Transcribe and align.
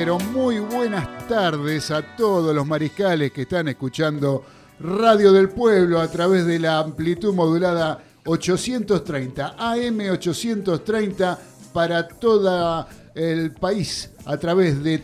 Pero 0.00 0.18
muy 0.18 0.58
buenas 0.60 1.28
tardes 1.28 1.90
a 1.90 2.16
todos 2.16 2.54
los 2.54 2.66
mariscales 2.66 3.32
que 3.32 3.42
están 3.42 3.68
escuchando 3.68 4.42
Radio 4.80 5.30
del 5.30 5.50
Pueblo 5.50 6.00
a 6.00 6.10
través 6.10 6.46
de 6.46 6.58
la 6.58 6.78
amplitud 6.78 7.34
modulada 7.34 8.02
830, 8.24 9.56
AM 9.58 10.00
830 10.10 11.38
para 11.74 12.08
todo 12.08 12.86
el 13.14 13.52
país 13.52 14.08
a 14.24 14.38
través 14.38 14.82
de 14.82 15.02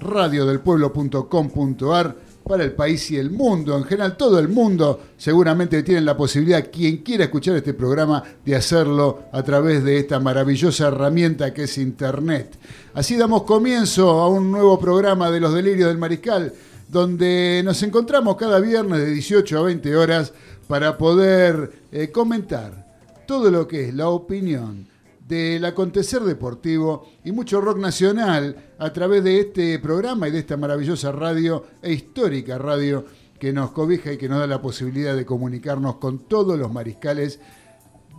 www.radiodelpueblo.com.ar 0.00 2.25
para 2.46 2.64
el 2.64 2.72
país 2.72 3.10
y 3.10 3.16
el 3.16 3.30
mundo. 3.30 3.76
En 3.76 3.84
general, 3.84 4.16
todo 4.16 4.38
el 4.38 4.48
mundo 4.48 5.00
seguramente 5.16 5.82
tiene 5.82 6.00
la 6.02 6.16
posibilidad, 6.16 6.70
quien 6.70 6.98
quiera 6.98 7.24
escuchar 7.24 7.56
este 7.56 7.74
programa, 7.74 8.22
de 8.44 8.54
hacerlo 8.54 9.24
a 9.32 9.42
través 9.42 9.82
de 9.82 9.98
esta 9.98 10.20
maravillosa 10.20 10.88
herramienta 10.88 11.52
que 11.52 11.64
es 11.64 11.76
Internet. 11.78 12.56
Así 12.94 13.16
damos 13.16 13.42
comienzo 13.42 14.10
a 14.10 14.28
un 14.28 14.52
nuevo 14.52 14.78
programa 14.78 15.30
de 15.30 15.40
los 15.40 15.52
delirios 15.52 15.88
del 15.88 15.98
mariscal 15.98 16.52
donde 16.88 17.62
nos 17.64 17.82
encontramos 17.82 18.36
cada 18.36 18.60
viernes 18.60 19.00
de 19.00 19.10
18 19.10 19.58
a 19.58 19.62
20 19.62 19.96
horas 19.96 20.32
para 20.68 20.96
poder 20.96 21.72
eh, 21.90 22.10
comentar 22.12 22.86
todo 23.26 23.50
lo 23.50 23.66
que 23.66 23.88
es 23.88 23.94
la 23.94 24.08
opinión 24.08 24.86
del 25.26 25.64
acontecer 25.64 26.22
deportivo 26.22 27.08
y 27.24 27.32
mucho 27.32 27.60
rock 27.60 27.78
nacional 27.78 28.74
a 28.78 28.92
través 28.92 29.24
de 29.24 29.40
este 29.40 29.78
programa 29.78 30.28
y 30.28 30.30
de 30.30 30.38
esta 30.38 30.56
maravillosa 30.56 31.10
radio 31.10 31.64
e 31.82 31.92
histórica 31.92 32.58
radio 32.58 33.04
que 33.38 33.52
nos 33.52 33.72
cobija 33.72 34.12
y 34.12 34.18
que 34.18 34.28
nos 34.28 34.38
da 34.38 34.46
la 34.46 34.62
posibilidad 34.62 35.16
de 35.16 35.26
comunicarnos 35.26 35.96
con 35.96 36.20
todos 36.20 36.58
los 36.58 36.72
mariscales, 36.72 37.40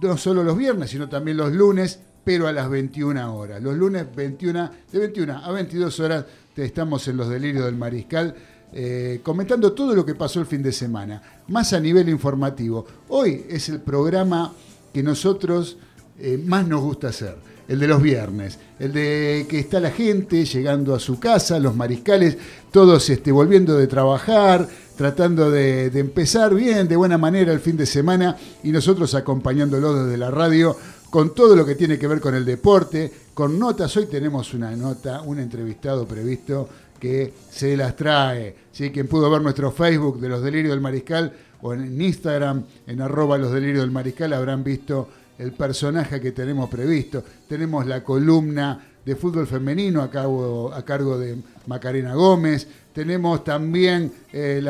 no 0.02 0.18
solo 0.18 0.44
los 0.44 0.58
viernes, 0.58 0.90
sino 0.90 1.08
también 1.08 1.38
los 1.38 1.54
lunes, 1.54 2.00
pero 2.24 2.48
a 2.48 2.52
las 2.52 2.70
21 2.70 3.36
horas. 3.36 3.62
Los 3.64 3.76
lunes 3.76 4.06
21, 4.14 4.70
de 4.92 5.00
21 5.00 5.38
a 5.38 5.52
22 5.52 6.00
horas 6.02 6.26
estamos 6.56 7.08
en 7.08 7.18
los 7.18 7.30
delirios 7.30 7.66
del 7.66 7.76
mariscal 7.76 8.36
eh, 8.74 9.22
comentando 9.24 9.72
todo 9.72 9.96
lo 9.96 10.06
que 10.06 10.14
pasó 10.14 10.42
el 10.42 10.46
fin 10.46 10.62
de 10.62 10.74
semana, 10.74 11.22
más 11.48 11.72
a 11.72 11.80
nivel 11.80 12.10
informativo. 12.10 12.86
Hoy 13.08 13.46
es 13.50 13.70
el 13.70 13.80
programa 13.80 14.54
que 14.94 15.02
nosotros 15.02 15.78
eh, 16.20 16.42
más 16.44 16.68
nos 16.68 16.82
gusta 16.82 17.10
hacer, 17.10 17.36
el 17.68 17.80
de 17.80 17.88
los 17.88 18.02
viernes, 18.02 18.58
el 18.80 18.94
de 18.94 19.46
que 19.48 19.60
está 19.60 19.80
la 19.80 19.92
gente 19.92 20.46
llegando 20.46 20.96
a 20.96 21.00
su 21.00 21.20
casa, 21.20 21.60
los 21.60 21.76
mariscales, 21.76 22.38
todos 22.72 23.10
este, 23.10 23.32
volviendo 23.32 23.78
de 23.78 23.88
trabajar, 23.88 24.68
tratando 24.96 25.52
de, 25.52 25.86
empezar 25.94 26.56
bien, 26.56 26.88
de 26.88 26.96
buena 26.96 27.18
manera 27.18 27.54
el 27.54 27.60
fin 27.60 27.78
de 27.78 27.86
semana 27.86 28.36
y 28.64 28.72
nosotros 28.72 29.14
acompañándolos 29.14 30.06
desde 30.06 30.18
la 30.18 30.32
radio 30.32 30.76
con 31.12 31.36
todo 31.36 31.56
lo 31.56 31.66
que 31.66 31.76
tiene 31.76 32.00
que 32.00 32.08
ver 32.08 32.20
con 32.20 32.36
el 32.36 32.46
deporte, 32.46 33.12
con 33.34 33.60
notas. 33.60 33.96
Hoy 33.96 34.08
tenemos 34.08 34.54
una 34.54 34.76
nota, 34.76 35.22
un 35.22 35.40
entrevistado 35.40 36.08
previsto 36.08 36.68
que 37.00 37.32
se 37.52 37.78
las 37.78 37.96
trae. 37.96 38.56
¿sí? 38.72 38.92
Quien 38.92 39.08
pudo 39.08 39.30
ver 39.30 39.42
nuestro 39.42 39.72
Facebook 39.72 40.20
de 40.20 40.30
los 40.30 40.42
delirios 40.42 40.72
del 40.72 40.82
mariscal 40.82 41.32
o 41.62 41.74
en 41.74 42.02
Instagram, 42.02 42.64
en 42.88 43.02
arroba 43.02 43.38
los 43.38 43.52
delirios 43.52 43.82
del 43.82 43.92
mariscal, 43.92 44.34
habrán 44.34 44.64
visto 44.64 45.08
el 45.38 45.54
personaje 45.54 46.20
que 46.20 46.32
tenemos 46.32 46.70
previsto. 46.70 47.24
Tenemos 47.48 47.86
la 47.86 48.04
columna 48.04 48.80
de 49.06 49.16
fútbol 49.16 49.48
femenino 49.48 50.02
a 50.02 50.10
cargo, 50.10 50.74
a 50.74 50.84
cargo 50.84 51.18
de 51.18 51.38
Macarena 51.68 52.14
Gómez. 52.14 52.68
Tenemos 52.92 53.44
también 53.44 54.12
eh, 54.34 54.62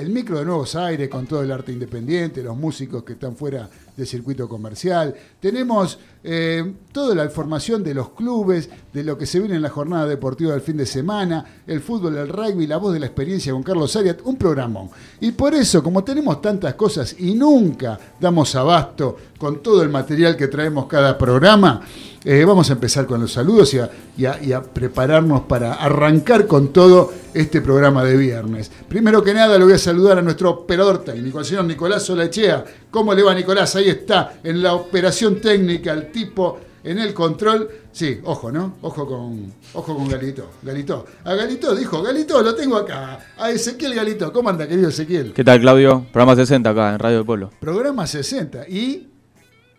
el 0.00 0.08
micro 0.10 0.38
de 0.38 0.44
Nuevos 0.44 0.74
Aires 0.74 1.08
con 1.08 1.26
todo 1.26 1.42
el 1.42 1.52
arte 1.52 1.70
independiente, 1.70 2.42
los 2.42 2.56
músicos 2.56 3.04
que 3.04 3.12
están 3.12 3.36
fuera 3.36 3.68
del 3.96 4.06
circuito 4.06 4.48
comercial. 4.48 5.14
Tenemos 5.38 5.98
eh, 6.30 6.74
toda 6.92 7.14
la 7.14 7.24
información 7.24 7.82
de 7.82 7.94
los 7.94 8.10
clubes, 8.10 8.68
de 8.92 9.02
lo 9.02 9.16
que 9.16 9.24
se 9.24 9.40
viene 9.40 9.54
en 9.54 9.62
la 9.62 9.70
jornada 9.70 10.04
deportiva 10.04 10.52
del 10.52 10.60
fin 10.60 10.76
de 10.76 10.84
semana, 10.84 11.62
el 11.66 11.80
fútbol, 11.80 12.18
el 12.18 12.28
rugby, 12.28 12.66
la 12.66 12.76
voz 12.76 12.92
de 12.92 13.00
la 13.00 13.06
experiencia 13.06 13.50
con 13.50 13.62
Carlos 13.62 13.96
Arias, 13.96 14.16
un 14.24 14.36
programón. 14.36 14.90
Y 15.20 15.32
por 15.32 15.54
eso, 15.54 15.82
como 15.82 16.04
tenemos 16.04 16.42
tantas 16.42 16.74
cosas 16.74 17.16
y 17.18 17.34
nunca 17.34 17.98
damos 18.20 18.54
abasto 18.56 19.16
con 19.38 19.62
todo 19.62 19.82
el 19.82 19.88
material 19.88 20.36
que 20.36 20.48
traemos 20.48 20.84
cada 20.84 21.16
programa, 21.16 21.80
eh, 22.24 22.44
vamos 22.44 22.68
a 22.68 22.72
empezar 22.72 23.06
con 23.06 23.20
los 23.20 23.32
saludos 23.32 23.72
y 23.72 24.26
a, 24.26 24.62
prepararnos 24.62 25.42
para 25.42 25.74
arrancar 25.74 26.46
con 26.46 26.72
todo 26.72 27.12
este 27.32 27.60
programa 27.60 28.04
de 28.04 28.16
viernes. 28.16 28.70
Primero 28.88 29.22
que 29.22 29.32
nada, 29.32 29.56
le 29.56 29.64
voy 29.64 29.74
a 29.74 29.78
saludar 29.78 30.18
a 30.18 30.22
nuestro 30.22 30.50
operador 30.50 31.04
técnico, 31.04 31.38
al 31.38 31.44
señor 31.44 31.64
Nicolás 31.64 32.02
Solachea. 32.02 32.64
¿Cómo 32.90 33.14
le 33.14 33.22
va, 33.22 33.34
Nicolás? 33.34 33.76
Ahí 33.76 33.88
está, 33.88 34.40
en 34.42 34.62
la 34.62 34.74
operación 34.74 35.40
técnica, 35.40 35.92
el 35.92 36.10
tipo 36.18 36.58
en 36.84 36.98
el 36.98 37.14
control. 37.14 37.68
Sí, 37.92 38.20
ojo, 38.24 38.50
¿no? 38.50 38.76
Ojo 38.82 39.06
con, 39.06 39.52
ojo 39.74 39.96
con 39.96 40.08
Galito. 40.08 40.50
Galito. 40.62 41.06
A 41.24 41.34
Galito 41.34 41.74
dijo, 41.74 42.02
Galito, 42.02 42.42
lo 42.42 42.54
tengo 42.54 42.76
acá. 42.76 43.20
A 43.36 43.50
Ezequiel 43.50 43.94
Galito. 43.94 44.32
¿Cómo 44.32 44.48
anda, 44.48 44.66
querido 44.66 44.88
Ezequiel? 44.88 45.32
¿Qué 45.32 45.44
tal, 45.44 45.60
Claudio? 45.60 46.06
Programa 46.12 46.36
60 46.36 46.70
acá 46.70 46.94
en 46.94 46.98
Radio 46.98 47.16
del 47.18 47.26
Pueblo. 47.26 47.50
Programa 47.60 48.06
60. 48.06 48.68
¿Y? 48.68 49.08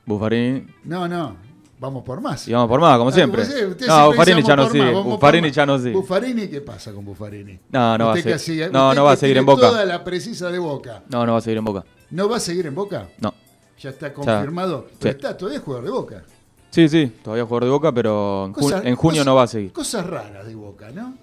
Buffarini. 0.05 0.65
No, 0.85 1.07
no. 1.07 1.49
Vamos 1.79 2.03
por 2.03 2.19
más. 2.19 2.45
Y 2.47 2.51
vamos 2.51 2.67
por 2.67 2.81
más, 2.81 2.97
como 2.97 3.11
siempre. 3.11 3.43
Ah, 3.87 4.01
no, 4.01 4.07
Buffarini 4.07 4.43
ya 4.43 4.55
no 4.55 4.69
sigue. 4.69 4.91
Buffarini 4.91 5.51
ya 5.51 5.65
no 5.65 5.77
sigue. 5.77 5.93
Buffarini, 5.93 6.47
¿qué 6.49 6.59
pasa 6.59 6.91
con 6.91 7.05
Buffarini? 7.05 7.57
No, 7.69 7.97
no 7.97 8.07
va 8.07 8.13
a 8.13 8.15
seguir. 8.17 8.39
Sigue, 8.39 8.69
no, 8.69 8.93
no 8.93 9.03
va 9.05 9.13
a 9.13 9.15
seguir 9.15 9.37
en 9.37 9.45
Boca. 9.45 9.69
toda 9.69 9.85
la 9.85 10.03
precisa 10.03 10.49
de 10.51 10.59
Boca. 10.59 11.03
No, 11.09 11.25
no 11.25 11.33
va 11.33 11.37
a 11.37 11.41
seguir 11.41 11.57
en 11.57 11.65
Boca. 11.65 11.85
¿No 12.11 12.27
va 12.27 12.37
a 12.37 12.39
seguir 12.41 12.65
en 12.65 12.75
Boca? 12.75 13.07
No. 13.19 13.33
Ya 13.79 13.89
está 13.91 14.13
confirmado. 14.13 14.83
Ya. 14.89 14.95
Pero 14.99 15.11
Sí. 15.13 15.15
está 15.17 15.37
todavía 15.37 15.59
jugador 15.61 15.85
de 15.85 15.91
Boca. 15.91 16.23
Sí, 16.71 16.87
sí, 16.89 17.11
todavía 17.23 17.45
jugador 17.45 17.63
de 17.65 17.69
Boca, 17.71 17.91
pero 17.93 18.45
en, 18.45 18.53
Cosas- 18.53 18.81
jun- 18.81 18.87
en 18.87 18.95
junio 18.95 19.13
cosas- 19.21 19.25
no 19.25 19.35
va 19.35 19.43
a 19.43 19.47
seguir. 19.47 19.71
Cosas 19.73 20.05
raras 20.05 20.45
de 20.45 20.55
Boca, 20.55 20.91
¿no? 20.91 21.15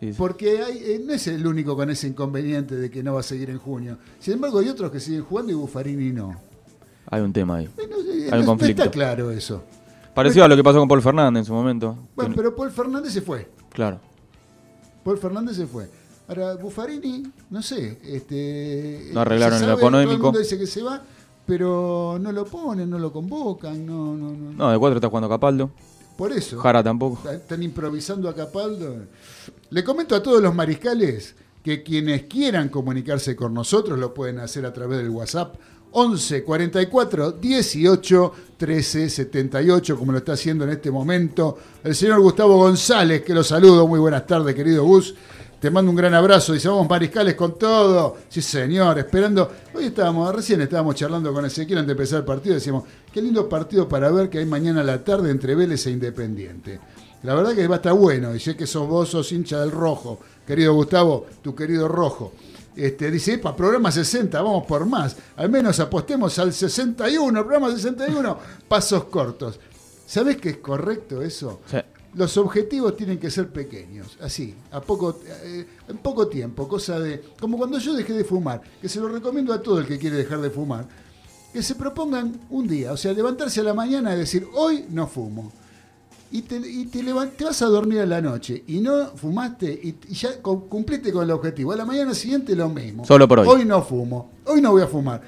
Sí. 0.00 0.12
Porque 0.16 0.62
hay, 0.62 0.78
eh, 0.78 1.02
no 1.04 1.12
es 1.12 1.26
el 1.26 1.46
único 1.46 1.76
con 1.76 1.90
ese 1.90 2.06
inconveniente 2.08 2.74
de 2.76 2.90
que 2.90 3.02
no 3.02 3.14
va 3.14 3.20
a 3.20 3.22
seguir 3.22 3.50
en 3.50 3.58
junio. 3.58 3.98
Sin 4.18 4.34
embargo, 4.34 4.58
hay 4.60 4.68
otros 4.68 4.90
que 4.90 5.00
siguen 5.00 5.22
jugando 5.24 5.52
y 5.52 5.54
Buffarini 5.56 6.10
no. 6.12 6.40
Hay 7.10 7.20
un 7.20 7.32
tema 7.32 7.56
ahí. 7.56 7.64
Eh, 7.76 7.88
no, 7.90 7.96
eh, 7.98 8.28
Hay 8.32 8.40
un 8.40 8.46
conflicto. 8.46 8.82
está 8.82 8.90
claro 8.92 9.30
eso. 9.30 9.62
Parecido 10.14 10.44
a 10.44 10.48
lo 10.48 10.56
que 10.56 10.62
pasó 10.64 10.78
con 10.78 10.88
Paul 10.88 11.02
Fernández 11.02 11.40
en 11.40 11.44
su 11.44 11.52
momento. 11.52 11.96
Bueno, 12.16 12.34
pero 12.36 12.54
Paul 12.54 12.70
Fernández 12.70 13.12
se 13.12 13.20
fue. 13.20 13.48
Claro. 13.72 14.00
Paul 15.04 15.18
Fernández 15.18 15.56
se 15.56 15.66
fue. 15.66 15.88
Ahora, 16.28 16.54
Buffarini, 16.54 17.24
no 17.50 17.60
sé. 17.62 17.98
Este, 18.04 19.10
No 19.12 19.20
arreglaron 19.20 19.58
Todo 19.60 19.72
el 19.72 19.78
económico. 19.78 20.22
mundo 20.24 20.38
dice 20.38 20.56
que 20.58 20.66
se 20.66 20.82
va, 20.82 21.02
pero 21.50 22.16
no 22.20 22.30
lo 22.30 22.44
ponen, 22.44 22.88
no 22.88 22.96
lo 22.96 23.12
convocan, 23.12 23.84
no, 23.84 24.14
no, 24.14 24.30
no. 24.30 24.52
No, 24.52 24.70
de 24.70 24.78
cuatro 24.78 24.98
está 24.98 25.08
jugando 25.08 25.28
Capaldo. 25.28 25.72
Por 26.16 26.30
eso. 26.30 26.60
Jara 26.60 26.80
tampoco. 26.80 27.28
Están 27.28 27.60
improvisando 27.64 28.28
a 28.28 28.36
Capaldo. 28.36 28.98
Le 29.70 29.82
comento 29.82 30.14
a 30.14 30.22
todos 30.22 30.40
los 30.40 30.54
mariscales 30.54 31.34
que 31.64 31.82
quienes 31.82 32.26
quieran 32.26 32.68
comunicarse 32.68 33.34
con 33.34 33.52
nosotros 33.52 33.98
lo 33.98 34.14
pueden 34.14 34.38
hacer 34.38 34.64
a 34.64 34.72
través 34.72 34.98
del 34.98 35.10
WhatsApp 35.10 35.56
11 35.90 36.44
44 36.44 37.32
18 37.32 38.32
13 38.56 39.10
78, 39.10 39.98
como 39.98 40.12
lo 40.12 40.18
está 40.18 40.34
haciendo 40.34 40.62
en 40.62 40.70
este 40.70 40.92
momento 40.92 41.58
el 41.82 41.96
señor 41.96 42.20
Gustavo 42.20 42.58
González, 42.58 43.22
que 43.22 43.34
lo 43.34 43.42
saludo. 43.42 43.88
Muy 43.88 43.98
buenas 43.98 44.24
tardes, 44.24 44.54
querido 44.54 44.84
Gus. 44.84 45.16
Te 45.60 45.70
mando 45.70 45.90
un 45.90 45.96
gran 45.96 46.14
abrazo. 46.14 46.54
Dice, 46.54 46.68
vamos 46.68 46.88
mariscales 46.88 47.34
con 47.34 47.58
todo. 47.58 48.16
Sí, 48.28 48.40
señor, 48.40 48.98
esperando. 48.98 49.50
Hoy 49.74 49.86
estábamos, 49.86 50.34
recién 50.34 50.62
estábamos 50.62 50.94
charlando 50.94 51.32
con 51.34 51.44
Ezequiel 51.44 51.80
antes 51.80 51.88
de 51.88 51.92
empezar 51.92 52.18
el 52.20 52.24
partido. 52.24 52.54
Decíamos, 52.54 52.84
qué 53.12 53.20
lindo 53.20 53.46
partido 53.46 53.86
para 53.86 54.10
ver 54.10 54.30
que 54.30 54.38
hay 54.38 54.46
mañana 54.46 54.80
a 54.80 54.84
la 54.84 55.04
tarde 55.04 55.30
entre 55.30 55.54
Vélez 55.54 55.86
e 55.86 55.90
Independiente. 55.90 56.80
La 57.24 57.34
verdad 57.34 57.54
que 57.54 57.68
va 57.68 57.74
a 57.74 57.76
estar 57.76 57.92
bueno. 57.92 58.36
Sé 58.38 58.56
que 58.56 58.66
sos 58.66 58.88
vos, 58.88 59.10
sos 59.10 59.30
hincha 59.32 59.60
del 59.60 59.70
rojo. 59.70 60.18
Querido 60.46 60.72
Gustavo, 60.72 61.26
tu 61.42 61.54
querido 61.54 61.86
rojo. 61.86 62.32
Este, 62.74 63.10
dice, 63.10 63.36
para 63.36 63.54
programa 63.54 63.92
60, 63.92 64.40
vamos 64.40 64.64
por 64.64 64.86
más. 64.86 65.14
Al 65.36 65.50
menos 65.50 65.78
apostemos 65.78 66.38
al 66.38 66.54
61, 66.54 67.38
programa 67.44 67.70
61, 67.70 68.38
pasos 68.66 69.04
cortos. 69.04 69.60
¿Sabés 70.06 70.38
que 70.38 70.50
es 70.50 70.56
correcto 70.56 71.20
eso? 71.20 71.60
Sí. 71.70 71.76
Los 72.14 72.36
objetivos 72.38 72.96
tienen 72.96 73.18
que 73.18 73.30
ser 73.30 73.50
pequeños, 73.50 74.16
así, 74.20 74.54
a 74.72 74.80
poco, 74.80 75.20
eh, 75.44 75.64
en 75.88 75.96
poco 75.98 76.26
tiempo, 76.26 76.66
cosa 76.66 76.98
de, 76.98 77.22
como 77.38 77.56
cuando 77.56 77.78
yo 77.78 77.94
dejé 77.94 78.12
de 78.14 78.24
fumar, 78.24 78.60
que 78.82 78.88
se 78.88 78.98
lo 78.98 79.08
recomiendo 79.08 79.52
a 79.52 79.62
todo 79.62 79.78
el 79.78 79.86
que 79.86 79.96
quiere 79.98 80.16
dejar 80.16 80.40
de 80.40 80.50
fumar, 80.50 80.88
que 81.52 81.62
se 81.62 81.76
propongan 81.76 82.32
un 82.50 82.66
día, 82.66 82.92
o 82.92 82.96
sea, 82.96 83.12
levantarse 83.12 83.60
a 83.60 83.64
la 83.64 83.74
mañana 83.74 84.14
y 84.14 84.18
decir, 84.18 84.46
hoy 84.54 84.86
no 84.90 85.06
fumo. 85.06 85.52
Y 86.32 86.42
te, 86.42 86.56
y 86.58 86.86
te, 86.86 87.02
levan- 87.02 87.30
te 87.36 87.44
vas 87.44 87.60
a 87.62 87.66
dormir 87.66 88.00
a 88.00 88.06
la 88.06 88.20
noche 88.20 88.62
y 88.68 88.80
no 88.80 89.06
fumaste 89.16 89.66
y, 89.72 89.96
y 90.08 90.14
ya 90.14 90.40
cu- 90.40 90.68
cumpliste 90.68 91.12
con 91.12 91.24
el 91.24 91.30
objetivo. 91.32 91.72
A 91.72 91.76
la 91.76 91.84
mañana 91.84 92.14
siguiente 92.14 92.54
lo 92.54 92.68
mismo. 92.68 93.04
Solo 93.04 93.26
por 93.26 93.40
hoy. 93.40 93.48
Hoy 93.48 93.64
no 93.64 93.82
fumo, 93.82 94.30
hoy 94.46 94.60
no 94.60 94.70
voy 94.70 94.82
a 94.82 94.86
fumar. 94.86 95.20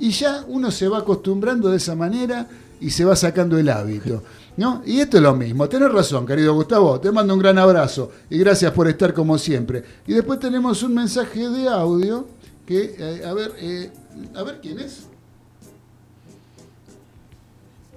Y 0.00 0.10
ya 0.10 0.44
uno 0.48 0.72
se 0.72 0.88
va 0.88 0.98
acostumbrando 0.98 1.68
de 1.70 1.76
esa 1.76 1.94
manera 1.94 2.48
y 2.80 2.90
se 2.90 3.04
va 3.04 3.14
sacando 3.14 3.56
el 3.56 3.68
hábito. 3.68 4.24
¿No? 4.58 4.82
Y 4.84 5.00
esto 5.00 5.18
es 5.18 5.22
lo 5.22 5.34
mismo. 5.34 5.68
Tenés 5.68 5.90
razón, 5.92 6.26
querido 6.26 6.52
Gustavo. 6.52 7.00
Te 7.00 7.12
mando 7.12 7.32
un 7.32 7.38
gran 7.38 7.58
abrazo 7.58 8.10
y 8.28 8.38
gracias 8.38 8.72
por 8.72 8.88
estar 8.88 9.14
como 9.14 9.38
siempre. 9.38 9.84
Y 10.04 10.14
después 10.14 10.40
tenemos 10.40 10.82
un 10.82 10.94
mensaje 10.94 11.48
de 11.48 11.68
audio 11.68 12.26
que, 12.66 12.96
eh, 12.98 13.24
a 13.24 13.32
ver, 13.34 13.52
eh, 13.58 13.92
a 14.34 14.42
ver 14.42 14.60
quién 14.60 14.80
es. 14.80 15.06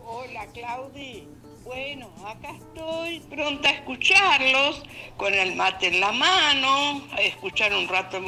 Hola 0.06 0.46
Claudi. 0.54 1.28
Bueno, 1.66 2.10
acá 2.28 2.50
estoy 2.52 3.22
pronta 3.22 3.70
a 3.70 3.72
escucharlos 3.72 4.84
con 5.18 5.34
el 5.34 5.56
mate 5.56 5.88
en 5.88 6.00
la 6.00 6.12
mano, 6.12 7.02
a 7.12 7.22
escuchar 7.22 7.74
un 7.74 7.88
rato, 7.88 8.18
a 8.18 8.20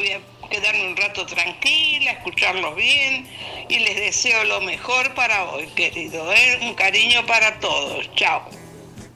quedarme 0.54 0.88
un 0.88 0.96
rato 0.96 1.26
tranquila, 1.26 2.12
escucharlos 2.12 2.76
bien 2.76 3.26
y 3.70 3.80
les 3.80 3.96
deseo 3.96 4.44
lo 4.44 4.62
mejor 4.62 5.16
para 5.16 5.46
hoy, 5.46 5.66
querido. 5.76 6.32
¿eh? 6.32 6.60
Un 6.62 6.76
cariño 6.76 7.26
para 7.26 7.60
todos. 7.60 8.08
Chao. 8.16 8.44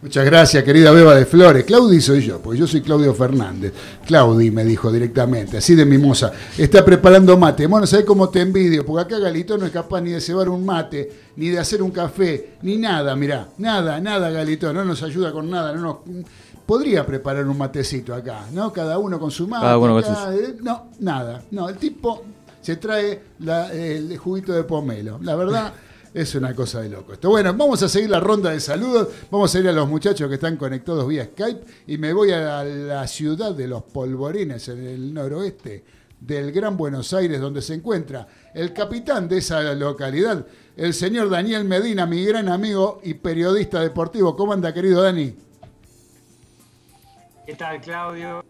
Muchas 0.01 0.25
gracias, 0.25 0.63
querida 0.63 0.91
Beba 0.91 1.13
de 1.13 1.25
Flores. 1.25 1.63
Claudi 1.63 2.01
soy 2.01 2.25
yo, 2.25 2.39
porque 2.41 2.59
yo 2.59 2.65
soy 2.65 2.81
Claudio 2.81 3.13
Fernández. 3.13 3.73
Claudi 4.05 4.49
me 4.49 4.63
dijo 4.63 4.91
directamente, 4.91 5.57
así 5.57 5.75
de 5.75 5.85
mimosa. 5.85 6.31
Está 6.57 6.83
preparando 6.83 7.37
mate. 7.37 7.67
Bueno, 7.67 7.85
¿sabés 7.85 8.05
cómo 8.05 8.29
te 8.29 8.41
envidio? 8.41 8.85
Porque 8.85 9.15
acá 9.15 9.19
Galito 9.19 9.57
no 9.57 9.65
es 9.65 9.71
capaz 9.71 10.01
ni 10.01 10.11
de 10.11 10.21
cebar 10.21 10.49
un 10.49 10.65
mate, 10.65 11.11
ni 11.35 11.49
de 11.49 11.59
hacer 11.59 11.83
un 11.83 11.91
café, 11.91 12.53
ni 12.63 12.77
nada, 12.77 13.15
mirá. 13.15 13.49
Nada, 13.57 13.99
nada, 13.99 14.29
Galito. 14.31 14.71
No 14.73 14.85
nos 14.85 15.03
ayuda 15.03 15.31
con 15.31 15.49
nada. 15.49 15.73
No 15.73 15.81
nos... 15.81 16.25
Podría 16.67 17.05
preparar 17.05 17.47
un 17.47 17.57
matecito 17.57 18.13
acá, 18.13 18.45
¿no? 18.53 18.71
Cada 18.71 18.99
uno 18.99 19.19
con 19.19 19.31
su 19.31 19.47
mate. 19.47 19.63
Cada 19.63 19.77
uno 19.79 19.93
con 19.93 20.03
cada- 20.03 20.35
eh, 20.35 20.55
No, 20.61 20.89
nada. 20.99 21.41
No, 21.51 21.67
el 21.69 21.77
tipo 21.77 22.23
se 22.61 22.75
trae 22.75 23.23
la- 23.39 23.71
el 23.73 24.15
juguito 24.17 24.51
de 24.53 24.63
pomelo. 24.63 25.17
La 25.21 25.35
verdad. 25.35 25.73
Es 26.13 26.33
una 26.33 26.55
cosa 26.55 26.81
de 26.81 26.89
loco 26.89 27.13
esto. 27.13 27.29
Bueno, 27.29 27.53
vamos 27.53 27.83
a 27.83 27.89
seguir 27.89 28.09
la 28.09 28.19
ronda 28.19 28.49
de 28.49 28.59
saludos. 28.59 29.09
Vamos 29.29 29.53
a 29.53 29.59
ir 29.59 29.67
a 29.67 29.71
los 29.71 29.87
muchachos 29.87 30.27
que 30.27 30.35
están 30.35 30.57
conectados 30.57 31.07
vía 31.07 31.25
Skype. 31.25 31.61
Y 31.85 31.99
me 31.99 32.11
voy 32.11 32.31
a 32.31 32.63
la 32.63 33.05
ciudad 33.07 33.53
de 33.53 33.67
los 33.67 33.83
polvorines, 33.83 34.67
en 34.69 34.83
el 34.87 35.13
noroeste 35.13 35.83
del 36.19 36.51
Gran 36.51 36.75
Buenos 36.75 37.13
Aires, 37.13 37.39
donde 37.39 37.61
se 37.61 37.75
encuentra 37.75 38.25
el 38.55 38.73
capitán 38.73 39.27
de 39.27 39.37
esa 39.39 39.61
localidad, 39.75 40.43
el 40.75 40.95
señor 40.95 41.29
Daniel 41.29 41.65
Medina, 41.65 42.07
mi 42.07 42.25
gran 42.25 42.49
amigo 42.49 42.99
y 43.03 43.13
periodista 43.13 43.79
deportivo. 43.81 44.35
¿Cómo 44.35 44.53
anda, 44.53 44.73
querido 44.73 45.03
Dani? 45.03 45.35
¿Qué 47.47 47.55
tal, 47.55 47.79
Claudio? 47.79 48.43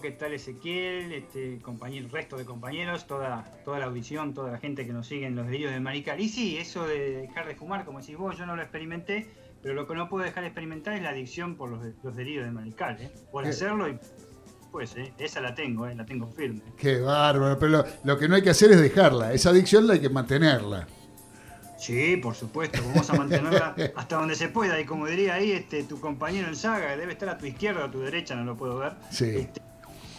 ¿Qué 0.00 0.10
tal, 0.12 0.32
Ezequiel? 0.32 1.12
Este, 1.12 1.58
compañero, 1.60 2.06
el 2.06 2.10
resto 2.10 2.38
de 2.38 2.46
compañeros, 2.46 3.06
toda, 3.06 3.44
toda 3.62 3.78
la 3.78 3.84
audición, 3.84 4.32
toda 4.32 4.50
la 4.50 4.56
gente 4.58 4.86
que 4.86 4.92
nos 4.94 5.06
sigue 5.06 5.26
en 5.26 5.36
los 5.36 5.44
delirios 5.44 5.70
de 5.70 5.80
Marical. 5.80 6.18
Y 6.18 6.30
sí, 6.30 6.56
eso 6.56 6.86
de 6.86 7.26
dejar 7.28 7.46
de 7.46 7.56
fumar, 7.56 7.84
como 7.84 8.00
decís 8.00 8.16
vos, 8.16 8.38
yo 8.38 8.46
no 8.46 8.56
lo 8.56 8.62
experimenté, 8.62 9.30
pero 9.62 9.74
lo 9.74 9.86
que 9.86 9.94
no 9.94 10.08
puedo 10.08 10.24
dejar 10.24 10.44
de 10.44 10.48
experimentar 10.48 10.94
es 10.94 11.02
la 11.02 11.10
adicción 11.10 11.56
por 11.56 11.68
los, 11.68 11.80
los 12.02 12.16
delirios 12.16 12.46
de 12.46 12.50
Marical. 12.50 12.96
¿eh? 13.02 13.12
Por 13.30 13.44
¿Qué? 13.44 13.50
hacerlo 13.50 13.86
y 13.86 13.98
pues, 14.72 14.96
¿eh? 14.96 15.12
esa 15.18 15.42
la 15.42 15.54
tengo, 15.54 15.86
¿eh? 15.86 15.94
la 15.94 16.06
tengo 16.06 16.26
firme. 16.28 16.62
Qué 16.78 17.02
bárbaro. 17.02 17.58
Pero 17.58 17.70
lo, 17.70 17.84
lo 18.02 18.18
que 18.18 18.28
no 18.28 18.34
hay 18.34 18.42
que 18.42 18.50
hacer 18.50 18.72
es 18.72 18.80
dejarla. 18.80 19.34
Esa 19.34 19.50
adicción 19.50 19.86
la 19.86 19.92
hay 19.92 20.00
que 20.00 20.08
mantenerla. 20.08 20.86
Sí, 21.78 22.16
por 22.16 22.34
supuesto, 22.34 22.80
vamos 22.88 23.08
a 23.08 23.14
mantenerla 23.14 23.74
hasta 23.96 24.16
donde 24.16 24.34
se 24.34 24.48
pueda. 24.48 24.80
Y 24.80 24.84
como 24.84 25.06
diría 25.06 25.34
ahí 25.34 25.52
este, 25.52 25.84
tu 25.84 26.00
compañero 26.00 26.48
en 26.48 26.56
saga, 26.56 26.96
debe 26.96 27.12
estar 27.12 27.28
a 27.28 27.38
tu 27.38 27.46
izquierda 27.46 27.82
o 27.82 27.84
a 27.86 27.90
tu 27.90 28.00
derecha, 28.00 28.34
no 28.34 28.44
lo 28.44 28.56
puedo 28.56 28.78
ver. 28.78 28.92
Sí. 29.10 29.24
Este, 29.26 29.62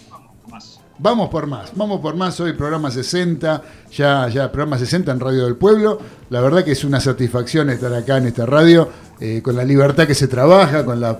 vamos, 0.09 0.31
más. 0.49 0.79
Vamos 1.01 1.29
por 1.29 1.47
más, 1.47 1.71
vamos 1.75 2.01
por 2.01 2.15
más 2.15 2.39
hoy, 2.39 2.53
programa 2.53 2.91
60, 2.91 3.61
ya, 3.91 4.27
ya, 4.29 4.51
programa 4.51 4.77
60 4.77 5.11
en 5.11 5.19
Radio 5.19 5.45
del 5.45 5.55
Pueblo. 5.55 5.99
La 6.29 6.41
verdad 6.41 6.63
que 6.63 6.71
es 6.73 6.83
una 6.83 6.99
satisfacción 6.99 7.69
estar 7.69 7.93
acá 7.93 8.17
en 8.17 8.27
esta 8.27 8.45
radio, 8.45 8.89
eh, 9.19 9.41
con 9.41 9.55
la 9.55 9.63
libertad 9.63 10.07
que 10.07 10.15
se 10.15 10.27
trabaja, 10.27 10.83
con 10.85 10.99
la, 10.99 11.19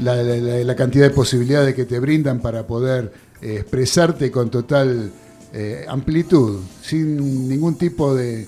la- 0.00 0.16
la- 0.22 0.64
la 0.64 0.76
cantidad 0.76 1.04
de 1.08 1.14
posibilidades 1.14 1.74
que 1.74 1.84
te 1.86 1.98
brindan 2.00 2.40
para 2.40 2.66
poder 2.66 3.12
eh, 3.40 3.56
expresarte 3.60 4.30
con 4.30 4.50
total 4.50 5.10
eh, 5.54 5.84
amplitud, 5.88 6.60
sin 6.82 7.48
ningún 7.48 7.76
tipo 7.78 8.14
de, 8.14 8.46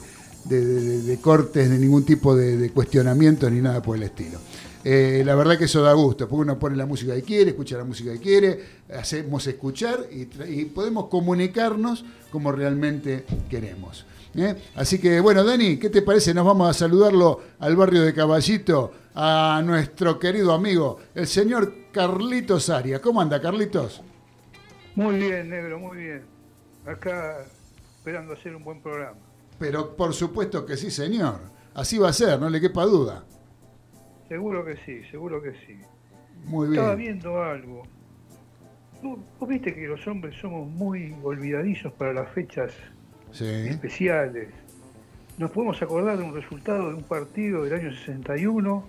de- 0.48 1.02
de- 1.02 1.18
cortes, 1.20 1.68
de 1.70 1.78
ningún 1.78 2.04
tipo 2.04 2.34
de, 2.36 2.70
cuestionamientos 2.70 3.50
ni 3.50 3.60
nada 3.60 3.82
por 3.82 3.96
el 3.96 4.04
estilo. 4.04 4.38
Eh, 4.84 5.22
la 5.26 5.34
verdad 5.34 5.58
que 5.58 5.64
eso 5.64 5.82
da 5.82 5.92
gusto, 5.94 6.28
porque 6.28 6.42
uno 6.42 6.58
pone 6.58 6.76
la 6.76 6.86
música 6.86 7.14
que 7.14 7.22
quiere, 7.22 7.50
escucha 7.50 7.76
la 7.76 7.84
música 7.84 8.12
que 8.12 8.20
quiere, 8.20 8.60
hacemos 8.96 9.44
escuchar 9.46 10.06
y 10.12 10.64
podemos 10.66 11.08
comunicarnos 11.08 12.04
como 12.30 12.52
realmente 12.52 13.24
queremos. 13.50 14.06
¿eh? 14.36 14.54
Así 14.76 14.98
que, 15.00 15.18
bueno, 15.20 15.42
Dani, 15.42 15.78
¿qué 15.78 15.90
te 15.90 16.02
parece? 16.02 16.32
Nos 16.34 16.46
vamos 16.46 16.68
a 16.70 16.74
saludarlo 16.74 17.40
al 17.58 17.74
barrio 17.74 18.02
de 18.02 18.14
Caballito, 18.14 18.92
a 19.14 19.60
nuestro 19.64 20.18
querido 20.20 20.52
amigo, 20.52 20.98
el 21.14 21.26
señor 21.26 21.72
Carlitos 21.90 22.68
Arias. 22.70 23.00
¿Cómo 23.00 23.20
anda, 23.20 23.40
Carlitos? 23.40 24.02
Muy 24.94 25.16
bien, 25.16 25.48
negro, 25.50 25.78
muy 25.80 25.96
bien. 25.96 26.22
Acá 26.86 27.38
esperando 27.98 28.34
hacer 28.34 28.54
un 28.54 28.62
buen 28.62 28.80
programa. 28.80 29.16
Pero 29.58 29.96
por 29.96 30.12
supuesto 30.14 30.64
que 30.66 30.76
sí, 30.76 30.90
señor. 30.90 31.40
Así 31.74 31.98
va 31.98 32.08
a 32.08 32.12
ser, 32.12 32.38
no 32.40 32.48
le 32.50 32.60
quepa 32.60 32.84
duda. 32.84 33.24
Seguro 34.28 34.64
que 34.64 34.76
sí, 34.84 35.02
seguro 35.10 35.40
que 35.42 35.52
sí. 35.66 35.78
Muy 36.44 36.68
Estaba 36.70 36.94
bien. 36.94 37.12
viendo 37.20 37.42
algo. 37.42 37.82
¿Vos, 39.02 39.18
vos 39.38 39.48
viste 39.48 39.74
que 39.74 39.86
los 39.86 40.06
hombres 40.06 40.34
somos 40.40 40.68
muy 40.68 41.14
olvidadizos 41.22 41.92
para 41.92 42.12
las 42.12 42.30
fechas 42.30 42.72
Sí. 43.32 43.44
especiales. 43.44 44.48
Nos 45.38 45.50
podemos 45.50 45.80
acordar 45.82 46.16
de 46.16 46.24
un 46.24 46.34
resultado 46.34 46.88
de 46.88 46.94
un 46.94 47.02
partido 47.02 47.64
del 47.64 47.74
año 47.74 47.90
61, 47.92 48.84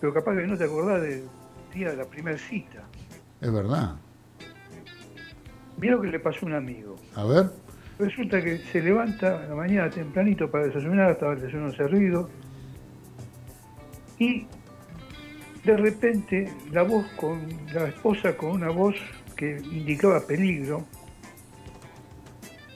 pero 0.00 0.12
capaz 0.12 0.36
que 0.36 0.46
no 0.46 0.58
te 0.58 0.64
acordás 0.64 1.00
del 1.00 1.22
día 1.72 1.90
de 1.90 1.96
la 1.96 2.04
primera 2.04 2.36
cita. 2.36 2.82
Es 3.40 3.50
verdad. 3.52 3.96
Mira 5.78 5.94
lo 5.96 6.02
que 6.02 6.08
le 6.08 6.20
pasó 6.20 6.40
a 6.44 6.48
un 6.48 6.54
amigo. 6.54 6.96
A 7.14 7.24
ver. 7.24 7.50
Resulta 7.98 8.42
que 8.42 8.58
se 8.58 8.82
levanta 8.82 9.44
a 9.44 9.48
la 9.48 9.54
mañana 9.54 9.88
tempranito 9.88 10.50
para 10.50 10.66
desayunar, 10.66 11.12
estaba 11.12 11.34
el 11.34 11.40
desayuno 11.40 11.72
servido, 11.72 12.28
y 14.18 14.46
de 15.64 15.76
repente 15.76 16.52
la 16.72 16.82
voz 16.82 17.06
con 17.16 17.40
la 17.72 17.88
esposa 17.88 18.36
con 18.36 18.50
una 18.50 18.70
voz 18.70 18.96
que 19.36 19.58
indicaba 19.58 20.20
peligro, 20.26 20.84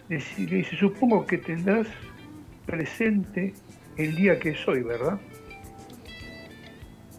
le 0.09 0.17
dice, 0.37 0.77
supongo 0.77 1.27
que 1.27 1.39
tendrás 1.39 1.87
presente 2.65 3.53
el 3.97 4.15
día 4.15 4.39
que 4.39 4.51
es 4.51 4.69
hoy, 4.69 4.83
¿verdad? 4.83 5.19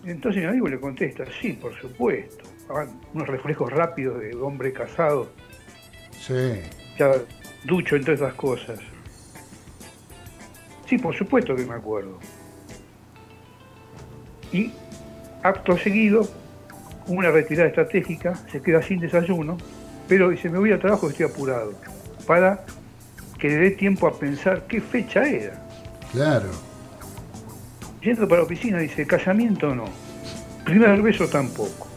Entonces 0.05 0.41
mi 0.41 0.47
amigo 0.47 0.67
le 0.67 0.79
contesta, 0.79 1.25
sí, 1.41 1.53
por 1.53 1.73
supuesto. 1.79 2.45
Hagan 2.69 2.99
unos 3.13 3.27
reflejos 3.27 3.71
rápidos 3.71 4.19
de 4.21 4.35
hombre 4.35 4.71
casado, 4.71 5.31
Sí. 6.11 6.61
ya 6.97 7.11
ducho 7.63 7.95
en 7.95 8.03
todas 8.03 8.21
esas 8.21 8.33
cosas. 8.33 8.79
Sí, 10.87 10.97
por 10.97 11.15
supuesto 11.15 11.55
que 11.55 11.65
me 11.65 11.75
acuerdo. 11.75 12.17
Y 14.51 14.71
acto 15.43 15.77
seguido, 15.77 16.27
una 17.07 17.29
retirada 17.31 17.67
estratégica, 17.67 18.35
se 18.51 18.61
queda 18.61 18.81
sin 18.81 18.99
desayuno, 18.99 19.57
pero 20.07 20.29
dice, 20.29 20.49
me 20.49 20.57
voy 20.57 20.71
al 20.71 20.79
trabajo, 20.79 21.09
estoy 21.09 21.27
apurado, 21.27 21.73
para 22.25 22.65
que 23.37 23.49
le 23.49 23.57
dé 23.57 23.71
tiempo 23.71 24.07
a 24.07 24.17
pensar 24.17 24.65
qué 24.67 24.81
fecha 24.81 25.27
era. 25.27 25.63
Claro. 26.11 26.49
Yendo 28.01 28.27
para 28.27 28.41
la 28.41 28.45
oficina 28.45 28.79
dice, 28.79 29.05
casamiento 29.05 29.75
no, 29.75 29.85
primer 30.65 31.01
beso 31.01 31.27
tampoco, 31.27 31.87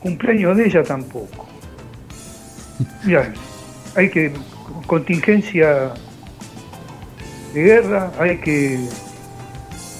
cumpleaños 0.00 0.56
de 0.56 0.66
ella 0.66 0.82
tampoco. 0.82 1.48
Mira, 3.04 3.32
hay 3.94 4.10
que 4.10 4.32
contingencia 4.86 5.92
de 7.52 7.62
guerra, 7.62 8.12
hay 8.18 8.38
que 8.38 8.78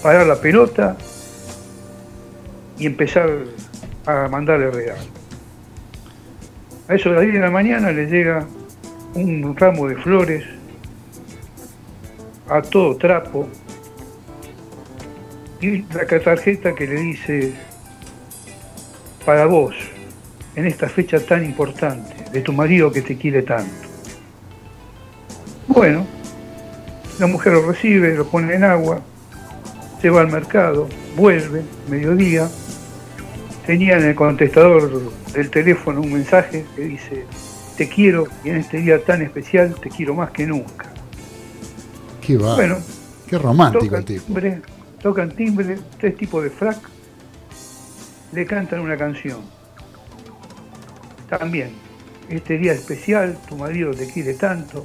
parar 0.03 0.26
la 0.26 0.37
pelota 0.37 0.97
y 2.79 2.87
empezar 2.87 3.31
a 4.07 4.29
mandarle 4.29 4.71
regalo. 4.71 5.03
A 6.88 6.95
eso 6.95 7.09
de 7.09 7.14
las 7.14 7.23
10 7.23 7.35
de 7.35 7.41
la 7.41 7.50
mañana 7.50 7.91
le 7.91 8.07
llega 8.07 8.47
un 9.14 9.57
ramo 9.57 9.88
de 9.88 9.97
flores 9.97 10.45
a 12.49 12.61
todo 12.61 12.97
trapo 12.97 13.49
y 15.61 15.83
la 15.95 16.07
tarjeta 16.07 16.75
que 16.75 16.87
le 16.87 16.97
dice 16.97 17.55
para 19.25 19.47
vos 19.47 19.75
en 20.57 20.67
esta 20.67 20.88
fecha 20.88 21.19
tan 21.21 21.45
importante 21.45 22.31
de 22.31 22.41
tu 22.43 22.53
marido 22.53 22.93
que 22.93 23.00
te 23.00 23.17
quiere 23.17 23.43
tanto. 23.43 23.84
Bueno, 25.75 26.07
la 27.19 27.26
mujer 27.26 27.52
lo 27.52 27.66
recibe, 27.66 28.14
lo 28.14 28.26
pone 28.26 28.54
en 28.54 28.62
agua, 28.62 29.00
se 30.00 30.09
va 30.09 30.21
al 30.21 30.31
mercado, 30.31 30.88
vuelve, 31.16 31.62
mediodía, 31.88 32.49
tenía 33.66 33.99
en 33.99 34.04
el 34.04 34.14
contestador 34.14 35.11
del 35.33 35.50
teléfono 35.50 36.00
un 36.00 36.12
mensaje 36.12 36.64
que 36.76 36.83
dice, 36.83 37.25
te 37.76 37.88
quiero 37.88 38.28
y 38.45 38.50
en 38.50 38.57
este 38.57 38.78
día 38.78 39.04
tan 39.04 39.23
especial 39.23 39.75
te 39.81 39.90
quiero 39.90 40.14
más 40.14 40.31
que 40.31 40.47
nunca. 40.47 40.87
Qué 42.21 42.37
va. 42.37 42.54
Bueno, 42.54 42.76
Qué 43.26 43.37
romántico 43.37 43.85
tocan 43.85 43.99
el 43.99 44.04
tipo. 44.04 44.25
timbre, 44.26 44.62
tocan 45.02 45.31
timbre, 45.33 45.78
tres 45.99 46.16
tipos 46.16 46.45
de 46.45 46.50
frac, 46.50 46.78
le 48.33 48.47
cantan 48.47 48.81
una 48.81 48.97
canción. 48.97 49.38
También, 51.28 51.71
este 52.28 52.59
día 52.59 52.73
especial, 52.73 53.37
tu 53.49 53.57
marido 53.57 53.90
te 53.93 54.07
quiere 54.07 54.35
tanto. 54.35 54.85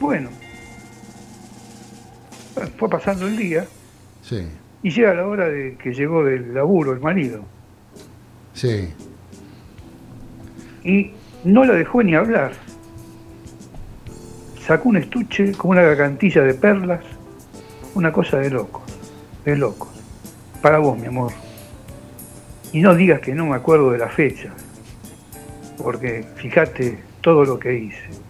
Bueno, 0.00 0.28
fue 2.78 2.88
pasando 2.88 3.26
el 3.26 3.36
día 3.36 3.66
Sí, 4.22 4.46
y 4.82 4.90
llega 4.90 5.14
la 5.14 5.26
hora 5.26 5.48
de 5.48 5.76
que 5.76 5.92
llegó 5.92 6.24
del 6.24 6.52
laburo 6.54 6.92
el 6.92 7.00
marido 7.00 7.44
sí. 8.54 8.92
y 10.84 11.12
no 11.44 11.64
la 11.64 11.74
dejó 11.74 12.02
ni 12.02 12.14
hablar. 12.14 12.52
Sacó 14.66 14.88
un 14.88 14.96
estuche 14.96 15.52
con 15.52 15.72
una 15.72 15.82
gargantilla 15.82 16.42
de 16.42 16.54
perlas, 16.54 17.04
una 17.94 18.10
cosa 18.12 18.38
de 18.38 18.50
locos, 18.50 18.82
de 19.44 19.56
locos. 19.56 19.90
Para 20.60 20.78
vos, 20.78 20.98
mi 20.98 21.06
amor. 21.06 21.30
Y 22.72 22.80
no 22.80 22.96
digas 22.96 23.20
que 23.20 23.32
no 23.32 23.46
me 23.46 23.54
acuerdo 23.54 23.92
de 23.92 23.98
la 23.98 24.08
fecha, 24.08 24.52
porque 25.78 26.24
fíjate 26.34 26.98
todo 27.20 27.44
lo 27.44 27.60
que 27.60 27.78
hice. 27.78 28.25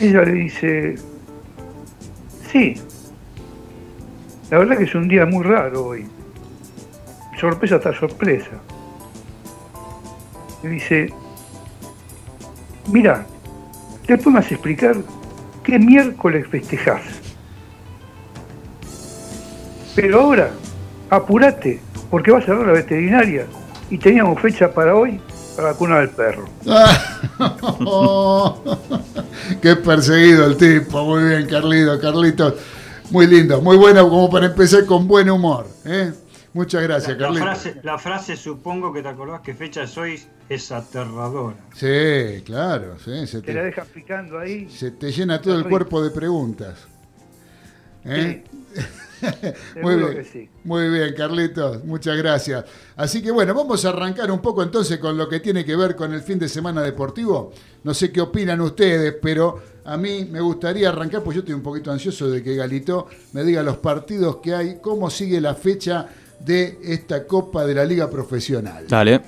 Ella 0.00 0.22
le 0.22 0.32
dice, 0.32 0.94
sí, 2.50 2.74
la 4.50 4.56
verdad 4.56 4.78
que 4.78 4.84
es 4.84 4.94
un 4.94 5.06
día 5.06 5.26
muy 5.26 5.44
raro 5.44 5.88
hoy. 5.88 6.06
Sorpresa 7.38 7.78
tras 7.78 7.98
sorpresa. 7.98 8.52
Le 10.62 10.70
dice, 10.70 11.12
mira, 12.90 13.26
después 14.08 14.26
me 14.28 14.40
vas 14.40 14.50
a 14.50 14.54
explicar 14.54 14.96
qué 15.62 15.78
miércoles 15.78 16.46
festejás. 16.48 17.02
Pero 19.94 20.22
ahora, 20.22 20.50
apurate, 21.10 21.78
porque 22.10 22.30
vas 22.30 22.48
a 22.48 22.54
ver 22.54 22.66
la 22.66 22.72
veterinaria 22.72 23.44
y 23.90 23.98
teníamos 23.98 24.40
fecha 24.40 24.72
para 24.72 24.94
hoy 24.94 25.20
para 25.56 25.72
vacunar 25.72 25.98
al 25.98 26.10
perro. 26.10 26.48
Qué 29.62 29.76
perseguido 29.76 30.46
el 30.46 30.56
tipo. 30.56 31.04
Muy 31.04 31.24
bien, 31.28 31.46
Carlito, 31.46 32.00
Carlitos. 32.00 32.54
Muy 33.10 33.26
lindo, 33.26 33.60
muy 33.60 33.76
bueno, 33.76 34.08
como 34.08 34.30
para 34.30 34.46
empezar 34.46 34.86
con 34.86 35.06
buen 35.08 35.28
humor. 35.28 35.66
¿eh? 35.84 36.12
Muchas 36.52 36.82
La, 36.82 36.88
gracias, 36.88 37.18
la 37.18 37.26
Carlitos. 37.26 37.42
frase, 37.44 37.80
la 37.82 37.98
frase, 37.98 38.36
supongo 38.36 38.92
que 38.92 39.02
te 39.02 39.08
acordás 39.08 39.40
que 39.40 39.54
fecha 39.54 39.86
sois, 39.86 40.28
es 40.48 40.70
aterradora. 40.72 41.56
Sí, 41.74 42.42
claro, 42.44 42.96
sí, 43.04 43.26
se 43.26 43.42
Te 43.42 43.52
la 43.52 43.60
te, 43.60 43.66
dejan 43.66 43.86
picando 43.92 44.38
ahí. 44.38 44.68
se 44.70 44.92
te 44.92 45.10
llena 45.12 45.40
todo 45.40 45.56
el 45.58 45.68
cuerpo 45.68 46.02
de 46.02 46.10
preguntas. 46.10 46.78
¿Eh? 48.04 48.44
Muy 49.82 49.96
bien, 49.96 50.14
que 50.14 50.24
sí. 50.24 50.48
muy 50.64 50.88
bien, 50.88 51.14
Carlitos, 51.16 51.84
muchas 51.84 52.16
gracias. 52.16 52.64
Así 52.96 53.22
que 53.22 53.30
bueno, 53.30 53.54
vamos 53.54 53.84
a 53.84 53.90
arrancar 53.90 54.30
un 54.30 54.40
poco 54.40 54.62
entonces 54.62 54.98
con 54.98 55.16
lo 55.16 55.28
que 55.28 55.40
tiene 55.40 55.64
que 55.64 55.76
ver 55.76 55.96
con 55.96 56.12
el 56.12 56.22
fin 56.22 56.38
de 56.38 56.48
semana 56.48 56.82
deportivo. 56.82 57.52
No 57.84 57.94
sé 57.94 58.10
qué 58.12 58.20
opinan 58.20 58.60
ustedes, 58.60 59.14
pero 59.20 59.60
a 59.84 59.96
mí 59.96 60.26
me 60.30 60.40
gustaría 60.40 60.88
arrancar, 60.90 61.22
pues 61.22 61.34
yo 61.36 61.40
estoy 61.40 61.54
un 61.54 61.62
poquito 61.62 61.90
ansioso 61.90 62.30
de 62.30 62.42
que 62.42 62.54
Galito 62.56 63.06
me 63.32 63.42
diga 63.44 63.62
los 63.62 63.78
partidos 63.78 64.36
que 64.36 64.54
hay, 64.54 64.78
cómo 64.80 65.10
sigue 65.10 65.40
la 65.40 65.54
fecha 65.54 66.06
de 66.40 66.78
esta 66.84 67.26
Copa 67.26 67.64
de 67.66 67.74
la 67.74 67.84
Liga 67.84 68.08
Profesional. 68.10 68.86
Dale. 68.88 69.20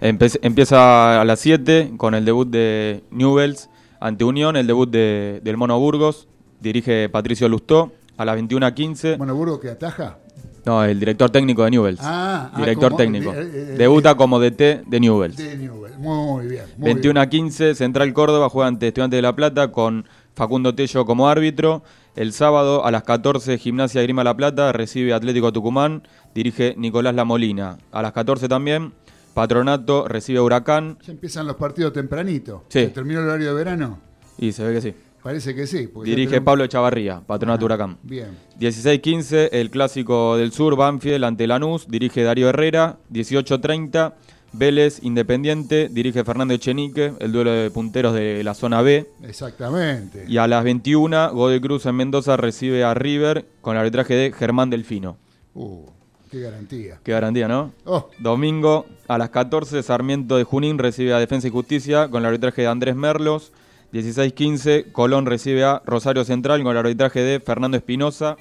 Empe- 0.00 0.38
empieza 0.42 1.20
a 1.20 1.24
las 1.24 1.40
7 1.40 1.92
con 1.96 2.14
el 2.14 2.24
debut 2.24 2.48
de 2.48 3.02
Newells 3.10 3.68
ante 3.98 4.24
Unión, 4.24 4.56
el 4.56 4.66
debut 4.66 4.90
de- 4.90 5.40
del 5.42 5.56
Mono 5.56 5.78
Burgos. 5.80 6.28
Dirige 6.60 7.08
Patricio 7.08 7.48
Lustó. 7.48 7.92
A 8.16 8.24
las 8.24 8.36
21.15. 8.36 9.16
Bueno, 9.18 9.34
Burgo 9.34 9.60
que 9.60 9.70
ataja. 9.70 10.18
No, 10.64 10.82
el 10.84 10.98
director 10.98 11.30
técnico 11.30 11.62
de 11.64 11.70
Newells. 11.70 12.00
Ah, 12.02 12.50
ah, 12.52 12.58
director 12.58 12.88
como- 12.90 12.96
técnico. 12.96 13.32
eh, 13.32 13.40
eh, 13.42 13.74
Debuta 13.78 14.10
eh, 14.12 14.16
como 14.16 14.40
DT 14.40 14.82
de 14.86 15.00
Newells. 15.00 15.36
De 15.36 15.56
Newell. 15.56 15.96
Muy 15.98 16.46
bien. 16.48 16.64
Muy 16.76 16.86
21 16.86 17.20
a 17.20 17.26
bien. 17.26 17.44
15, 17.44 17.74
Central 17.76 18.12
Córdoba 18.12 18.48
juega 18.48 18.66
ante 18.66 18.88
Estudiantes 18.88 19.18
de 19.18 19.22
La 19.22 19.36
Plata 19.36 19.70
con 19.70 20.06
Facundo 20.34 20.74
Tello 20.74 21.04
como 21.06 21.28
árbitro. 21.28 21.84
El 22.16 22.32
sábado 22.32 22.84
a 22.84 22.90
las 22.90 23.04
14, 23.04 23.58
Gimnasia 23.58 24.02
Grima 24.02 24.24
La 24.24 24.36
Plata 24.36 24.72
recibe 24.72 25.12
Atlético 25.14 25.52
Tucumán, 25.52 26.02
dirige 26.34 26.74
Nicolás 26.76 27.14
Lamolina. 27.14 27.78
A 27.92 28.02
las 28.02 28.12
14 28.12 28.48
también, 28.48 28.92
Patronato 29.34 30.08
recibe 30.08 30.40
Huracán 30.40 30.98
Ya 31.06 31.12
empiezan 31.12 31.46
los 31.46 31.56
partidos 31.56 31.92
tempranito. 31.92 32.64
Sí. 32.70 32.80
¿Se 32.80 32.88
terminó 32.88 33.20
el 33.20 33.26
horario 33.28 33.48
de 33.48 33.54
verano? 33.54 33.98
y 34.38 34.52
se 34.52 34.64
ve 34.64 34.74
que 34.74 34.80
sí. 34.80 34.94
Parece 35.26 35.56
que 35.56 35.66
sí. 35.66 35.88
Dirige 36.04 36.28
tenemos- 36.28 36.44
Pablo 36.44 36.66
Chavarría, 36.68 37.20
Patronato 37.26 37.64
Huracán. 37.64 37.98
Bien. 38.04 38.28
16-15, 38.60 39.48
el 39.50 39.70
clásico 39.70 40.36
del 40.36 40.52
sur, 40.52 40.76
Banfield 40.76 41.24
ante 41.24 41.48
Lanús, 41.48 41.88
dirige 41.88 42.22
Darío 42.22 42.48
Herrera. 42.48 42.98
18-30, 43.10 44.14
Vélez 44.52 45.00
Independiente, 45.02 45.88
dirige 45.90 46.22
Fernando 46.22 46.54
Echenique, 46.54 47.12
el 47.18 47.32
duelo 47.32 47.50
de 47.50 47.72
punteros 47.72 48.14
de 48.14 48.44
la 48.44 48.54
zona 48.54 48.82
B. 48.82 49.10
Exactamente. 49.24 50.26
Y 50.28 50.36
a 50.38 50.46
las 50.46 50.62
21, 50.62 51.32
Godoy 51.32 51.60
Cruz 51.60 51.86
en 51.86 51.96
Mendoza 51.96 52.36
recibe 52.36 52.84
a 52.84 52.94
River 52.94 53.46
con 53.62 53.74
el 53.74 53.80
arbitraje 53.80 54.14
de 54.14 54.32
Germán 54.32 54.70
Delfino. 54.70 55.16
Uh, 55.54 55.86
qué 56.30 56.38
garantía. 56.38 57.00
Qué 57.02 57.10
garantía, 57.10 57.48
¿no? 57.48 57.72
Oh, 57.84 58.10
Domingo 58.20 58.86
a 59.08 59.18
las 59.18 59.30
14, 59.30 59.82
Sarmiento 59.82 60.36
de 60.36 60.44
Junín 60.44 60.78
recibe 60.78 61.12
a 61.14 61.18
Defensa 61.18 61.48
y 61.48 61.50
Justicia 61.50 62.06
con 62.08 62.22
el 62.22 62.26
arbitraje 62.26 62.62
de 62.62 62.68
Andrés 62.68 62.94
Merlos. 62.94 63.52
16-15, 63.96 64.92
Colón 64.92 65.24
recibe 65.26 65.64
a 65.64 65.80
Rosario 65.86 66.24
Central 66.24 66.62
con 66.62 66.72
el 66.72 66.78
arbitraje 66.78 67.20
de 67.20 67.40
Fernando 67.40 67.76
Espinosa. 67.78 68.36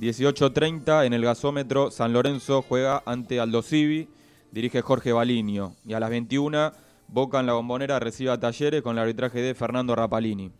18-30, 0.00 1.06
en 1.06 1.12
el 1.12 1.22
gasómetro, 1.22 1.90
San 1.90 2.12
Lorenzo 2.12 2.62
juega 2.62 3.02
ante 3.06 3.40
Aldo 3.40 3.62
Civi, 3.62 4.08
dirige 4.50 4.82
Jorge 4.82 5.12
Balinio. 5.12 5.74
Y 5.86 5.92
a 5.94 6.00
las 6.00 6.10
21, 6.10 6.72
Boca 7.08 7.40
en 7.40 7.46
la 7.46 7.54
bombonera 7.54 7.98
recibe 7.98 8.30
a 8.30 8.38
Talleres 8.38 8.82
con 8.82 8.96
el 8.96 9.02
arbitraje 9.02 9.40
de 9.40 9.54
Fernando 9.54 9.94
Rapalini. 9.96 10.50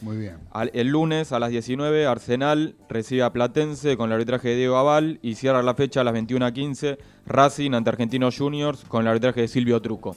muy 0.00 0.16
bien. 0.16 0.36
Al- 0.52 0.70
el 0.74 0.88
lunes 0.88 1.32
a 1.32 1.38
las 1.40 1.50
19, 1.50 2.06
Arsenal 2.06 2.76
recibe 2.88 3.22
a 3.24 3.32
Platense 3.32 3.96
con 3.96 4.10
el 4.10 4.14
arbitraje 4.14 4.48
de 4.50 4.56
Diego 4.56 4.76
Aval 4.76 5.18
y 5.22 5.34
cierra 5.34 5.62
la 5.62 5.74
fecha 5.74 6.02
a 6.02 6.04
las 6.04 6.14
21.15, 6.14 6.98
Racing 7.26 7.72
ante 7.72 7.90
Argentinos 7.90 8.36
Juniors 8.38 8.84
con 8.86 9.02
el 9.02 9.08
arbitraje 9.08 9.40
de 9.40 9.48
Silvio 9.48 9.82
Truco. 9.82 10.14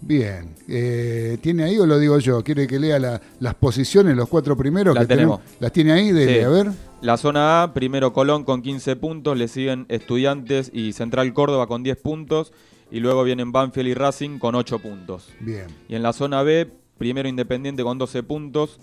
Bien. 0.00 0.54
Eh, 0.68 1.38
¿Tiene 1.40 1.64
ahí 1.64 1.78
o 1.78 1.86
lo 1.86 1.98
digo 1.98 2.18
yo? 2.18 2.42
¿Quiere 2.42 2.66
que 2.66 2.78
lea 2.78 2.98
la- 2.98 3.20
las 3.40 3.54
posiciones, 3.54 4.16
los 4.16 4.28
cuatro 4.28 4.56
primeros? 4.56 4.94
La 4.94 5.02
que 5.02 5.06
tenemos. 5.08 5.40
¿Las 5.60 5.72
tiene 5.72 5.92
ahí? 5.92 6.12
Dele, 6.12 6.38
Sí. 6.38 6.44
a 6.44 6.48
ver. 6.48 6.68
La 7.02 7.16
zona 7.16 7.62
A, 7.62 7.74
primero 7.74 8.12
Colón 8.12 8.44
con 8.44 8.62
15 8.62 8.96
puntos, 8.96 9.36
le 9.36 9.48
siguen 9.48 9.86
Estudiantes 9.88 10.70
y 10.72 10.92
Central 10.92 11.32
Córdoba 11.32 11.66
con 11.66 11.82
10 11.82 11.96
puntos 11.96 12.52
y 12.90 13.00
luego 13.00 13.22
vienen 13.24 13.52
Banfield 13.52 13.88
y 13.88 13.94
Racing 13.94 14.38
con 14.38 14.54
8 14.54 14.78
puntos. 14.78 15.28
Bien. 15.40 15.66
Y 15.88 15.94
en 15.94 16.02
la 16.02 16.12
zona 16.12 16.42
B, 16.42 16.68
primero 16.96 17.28
Independiente 17.28 17.82
con 17.82 17.98
12 17.98 18.22
puntos, 18.22 18.80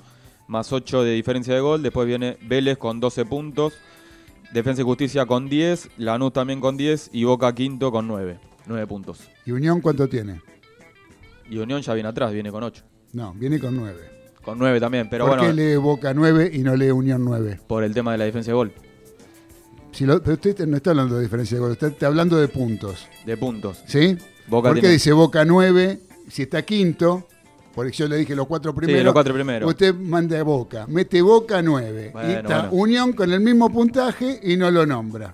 más 0.47 0.71
8 0.71 1.03
de 1.03 1.13
diferencia 1.13 1.53
de 1.53 1.59
gol. 1.61 1.81
Después 1.81 2.07
viene 2.07 2.37
Vélez 2.47 2.77
con 2.77 2.99
12 2.99 3.25
puntos, 3.25 3.73
Defensa 4.53 4.81
y 4.81 4.85
Justicia 4.85 5.25
con 5.25 5.49
10, 5.49 5.89
Lanús 5.97 6.31
también 6.33 6.61
con 6.61 6.77
10 6.77 7.09
y 7.11 7.23
Boca 7.25 7.53
quinto 7.55 7.91
con 7.91 8.07
9, 8.07 8.39
9 8.67 8.87
puntos. 8.87 9.19
¿Y 9.45 9.51
Unión 9.51 9.81
cuánto 9.81 10.07
tiene? 10.07 10.39
Y 11.49 11.57
Unión 11.57 11.81
ya 11.81 11.93
viene 11.93 12.09
atrás, 12.09 12.31
viene 12.33 12.51
con 12.51 12.63
8. 12.63 12.83
No, 13.13 13.33
viene 13.33 13.59
con 13.59 13.75
nueve. 13.75 13.99
Con 14.43 14.59
9 14.59 14.79
también, 14.79 15.09
pero 15.09 15.25
¿Por 15.25 15.37
bueno, 15.39 15.55
qué 15.55 15.59
lee 15.71 15.75
Boca 15.77 16.13
9 16.13 16.51
y 16.53 16.59
no 16.59 16.75
lee 16.75 16.91
Unión 16.91 17.23
9? 17.25 17.61
por 17.67 17.83
el 17.83 17.93
tema 17.93 18.11
de 18.11 18.19
la 18.19 18.25
defensa 18.25 18.51
de 18.51 18.55
gol, 18.55 18.71
Si 19.91 20.05
lo- 20.05 20.21
pero 20.21 20.33
usted 20.33 20.67
no 20.67 20.75
está 20.77 20.89
hablando 20.91 21.15
de 21.15 21.23
diferencia 21.23 21.55
de 21.57 21.61
gol, 21.61 21.71
está, 21.71 21.87
está 21.87 22.07
hablando 22.07 22.37
de 22.37 22.47
puntos. 22.47 23.07
de 23.25 23.37
puntos. 23.37 23.81
¿Sí? 23.87 24.17
Boca 24.47 24.69
¿Por 24.69 24.75
qué 24.75 24.81
tiene- 24.81 24.93
dice 24.93 25.13
Boca 25.13 25.45
9 25.45 25.99
si 26.29 26.43
está 26.43 26.61
quinto, 26.63 27.27
por 27.73 27.87
eso 27.87 28.03
yo 28.03 28.07
le 28.09 28.17
dije 28.17 28.35
los 28.35 28.45
cuatro 28.45 28.73
primeros. 28.75 29.03
los 29.03 29.13
cuatro 29.13 29.33
primeros. 29.33 29.67
Usted 29.69 29.95
manda 29.95 30.39
a 30.39 30.43
Boca, 30.43 30.85
mete 30.87 31.21
Boca 31.21 31.61
9. 31.61 32.11
y 32.27 32.31
está 32.33 32.67
bueno. 32.67 32.83
Unión 32.83 33.13
con 33.13 33.31
el 33.31 33.39
mismo 33.39 33.69
puntaje 33.71 34.39
y 34.43 34.57
no 34.57 34.69
lo 34.69 34.85
nombra. 34.85 35.33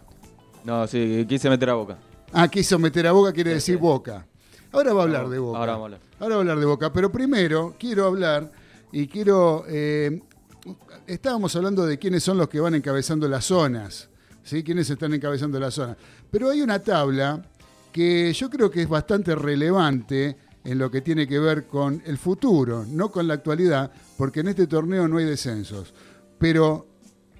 No, 0.63 0.85
sí, 0.87 1.25
quise 1.27 1.49
meter 1.49 1.71
a 1.71 1.73
boca. 1.73 1.97
Ah, 2.31 2.47
quiso 2.47 2.77
meter 2.79 3.07
a 3.07 3.11
Boca, 3.11 3.33
quiere 3.33 3.49
Sí, 3.51 3.55
decir 3.55 3.75
sí. 3.75 3.81
Boca. 3.81 4.25
Ahora 4.71 4.93
va 4.93 5.01
a 5.01 5.03
hablar 5.03 5.29
de 5.29 5.39
Boca. 5.39 5.59
Ahora 5.59 5.71
vamos 5.73 5.83
a 5.83 5.85
hablar. 5.85 6.01
Ahora 6.19 6.35
va 6.35 6.39
a 6.39 6.41
hablar 6.41 6.59
de 6.59 6.65
Boca, 6.65 6.93
pero 6.93 7.11
primero 7.11 7.75
quiero 7.79 8.05
hablar 8.05 8.51
y 8.91 9.07
quiero... 9.07 9.65
eh, 9.67 10.21
estábamos 11.07 11.55
hablando 11.55 11.85
de 11.85 11.97
quiénes 11.97 12.23
son 12.23 12.37
los 12.37 12.47
que 12.47 12.59
van 12.59 12.75
encabezando 12.75 13.27
las 13.27 13.45
zonas, 13.45 14.09
¿sí? 14.43 14.63
Quiénes 14.63 14.89
están 14.89 15.13
encabezando 15.13 15.59
las 15.59 15.73
zonas. 15.73 15.97
Pero 16.29 16.49
hay 16.49 16.61
una 16.61 16.79
tabla 16.79 17.43
que 17.91 18.31
yo 18.33 18.49
creo 18.49 18.71
que 18.71 18.83
es 18.83 18.89
bastante 18.89 19.35
relevante 19.35 20.37
en 20.63 20.77
lo 20.77 20.89
que 20.91 21.01
tiene 21.01 21.27
que 21.27 21.39
ver 21.39 21.65
con 21.65 22.01
el 22.05 22.17
futuro, 22.17 22.85
no 22.87 23.11
con 23.11 23.27
la 23.27 23.33
actualidad, 23.33 23.91
porque 24.17 24.41
en 24.41 24.49
este 24.49 24.67
torneo 24.67 25.07
no 25.07 25.17
hay 25.17 25.25
descensos. 25.25 25.93
Pero 26.37 26.87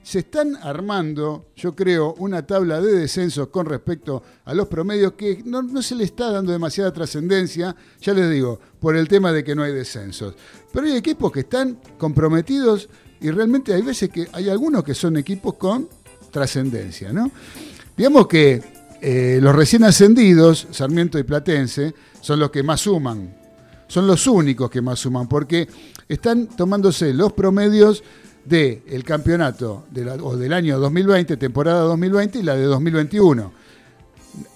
se 0.04 0.20
están 0.20 0.56
armando, 0.58 1.48
yo 1.56 1.76
creo, 1.76 2.16
una 2.18 2.46
tabla 2.46 2.82
de 2.82 2.94
descensos 2.94 3.48
con 3.50 3.66
respecto 3.66 4.24
a 4.46 4.54
los 4.54 4.68
promedios 4.68 5.14
que 5.14 5.42
no, 5.46 5.82
se 5.82 5.96
le 5.96 6.06
está 6.06 6.32
dando 6.32 6.52
demasiada 6.52 6.92
trascendencia, 6.92 7.76
ya 8.02 8.14
les 8.14 8.30
digo, 8.30 8.60
por 8.80 8.96
el 8.96 9.08
tema 9.08 9.32
de 9.32 9.44
que 9.44 9.56
no 9.56 9.64
hay 9.64 9.74
descensos. 9.74 10.34
Pero 10.74 10.88
hay 10.88 10.96
equipos 10.96 11.32
que 11.32 11.42
están 11.42 11.80
comprometidos 11.98 12.90
y 13.20 13.30
realmente 13.30 13.74
hay 13.74 13.84
veces 13.84 14.10
que 14.10 14.28
hay 14.34 14.50
algunos 14.50 14.84
que 14.84 14.96
son 14.96 15.18
equipos 15.18 15.54
con 15.56 15.88
trascendencia, 16.32 17.14
¿no? 17.14 17.30
Digamos 17.96 18.26
que 18.28 18.62
eh, 19.02 19.40
los 19.42 19.56
recién 19.56 19.84
ascendidos, 19.84 20.68
Sarmiento 20.72 21.20
y 21.20 21.24
Platense, 21.24 21.94
son 22.22 22.40
los 22.40 22.50
que 22.50 22.64
más 22.64 22.82
suman. 22.82 23.38
Son 23.88 24.08
los 24.08 24.26
únicos 24.26 24.72
que 24.72 24.82
más 24.82 25.00
suman, 25.00 25.28
porque 25.28 25.68
están 26.08 26.48
tomándose 26.48 27.14
los 27.14 27.34
promedios 27.34 28.04
del 28.46 29.04
campeonato 29.04 29.86
o 30.22 30.36
del 30.36 30.54
año 30.54 30.80
2020, 30.80 31.38
temporada 31.38 31.82
2020 31.82 32.40
y 32.40 32.44
la 32.44 32.56
de 32.56 32.64
2021. 32.64 33.52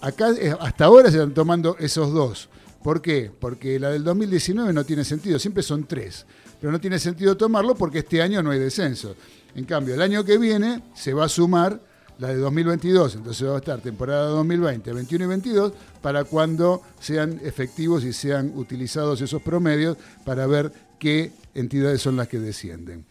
Acá 0.01 0.29
eh, 0.31 0.55
hasta 0.59 0.85
ahora 0.85 1.11
se 1.11 1.17
están 1.17 1.33
tomando 1.33 1.75
esos 1.79 2.13
dos. 2.13 2.49
¿Por 2.83 3.01
qué? 3.01 3.31
Porque 3.39 3.79
la 3.79 3.89
del 3.89 4.03
2019 4.03 4.71
no 4.71 4.83
tiene 4.83 5.03
sentido, 5.03 5.39
siempre 5.39 5.63
son 5.63 5.85
tres. 5.85 6.25
Pero 6.59 6.71
no 6.71 6.79
tiene 6.79 6.99
sentido 6.99 7.35
tomarlo 7.35 7.75
porque 7.75 7.99
este 7.99 8.21
año 8.21 8.41
no 8.41 8.51
hay 8.51 8.59
descenso. 8.59 9.15
En 9.55 9.65
cambio, 9.65 9.95
el 9.95 10.01
año 10.01 10.23
que 10.23 10.37
viene 10.37 10.83
se 10.93 11.13
va 11.13 11.25
a 11.25 11.29
sumar 11.29 11.79
la 12.19 12.29
de 12.29 12.37
2022, 12.37 13.15
entonces 13.15 13.47
va 13.47 13.55
a 13.55 13.57
estar 13.57 13.81
temporada 13.81 14.27
2020, 14.27 14.93
21 14.93 15.25
y 15.25 15.27
22 15.27 15.73
para 16.01 16.23
cuando 16.23 16.81
sean 16.99 17.41
efectivos 17.43 18.03
y 18.05 18.13
sean 18.13 18.53
utilizados 18.55 19.19
esos 19.21 19.41
promedios 19.41 19.97
para 20.23 20.47
ver 20.47 20.71
qué 20.97 21.33
entidades 21.53 22.01
son 22.01 22.15
las 22.15 22.27
que 22.27 22.39
descienden. 22.39 23.05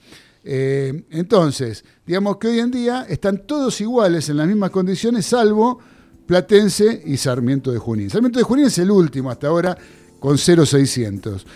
Eh, 0.44 1.04
entonces, 1.10 1.84
digamos 2.06 2.36
que 2.36 2.48
hoy 2.48 2.60
en 2.60 2.70
día 2.70 3.06
están 3.08 3.46
todos 3.46 3.80
iguales 3.80 4.28
en 4.28 4.36
las 4.36 4.46
mismas 4.46 4.70
condiciones, 4.70 5.24
salvo 5.26 5.78
Platense 6.26 7.02
y 7.04 7.16
Sarmiento 7.16 7.72
de 7.72 7.78
Junín. 7.78 8.10
Sarmiento 8.10 8.38
de 8.38 8.44
Junín 8.44 8.66
es 8.66 8.78
el 8.78 8.90
último 8.90 9.30
hasta 9.30 9.48
ahora 9.48 9.76
con 10.20 10.38
0,600. 10.38 11.46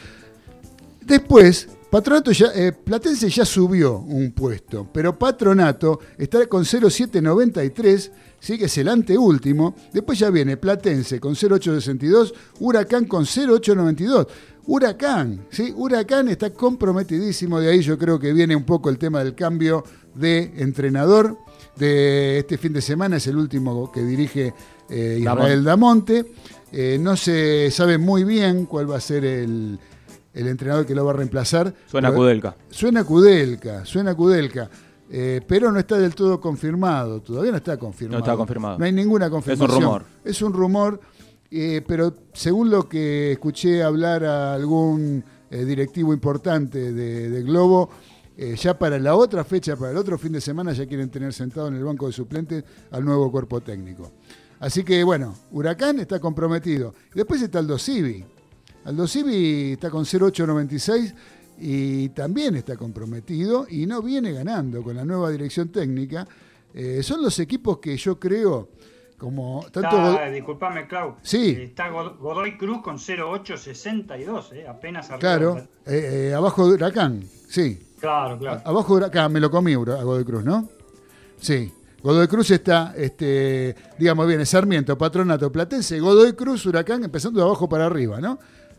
Después, 1.03 1.69
Patronato 1.91 2.33
ya, 2.33 2.49
eh, 2.55 2.73
Platense 2.73 3.31
ya 3.31 3.47
subió 3.47 3.99
un 3.99 4.33
puesto, 4.33 4.87
pero 4.93 5.19
Patronato 5.19 6.01
está 6.19 6.47
con 6.47 6.65
0,793, 6.65 8.13
sí 8.39 8.59
que 8.59 8.67
es 8.67 8.79
el 8.79 8.89
anteúltimo. 8.89 9.75
Después 9.93 10.19
ya 10.19 10.29
viene 10.29 10.59
Platense 10.59 11.19
con 11.19 11.35
0,862, 11.35 12.35
Huracán 12.61 13.07
con 13.07 13.25
0,892. 13.25 14.27
Huracán, 14.67 15.47
¿sí? 15.51 15.73
Huracán 15.75 16.29
está 16.29 16.51
comprometidísimo, 16.51 17.59
de 17.59 17.71
ahí 17.71 17.81
yo 17.81 17.97
creo 17.97 18.21
que 18.21 18.35
viene 18.35 18.55
un 18.55 18.65
poco 18.65 18.91
el 18.91 18.99
tema 18.99 19.25
del 19.25 19.35
cambio 19.35 19.83
de 20.15 20.53
entrenador 20.59 21.39
de 21.77 22.41
este 22.41 22.59
fin 22.59 22.75
de 22.75 22.83
semana, 22.83 23.17
es 23.17 23.27
el 23.29 23.37
último 23.39 23.91
que 23.91 24.03
dirige 24.03 24.53
eh, 24.91 25.19
Israel 25.21 25.65
Damonte. 25.65 26.33
Eh, 26.71 26.99
no 27.01 27.17
se 27.17 27.71
sabe 27.71 27.97
muy 27.97 28.25
bien 28.25 28.67
cuál 28.67 28.91
va 28.91 28.99
a 28.99 29.01
ser 29.01 29.25
el, 29.25 29.79
el 30.41 30.49
entrenador 30.49 30.87
que 30.87 30.95
lo 30.95 31.05
va 31.05 31.11
a 31.13 31.15
reemplazar. 31.15 31.75
Suena 31.87 32.09
Pero- 32.09 32.21
Kudelka. 32.21 32.57
Suena 32.71 33.05
Kudelka, 33.05 33.85
suena 33.85 34.15
Kudelka. 34.15 34.71
Eh, 35.11 35.41
pero 35.47 35.73
no 35.73 35.79
está 35.79 35.97
del 35.99 36.15
todo 36.15 36.39
confirmado, 36.39 37.21
todavía 37.23 37.51
no 37.51 37.57
está 37.57 37.79
confirmado. 37.79 38.19
No 38.19 38.25
está 38.25 38.37
confirmado. 38.37 38.79
No 38.79 38.85
hay 38.85 38.93
ninguna 38.93 39.31
confirmación. 39.31 39.81
rumor. 39.83 40.05
Es 40.23 40.43
un 40.43 40.53
rumor, 40.53 41.01
eh, 41.51 41.83
pero 41.87 42.13
según 42.35 42.69
lo 42.71 42.87
que 42.89 43.33
escuché 43.33 43.83
hablar 43.83 44.25
a 44.25 44.53
algún 44.55 45.25
eh, 45.51 45.65
directivo 45.65 46.13
importante 46.13 46.93
de, 46.93 47.31
de 47.31 47.43
Globo, 47.43 47.89
ya 48.57 48.79
para 48.79 49.01
la 49.01 49.17
otra 49.17 49.43
fecha, 49.43 49.75
para 49.75 49.91
el 49.91 49.97
otro 49.97 50.17
fin 50.17 50.31
de 50.31 50.41
semana, 50.41 50.73
ya 50.73 50.87
quieren 50.87 51.11
tener 51.11 51.33
sentado 51.33 51.67
en 51.67 51.75
el 51.75 51.83
banco 51.83 52.07
de 52.07 52.13
suplentes 52.13 52.63
al 52.93 53.05
nuevo 53.05 53.33
cuerpo 53.33 53.61
técnico. 53.61 54.13
Así 54.61 54.85
que 54.85 55.03
bueno, 55.03 55.35
Huracán 55.51 55.99
está 55.99 56.21
comprometido. 56.21 56.95
Después 57.15 57.43
está 57.43 57.59
Aldo 57.59 57.79
Civi. 57.79 58.25
Aldo 58.85 59.07
Civi 59.07 59.73
está 59.73 59.91
con 59.91 60.05
0,896 60.07 61.15
y 61.61 62.09
también 62.11 62.57
está 62.57 62.77
comprometido 62.77 63.67
y 63.69 63.87
no 63.87 64.01
viene 64.03 64.33
ganando 64.33 64.83
con 64.83 64.97
la 64.97 65.05
nueva 65.05 65.31
dirección 65.31 65.69
técnica. 65.69 66.27
Eh, 66.75 67.03
son 67.03 67.23
los 67.23 67.39
equipos 67.39 67.79
que 67.79 67.97
yo 67.97 68.19
creo, 68.19 68.69
como 69.19 69.65
tanto... 69.73 70.13
Está, 70.13 70.31
disculpame, 70.31 70.87
Clau. 70.87 71.17
Sí. 71.23 71.57
Está 71.61 71.89
God- 71.91 72.19
Godoy 72.19 72.57
Cruz 72.57 72.83
con 72.83 72.99
0,862, 72.99 74.53
eh, 74.53 74.67
apenas 74.69 75.07
arriba. 75.07 75.19
Claro, 75.19 75.57
eh, 75.87 76.29
eh, 76.31 76.35
abajo 76.35 76.67
de 76.69 76.75
Huracán, 76.75 77.25
sí. 77.49 77.81
Claro, 78.01 78.39
claro. 78.39 78.63
Abajo 78.65 78.95
de 78.95 78.99
Huracán, 79.05 79.33
me 79.33 79.41
lo 79.41 79.51
comí 79.51 79.73
a 79.73 79.79
Godoy 79.79 80.25
Cruz, 80.25 80.45
¿no? 80.45 80.69
Sí. 81.41 81.73
Godoy 82.01 82.29
Cruz 82.29 82.53
está, 82.53 82.95
este, 82.97 83.75
digamos, 83.99 84.29
viene 84.29 84.47
Sarmiento, 84.47 84.97
Patronato, 84.97 85.51
Platense, 85.51 85.99
Godoy 85.99 86.35
Cruz, 86.35 86.65
Huracán, 86.67 87.03
empezando 87.03 87.41
de 87.41 87.47
abajo 87.47 87.69
para 87.69 87.87
arriba, 87.87 88.21
¿no? 88.21 88.39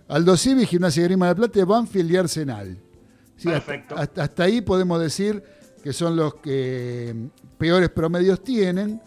Aldo 0.09 0.35
Civi, 0.35 0.65
Gimnasia 0.65 1.03
Grima 1.03 1.27
de 1.27 1.35
Plata, 1.35 1.63
Banfield 1.65 2.11
y 2.11 2.15
Arsenal. 2.17 2.77
Sí, 3.37 3.47
Perfecto. 3.47 3.95
Hasta, 3.97 4.23
hasta 4.23 4.43
ahí 4.43 4.61
podemos 4.61 4.99
decir 4.99 5.41
que 5.83 5.93
son 5.93 6.15
los 6.15 6.35
que 6.35 7.13
mm, 7.15 7.57
peores 7.57 7.89
promedios 7.89 8.43
tienen 8.43 9.01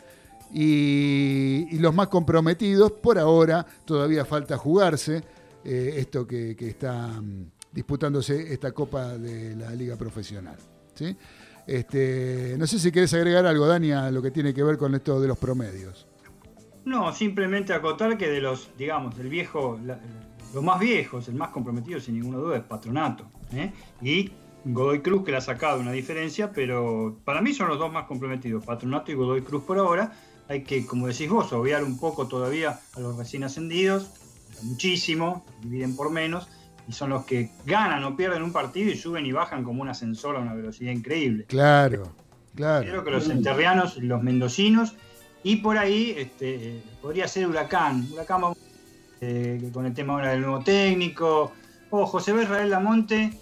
y, 0.52 1.66
y 1.70 1.78
los 1.78 1.94
más 1.94 2.08
comprometidos. 2.08 2.92
Por 2.92 3.18
ahora 3.18 3.66
todavía 3.84 4.24
falta 4.24 4.56
jugarse 4.56 5.22
eh, 5.64 5.94
esto 5.98 6.26
que, 6.26 6.56
que 6.56 6.68
está 6.68 7.08
mm, 7.20 7.46
disputándose 7.72 8.52
esta 8.52 8.72
Copa 8.72 9.18
de 9.18 9.56
la 9.56 9.70
Liga 9.74 9.96
Profesional. 9.96 10.56
¿sí? 10.94 11.16
Este, 11.66 12.54
no 12.58 12.66
sé 12.66 12.78
si 12.78 12.90
querés 12.90 13.12
agregar 13.14 13.44
algo, 13.46 13.66
Dani, 13.66 13.92
a 13.92 14.10
lo 14.10 14.22
que 14.22 14.30
tiene 14.30 14.52
que 14.54 14.62
ver 14.62 14.76
con 14.78 14.94
esto 14.94 15.20
de 15.20 15.28
los 15.28 15.38
promedios. 15.38 16.06
No, 16.84 17.12
simplemente 17.14 17.72
acotar 17.72 18.18
que 18.18 18.28
de 18.28 18.40
los, 18.40 18.70
digamos, 18.76 19.16
del 19.16 19.28
viejo, 19.28 19.78
la- 19.84 20.00
los 20.54 20.62
más 20.62 20.78
viejos, 20.80 21.28
el 21.28 21.34
más 21.34 21.50
comprometido 21.50 22.00
sin 22.00 22.14
ninguna 22.14 22.38
duda 22.38 22.56
es 22.56 22.62
Patronato. 22.62 23.24
¿eh? 23.52 23.72
Y 24.00 24.30
Godoy 24.64 25.00
Cruz, 25.00 25.24
que 25.24 25.32
le 25.32 25.38
ha 25.38 25.40
sacado 25.40 25.80
una 25.80 25.92
diferencia, 25.92 26.52
pero 26.52 27.18
para 27.24 27.40
mí 27.40 27.52
son 27.52 27.68
los 27.68 27.78
dos 27.78 27.92
más 27.92 28.06
comprometidos, 28.06 28.64
Patronato 28.64 29.10
y 29.10 29.14
Godoy 29.14 29.42
Cruz 29.42 29.64
por 29.64 29.78
ahora. 29.78 30.12
Hay 30.48 30.64
que, 30.64 30.86
como 30.86 31.06
decís 31.06 31.28
vos, 31.28 31.52
obviar 31.52 31.82
un 31.84 31.98
poco 31.98 32.26
todavía 32.28 32.80
a 32.94 33.00
los 33.00 33.16
recién 33.16 33.44
ascendidos, 33.44 34.10
muchísimo, 34.62 35.44
dividen 35.62 35.96
por 35.96 36.10
menos, 36.10 36.48
y 36.88 36.92
son 36.92 37.10
los 37.10 37.24
que 37.24 37.50
ganan 37.64 38.04
o 38.04 38.16
pierden 38.16 38.42
un 38.42 38.52
partido 38.52 38.90
y 38.90 38.96
suben 38.96 39.24
y 39.24 39.32
bajan 39.32 39.64
como 39.64 39.82
un 39.82 39.88
ascensor 39.88 40.36
a 40.36 40.40
una 40.40 40.54
velocidad 40.54 40.92
increíble. 40.92 41.44
Claro, 41.46 42.12
claro. 42.54 42.88
Creo 42.88 43.04
que 43.04 43.10
los 43.10 43.30
enterrianos, 43.30 43.96
los 43.98 44.22
mendocinos, 44.22 44.94
y 45.42 45.56
por 45.56 45.78
ahí 45.78 46.14
este, 46.16 46.54
eh, 46.54 46.82
podría 47.00 47.26
ser 47.26 47.48
Huracán. 47.48 48.06
Huracán 48.12 48.40
vamos, 48.42 48.58
eh, 49.22 49.70
con 49.72 49.86
el 49.86 49.94
tema 49.94 50.14
ahora 50.14 50.32
del 50.32 50.40
nuevo 50.42 50.62
técnico. 50.64 51.52
O 51.90 52.06
José 52.06 52.32
B. 52.32 52.42
Israel 52.42 52.68
Damonte. 52.70 53.32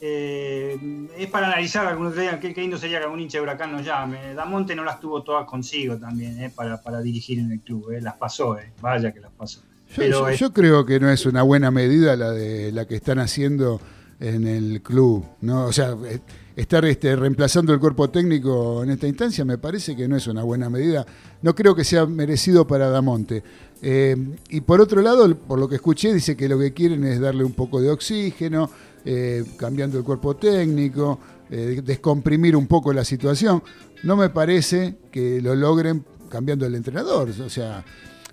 eh, 0.00 0.78
es 1.18 1.26
para 1.28 1.46
analizar 1.48 1.86
algunos 1.86 2.16
días 2.16 2.38
qué, 2.40 2.52
lindo 2.56 2.78
sería 2.78 2.98
que 2.98 3.04
algún 3.04 3.20
hincha 3.20 3.38
de 3.38 3.42
Huracán 3.42 3.72
nos 3.72 3.84
llame. 3.84 4.34
Damonte 4.34 4.74
no 4.74 4.84
las 4.84 5.00
tuvo 5.00 5.22
todas 5.22 5.46
consigo 5.46 5.96
también 5.96 6.40
eh, 6.42 6.50
para, 6.54 6.80
para 6.82 7.00
dirigir 7.02 7.38
en 7.38 7.52
el 7.52 7.60
club. 7.60 7.92
eh, 7.92 8.00
las 8.00 8.14
pasó, 8.14 8.56
vaya 8.80 9.12
que 9.12 9.20
las 9.20 9.32
pasó. 9.32 9.60
Yo, 9.88 9.94
Pero 9.96 10.30
yo- 10.32 10.52
creo 10.52 10.84
que 10.86 10.98
no 11.00 11.10
es 11.10 11.26
una 11.26 11.42
buena 11.42 11.70
medida 11.70 12.16
la 12.16 12.30
de 12.30 12.72
la 12.72 12.86
que 12.86 12.96
están 12.96 13.18
haciendo 13.18 13.80
en 14.18 14.46
el 14.46 14.80
club, 14.82 15.24
¿no? 15.42 15.66
O 15.66 15.72
sea, 15.72 15.94
estar 16.56 16.84
este, 16.86 17.14
reemplazando 17.16 17.72
el 17.74 17.78
cuerpo 17.80 18.08
técnico 18.08 18.82
en 18.82 18.90
esta 18.90 19.06
instancia 19.06 19.44
me 19.44 19.58
parece 19.58 19.94
que 19.94 20.08
no 20.08 20.16
es 20.16 20.26
una 20.26 20.42
buena 20.42 20.70
medida. 20.70 21.04
No 21.42 21.54
creo 21.54 21.74
que 21.74 21.84
sea 21.84 22.06
merecido 22.06 22.66
para 22.66 22.88
Damonte. 22.88 23.42
Eh, 23.82 24.16
y 24.48 24.60
por 24.62 24.80
otro 24.80 25.02
lado, 25.02 25.36
por 25.36 25.58
lo 25.58 25.68
que 25.68 25.76
escuché, 25.76 26.12
dice 26.12 26.36
que 26.36 26.48
lo 26.48 26.58
que 26.58 26.72
quieren 26.72 27.04
es 27.04 27.20
darle 27.20 27.44
un 27.44 27.52
poco 27.52 27.80
de 27.80 27.90
oxígeno, 27.90 28.70
eh, 29.04 29.44
cambiando 29.56 29.98
el 29.98 30.04
cuerpo 30.04 30.34
técnico, 30.36 31.18
eh, 31.50 31.80
descomprimir 31.84 32.56
un 32.56 32.66
poco 32.66 32.92
la 32.92 33.04
situación. 33.04 33.62
No 34.02 34.16
me 34.16 34.30
parece 34.30 34.96
que 35.10 35.40
lo 35.40 35.54
logren 35.54 36.04
cambiando 36.28 36.66
el 36.66 36.74
entrenador. 36.74 37.28
O 37.28 37.50
sea, 37.50 37.84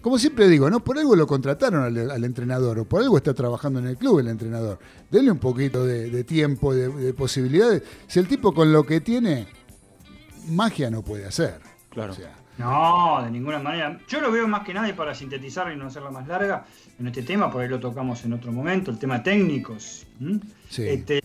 como 0.01 0.17
siempre 0.17 0.47
digo, 0.47 0.69
¿no? 0.69 0.83
Por 0.83 0.97
algo 0.97 1.15
lo 1.15 1.27
contrataron 1.27 1.83
al, 1.83 2.11
al 2.11 2.23
entrenador, 2.23 2.79
o 2.79 2.85
por 2.85 3.01
algo 3.01 3.17
está 3.17 3.33
trabajando 3.33 3.79
en 3.79 3.87
el 3.87 3.97
club 3.97 4.19
el 4.19 4.29
entrenador. 4.29 4.79
Denle 5.11 5.31
un 5.31 5.39
poquito 5.39 5.85
de, 5.85 6.09
de 6.09 6.23
tiempo, 6.23 6.73
de, 6.73 6.89
de 6.89 7.13
posibilidades. 7.13 7.83
Si 8.07 8.19
el 8.19 8.27
tipo 8.27 8.53
con 8.53 8.73
lo 8.73 8.85
que 8.85 9.01
tiene, 9.01 9.47
magia 10.49 10.89
no 10.89 11.03
puede 11.03 11.25
hacer. 11.25 11.59
Claro. 11.89 12.13
O 12.13 12.15
sea, 12.15 12.35
No, 12.57 13.21
de 13.23 13.31
ninguna 13.31 13.59
manera. 13.59 13.99
Yo 14.07 14.21
lo 14.21 14.31
veo 14.31 14.47
más 14.47 14.63
que 14.63 14.73
nada 14.73 14.87
y 14.87 14.93
para 14.93 15.15
sintetizar 15.15 15.71
y 15.71 15.75
no 15.75 15.87
hacerla 15.87 16.11
más 16.11 16.27
larga 16.27 16.65
en 16.99 17.07
este 17.07 17.23
tema, 17.23 17.51
por 17.51 17.61
ahí 17.61 17.67
lo 17.67 17.79
tocamos 17.79 18.23
en 18.25 18.33
otro 18.33 18.51
momento, 18.51 18.91
el 18.91 18.99
tema 18.99 19.23
técnicos. 19.23 20.05
sí. 20.69 20.87
Este, 20.87 21.21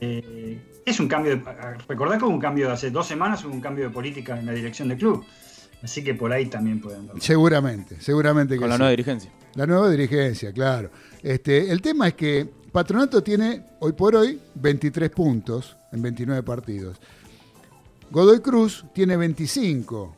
eh, 0.00 0.60
es 0.84 1.00
un 1.00 1.08
cambio, 1.08 1.36
de, 1.36 1.42
recordad 1.88 2.18
que 2.18 2.24
hubo 2.24 2.32
un 2.32 2.40
cambio 2.40 2.68
de 2.68 2.74
hace 2.74 2.90
dos 2.90 3.06
semanas, 3.06 3.44
hubo 3.44 3.52
un 3.52 3.60
cambio 3.60 3.84
de 3.84 3.90
política 3.90 4.38
en 4.38 4.46
la 4.46 4.52
dirección 4.52 4.88
del 4.88 4.98
club. 4.98 5.24
Así 5.82 6.02
que 6.02 6.14
por 6.14 6.32
ahí 6.32 6.46
también 6.46 6.80
pueden 6.80 7.06
ver. 7.06 7.20
Seguramente, 7.20 8.00
seguramente 8.00 8.54
que 8.54 8.60
Con 8.60 8.68
la 8.68 8.76
sí. 8.76 8.78
nueva 8.78 8.90
dirigencia. 8.90 9.30
La 9.54 9.66
nueva 9.66 9.90
dirigencia, 9.90 10.52
claro. 10.52 10.90
Este, 11.22 11.70
el 11.70 11.82
tema 11.82 12.08
es 12.08 12.14
que 12.14 12.48
Patronato 12.72 13.22
tiene 13.22 13.62
hoy 13.80 13.92
por 13.92 14.14
hoy 14.14 14.40
23 14.54 15.10
puntos 15.10 15.76
en 15.92 16.02
29 16.02 16.42
partidos. 16.42 17.00
Godoy 18.10 18.40
Cruz 18.40 18.84
tiene 18.94 19.16
25. 19.16 20.15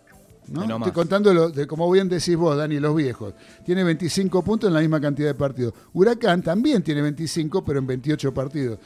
¿No? 0.50 0.66
No 0.66 0.76
Estoy 0.78 0.92
contando 0.92 1.32
lo 1.34 1.50
de, 1.50 1.66
como 1.66 1.90
bien 1.90 2.08
decís 2.08 2.36
vos, 2.36 2.56
Dani, 2.56 2.80
los 2.80 2.94
viejos. 2.96 3.34
Tiene 3.64 3.84
25 3.84 4.42
puntos 4.42 4.68
en 4.68 4.74
la 4.74 4.80
misma 4.80 5.00
cantidad 5.00 5.28
de 5.28 5.34
partidos. 5.34 5.74
Huracán 5.92 6.42
también 6.42 6.82
tiene 6.82 7.02
25, 7.02 7.64
pero 7.64 7.78
en 7.78 7.86
28 7.86 8.32
partidos. 8.34 8.78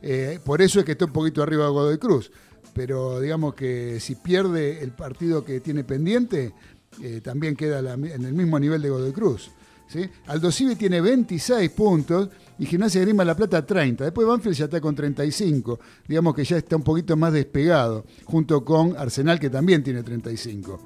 Eh, 0.00 0.38
por 0.44 0.62
eso 0.62 0.78
es 0.78 0.84
que 0.84 0.92
está 0.92 1.06
un 1.06 1.12
poquito 1.12 1.42
arriba 1.42 1.64
de 1.64 1.70
Godoy 1.70 1.98
Cruz. 1.98 2.30
Pero 2.72 3.18
digamos 3.20 3.54
que 3.54 3.98
si 4.00 4.14
pierde 4.14 4.82
el 4.82 4.92
partido 4.92 5.44
que 5.44 5.60
tiene 5.60 5.82
pendiente, 5.84 6.54
eh, 7.02 7.20
también 7.22 7.56
queda 7.56 7.82
la- 7.82 7.94
en 7.94 8.24
el 8.24 8.32
mismo 8.32 8.58
nivel 8.60 8.80
de 8.82 8.90
Godoy 8.90 9.12
Cruz. 9.12 9.50
¿sí? 9.88 10.08
Aldo 10.26 10.52
Civi 10.52 10.76
tiene 10.76 11.00
26 11.00 11.70
puntos 11.70 12.28
y 12.58 12.66
Gimnasia 12.66 13.00
Grima 13.02 13.24
La 13.24 13.36
Plata 13.36 13.64
30. 13.64 14.04
Después 14.04 14.26
Banfield 14.26 14.56
ya 14.56 14.64
está 14.64 14.80
con 14.80 14.94
35. 14.94 15.78
Digamos 16.08 16.34
que 16.34 16.44
ya 16.44 16.56
está 16.56 16.76
un 16.76 16.82
poquito 16.82 17.16
más 17.16 17.32
despegado, 17.32 18.04
junto 18.24 18.64
con 18.64 18.96
Arsenal 18.96 19.38
que 19.38 19.48
también 19.50 19.82
tiene 19.82 20.02
35. 20.02 20.80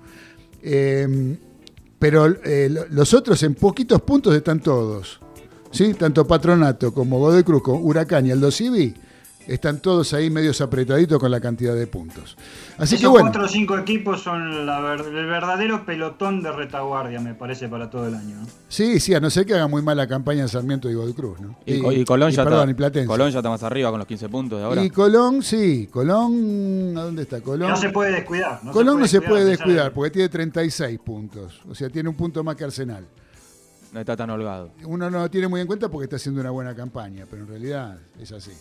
Eh, 0.63 1.37
pero 1.99 2.27
eh, 2.27 2.69
lo- 2.71 2.87
los 2.89 3.15
otros 3.15 3.43
en 3.43 3.55
poquitos 3.55 4.03
puntos 4.03 4.35
están 4.35 4.61
todos. 4.61 5.21
¿sí? 5.71 5.95
Tanto 5.95 6.27
Patronato 6.27 6.93
como 6.93 7.19
Godoy 7.19 7.43
Cruz, 7.45 7.63
Huracán 7.67 8.27
y 8.27 8.31
Aldo 8.33 8.51
Civi 8.51 8.95
están 9.47 9.81
todos 9.81 10.13
ahí 10.15 10.31
medios 10.31 10.61
apretaditos 10.61 11.19
con 11.19 11.31
la 11.31 11.41
cantidad 11.41 11.75
de 11.75 11.87
puntos. 11.87 12.37
Así 12.79 12.95
Esos 12.95 13.01
que 13.01 13.07
bueno. 13.09 13.27
cuatro 13.27 13.45
o 13.45 13.49
cinco 13.49 13.77
equipos 13.79 14.23
son 14.23 14.65
la 14.67 14.81
ver- 14.81 15.01
el 15.01 15.27
verdadero 15.27 15.85
pelotón 15.85 16.43
de 16.43 16.53
retaguardia, 16.53 17.21
me 17.21 17.35
parece, 17.35 17.69
para 17.69 17.91
todo 17.91 18.07
el 18.09 18.15
año. 18.15 18.37
¿no? 18.37 18.47
Sí, 18.69 19.01
sí, 19.01 19.15
a 19.15 19.21
no 19.21 19.31
ser 19.31 19.45
que 19.47 19.55
haga 19.55 19.69
muy 19.69 19.83
mala 19.83 20.07
campaña 20.07 20.43
en 20.43 20.49
Sarmiento 20.49 20.89
y 20.91 20.95
Godoy 20.95 21.13
Cruz, 21.13 21.41
¿no? 21.41 21.59
Y, 21.67 21.75
y 21.75 22.05
Colón, 22.05 22.31
ya 22.31 22.45
perdón, 22.45 22.69
y 22.69 22.71
está, 22.73 22.77
Platense. 22.79 23.07
Colón 23.07 23.31
ya 23.31 23.39
está 23.39 23.51
más 23.51 23.63
arriba 23.63 23.91
con 23.91 23.99
los 23.99 24.07
15 24.09 24.29
puntos 24.29 24.59
de 24.59 24.65
ahora. 24.65 24.83
Y 24.85 24.91
Colón, 24.91 25.43
sí, 25.43 25.89
Colón, 25.93 26.95
¿a 26.97 27.03
dónde 27.03 27.23
está 27.23 27.41
Colón? 27.41 27.69
No 27.71 27.77
se 27.77 27.91
puede 27.91 28.13
descuidar. 28.13 28.61
no 28.65 28.73
Colón 28.73 29.01
no 29.01 29.07
se 29.07 29.21
puede 29.21 29.31
a 29.31 29.35
pesar 29.35 29.45
de- 29.45 29.51
descuidar 29.51 29.93
porque 29.93 30.11
tiene 30.11 30.29
36 30.29 30.99
puntos, 31.01 31.61
o 31.69 31.75
sea, 31.75 31.89
tiene 31.91 32.09
un 32.09 32.15
punto 32.17 32.43
más 32.45 32.57
que 32.57 32.65
Arsenal. 32.65 33.07
No 33.93 34.01
está 34.01 34.17
tan 34.17 34.31
holgado. 34.31 34.71
Uno 34.87 35.11
no 35.11 35.19
lo 35.19 35.31
tiene 35.31 35.49
muy 35.49 35.61
en 35.61 35.67
cuenta 35.67 35.91
porque 35.91 36.05
está 36.05 36.17
haciendo 36.17 36.41
una 36.41 36.51
buena 36.51 36.75
campaña, 36.75 37.27
pero 37.29 37.43
en 37.43 37.49
realidad 37.49 37.99
es 38.19 38.33
así. 38.33 38.53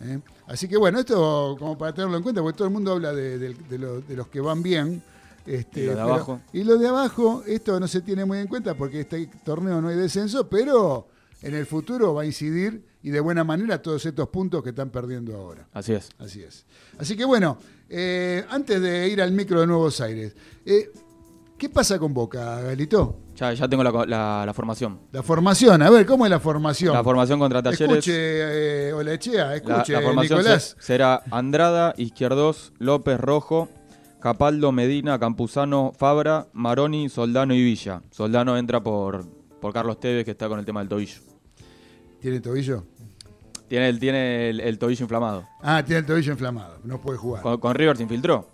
¿Eh? 0.00 0.20
Así 0.46 0.68
que 0.68 0.76
bueno, 0.76 0.98
esto 1.00 1.56
como 1.58 1.76
para 1.76 1.92
tenerlo 1.94 2.16
en 2.16 2.22
cuenta, 2.22 2.40
porque 2.42 2.56
todo 2.56 2.68
el 2.68 2.74
mundo 2.74 2.92
habla 2.92 3.12
de, 3.12 3.38
de- 3.38 3.54
de 3.54 3.78
lo- 3.78 4.00
de 4.00 4.16
los 4.16 4.28
que 4.28 4.40
van 4.40 4.62
bien. 4.62 5.02
Este, 5.46 5.80
Y 5.80 5.86
los 5.86 5.94
de 5.96 6.02
pero- 6.02 6.14
abajo. 6.14 6.40
y 6.52 6.64
los 6.64 6.78
de 6.80 6.88
abajo, 6.88 7.42
esto 7.46 7.80
no 7.80 7.88
se 7.88 8.02
tiene 8.02 8.24
muy 8.26 8.38
en 8.38 8.48
cuenta 8.48 8.74
porque 8.74 9.00
este 9.00 9.30
torneo 9.44 9.80
no 9.80 9.88
hay 9.88 9.96
descenso, 9.96 10.46
pero 10.48 11.08
en 11.40 11.54
el 11.54 11.64
futuro 11.64 12.12
va 12.14 12.22
a 12.22 12.26
incidir 12.26 12.84
y 13.02 13.10
de 13.10 13.20
buena 13.20 13.44
manera 13.44 13.80
todos 13.80 14.04
estos 14.04 14.28
puntos 14.28 14.62
que 14.62 14.70
están 14.70 14.90
perdiendo 14.90 15.34
ahora. 15.36 15.66
Así 15.72 15.94
es. 15.94 16.10
Así 16.18 16.42
es. 16.42 16.66
Así 16.98 17.16
que 17.16 17.24
bueno, 17.24 17.56
eh, 17.88 18.44
antes 18.50 18.80
de 18.82 19.08
ir 19.08 19.22
al 19.22 19.32
micro 19.32 19.60
de 19.60 19.66
Nuevos 19.68 20.00
Aires, 20.02 20.34
eh, 20.66 20.90
¿qué 21.56 21.68
pasa 21.70 21.98
con 21.98 22.12
Boca, 22.12 22.60
Galito? 22.60 23.18
Ya, 23.38 23.52
ya 23.52 23.68
tengo 23.68 23.84
la, 23.84 23.92
la- 24.04 24.42
la 24.46 24.52
formación. 24.54 24.98
La 25.12 25.22
formación, 25.22 25.80
a 25.82 25.90
ver, 25.90 26.04
¿cómo 26.06 26.24
es 26.26 26.30
la 26.30 26.40
formación? 26.40 26.92
La 26.92 27.04
formación 27.04 27.38
contra 27.38 27.62
Talleres. 27.62 27.98
Escuche, 27.98 28.88
eh, 28.88 28.92
Olechea, 28.92 29.54
escuche, 29.54 29.92
la 29.92 30.00
formación 30.02 30.38
Nicolás. 30.40 30.74
se- 30.78 30.84
será 30.84 31.22
Andrada, 31.30 31.94
Izquierdos, 31.96 32.72
López 32.78 33.20
Rojo, 33.20 33.68
Capaldo, 34.20 34.72
Medina, 34.72 35.20
Campuzano, 35.20 35.92
Fabra, 35.96 36.48
Maroni, 36.52 37.08
Soldano 37.08 37.54
y 37.54 37.62
Villa. 37.62 38.02
Soldano 38.10 38.56
entra 38.58 38.82
por, 38.82 39.24
por 39.60 39.72
Carlos 39.72 40.00
Tevez, 40.00 40.24
que 40.24 40.32
está 40.32 40.48
con 40.48 40.58
el 40.58 40.64
tema 40.64 40.80
del 40.80 40.88
tobillo. 40.88 41.20
¿Tiene 42.20 42.40
tobillo? 42.40 42.84
Tiene 43.68 43.88
el, 43.88 44.00
tiene 44.00 44.48
el, 44.50 44.60
el 44.60 44.78
tobillo 44.78 45.04
inflamado. 45.04 45.46
Ah, 45.62 45.84
tiene 45.84 46.00
el 46.00 46.06
tobillo 46.06 46.32
inflamado, 46.32 46.78
no 46.82 47.00
puede 47.00 47.18
jugar. 47.18 47.42
Con, 47.42 47.58
con 47.60 47.74
River 47.76 47.96
se 47.96 48.02
infiltró. 48.02 48.48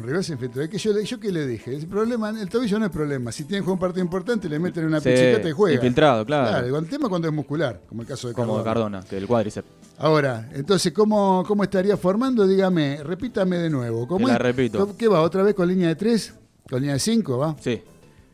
River 0.00 0.24
se 0.24 0.32
infiltró. 0.34 0.62
Es 0.62 0.68
que 0.68 0.78
yo, 0.78 0.98
yo 0.98 1.20
qué 1.20 1.30
le 1.32 1.46
dije, 1.46 1.74
el 1.74 1.86
problema, 1.86 2.30
el 2.30 2.48
tobillo 2.48 2.78
no 2.78 2.86
es 2.86 2.90
problema. 2.92 3.30
Si 3.32 3.44
tiene 3.44 3.58
que 3.60 3.64
jugar 3.64 3.74
un 3.74 3.80
partido 3.80 4.04
importante, 4.04 4.48
le 4.48 4.58
meten 4.58 4.84
una 4.84 5.00
pichicata 5.00 5.48
y 5.48 5.52
juega. 5.52 5.74
infiltrado, 5.76 6.24
claro. 6.26 6.48
Claro, 6.48 6.78
el 6.78 6.88
tema 6.88 7.08
cuando 7.08 7.28
es 7.28 7.34
muscular, 7.34 7.80
como 7.88 8.02
el 8.02 8.08
caso 8.08 8.28
de 8.28 8.34
Como 8.34 8.54
Cardona. 8.62 8.64
Cardona, 9.00 9.02
que 9.08 9.16
el 9.16 9.26
cuádriceps. 9.26 9.68
Ahora, 9.98 10.48
entonces, 10.52 10.92
¿cómo, 10.92 11.44
¿cómo 11.46 11.62
estaría 11.64 11.96
formando? 11.96 12.46
Dígame, 12.46 13.02
repítame 13.02 13.58
de 13.58 13.70
nuevo. 13.70 14.06
¿Cómo 14.08 14.26
la 14.26 14.34
es? 14.34 14.40
repito. 14.40 14.96
¿Qué 14.96 15.06
va? 15.08 15.20
¿Otra 15.22 15.42
vez 15.42 15.54
con 15.54 15.68
línea 15.68 15.88
de 15.88 15.94
3? 15.96 16.34
¿Con 16.68 16.80
línea 16.80 16.94
de 16.94 17.00
5 17.00 17.38
va? 17.38 17.56
Sí, 17.60 17.82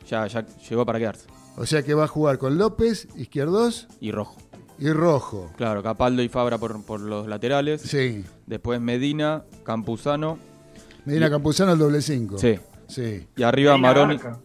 ya, 0.08 0.26
ya 0.26 0.46
llegó 0.68 0.86
para 0.86 0.98
quedarse. 0.98 1.26
O 1.56 1.66
sea 1.66 1.82
que 1.82 1.92
va 1.94 2.04
a 2.04 2.08
jugar 2.08 2.38
con 2.38 2.56
López, 2.56 3.08
Izquierdos 3.16 3.88
Y 4.00 4.12
Rojo. 4.12 4.36
y 4.78 4.88
Rojo. 4.90 5.50
Claro, 5.58 5.82
Capaldo 5.82 6.22
y 6.22 6.28
Fabra 6.30 6.56
por, 6.56 6.82
por 6.84 7.00
los 7.00 7.26
laterales. 7.26 7.82
Sí. 7.82 8.24
Después 8.46 8.80
Medina, 8.80 9.44
Campuzano. 9.64 10.38
Medina 11.04 11.26
Y- 11.26 11.30
Campuzano 11.30 11.72
el 11.72 11.78
doble 11.78 12.02
5. 12.02 12.38
Sí. 12.38 12.56
Sí. 12.88 13.26
Y 13.36 13.42
arriba 13.42 13.72
Medina 13.72 13.88
Maroni. 13.88 14.16
Barca. 14.16 14.38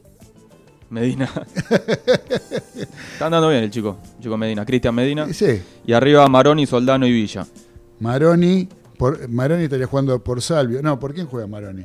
Medina. 0.89 1.29
Está 3.13 3.25
andando 3.25 3.49
bien 3.49 3.63
el 3.63 3.71
chico. 3.71 3.97
Chico 4.21 4.37
Medina. 4.37 4.65
Cristian 4.65 4.93
Medina. 4.95 5.31
Sí. 5.33 5.61
Y 5.85 5.93
arriba 5.93 6.27
Maroni, 6.27 6.65
Soldano 6.65 7.05
y 7.07 7.11
Villa. 7.11 7.45
Maroni, 7.99 8.67
por, 8.97 9.27
Maroni 9.29 9.63
estaría 9.63 9.87
jugando 9.87 10.23
por 10.23 10.41
Salvio. 10.41 10.81
No, 10.81 10.99
¿por 10.99 11.13
quién 11.13 11.27
juega 11.27 11.47
Maroni? 11.47 11.83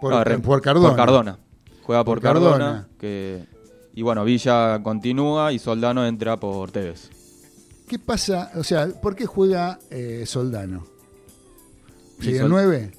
Por, 0.00 0.12
No, 0.12 0.24
re- 0.24 0.38
por 0.38 0.60
Cardona. 0.62 0.88
Por 0.88 0.96
Cardona. 0.96 1.38
Juega 1.82 2.04
por, 2.04 2.18
Por 2.18 2.22
Cardona. 2.22 2.50
Cardona. 2.58 2.88
que, 2.98 3.44
y 3.94 4.02
bueno, 4.02 4.24
Villa 4.24 4.82
continúa 4.82 5.52
y 5.52 5.58
Soldano 5.58 6.06
entra 6.06 6.38
por 6.38 6.70
Tevez. 6.70 7.10
¿Qué 7.88 7.98
pasa? 7.98 8.50
O 8.56 8.64
sea, 8.64 8.88
¿por 8.88 9.14
qué 9.14 9.26
juega 9.26 9.78
eh, 9.90 10.24
Soldano? 10.26 10.86
¿Sería 12.20 12.42
Sol- 12.42 12.50
9? 12.50 12.92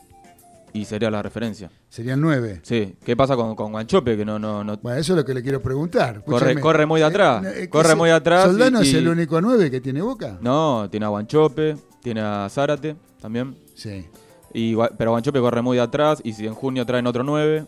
Y 0.77 0.85
sería 0.85 1.09
la 1.09 1.21
referencia. 1.23 1.71
Sería 1.89 2.15
9. 2.15 2.59
Sí. 2.63 2.95
¿Qué 3.03 3.15
pasa 3.15 3.35
con, 3.35 3.55
con 3.55 3.71
Guanchope? 3.71 4.15
Que 4.15 4.23
no, 4.25 4.37
no, 4.37 4.63
no. 4.63 4.77
Bueno, 4.77 4.99
eso 4.99 5.13
es 5.13 5.17
lo 5.17 5.25
que 5.25 5.33
le 5.33 5.41
quiero 5.41 5.61
preguntar. 5.61 6.23
Corre- 6.25 6.59
corre 6.59 6.85
muy 6.85 6.99
de 6.99 7.05
atrás. 7.07 7.45
que 7.53 7.69
Corre 7.69 7.95
muy 7.95 8.09
de 8.09 8.15
atrás 8.15 8.45
¿Soldano 8.45 8.83
y- 8.83 8.87
es 8.87 8.93
el 8.93 9.07
único 9.07 9.41
9 9.41 9.71
que 9.71 9.81
tiene 9.81 10.01
Boca? 10.01 10.37
No, 10.41 10.87
tiene 10.89 11.05
a 11.05 11.09
Guanchope, 11.09 11.77
tiene 12.01 12.21
a 12.21 12.47
Zárate 12.49 12.95
también. 13.21 13.57
Sí. 13.75 14.05
Y, 14.53 14.75
pero 14.97 15.11
Guanchope 15.11 15.39
corre 15.39 15.61
muy 15.61 15.77
de 15.77 15.83
atrás 15.83 16.19
y 16.23 16.33
si 16.33 16.45
en 16.45 16.53
junio 16.53 16.85
traen 16.85 17.07
otro 17.07 17.23
9. 17.23 17.65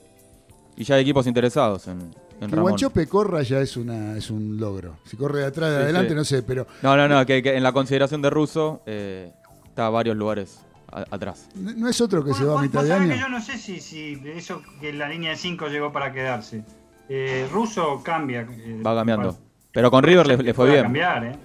Y 0.78 0.84
ya 0.84 0.96
hay 0.96 1.02
equipos 1.02 1.26
interesados 1.28 1.88
en, 1.88 2.00
en 2.40 2.50
Que. 2.50 2.56
Guanchope 2.56 3.08
corra 3.08 3.42
ya 3.42 3.60
es, 3.60 3.76
una, 3.76 4.16
es 4.18 4.30
un 4.30 4.58
logro. 4.60 4.98
Si 5.06 5.18
corre 5.18 5.40
de 5.40 5.46
atrás, 5.48 5.72
de 5.72 5.78
Sí, 5.78 5.84
adelante, 5.84 6.10
sí. 6.10 6.16
no 6.16 6.24
sé, 6.24 6.44
pero 6.44 6.68
No, 6.84 6.96
no, 6.96 7.08
no, 7.08 7.26
que, 7.26 7.42
que 7.44 7.56
en 7.58 7.64
la 7.64 7.72
consideración 7.74 8.22
de 8.22 8.30
Russo 8.30 8.82
eh, 8.86 9.32
está 9.68 9.88
a 9.88 9.90
varios 9.90 10.16
lugares 10.16 10.60
a- 10.92 11.06
atrás. 11.10 11.48
no 11.56 11.72
no 11.74 11.88
es 11.90 12.00
otro 12.02 12.24
que 12.24 12.34
se 12.34 12.44
va 12.46 12.60
a 12.60 12.62
mitad 12.62 12.84
de 12.84 12.94
año. 12.94 13.14
que 13.14 13.20
yo 13.20 13.30
no 13.30 13.42
sé 13.42 13.58
si, 13.58 13.80
si 13.80 14.22
eso 14.36 14.62
que 14.82 14.92
la 14.94 15.08
línea 15.10 15.32
de 15.32 15.38
5 15.38 15.68
llegó 15.68 15.92
para 15.92 16.12
quedarse. 16.12 16.64
Eh, 17.10 17.48
Russo 17.52 18.02
cambia. 18.04 18.42
eh, 18.42 18.82
Va 18.86 18.96
cambiando. 18.96 19.32
bueno, 19.34 19.40
Pero 19.72 19.92
con 19.92 20.04
River 20.04 20.28
le, 20.28 20.38
le 20.38 20.54
fue 20.54 20.70
bien. 20.70 20.84
cambiar, 20.84 21.24
¿eh? 21.26 21.36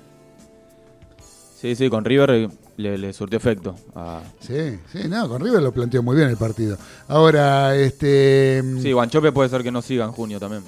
Sí, 1.60 1.74
sí, 1.76 1.88
con 1.88 2.04
River 2.04 2.50
le, 2.76 2.98
le 2.98 3.12
surtió 3.12 3.38
efecto. 3.38 3.74
a- 3.94 4.20
Sí, 4.40 4.78
sí, 4.92 5.08
no, 5.08 5.28
con 5.28 5.40
River 5.42 5.62
lo 5.62 5.72
planteó 5.72 6.02
muy 6.02 6.16
bien 6.16 6.28
el 6.28 6.36
partido. 6.36 6.76
Ahora, 7.08 7.74
este. 7.76 8.62
Sí, 8.82 8.92
Guanchope 8.92 9.32
puede 9.32 9.48
ser 9.48 9.62
que 9.62 9.70
no 9.70 9.80
siga 9.80 10.04
en 10.04 10.12
junio 10.12 10.38
también. 10.38 10.62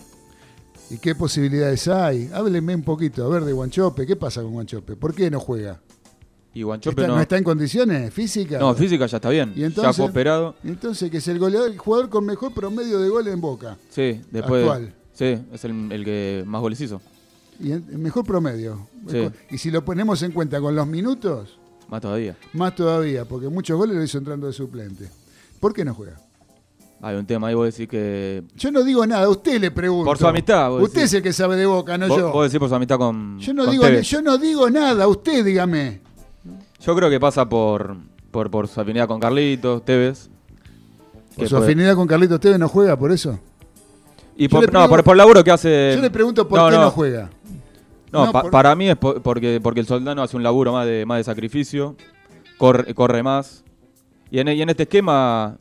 ¿Y 0.88 0.98
qué 0.98 1.14
posibilidades 1.14 1.88
hay? 1.88 2.30
Hábleme 2.32 2.74
un 2.74 2.82
poquito, 2.84 3.24
a 3.24 3.28
ver, 3.28 3.44
de 3.44 3.52
Guanchope. 3.52 4.06
¿Qué 4.06 4.16
pasa 4.16 4.40
con 4.42 4.52
Guanchope? 4.52 4.96
¿Por 4.96 5.14
qué 5.14 5.30
no 5.30 5.40
juega? 5.40 5.80
Y 6.56 6.62
Guanchope 6.62 7.02
¿Está- 7.02 7.08
no. 7.08 7.16
¿No 7.16 7.20
está 7.20 7.36
en 7.36 7.44
condiciones 7.44 8.14
físicas? 8.14 8.58
No, 8.58 8.74
física 8.74 9.04
ya 9.04 9.18
está 9.18 9.28
bien. 9.28 9.52
¿Y 9.54 9.60
ya 9.60 9.66
entonces? 9.66 9.94
fue 9.94 10.06
operado. 10.06 10.54
Entonces, 10.64 11.10
que 11.10 11.18
es 11.18 11.28
el 11.28 11.38
goleador, 11.38 11.70
el 11.70 11.76
jugador 11.76 12.08
con 12.08 12.24
mejor 12.24 12.54
promedio 12.54 12.98
de 12.98 13.10
goles 13.10 13.34
en 13.34 13.42
Boca. 13.42 13.76
Sí, 13.90 14.22
después. 14.30 14.62
Actual. 14.62 14.94
Sí, 15.12 15.38
es 15.52 15.64
el, 15.66 15.92
el 15.92 16.02
que 16.02 16.44
más 16.46 16.62
goles 16.62 16.80
hizo. 16.80 17.02
Y 17.60 17.72
el 17.72 17.82
mejor 17.98 18.24
promedio. 18.24 18.88
Sí. 19.06 19.28
Y 19.50 19.58
si 19.58 19.70
lo 19.70 19.84
ponemos 19.84 20.22
en 20.22 20.32
cuenta 20.32 20.58
con 20.58 20.74
los 20.74 20.86
minutos, 20.86 21.58
Más 21.90 22.00
todavía. 22.00 22.34
más 22.54 22.74
todavía, 22.74 23.26
porque 23.26 23.48
muchos 23.50 23.76
goles 23.76 23.94
lo 23.94 24.02
hizo 24.02 24.16
entrando 24.16 24.46
de 24.46 24.54
suplente. 24.54 25.10
¿Por 25.60 25.74
qué 25.74 25.84
no 25.84 25.92
juega? 25.92 26.18
Hay 27.02 27.16
un 27.16 27.26
tema 27.26 27.48
ahí, 27.48 27.54
vos 27.54 27.66
decís 27.66 27.86
que. 27.86 28.44
Yo 28.56 28.70
no 28.72 28.82
digo 28.82 29.06
nada, 29.06 29.24
a 29.24 29.28
usted 29.28 29.60
le 29.60 29.70
pregunto. 29.70 30.06
Por 30.06 30.16
su 30.16 30.26
amistad, 30.26 30.70
vos 30.70 30.84
Usted 30.84 31.00
decís. 31.00 31.10
es 31.12 31.14
el 31.18 31.22
que 31.22 31.32
sabe 31.34 31.56
de 31.56 31.66
boca, 31.66 31.98
no 31.98 32.08
vos, 32.08 32.16
yo. 32.18 32.32
vos 32.32 32.46
decís 32.46 32.58
por 32.58 32.70
su 32.70 32.74
amistad 32.74 32.96
con. 32.96 33.38
Yo 33.40 33.52
no, 33.52 33.64
con 33.66 33.72
digo, 33.72 33.86
yo 34.00 34.22
no 34.22 34.38
digo 34.38 34.70
nada, 34.70 35.06
usted 35.06 35.44
dígame. 35.44 36.05
Yo 36.80 36.94
creo 36.94 37.10
que 37.10 37.18
pasa 37.20 37.48
por, 37.48 37.96
por, 38.30 38.50
por 38.50 38.68
su 38.68 38.80
afinidad 38.80 39.08
con 39.08 39.18
Carlitos, 39.20 39.84
Tevez. 39.84 40.28
¿Por 41.36 41.48
su 41.48 41.54
puede- 41.56 41.66
afinidad 41.66 41.94
con 41.94 42.06
Carlitos 42.06 42.40
Tevez 42.40 42.58
no 42.58 42.68
juega 42.68 42.98
por 42.98 43.12
eso? 43.12 43.38
Y 44.36 44.48
por, 44.48 44.70
no, 44.72 44.88
por, 44.88 45.02
por 45.02 45.14
el 45.14 45.18
laburo 45.18 45.42
que 45.42 45.50
hace. 45.50 45.92
Yo 45.96 46.02
le 46.02 46.10
pregunto 46.10 46.46
por 46.46 46.58
No, 46.58 46.68
qué 46.68 46.74
no, 46.76 46.82
no. 46.82 46.90
juega. 46.90 47.30
No, 48.12 48.26
No, 48.26 48.32
pa- 48.32 48.42
por- 48.42 48.50
para 48.50 48.74
mí 48.76 48.88
es 48.88 48.96
po- 48.96 49.20
porque, 49.22 49.60
porque 49.62 49.80
el 49.80 49.86
soldano 49.86 50.22
hace 50.22 50.36
un 50.36 50.42
laburo 50.42 50.72
más 50.72 50.86
de, 50.86 51.04
más 51.06 51.18
de 51.18 51.24
sacrificio, 51.24 51.96
corre, 52.58 52.94
corre 52.94 53.22
más. 53.22 53.64
Y 54.30 54.38
en, 54.38 54.48
y 54.48 54.60
en 54.62 54.68
este 54.68 54.84
esquema. 54.84 55.56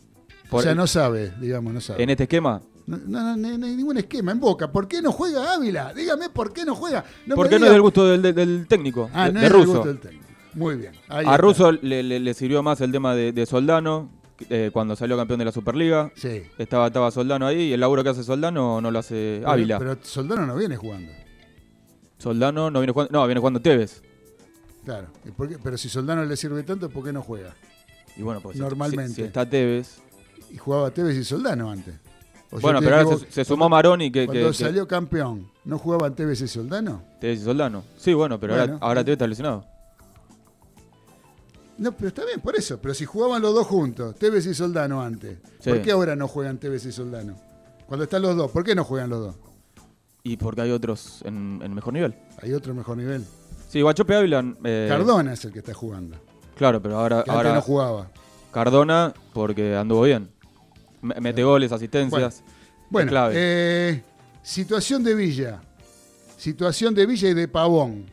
por- 0.49 0.59
o 0.59 0.63
sea, 0.63 0.75
no 0.75 0.87
sabe, 0.87 1.33
digamos, 1.39 1.73
no 1.73 1.81
sabe. 1.81 2.03
En 2.03 2.09
este 2.09 2.23
esquema. 2.23 2.61
No, 2.85 2.97
no, 2.97 3.35
no, 3.35 3.57
no 3.57 3.65
hay 3.65 3.75
ningún 3.75 3.97
esquema 3.97 4.31
en 4.31 4.39
Boca. 4.39 4.71
¿Por 4.71 4.87
qué 4.87 5.01
no 5.01 5.11
juega 5.11 5.53
Ávila? 5.55 5.91
Dígame 5.93 6.29
por 6.29 6.53
qué 6.53 6.65
no 6.65 6.75
juega. 6.75 7.03
No 7.25 7.29
me 7.29 7.35
porque 7.35 7.57
no 7.57 7.65
es 7.65 7.71
del 7.71 7.81
gusto 7.81 8.05
del, 8.05 8.21
del- 8.21 8.35
del 8.35 8.67
técnico, 8.67 9.09
Ah, 9.13 9.25
de, 9.27 9.33
no 9.33 9.39
de 9.39 9.45
es 9.47 9.51
del 9.53 9.65
gusto 9.65 9.83
del 9.85 9.99
técnico. 9.99 10.24
Muy 10.55 10.75
bien. 10.77 10.93
ahí 11.09 11.17
A 11.25 11.31
está. 11.31 11.37
Russo 11.37 11.71
le, 11.71 12.01
le- 12.01 12.19
le 12.19 12.33
sirvió 12.33 12.63
más 12.63 12.81
el 12.81 12.91
tema 12.91 13.13
de, 13.13 13.31
de 13.31 13.45
Soldano, 13.45 14.09
eh, 14.49 14.69
cuando 14.73 14.95
salió 14.95 15.15
campeón 15.17 15.39
de 15.39 15.45
la 15.45 15.51
Superliga. 15.51 16.11
Sí. 16.15 16.43
Estaba, 16.57 16.87
estaba 16.87 17.11
Soldano 17.11 17.45
ahí 17.45 17.63
y 17.69 17.73
el 17.73 17.79
laburo 17.79 18.03
que 18.03 18.09
hace 18.09 18.23
Soldano 18.23 18.81
no 18.81 18.89
lo 18.91 18.99
hace 18.99 19.37
Pero- 19.41 19.51
Ávila. 19.51 19.79
Pero 19.79 19.97
Soldano 20.01 20.45
no 20.45 20.55
viene 20.55 20.75
jugando. 20.77 21.11
Soldano 22.17 22.71
no 22.71 22.79
viene 22.79 22.93
jugando, 22.93 23.11
no, 23.11 23.25
viene 23.25 23.39
jugando 23.39 23.61
Tevez. 23.61 24.01
Claro. 24.85 25.07
Pero 25.63 25.77
si 25.77 25.89
Soldano 25.89 26.23
le 26.25 26.37
sirve 26.37 26.63
tanto, 26.63 26.89
¿por 26.89 27.03
qué 27.03 27.11
no 27.11 27.21
juega? 27.21 27.53
Y 28.17 28.21
bueno, 28.21 28.39
pues 28.41 28.57
Normalmente. 28.57 29.09
Si, 29.09 29.15
si 29.15 29.21
está 29.23 29.47
Tevez. 29.49 29.99
Y 30.51 30.57
jugaba 30.57 30.91
Tevez 30.91 31.17
y 31.17 31.23
Soldano 31.23 31.69
antes. 31.71 31.95
O 32.51 32.59
Bueno, 32.59 32.79
pero 32.81 32.97
ahora 32.97 33.17
se, 33.17 33.31
se 33.31 33.43
sumó 33.45 33.67
Maroni 33.67 34.11
que, 34.11 34.25
Cuando 34.27 34.47
que- 34.47 34.53
salió 34.53 34.87
campeón, 34.87 35.49
¿no 35.65 35.77
jugaban 35.79 36.15
Tevez 36.15 36.39
y 36.41 36.47
Soldano? 36.47 37.03
Tevez 37.19 37.41
y 37.41 37.43
Soldano. 37.43 37.83
Sí, 37.97 38.13
bueno, 38.13 38.39
pero 38.39 38.53
Bueno. 38.55 38.73
ahora, 38.75 38.85
ahora 38.85 39.03
Tevez 39.03 39.15
está 39.15 39.27
lesionado. 39.27 39.65
No, 41.77 41.91
pero 41.91 42.07
está 42.07 42.23
bien, 42.25 42.39
por 42.41 42.55
eso. 42.55 42.79
Pero 42.81 42.93
si 42.93 43.05
jugaban 43.05 43.41
los 43.41 43.53
dos 43.53 43.67
juntos, 43.67 44.15
Tevez 44.15 44.45
y 44.45 44.53
Soldano 44.53 45.01
antes, 45.01 45.37
Sí. 45.59 45.69
¿por 45.69 45.81
qué 45.81 45.91
ahora 45.91 46.15
no 46.15 46.27
juegan 46.27 46.57
Tevez 46.57 46.85
y 46.85 46.91
Soldano? 46.91 47.35
Cuando 47.87 48.05
están 48.05 48.21
los 48.21 48.35
dos, 48.35 48.49
¿por 48.51 48.63
qué 48.63 48.73
no 48.75 48.83
juegan 48.83 49.09
los 49.09 49.19
dos? 49.19 49.35
Y 50.23 50.37
porque 50.37 50.61
hay 50.61 50.71
otros 50.71 51.21
en, 51.25 51.59
en 51.63 51.73
mejor 51.73 51.93
nivel. 51.93 52.15
Hay 52.41 52.53
otro 52.53 52.73
mejor 52.73 52.97
nivel. 52.97 53.23
Sí, 53.69 53.81
Guachope 53.81 54.15
Ávila. 54.15 54.43
eh, 54.63 54.87
Cardona 54.89 55.33
es 55.33 55.43
el 55.45 55.51
que 55.51 55.59
está 55.59 55.73
jugando. 55.73 56.17
Claro, 56.55 56.81
pero 56.81 56.97
ahora, 56.97 57.23
Que 57.23 57.31
ahora 57.31 57.53
no 57.53 57.61
jugaba. 57.61 58.09
Cardona 58.51 59.13
porque 59.33 59.75
anduvo 59.75 60.03
bien. 60.03 60.29
Me- 61.01 61.15
Mete 61.19 61.43
goles, 61.43 61.71
asistencias. 61.71 62.41
Bueno, 62.89 63.09
clave. 63.09 63.33
eh, 63.35 64.03
situación 64.41 65.03
de 65.03 65.13
Villa. 65.13 65.61
Situación 66.37 66.95
de 66.95 67.05
Villa 67.05 67.29
y 67.29 67.33
de 67.33 67.47
Pavón. 67.47 68.05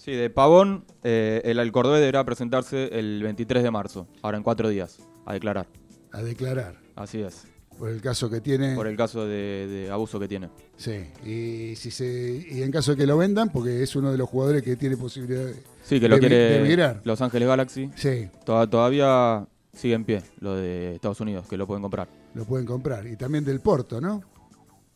Sí, 0.00 0.12
de 0.12 0.30
Pavón, 0.30 0.86
eh, 1.04 1.42
el, 1.44 1.72
Cordobés 1.72 2.00
deberá 2.00 2.24
presentarse 2.24 2.88
el 2.98 3.22
23 3.22 3.62
de 3.62 3.70
marzo, 3.70 4.06
ahora 4.22 4.38
en 4.38 4.42
cuatro 4.42 4.70
días, 4.70 4.98
a 5.26 5.34
declarar. 5.34 5.66
A 6.10 6.22
declarar. 6.22 6.76
Así 6.96 7.20
es, 7.20 7.44
Por 7.78 7.90
el 7.90 8.00
caso 8.00 8.30
que 8.30 8.40
tiene. 8.40 8.74
por 8.74 8.86
el 8.86 8.96
caso 8.96 9.26
de, 9.26 9.66
de 9.68 9.90
abuso 9.90 10.18
que 10.18 10.26
tiene. 10.26 10.48
Sí. 10.78 11.04
Y, 11.22 11.76
si 11.76 11.90
se, 11.90 12.46
y 12.50 12.62
en 12.62 12.70
caso 12.72 12.92
de 12.92 12.96
que 12.96 13.06
lo 13.06 13.18
vendan, 13.18 13.50
porque 13.50 13.82
es 13.82 13.94
uno 13.94 14.10
de 14.10 14.16
los 14.16 14.26
jugadores 14.26 14.62
que 14.62 14.74
tiene 14.74 14.96
posibilidad 14.96 15.44
de. 15.44 15.62
Sí, 15.82 16.00
que 16.00 16.08
lo 16.08 16.14
de, 16.14 16.20
quiere 16.20 16.34
de 16.36 16.58
emigrar. 16.60 17.02
Los 17.04 17.20
Ángeles 17.20 17.46
Galaxy. 17.46 17.90
Sí, 17.94 18.30
Toda- 18.46 18.68
todavía 18.70 19.46
sigue 19.74 19.92
en 19.94 20.04
pie 20.06 20.22
lo 20.38 20.56
de 20.56 20.94
Estados 20.94 21.20
Unidos, 21.20 21.46
que 21.46 21.58
lo 21.58 21.66
pueden 21.66 21.82
comprar. 21.82 22.08
lo 22.32 22.46
pueden 22.46 22.64
comprar. 22.66 23.06
Y 23.06 23.16
también 23.16 23.44
del 23.44 23.60
Porto, 23.60 24.00
¿no? 24.00 24.22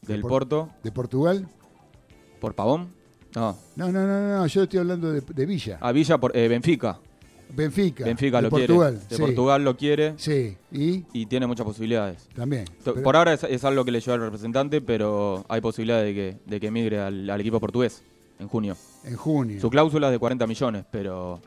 Del 0.00 0.22
Por- 0.22 0.30
Porto, 0.30 0.70
De 0.82 0.90
Portugal. 0.92 1.46
por 2.40 2.54
Pavón. 2.54 2.88
No, 3.34 3.56
No, 3.76 3.90
no, 3.92 4.06
no, 4.06 4.38
no, 4.38 4.46
yo 4.46 4.62
estoy 4.62 4.78
hablando 4.78 5.12
de, 5.12 5.20
de 5.20 5.46
Villa. 5.46 5.78
a 5.80 5.92
Villa 5.92 6.18
por 6.18 6.36
eh, 6.36 6.46
Benfica. 6.48 6.98
Benfica. 7.56 8.04
Benfica 8.04 8.38
de 8.38 8.42
lo 8.42 8.50
Portugal. 8.50 8.92
quiere. 8.94 9.06
De 9.08 9.16
sí. 9.16 9.22
Portugal 9.22 9.64
lo 9.64 9.76
quiere 9.76 10.14
Sí, 10.16 10.56
y 10.72 11.04
y 11.12 11.26
tiene 11.26 11.46
muchas 11.46 11.64
posibilidades. 11.66 12.28
también. 12.34 12.64
Pero- 12.84 13.02
Por 13.02 13.16
ahora 13.16 13.32
es, 13.34 13.44
es 13.44 13.64
algo 13.64 13.84
que 13.84 13.92
le 13.92 14.00
lleva 14.00 14.14
al 14.14 14.20
representante, 14.22 14.80
pero 14.80 15.44
hay 15.48 15.60
posibilidad 15.60 16.02
de 16.02 16.14
que, 16.14 16.36
de 16.46 16.60
que 16.60 16.66
emigre 16.68 16.98
al, 17.00 17.28
al 17.30 17.40
equipo 17.40 17.60
portugués 17.60 18.02
en 18.40 18.48
junio. 18.48 18.76
en 19.04 19.16
junio. 19.16 19.60
Su 19.60 19.70
cláusula 19.70 20.08
es 20.08 20.12
de 20.12 20.18
40 20.18 20.46
millones, 20.48 20.84
pero 20.90 21.40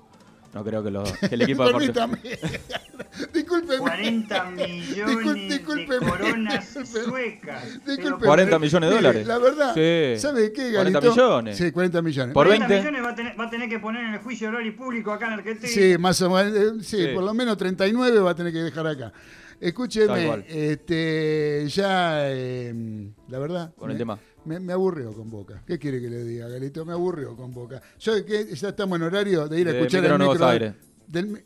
no 0.58 0.64
creo 0.64 0.84
que, 0.84 0.90
lo- 0.92 1.04
que 1.30 1.36
el 1.36 1.42
equipo 1.44 1.66
de 1.66 1.72
Portugal... 1.72 2.10
Permítame. 2.22 2.40
Discúlpeme. 3.34 3.78
40 3.80 4.44
millones 4.52 4.96
Discul- 5.18 5.48
discúlpeme. 5.50 6.06
de 6.06 6.12
coronas 6.12 6.78
suecas. 6.86 7.86
Discúlpeme. 7.86 8.26
40 8.26 8.60
millones 8.60 8.90
de 8.90 8.96
dólares. 8.98 9.28
La 9.28 9.38
verdad, 9.38 9.74
Sí. 9.74 10.20
¿sabe 10.22 10.52
qué, 10.52 10.72
40 10.74 11.00
Galito? 11.00 11.12
millones. 11.12 11.58
Sí, 11.58 11.72
40 11.72 12.02
millones. 12.02 12.34
Por 12.34 12.46
40 12.48 12.68
20. 12.68 12.82
millones 12.92 13.06
va 13.08 13.12
a, 13.12 13.16
tener, 13.16 13.40
va 13.40 13.46
a 13.46 13.50
tener 13.50 13.70
que 13.70 13.80
poner 13.80 14.04
en 14.06 14.14
el 14.16 14.20
juicio 14.20 14.50
oral 14.50 14.66
y 14.66 14.72
público 14.72 15.12
acá 15.12 15.28
en 15.28 15.34
Argentina. 15.34 15.68
Sí, 15.72 15.96
más 16.00 16.22
o 16.22 16.30
menos. 16.30 16.54
eh, 16.56 16.72
sí, 16.84 16.98
Sí. 16.98 17.08
por 17.14 17.24
lo 17.24 17.34
menos 17.34 17.58
39 17.58 18.20
va 18.20 18.32
a 18.32 18.36
tener 18.36 18.52
que 18.54 18.60
dejar 18.60 18.88
acá. 18.88 19.12
Escúcheme, 19.60 20.46
este, 20.48 21.66
ya, 21.70 22.30
eh, 22.32 23.12
la 23.30 23.40
verdad. 23.40 23.74
Con 23.76 23.90
el 23.90 23.96
me- 23.96 24.00
tema. 24.00 24.20
Me, 24.46 24.60
me 24.60 24.72
aburrió 24.74 25.12
con 25.14 25.30
Boca. 25.30 25.62
¿Qué 25.66 25.78
quiere 25.78 26.00
que 26.00 26.10
le 26.10 26.24
diga, 26.24 26.48
Galito? 26.48 26.86
Me 26.86 26.94
aburrió 26.94 27.36
con 27.36 27.52
Boca. 27.54 27.82
Yo 28.00 28.24
que 28.26 28.56
ya 28.56 28.70
estamos 28.70 28.96
en 28.98 29.04
horario 29.04 29.48
de 29.48 29.60
ir 29.60 29.68
a 29.68 29.72
De 29.74 29.80
escuchar 29.80 30.02
Micro 30.02 30.16
el 30.16 30.20
Nuevos 30.20 30.36
micro. 30.36 30.48
Aires. 30.48 30.74
Del, 31.08 31.28
mi- 31.28 31.40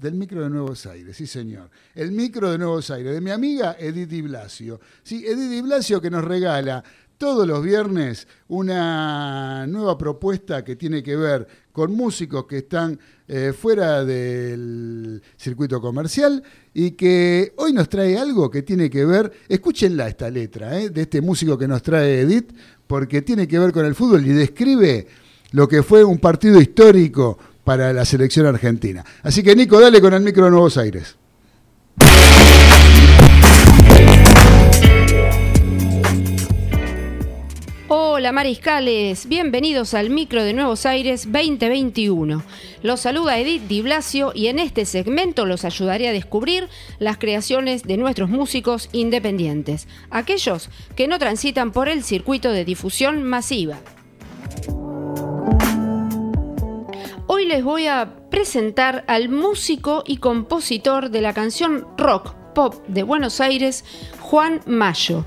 del 0.00 0.14
micro 0.14 0.42
de 0.42 0.50
Nuevos 0.50 0.86
Aires, 0.86 1.16
sí 1.16 1.26
señor. 1.26 1.70
El 1.94 2.12
micro 2.12 2.50
de 2.50 2.58
Nuevos 2.58 2.90
Aires, 2.90 3.12
de 3.12 3.20
mi 3.20 3.30
amiga 3.30 3.76
Edith 3.78 4.08
Di 4.08 4.22
Blasio. 4.22 4.80
Sí, 5.02 5.24
Edith 5.26 5.50
Di 5.50 5.60
Blasio 5.62 6.00
que 6.00 6.10
nos 6.10 6.24
regala 6.24 6.82
todos 7.18 7.46
los 7.48 7.62
viernes 7.62 8.26
una 8.48 9.66
nueva 9.66 9.98
propuesta 9.98 10.64
que 10.64 10.76
tiene 10.76 11.02
que 11.02 11.16
ver 11.16 11.46
con 11.78 11.92
músicos 11.92 12.44
que 12.46 12.58
están 12.58 12.98
eh, 13.28 13.52
fuera 13.56 14.04
del 14.04 15.22
circuito 15.36 15.80
comercial 15.80 16.42
y 16.74 16.90
que 16.90 17.52
hoy 17.54 17.72
nos 17.72 17.88
trae 17.88 18.18
algo 18.18 18.50
que 18.50 18.62
tiene 18.62 18.90
que 18.90 19.04
ver, 19.04 19.30
escúchenla 19.48 20.08
esta 20.08 20.28
letra, 20.28 20.76
eh, 20.76 20.90
de 20.90 21.02
este 21.02 21.20
músico 21.20 21.56
que 21.56 21.68
nos 21.68 21.80
trae 21.80 22.22
Edith, 22.22 22.50
porque 22.88 23.22
tiene 23.22 23.46
que 23.46 23.60
ver 23.60 23.70
con 23.70 23.86
el 23.86 23.94
fútbol 23.94 24.26
y 24.26 24.30
describe 24.30 25.06
lo 25.52 25.68
que 25.68 25.84
fue 25.84 26.02
un 26.02 26.18
partido 26.18 26.60
histórico 26.60 27.38
para 27.62 27.92
la 27.92 28.04
selección 28.04 28.46
argentina. 28.46 29.04
Así 29.22 29.44
que 29.44 29.54
Nico, 29.54 29.80
dale 29.80 30.00
con 30.00 30.12
el 30.14 30.22
micro 30.22 30.46
de 30.46 30.50
Nuevos 30.50 30.76
Aires. 30.78 31.14
Hola 38.18 38.32
mariscales, 38.32 39.28
bienvenidos 39.28 39.94
al 39.94 40.10
micro 40.10 40.42
de 40.42 40.52
Nuevos 40.52 40.86
Aires 40.86 41.30
2021. 41.30 42.42
Los 42.82 42.98
saluda 42.98 43.38
Edith 43.38 43.68
Di 43.68 43.80
Blasio 43.80 44.32
y 44.34 44.48
en 44.48 44.58
este 44.58 44.86
segmento 44.86 45.46
los 45.46 45.64
ayudaré 45.64 46.08
a 46.08 46.12
descubrir 46.12 46.68
las 46.98 47.16
creaciones 47.16 47.84
de 47.84 47.96
nuestros 47.96 48.28
músicos 48.28 48.88
independientes, 48.90 49.86
aquellos 50.10 50.68
que 50.96 51.06
no 51.06 51.20
transitan 51.20 51.70
por 51.70 51.88
el 51.88 52.02
circuito 52.02 52.50
de 52.50 52.64
difusión 52.64 53.22
masiva. 53.22 53.78
Hoy 57.28 57.46
les 57.46 57.62
voy 57.62 57.86
a 57.86 58.16
presentar 58.30 59.04
al 59.06 59.28
músico 59.28 60.02
y 60.04 60.16
compositor 60.16 61.10
de 61.10 61.20
la 61.20 61.34
canción 61.34 61.86
rock 61.96 62.34
pop 62.52 62.84
de 62.88 63.04
Buenos 63.04 63.40
Aires, 63.40 63.84
Juan 64.18 64.60
Mayo. 64.66 65.24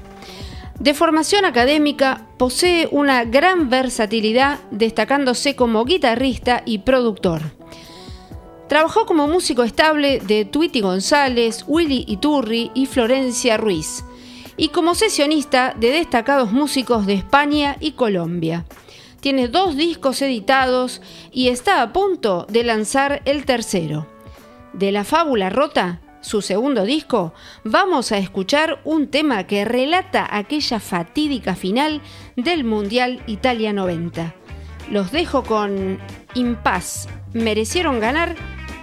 De 0.81 0.95
formación 0.95 1.45
académica, 1.45 2.25
posee 2.37 2.89
una 2.89 3.23
gran 3.23 3.69
versatilidad, 3.69 4.61
destacándose 4.71 5.55
como 5.55 5.85
guitarrista 5.85 6.63
y 6.65 6.79
productor. 6.79 7.43
Trabajó 8.67 9.05
como 9.05 9.27
músico 9.27 9.61
estable 9.61 10.19
de 10.21 10.43
Tweety 10.43 10.81
González, 10.81 11.65
Willy 11.67 12.05
Iturri 12.07 12.71
y 12.73 12.87
Florencia 12.87 13.57
Ruiz, 13.57 14.03
y 14.57 14.69
como 14.69 14.95
sesionista 14.95 15.75
de 15.79 15.91
destacados 15.91 16.51
músicos 16.51 17.05
de 17.05 17.13
España 17.13 17.77
y 17.79 17.91
Colombia. 17.91 18.65
Tiene 19.19 19.49
dos 19.49 19.75
discos 19.77 20.19
editados 20.23 21.03
y 21.31 21.49
está 21.49 21.83
a 21.83 21.93
punto 21.93 22.47
de 22.49 22.63
lanzar 22.63 23.21
el 23.25 23.45
tercero. 23.45 24.07
De 24.73 24.91
la 24.91 25.03
fábula 25.03 25.51
rota, 25.51 26.01
su 26.21 26.41
segundo 26.41 26.85
disco, 26.85 27.33
vamos 27.63 28.11
a 28.11 28.17
escuchar 28.17 28.79
un 28.85 29.07
tema 29.07 29.47
que 29.47 29.65
relata 29.65 30.27
aquella 30.29 30.79
fatídica 30.79 31.55
final 31.55 32.01
del 32.35 32.63
Mundial 32.63 33.21
Italia 33.27 33.73
90. 33.73 34.33
Los 34.89 35.11
dejo 35.11 35.43
con 35.43 35.99
Impas. 36.33 37.09
Merecieron 37.33 37.99
ganar, 37.99 38.35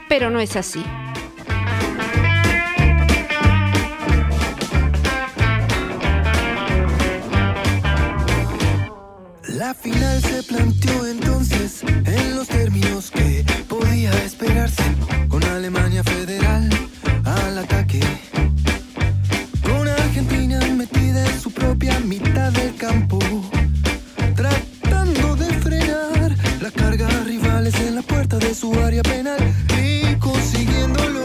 pero 0.09 0.31
no 0.31 0.40
es 0.40 0.57
así. 0.57 0.83
La 9.48 9.74
final 9.74 10.22
se 10.22 10.42
planteó 10.44 11.07
entonces 11.07 11.83
en 11.83 12.37
los 12.37 12.48
términos 12.48 13.11
que 13.11 13.44
podía 13.68 14.11
esperarse, 14.24 14.85
con 15.29 15.44
Alemania 15.44 16.03
federal 16.05 16.77
propia 21.68 22.00
mitad 22.00 22.50
del 22.52 22.74
campo, 22.76 23.18
tratando 24.35 25.37
de 25.37 25.48
frenar 25.64 26.35
las 26.62 26.72
cargas 26.72 27.26
rivales 27.26 27.74
en 27.81 27.96
la 27.96 28.00
puerta 28.00 28.38
de 28.38 28.54
su 28.54 28.72
área 28.81 29.02
penal 29.02 29.38
y 29.78 30.14
consiguiéndolo 30.14 31.24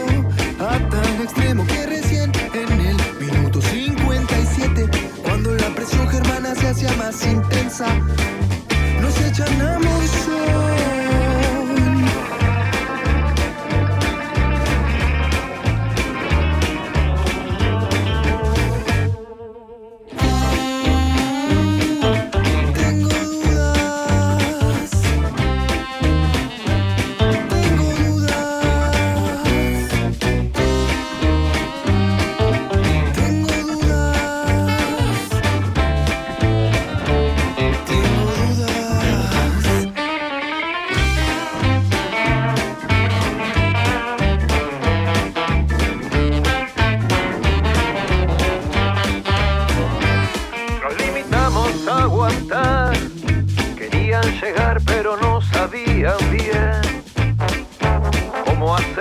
a 0.60 0.78
tal 0.90 1.22
extremo 1.22 1.66
que 1.66 1.86
recién 1.86 2.30
en 2.52 2.72
el 2.90 2.96
minuto 3.18 3.62
57, 3.62 4.90
cuando 5.22 5.54
la 5.54 5.74
presión 5.74 6.06
germana 6.10 6.54
se 6.54 6.68
hacía 6.68 6.92
más 6.98 7.24
intensa, 7.24 7.86
nos 9.00 9.18
echan 9.22 9.62
a 9.62 9.83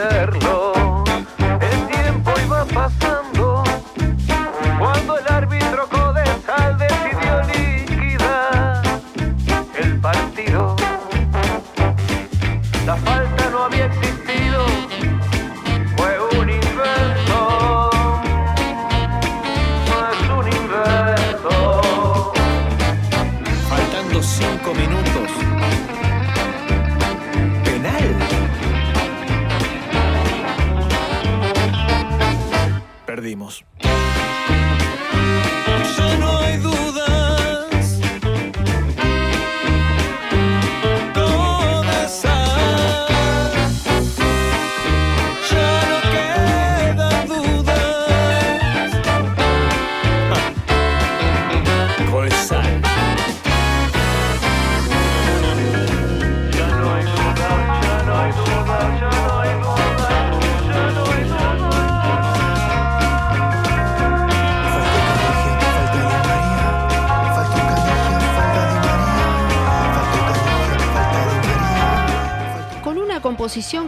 cómo 0.10 0.43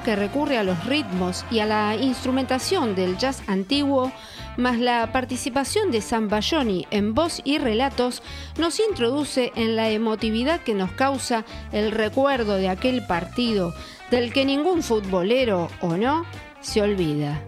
que 0.06 0.16
recurre 0.16 0.60
a 0.60 0.64
los 0.64 0.86
ritmos 0.86 1.44
y 1.50 1.60
a 1.60 1.66
la 1.66 1.96
instrumentación 1.96 2.94
del 2.94 3.18
jazz 3.18 3.42
antiguo, 3.48 4.12
más 4.56 4.78
la 4.78 5.12
participación 5.12 5.90
de 5.90 6.00
Zambayoni 6.00 6.86
en 6.92 7.16
voz 7.16 7.42
y 7.44 7.58
relatos, 7.58 8.22
nos 8.60 8.80
introduce 8.80 9.52
en 9.56 9.76
la 9.76 9.90
emotividad 9.90 10.62
que 10.62 10.76
nos 10.76 10.92
causa 10.92 11.44
el 11.72 11.92
recuerdo 11.92 12.56
de 12.56 12.70
aquel 12.70 13.06
partido, 13.08 13.74
del 14.12 14.32
que 14.32 14.46
ningún 14.46 14.84
futbolero, 14.84 15.70
o 15.82 15.98
no, 15.98 16.24
se 16.62 16.84
olvida. 16.84 17.42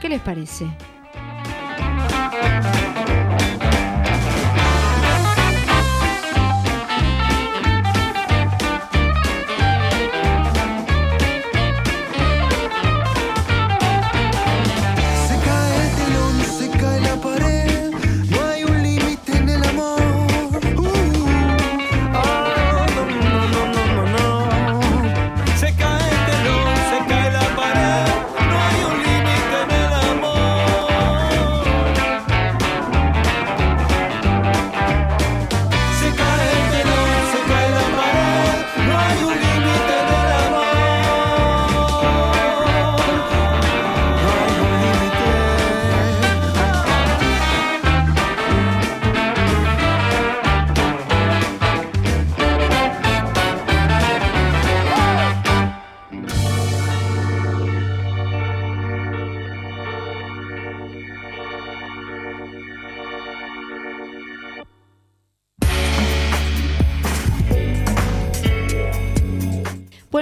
¿Qué 0.00 0.08
les 0.08 0.22
parece? 0.22 0.66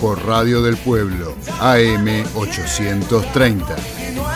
por 0.00 0.24
Radio 0.26 0.62
del 0.62 0.76
Pueblo, 0.76 1.34
AM 1.60 2.24
830. 2.34 3.76
Y 4.10 4.14
no 4.14 4.26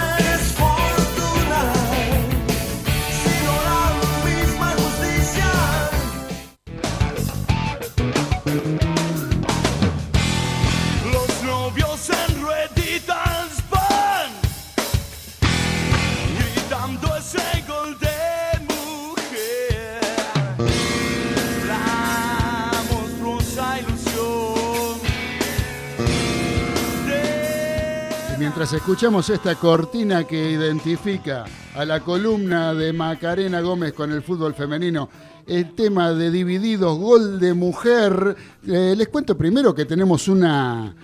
mientras 28.61 28.79
escuchamos 28.79 29.31
esta 29.31 29.55
cortina 29.55 30.25
que 30.25 30.51
identifica 30.51 31.47
a 31.75 31.83
la 31.87 32.01
columna 32.01 32.75
de 32.75 32.93
Macarena 32.93 33.63
Gómez 33.63 33.95
con 33.95 34.13
el 34.13 34.21
fútbol 34.21 34.53
femenino, 34.53 35.09
el 35.47 35.75
tema 35.75 36.13
de 36.13 36.31
Divididos, 36.31 36.99
Gol 36.99 37.41
de 37.41 37.55
Mujer. 37.55 38.37
Eh, 38.69 38.93
les 38.95 39.09
cuento 39.09 39.35
primero 39.35 39.75
que 39.75 39.87
tenemos 39.87 40.29
una, 40.29 40.95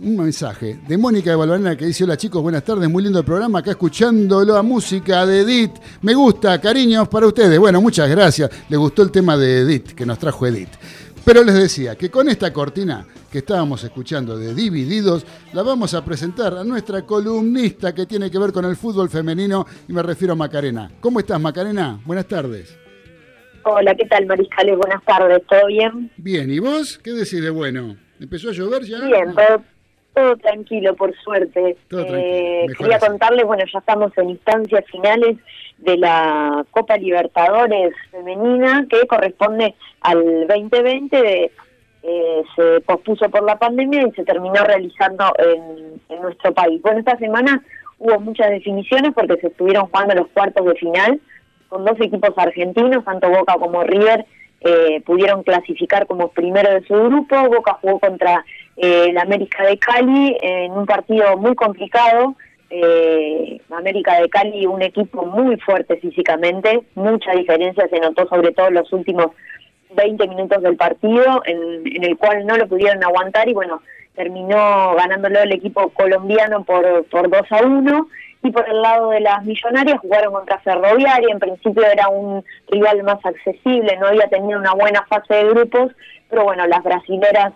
un 0.00 0.16
mensaje 0.16 0.82
de 0.86 0.96
Mónica 0.96 1.30
de 1.30 1.36
Balvanera 1.36 1.76
que 1.76 1.86
dice, 1.86 2.04
hola 2.04 2.16
chicos, 2.16 2.40
buenas 2.40 2.62
tardes, 2.64 2.88
muy 2.88 3.02
lindo 3.02 3.18
el 3.18 3.24
programa, 3.24 3.58
acá 3.58 3.72
escuchando 3.72 4.44
la 4.44 4.62
música 4.62 5.26
de 5.26 5.40
Edith, 5.40 5.72
me 6.02 6.14
gusta, 6.14 6.60
cariños 6.60 7.08
para 7.08 7.26
ustedes. 7.26 7.58
Bueno, 7.58 7.80
muchas 7.80 8.08
gracias, 8.08 8.48
le 8.68 8.76
gustó 8.76 9.02
el 9.02 9.10
tema 9.10 9.36
de 9.36 9.62
Edith, 9.62 9.94
que 9.96 10.06
nos 10.06 10.20
trajo 10.20 10.46
Edith. 10.46 10.70
Pero 11.24 11.42
les 11.42 11.54
decía 11.54 11.96
que 11.96 12.10
con 12.10 12.28
esta 12.28 12.52
cortina 12.52 13.06
que 13.32 13.38
estábamos 13.38 13.82
escuchando 13.82 14.36
de 14.36 14.54
Divididos, 14.54 15.26
la 15.54 15.62
vamos 15.62 15.94
a 15.94 16.04
presentar 16.04 16.54
a 16.54 16.64
nuestra 16.64 17.02
columnista 17.02 17.94
que 17.94 18.04
tiene 18.04 18.30
que 18.30 18.38
ver 18.38 18.52
con 18.52 18.64
el 18.66 18.76
fútbol 18.76 19.08
femenino 19.08 19.64
y 19.88 19.92
me 19.92 20.02
refiero 20.02 20.34
a 20.34 20.36
Macarena. 20.36 20.90
¿Cómo 21.00 21.20
estás 21.20 21.40
Macarena? 21.40 21.98
Buenas 22.04 22.26
tardes. 22.28 22.78
Hola, 23.64 23.94
¿qué 23.94 24.04
tal 24.04 24.26
Mariscales? 24.26 24.76
Buenas 24.76 25.02
tardes, 25.04 25.42
¿todo 25.48 25.66
bien? 25.68 26.10
Bien, 26.18 26.50
¿y 26.50 26.58
vos? 26.58 26.98
¿Qué 27.02 27.12
decís 27.12 27.42
de 27.42 27.48
bueno? 27.48 27.96
¿Empezó 28.20 28.50
a 28.50 28.52
llover 28.52 28.82
ya? 28.84 29.00
Bien, 29.06 29.34
todo, 29.34 29.62
todo 30.14 30.36
tranquilo, 30.36 30.94
por 30.94 31.14
suerte. 31.24 31.78
Todo 31.88 32.04
tranquilo, 32.04 32.22
Eh, 32.22 32.66
quería 32.76 32.96
así. 32.96 33.06
contarles, 33.06 33.46
bueno, 33.46 33.64
ya 33.72 33.78
estamos 33.78 34.12
en 34.18 34.28
instancias 34.30 34.84
finales 34.92 35.38
de 35.78 35.96
la 35.96 36.64
Copa 36.70 36.96
Libertadores 36.96 37.94
femenina 38.10 38.86
que 38.88 39.06
corresponde 39.06 39.74
al 40.00 40.46
2020. 40.46 41.22
de- 41.22 41.50
eh, 42.06 42.42
se 42.54 42.80
pospuso 42.82 43.30
por 43.30 43.42
la 43.44 43.58
pandemia 43.58 44.02
y 44.06 44.10
se 44.12 44.24
terminó 44.24 44.62
realizando 44.62 45.24
en, 45.38 46.02
en 46.10 46.20
nuestro 46.22 46.52
país. 46.52 46.82
Bueno, 46.82 46.98
esta 46.98 47.16
semana 47.16 47.62
hubo 47.98 48.20
muchas 48.20 48.50
definiciones 48.50 49.12
porque 49.14 49.38
se 49.40 49.46
estuvieron 49.46 49.86
jugando 49.86 50.14
los 50.14 50.28
cuartos 50.28 50.66
de 50.66 50.74
final 50.74 51.18
con 51.70 51.82
dos 51.86 51.98
equipos 51.98 52.30
argentinos, 52.36 53.06
tanto 53.06 53.30
Boca 53.30 53.54
como 53.54 53.82
River, 53.84 54.26
eh, 54.60 55.00
pudieron 55.06 55.42
clasificar 55.44 56.06
como 56.06 56.28
primero 56.28 56.70
de 56.74 56.86
su 56.86 56.92
grupo. 56.94 57.36
Boca 57.48 57.78
jugó 57.80 57.98
contra 57.98 58.44
eh, 58.76 59.06
el 59.08 59.16
América 59.16 59.64
de 59.64 59.78
Cali 59.78 60.36
en 60.42 60.72
un 60.72 60.84
partido 60.84 61.38
muy 61.38 61.54
complicado. 61.54 62.34
Eh, 62.76 63.60
América 63.70 64.20
de 64.20 64.28
Cali, 64.28 64.66
un 64.66 64.82
equipo 64.82 65.24
muy 65.24 65.56
fuerte 65.58 65.96
físicamente, 65.98 66.82
mucha 66.96 67.30
diferencia 67.30 67.86
se 67.86 68.00
notó 68.00 68.26
sobre 68.26 68.50
todo 68.50 68.66
en 68.66 68.74
los 68.74 68.92
últimos 68.92 69.28
20 69.94 70.26
minutos 70.26 70.60
del 70.60 70.76
partido, 70.76 71.40
en, 71.44 72.02
el 72.02 72.18
cual 72.18 72.44
no 72.44 72.56
lo 72.56 72.66
pudieron 72.66 73.04
aguantar 73.04 73.48
y 73.48 73.54
bueno, 73.54 73.80
terminó 74.16 74.92
ganándolo 74.96 75.38
el 75.40 75.52
equipo 75.52 75.88
colombiano 75.90 76.64
por, 76.64 77.04
por 77.04 77.30
2 77.30 77.42
a 77.50 77.64
1. 77.64 78.08
Y 78.42 78.50
por 78.50 78.68
el 78.68 78.82
lado 78.82 79.10
de 79.10 79.20
las 79.20 79.44
millonarias 79.44 80.00
jugaron 80.00 80.34
contra 80.34 80.58
Ferroviaria, 80.58 81.28
en 81.30 81.38
principio 81.38 81.86
era 81.86 82.08
un 82.08 82.44
rival 82.68 83.04
más 83.04 83.24
accesible, 83.24 83.96
no 83.98 84.08
había 84.08 84.26
tenido 84.28 84.58
una 84.58 84.74
buena 84.74 85.06
fase 85.06 85.32
de 85.32 85.48
grupos, 85.48 85.92
pero 86.28 86.42
bueno, 86.42 86.66
las 86.66 86.82
brasileras 86.82 87.52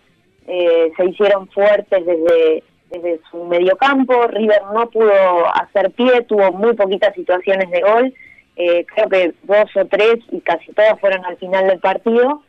eh, 0.46 0.92
se 0.96 1.04
hicieron 1.04 1.48
fuertes 1.48 2.06
desde, 2.06 2.62
desde 2.90 3.20
su 3.30 3.44
mediocampo, 3.44 4.26
River 4.28 4.62
no 4.74 4.88
pudo 4.90 5.12
hacer 5.54 5.90
pie, 5.92 6.22
tuvo 6.28 6.52
muy 6.52 6.74
poquitas 6.74 7.14
situaciones 7.14 7.70
de 7.70 7.80
gol, 7.80 8.14
eh, 8.56 8.84
creo 8.94 9.08
que 9.08 9.34
dos 9.44 9.70
o 9.76 9.84
tres 9.86 10.16
y 10.32 10.40
casi 10.40 10.72
todas 10.72 10.98
fueron 11.00 11.24
al 11.24 11.36
final 11.36 11.66
del 11.68 11.78
partido. 11.80 12.42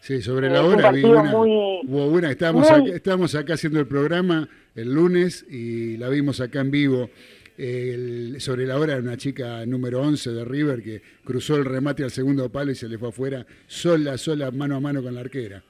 Sí, 0.00 0.20
sobre 0.22 0.48
la 0.50 0.62
hora 0.62 0.76
vi 0.76 1.02
partido 1.02 1.10
una, 1.20 1.30
muy- 1.32 1.80
hubo 1.88 2.06
una, 2.06 2.30
estábamos, 2.30 2.70
muy- 2.70 2.88
acá, 2.88 2.96
estábamos 2.96 3.34
acá 3.34 3.54
haciendo 3.54 3.80
el 3.80 3.88
programa 3.88 4.48
el 4.76 4.94
lunes 4.94 5.44
y 5.50 5.96
la 5.96 6.08
vimos 6.08 6.40
acá 6.40 6.60
en 6.60 6.70
vivo. 6.70 7.10
El- 7.58 8.36
sobre 8.40 8.66
la 8.66 8.78
hora 8.78 8.96
una 8.98 9.16
chica 9.16 9.64
número 9.66 10.02
11 10.02 10.30
de 10.30 10.44
River 10.44 10.82
que 10.82 11.00
cruzó 11.24 11.56
el 11.56 11.64
remate 11.64 12.04
al 12.04 12.10
segundo 12.10 12.52
palo 12.52 12.70
y 12.70 12.74
se 12.74 12.86
le 12.86 12.98
fue 12.98 13.08
afuera 13.08 13.46
sola, 13.66 14.18
sola, 14.18 14.50
mano 14.50 14.76
a 14.76 14.80
mano 14.80 15.02
con 15.02 15.14
la 15.14 15.20
arquera. 15.22 15.62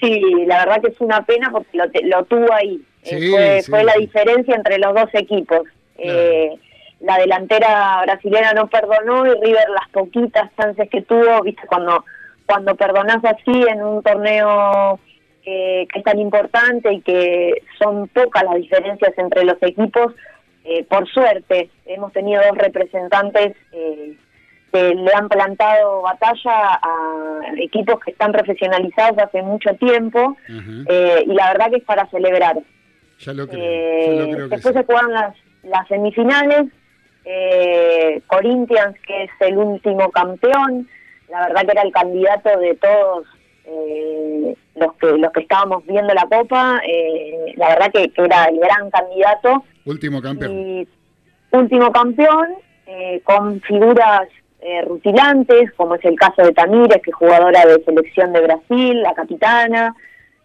Sí, 0.00 0.20
la 0.46 0.64
verdad 0.64 0.80
que 0.80 0.92
es 0.92 1.00
una 1.00 1.24
pena 1.26 1.50
porque 1.50 1.76
lo, 1.76 1.84
lo 2.18 2.24
tuvo 2.26 2.52
ahí. 2.52 2.80
Eh, 3.10 3.18
Sí, 3.20 3.30
fue, 3.30 3.60
sí, 3.62 3.70
fue 3.70 3.84
la 3.84 3.94
diferencia 3.94 4.54
entre 4.54 4.78
los 4.78 4.94
dos 4.94 5.08
equipos. 5.12 5.62
Eh, 5.96 6.50
la 7.00 7.16
delantera 7.18 8.02
brasileña 8.02 8.52
no 8.52 8.68
perdonó 8.68 9.26
y 9.26 9.30
River 9.40 9.68
las 9.70 9.88
poquitas 9.92 10.50
chances 10.56 10.88
que 10.90 11.02
tuvo, 11.02 11.42
viste, 11.42 11.62
cuando, 11.66 12.04
cuando 12.46 12.74
perdonás 12.74 13.24
así 13.24 13.64
en 13.68 13.82
un 13.82 14.02
torneo 14.02 14.98
que, 15.44 15.86
que 15.92 15.98
es 15.98 16.04
tan 16.04 16.18
importante 16.18 16.92
y 16.92 17.00
que 17.00 17.62
son 17.78 18.08
pocas 18.08 18.42
las 18.44 18.56
diferencias 18.56 19.12
entre 19.16 19.44
los 19.44 19.62
equipos, 19.62 20.12
eh, 20.64 20.84
por 20.84 21.08
suerte 21.08 21.70
hemos 21.86 22.12
tenido 22.12 22.42
dos 22.46 22.58
representantes 22.58 23.56
eh, 23.72 24.16
que 24.70 24.94
le 24.94 25.14
han 25.14 25.28
plantado 25.30 26.02
batalla 26.02 26.78
a 26.82 27.40
equipos 27.56 27.98
que 28.00 28.10
están 28.10 28.32
profesionalizados 28.32 29.18
hace 29.18 29.40
mucho 29.40 29.74
tiempo 29.76 30.36
eh, 30.88 31.24
y 31.26 31.32
la 31.32 31.52
verdad 31.52 31.70
que 31.70 31.76
es 31.78 31.84
para 31.84 32.06
celebrar. 32.10 32.58
Ya 33.18 33.32
lo 33.32 33.46
creo, 33.48 33.60
Eh, 33.62 34.06
ya 34.16 34.22
lo 34.26 34.30
creo 34.34 34.48
que 34.48 34.54
después 34.56 34.74
sí. 34.74 34.80
se 34.80 34.84
jugaron 34.86 35.12
las, 35.12 35.36
las 35.64 35.88
semifinales, 35.88 36.64
eh, 37.24 38.22
Corinthians 38.26 38.96
que 39.06 39.24
es 39.24 39.30
el 39.40 39.58
último 39.58 40.10
campeón, 40.10 40.88
la 41.28 41.48
verdad 41.48 41.62
que 41.62 41.72
era 41.72 41.82
el 41.82 41.92
candidato 41.92 42.58
de 42.58 42.74
todos 42.76 43.26
eh, 43.66 44.56
los 44.76 44.94
que 44.94 45.06
los 45.18 45.32
que 45.32 45.40
estábamos 45.40 45.84
viendo 45.86 46.14
la 46.14 46.24
copa, 46.30 46.80
eh, 46.86 47.52
la 47.56 47.68
verdad 47.70 47.90
que, 47.92 48.08
que 48.10 48.22
era 48.24 48.46
el 48.46 48.58
gran 48.60 48.90
candidato 48.90 49.62
Último 49.84 50.22
campeón. 50.22 50.52
y 50.58 50.88
último 51.50 51.90
campeón 51.92 52.48
eh, 52.86 53.20
con 53.24 53.60
figuras 53.62 54.22
eh, 54.60 54.82
rutilantes, 54.86 55.70
como 55.76 55.96
es 55.96 56.04
el 56.04 56.16
caso 56.16 56.42
de 56.42 56.52
Tamírez, 56.52 57.00
que 57.02 57.10
es 57.10 57.16
jugadora 57.16 57.64
de 57.66 57.82
selección 57.84 58.32
de 58.32 58.40
Brasil, 58.40 59.02
la 59.02 59.14
capitana, 59.14 59.94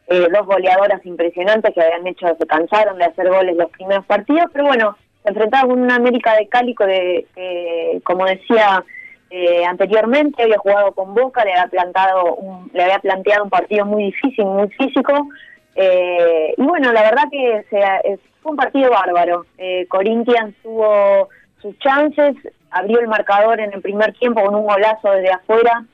eh, 0.08 0.28
dos 0.32 0.46
goleadoras 0.46 1.06
impresionantes 1.06 1.74
que 1.74 1.82
habían 1.82 2.08
hecho, 2.08 2.28
se 2.38 2.46
cansaron 2.46 2.98
de 2.98 3.06
hacer 3.06 3.30
goles 3.30 3.56
los 3.56 3.72
primeros 3.72 4.06
partidos, 4.06 4.46
pero 4.52 4.66
bueno, 4.66 4.98
se 5.24 5.30
enfrentaban 5.30 5.70
con 5.70 5.82
una 5.82 5.96
América 5.96 6.36
de 6.36 6.48
Cali 6.48 6.76
que, 6.76 7.26
que, 7.34 8.02
como 8.04 8.26
decía 8.26 8.84
eh, 9.30 9.66
anteriormente, 9.66 10.44
había 10.44 10.58
jugado 10.58 10.92
con 10.92 11.16
Boca, 11.16 11.44
le 11.44 11.54
había, 11.54 11.68
plantado 11.68 12.36
un, 12.36 12.70
le 12.74 12.84
había 12.84 13.00
planteado 13.00 13.46
un 13.46 13.50
partido 13.50 13.86
muy 13.86 14.06
difícil, 14.06 14.46
muy 14.46 14.70
físico, 14.70 15.28
eh, 15.76 16.54
y 16.56 16.62
bueno, 16.62 16.92
la 16.92 17.02
verdad 17.02 17.24
que 17.32 17.66
se, 17.70 18.20
fue 18.42 18.52
un 18.52 18.58
partido 18.58 18.92
bárbaro. 18.92 19.46
Eh, 19.58 19.88
Corinthians 19.88 20.54
tuvo 20.62 21.30
sus 21.62 21.78
chances, 21.80 22.36
abrió 22.70 23.00
el 23.00 23.08
marcador 23.08 23.60
en 23.60 23.74
el 23.74 23.82
primer 23.82 24.14
tiempo 24.14 24.44
con 24.44 24.54
un 24.54 24.68
golazo 24.68 25.12
desde 25.12 25.32
afuera 25.32 25.86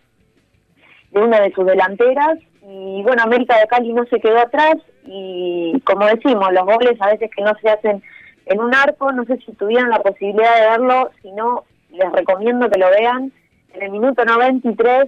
de 1.11 1.21
una 1.21 1.39
de 1.39 1.51
sus 1.53 1.65
delanteras 1.65 2.39
y 2.61 3.01
bueno, 3.03 3.23
América 3.23 3.57
de 3.57 3.67
Cali 3.67 3.93
no 3.93 4.05
se 4.05 4.19
quedó 4.19 4.37
atrás 4.39 4.75
y 5.05 5.79
como 5.85 6.05
decimos, 6.05 6.51
los 6.51 6.65
goles 6.65 7.01
a 7.01 7.07
veces 7.11 7.29
que 7.35 7.43
no 7.43 7.53
se 7.61 7.69
hacen 7.69 8.03
en 8.45 8.59
un 8.59 8.73
arco, 8.73 9.11
no 9.11 9.25
sé 9.25 9.37
si 9.37 9.53
tuvieran 9.53 9.89
la 9.89 10.01
posibilidad 10.01 10.55
de 10.55 10.69
verlo, 10.69 11.11
si 11.21 11.31
no, 11.31 11.63
les 11.91 12.11
recomiendo 12.11 12.69
que 12.69 12.79
lo 12.79 12.89
vean. 12.89 13.31
En 13.73 13.83
el 13.83 13.91
minuto 13.91 14.25
93, 14.25 15.05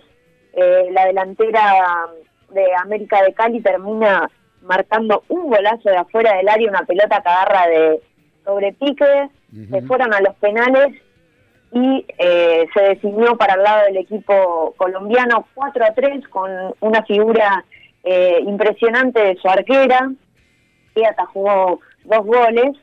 eh, 0.53 0.89
la 0.91 1.05
delantera 1.07 2.07
de 2.51 2.65
América 2.83 3.23
de 3.23 3.33
Cali 3.33 3.61
termina 3.61 4.29
marcando 4.61 5.23
un 5.27 5.49
golazo 5.49 5.89
de 5.89 5.97
afuera 5.97 6.35
del 6.35 6.49
área, 6.49 6.69
una 6.69 6.83
pelota 6.83 7.21
que 7.21 7.29
agarra 7.29 7.67
de 7.67 8.01
sobre 8.45 8.73
pique, 8.73 9.29
se 9.69 9.81
fueron 9.83 10.13
a 10.13 10.21
los 10.21 10.35
penales 10.35 10.93
y 11.73 12.05
eh, 12.17 12.67
se 12.73 12.81
definió 12.81 13.37
para 13.37 13.53
el 13.53 13.63
lado 13.63 13.85
del 13.85 13.97
equipo 13.97 14.73
colombiano 14.77 15.47
4 15.53 15.85
a 15.85 15.93
3 15.93 16.27
con 16.27 16.51
una 16.81 17.03
figura 17.03 17.63
eh, 18.03 18.39
impresionante 18.45 19.21
de 19.21 19.35
su 19.37 19.47
arquera, 19.47 20.11
que 20.93 21.05
atajó 21.05 21.79
dos 22.03 22.25
goles. 22.25 22.77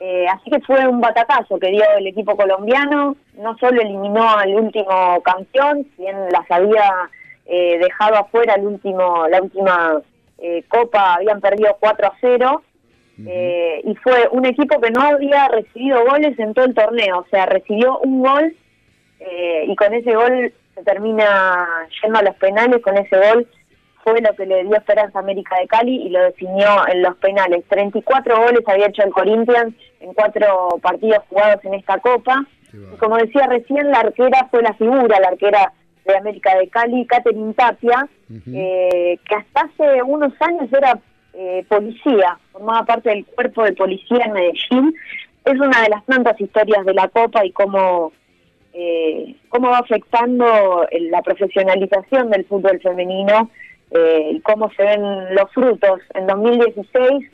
Eh, 0.00 0.26
así 0.28 0.50
que 0.50 0.60
fue 0.60 0.86
un 0.86 1.00
batacazo 1.00 1.58
que 1.58 1.70
dio 1.70 1.82
el 1.96 2.06
equipo 2.06 2.36
colombiano. 2.36 3.16
No 3.34 3.56
solo 3.58 3.80
eliminó 3.80 4.28
al 4.30 4.54
último 4.54 5.20
campeón, 5.22 5.86
si 5.96 6.02
bien 6.02 6.16
las 6.30 6.48
había 6.50 7.10
eh, 7.46 7.78
dejado 7.78 8.16
afuera 8.18 8.54
el 8.54 8.66
último, 8.66 9.26
la 9.28 9.42
última 9.42 10.00
eh, 10.38 10.62
copa, 10.68 11.14
habían 11.14 11.40
perdido 11.40 11.76
4 11.80 12.06
a 12.06 12.12
0. 12.20 12.62
Eh, 13.26 13.80
y 13.84 13.94
fue 13.96 14.28
un 14.30 14.46
equipo 14.46 14.80
que 14.80 14.90
no 14.90 15.00
había 15.00 15.48
recibido 15.48 16.04
goles 16.04 16.38
en 16.38 16.54
todo 16.54 16.66
el 16.66 16.74
torneo, 16.74 17.18
o 17.18 17.26
sea, 17.30 17.46
recibió 17.46 17.98
un 17.98 18.22
gol 18.22 18.54
eh, 19.18 19.64
y 19.66 19.74
con 19.74 19.92
ese 19.92 20.14
gol 20.14 20.52
se 20.74 20.82
termina 20.84 21.66
yendo 22.00 22.18
a 22.20 22.22
los 22.22 22.36
penales, 22.36 22.80
con 22.80 22.96
ese 22.96 23.16
gol 23.16 23.48
fue 24.04 24.20
lo 24.20 24.34
que 24.36 24.46
le 24.46 24.64
dio 24.64 24.76
esperanza 24.76 25.18
a 25.18 25.22
América 25.22 25.56
de 25.58 25.66
Cali 25.66 25.96
y 26.06 26.08
lo 26.10 26.22
definió 26.22 26.86
en 26.88 27.02
los 27.02 27.16
penales. 27.16 27.64
34 27.68 28.36
goles 28.36 28.62
había 28.66 28.86
hecho 28.86 29.02
el 29.02 29.12
Corinthians 29.12 29.74
en 30.00 30.14
cuatro 30.14 30.78
partidos 30.80 31.24
jugados 31.28 31.64
en 31.64 31.74
esta 31.74 31.98
copa. 31.98 32.44
Y 32.72 32.96
como 32.98 33.16
decía 33.16 33.46
recién, 33.48 33.90
la 33.90 34.00
arquera 34.00 34.46
fue 34.50 34.62
la 34.62 34.74
figura, 34.74 35.18
la 35.20 35.28
arquera 35.28 35.72
de 36.04 36.16
América 36.16 36.56
de 36.56 36.68
Cali, 36.68 37.06
Catherine 37.06 37.54
Tapia, 37.54 38.08
eh, 38.30 39.18
que 39.28 39.34
hasta 39.34 39.62
hace 39.62 40.02
unos 40.02 40.32
años 40.40 40.72
era 40.72 40.98
eh, 41.38 41.64
policía, 41.68 42.36
formaba 42.50 42.84
parte 42.84 43.10
del 43.10 43.24
cuerpo 43.26 43.62
de 43.62 43.72
policía 43.72 44.24
en 44.24 44.32
Medellín. 44.32 44.94
Es 45.44 45.54
una 45.54 45.82
de 45.82 45.88
las 45.88 46.04
tantas 46.04 46.38
historias 46.40 46.84
de 46.84 46.94
la 46.94 47.08
Copa 47.08 47.46
y 47.46 47.52
cómo 47.52 48.12
eh, 48.72 49.36
cómo 49.48 49.70
va 49.70 49.78
afectando 49.78 50.86
la 51.10 51.22
profesionalización 51.22 52.30
del 52.30 52.44
fútbol 52.44 52.80
femenino 52.80 53.50
eh, 53.90 54.32
y 54.34 54.40
cómo 54.40 54.70
se 54.72 54.82
ven 54.82 55.34
los 55.34 55.50
frutos. 55.52 56.00
En 56.14 56.26
2016 56.26 57.30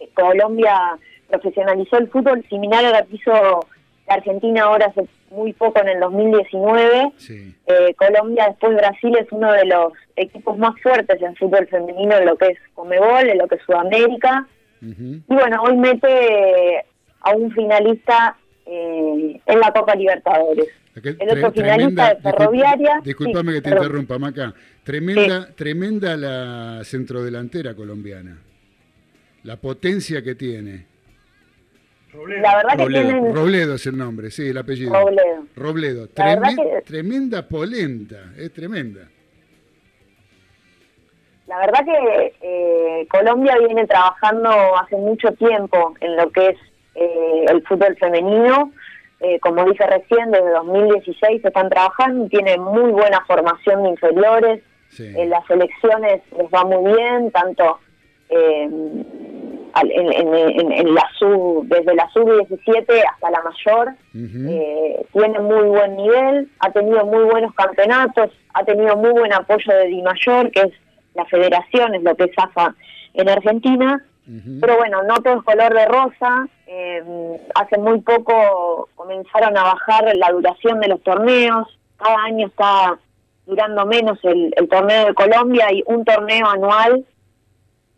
eh, 0.00 0.08
Colombia 0.14 0.98
profesionalizó 1.28 1.98
el 1.98 2.08
fútbol 2.08 2.44
similar 2.48 2.84
a 2.84 3.00
lo 3.00 3.06
que 3.06 3.16
hizo 3.16 3.66
la 4.06 4.14
Argentina 4.14 4.64
ahora 4.64 4.86
hace 4.86 5.06
muy 5.30 5.52
poco 5.52 5.80
en 5.80 5.88
el 5.88 6.00
2019. 6.00 7.12
Sí. 7.16 7.54
Eh, 7.66 7.94
Colombia, 7.94 8.46
después 8.48 8.76
Brasil, 8.76 9.16
es 9.18 9.26
uno 9.32 9.52
de 9.52 9.64
los 9.66 9.92
equipos 10.16 10.58
más 10.58 10.74
fuertes 10.82 11.20
en 11.22 11.34
fútbol 11.36 11.66
femenino 11.68 12.16
en 12.16 12.26
lo 12.26 12.36
que 12.36 12.46
es 12.48 12.58
Comebol, 12.74 13.28
en 13.28 13.38
lo 13.38 13.48
que 13.48 13.56
es 13.56 13.62
Sudamérica. 13.62 14.46
Y 14.82 15.22
bueno, 15.26 15.62
hoy 15.62 15.76
mete 15.78 16.84
a 17.22 17.30
un 17.34 17.50
finalista 17.52 18.36
eh, 18.66 19.40
en 19.46 19.60
la 19.60 19.72
Copa 19.72 19.94
Libertadores. 19.94 20.66
Aquel 20.94 21.16
El 21.18 21.30
otro 21.38 21.52
finalista 21.52 22.14
de 22.14 22.20
Ferroviaria. 22.20 23.00
Disculpame 23.02 23.52
Sí, 23.52 23.56
que 23.56 23.62
te 23.62 23.70
perdón. 23.70 23.86
interrumpa, 23.86 24.18
Maca. 24.18 24.54
Tremenda, 24.84 25.48
tremenda 25.56 26.16
la 26.18 26.84
centrodelantera 26.84 27.74
colombiana. 27.74 28.36
La 29.42 29.56
potencia 29.56 30.22
que 30.22 30.34
tiene. 30.34 30.86
La 32.40 32.56
verdad 32.56 32.70
que 32.76 32.82
Robledo. 32.84 33.02
tienen 33.08 33.34
Robledo 33.34 33.74
es 33.74 33.86
el 33.86 33.96
nombre, 33.98 34.30
sí, 34.30 34.48
el 34.48 34.58
apellido. 34.58 34.92
Robledo. 34.92 35.44
Robledo. 35.56 36.08
Que- 36.08 36.82
Tremenda 36.86 37.46
polenta, 37.48 38.32
es 38.36 38.52
tremenda. 38.52 39.08
La 41.46 41.58
verdad 41.58 41.80
que 41.84 42.32
eh, 42.40 43.06
Colombia 43.10 43.56
viene 43.58 43.86
trabajando 43.86 44.48
hace 44.78 44.96
mucho 44.96 45.32
tiempo 45.32 45.94
en 46.00 46.16
lo 46.16 46.30
que 46.30 46.48
es 46.50 46.56
eh, 46.94 47.44
el 47.48 47.62
fútbol 47.66 47.96
femenino. 47.98 48.72
Eh, 49.20 49.38
como 49.40 49.64
dije 49.64 49.86
recién, 49.86 50.30
desde 50.30 50.50
2016 50.50 51.44
están 51.44 51.68
trabajando, 51.68 52.28
tienen 52.28 52.62
muy 52.62 52.90
buena 52.92 53.24
formación 53.26 53.82
de 53.82 53.90
inferiores. 53.90 54.62
Sí. 54.88 55.12
En 55.16 55.30
las 55.30 55.46
selecciones 55.46 56.22
les 56.36 56.46
va 56.48 56.64
muy 56.64 56.92
bien, 56.94 57.30
tanto 57.30 57.78
eh, 58.30 58.68
al- 59.74 59.90
en, 59.90 60.12
en- 60.12 60.72
en- 60.72 60.94
la 60.94 61.06
sub, 61.18 61.66
desde 61.66 61.94
la 61.94 62.08
sub-17 62.10 63.02
hasta 63.12 63.30
la 63.30 63.42
mayor. 63.42 63.92
Eh, 64.48 65.06
tiene 65.12 65.38
muy 65.40 65.64
buen 65.68 65.96
nivel, 65.96 66.48
ha 66.60 66.70
tenido 66.70 67.04
muy 67.06 67.24
buenos 67.24 67.52
campeonatos, 67.54 68.30
ha 68.54 68.64
tenido 68.64 68.96
muy 68.96 69.10
buen 69.10 69.32
apoyo 69.32 69.72
de 69.74 69.86
Di 69.86 70.02
Mayor, 70.02 70.50
que 70.52 70.60
es 70.62 70.72
la 71.14 71.24
federación, 71.26 71.94
es 71.94 72.02
lo 72.02 72.14
que 72.16 72.24
es 72.24 72.30
AFA 72.36 72.74
en 73.14 73.28
Argentina. 73.28 74.02
Pero 74.60 74.78
bueno, 74.78 75.02
no 75.02 75.16
todo 75.16 75.36
es 75.38 75.42
color 75.44 75.74
de 75.74 75.84
rosa. 75.86 76.48
Eh, 76.66 77.02
hace 77.54 77.76
muy 77.78 78.00
poco 78.00 78.88
comenzaron 78.94 79.54
a 79.58 79.64
bajar 79.64 80.10
la 80.16 80.30
duración 80.30 80.80
de 80.80 80.88
los 80.88 81.02
torneos. 81.02 81.66
Cada 81.98 82.16
año 82.24 82.46
está 82.46 82.96
durando 83.44 83.84
menos 83.84 84.18
el, 84.22 84.52
el 84.56 84.66
torneo 84.68 85.06
de 85.06 85.14
Colombia 85.14 85.66
y 85.72 85.82
un 85.86 86.04
torneo 86.06 86.46
anual 86.48 87.04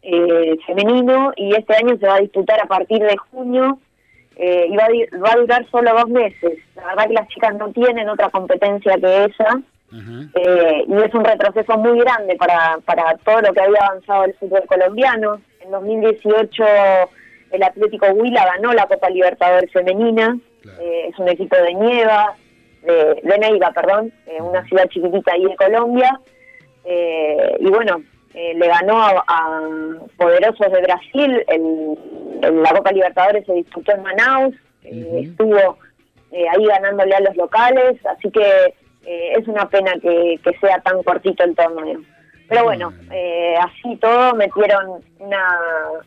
eh, 0.09 0.57
femenino 0.67 1.33
y 1.37 1.53
este 1.57 1.75
año 1.75 1.97
se 1.99 2.07
va 2.07 2.15
a 2.17 2.21
disputar 2.21 2.61
a 2.61 2.67
partir 2.67 3.03
de 3.03 3.17
junio 3.17 3.79
eh, 4.37 4.67
y 4.71 4.77
va 4.77 4.85
a, 4.85 5.19
va 5.19 5.33
a 5.33 5.37
durar 5.37 5.67
solo 5.71 5.93
dos 5.93 6.09
meses. 6.09 6.59
La 6.77 6.85
verdad 6.87 7.09
que 7.09 7.15
las 7.15 7.29
chicas 7.29 7.55
no 7.57 7.73
tienen 7.73 8.09
otra 8.09 8.31
competencia 8.31 8.97
que 8.99 9.25
esa 9.25 9.61
eh, 10.35 10.85
y 10.87 10.95
es 10.95 11.15
un 11.15 11.25
retroceso 11.25 11.77
muy 11.79 11.99
grande 12.01 12.37
para, 12.37 12.79
para 12.85 13.17
todo 13.25 13.41
lo 13.41 13.53
que 13.53 13.61
había 13.61 13.81
avanzado 13.87 14.25
el 14.25 14.35
fútbol 14.35 14.63
colombiano. 14.67 15.41
En 15.61 15.71
2018 15.73 16.65
el 17.53 17.63
Atlético 17.63 18.07
Huila 18.09 18.45
ganó 18.45 18.73
la 18.75 18.87
Copa 18.87 19.11
Libertadores 19.11 19.71
Femenina, 19.73 20.39
Claro. 20.63 20.83
eh, 20.83 21.09
es 21.09 21.19
un 21.19 21.29
equipo 21.29 21.57
de 21.57 21.75
Nieva, 21.75 22.35
de, 22.83 23.21
de 23.23 23.39
Neiva, 23.39 23.71
perdón, 23.73 24.13
una 24.41 24.65
ciudad 24.67 24.89
chiquitita 24.89 25.33
ahí 25.33 25.45
de 25.45 25.57
Colombia, 25.57 26.21
eh, 26.85 27.57
y 27.61 27.69
bueno, 27.71 28.03
eh, 28.37 28.55
le 28.55 28.69
ganó 28.69 29.03
a, 29.03 29.25
a 29.27 29.61
Poderosos 30.17 30.71
de 30.71 30.83
Brasil, 30.83 31.45
el, 31.49 31.99
en 32.43 32.63
la 32.63 32.71
Copa 32.71 32.93
Libertadores 32.93 33.45
se 33.47 33.55
disputó 33.55 33.93
en 33.93 34.03
Manaus, 34.03 34.55
eh, 34.85 35.05
Ujú. 35.05 35.19
estuvo 35.19 35.79
eh, 36.31 36.45
ahí 36.49 36.65
ganándole 36.67 37.17
a 37.17 37.21
los 37.21 37.37
locales, 37.37 37.95
así 38.07 38.31
que 38.31 38.75
es 39.09 39.47
una 39.47 39.69
pena 39.69 39.93
que, 40.03 40.41
que 40.43 40.59
sea 40.59 40.81
tan 40.81 41.01
cortito 41.05 41.45
el 41.45 41.55
torneo. 41.55 42.01
Pero 42.49 42.65
bueno, 42.65 42.93
eh, 43.11 43.55
así 43.61 43.97
todo 43.97 44.35
metieron 44.35 45.03
una, 45.19 45.59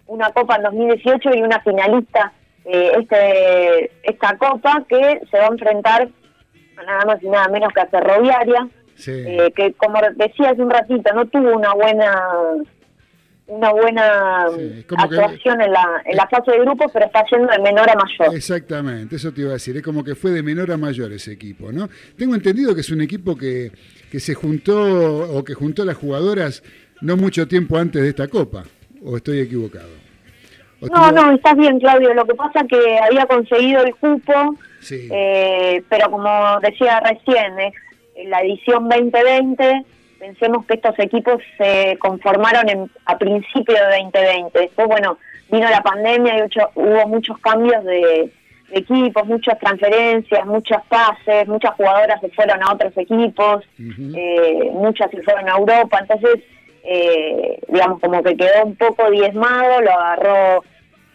una 0.07 0.29
copa 0.31 0.55
en 0.55 0.63
2018 0.63 1.29
y 1.35 1.41
una 1.41 1.59
finalista 1.61 2.31
eh, 2.65 2.91
este 2.99 3.91
esta 4.03 4.37
copa 4.37 4.83
que 4.87 5.21
se 5.31 5.37
va 5.37 5.45
a 5.45 5.51
enfrentar 5.51 6.07
a 6.77 6.83
nada 6.83 7.05
más 7.05 7.23
y 7.23 7.27
nada 7.27 7.47
menos 7.49 7.73
que 7.73 7.81
a 7.81 7.87
Ferroviaria, 7.87 8.67
Sí. 8.99 9.11
eh, 9.15 9.51
que 9.55 9.73
como 9.73 9.99
decía 10.15 10.51
hace 10.51 10.61
un 10.61 10.69
ratito, 10.69 11.13
no 11.15 11.25
tuvo 11.27 11.55
una 11.57 11.73
buena 11.73 12.21
una 13.47 13.71
buena 13.71 14.45
Sí, 14.55 14.85
que- 14.87 14.95
actuación 14.95 15.59
en 15.61 15.71
la 15.71 16.01
en 16.05 16.15
la 16.15 16.27
fase 16.27 16.51
de 16.51 16.59
grupos, 16.59 16.91
pero 16.93 17.05
está 17.07 17.23
yendo 17.31 17.47
de 17.51 17.57
menor 17.59 17.89
a 17.89 17.95
mayor. 17.95 18.35
Exactamente, 18.35 19.15
eso 19.15 19.31
te 19.33 19.41
iba 19.41 19.49
a 19.51 19.53
decir. 19.53 19.75
Es 19.77 19.81
como 19.83 20.03
que 20.03 20.13
fue 20.13 20.29
de 20.31 20.43
menor 20.43 20.71
a 20.71 20.77
mayor 20.77 21.11
ese 21.13 21.31
equipo, 21.31 21.71
¿no? 21.71 21.89
Tengo 22.15 22.35
entendido 22.35 22.75
que 22.75 22.81
es 22.81 22.91
un 22.91 23.01
equipo 23.01 23.35
que, 23.35 23.71
que 24.11 24.19
se 24.19 24.35
juntó 24.35 25.35
o 25.35 25.43
que 25.43 25.55
juntó 25.55 25.81
a 25.81 25.85
las 25.85 25.97
jugadoras 25.97 26.61
no 27.01 27.17
mucho 27.17 27.47
tiempo 27.47 27.77
antes 27.77 28.01
de 28.03 28.09
esta 28.09 28.27
copa. 28.27 28.65
¿O 29.03 29.17
estoy 29.17 29.39
equivocado? 29.39 29.89
¿O 30.81 30.87
No, 30.87 31.11
no, 31.11 31.31
estás 31.31 31.55
bien, 31.57 31.79
Claudio. 31.79 32.13
Lo 32.13 32.25
que 32.25 32.35
pasa 32.35 32.63
que 32.69 32.99
había 32.99 33.25
conseguido 33.25 33.81
el 33.83 33.95
cupo, 33.95 34.55
Sí. 34.81 35.07
eh, 35.11 35.81
pero 35.89 36.11
como 36.11 36.29
decía 36.61 36.99
recién, 36.99 37.57
es 37.59 37.73
en 38.21 38.29
la 38.29 38.41
edición 38.41 38.89
2020, 38.89 39.83
pensemos 40.19 40.65
que 40.65 40.73
estos 40.75 40.97
equipos 40.99 41.41
se 41.57 41.97
conformaron 41.99 42.67
en- 42.69 42.91
a 43.05 43.17
principio 43.17 43.75
de 43.75 43.97
2020. 44.03 44.59
Después, 44.59 44.87
bueno, 44.87 45.17
vino 45.49 45.69
la 45.69 45.81
pandemia 45.81 46.37
y 46.37 46.41
ocho- 46.41 46.69
hubo 46.75 47.07
muchos 47.07 47.37
cambios 47.39 47.83
de, 47.85 48.29
de 48.71 48.77
equipos, 48.79 49.25
muchas 49.25 49.57
transferencias, 49.59 50.45
muchas 50.45 50.83
pases, 50.87 51.47
muchas 51.47 51.73
jugadoras 51.75 52.19
se 52.21 52.29
fueron 52.29 52.61
a 52.61 52.73
otros 52.73 52.95
equipos, 52.97 53.63
eh, 54.15 54.69
muchas 54.73 55.09
se 55.11 55.21
fueron 55.23 55.47
a 55.49 55.57
Europa, 55.57 55.99
entonces, 56.01 56.43
eh, 56.83 57.59
digamos, 57.69 57.99
como 58.01 58.21
que 58.21 58.35
quedó 58.35 58.65
un 58.65 58.75
poco 58.75 59.09
diezmado, 59.09 59.81
lo 59.81 59.91
agarró 59.91 60.63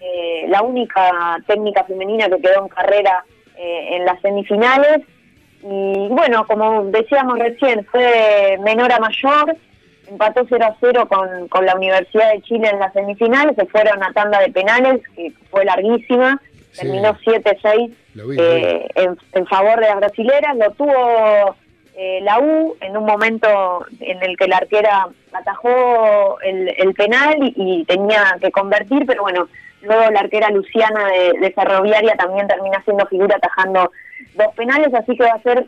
eh, 0.01 0.47
la 0.49 0.63
única 0.63 1.39
técnica 1.47 1.85
femenina 1.85 2.29
que 2.29 2.41
quedó 2.41 2.63
en 2.63 2.69
carrera 2.69 3.25
eh, 3.57 3.97
en 3.97 4.05
las 4.05 4.21
semifinales. 4.21 5.01
Y 5.67 6.09
bueno, 6.11 6.47
como 6.47 6.85
decíamos 6.85 7.39
recién, 7.39 7.85
fue 7.87 8.59
menor 8.63 8.93
a 8.93 8.99
mayor, 8.99 9.57
empató 10.07 10.45
0 10.47 10.65
a 10.67 10.77
0 10.79 11.09
con, 11.09 11.49
con 11.49 11.65
la 11.65 11.75
Universidad 11.75 12.33
de 12.33 12.43
Chile 12.43 12.69
en 12.71 12.79
las 12.79 12.93
semifinales, 12.93 13.57
se 13.57 13.65
fueron 13.67 14.03
a 14.03 14.13
tanda 14.13 14.41
de 14.41 14.53
penales, 14.53 15.01
que 15.17 15.33
fue 15.51 15.65
larguísima, 15.65 16.41
Sí. 16.73 16.81
terminó 16.81 17.15
7-6 17.15 17.95
Lo 18.15 18.27
vi, 18.27 18.37
lo 18.37 18.43
eh, 18.43 18.89
en, 18.97 19.17
en 19.33 19.47
favor 19.47 19.77
de 19.79 19.87
las 19.87 19.97
brasileras, 19.97 20.57
lo 20.57 20.73
tuvo 20.73 21.55
eh, 21.97 22.19
la 22.23 22.41
U 22.41 22.77
en 22.81 22.97
un 22.97 23.07
momento 23.07 23.87
en 24.01 24.21
el 24.25 24.37
que 24.37 24.49
la 24.49 24.57
arquera 24.57 25.07
atajó 25.33 26.41
el, 26.43 26.75
el 26.77 26.93
penal 26.95 27.37
y, 27.41 27.55
y 27.57 27.85
tenía 27.85 28.37
que 28.41 28.51
convertir, 28.51 29.05
pero 29.07 29.23
bueno, 29.23 29.49
luego 29.83 30.11
la 30.11 30.19
arquera 30.21 30.51
Luciana 30.51 31.07
de, 31.11 31.39
de 31.39 31.53
Ferroviaria 31.53 32.17
también 32.17 32.49
termina 32.49 32.83
siendo 32.85 33.07
figura 33.07 33.37
atajando 33.37 33.93
dos 34.37 34.55
penales, 34.57 34.93
así 34.95 35.17
que 35.17 35.25
va 35.25 35.35
a 35.35 35.43
ser 35.43 35.67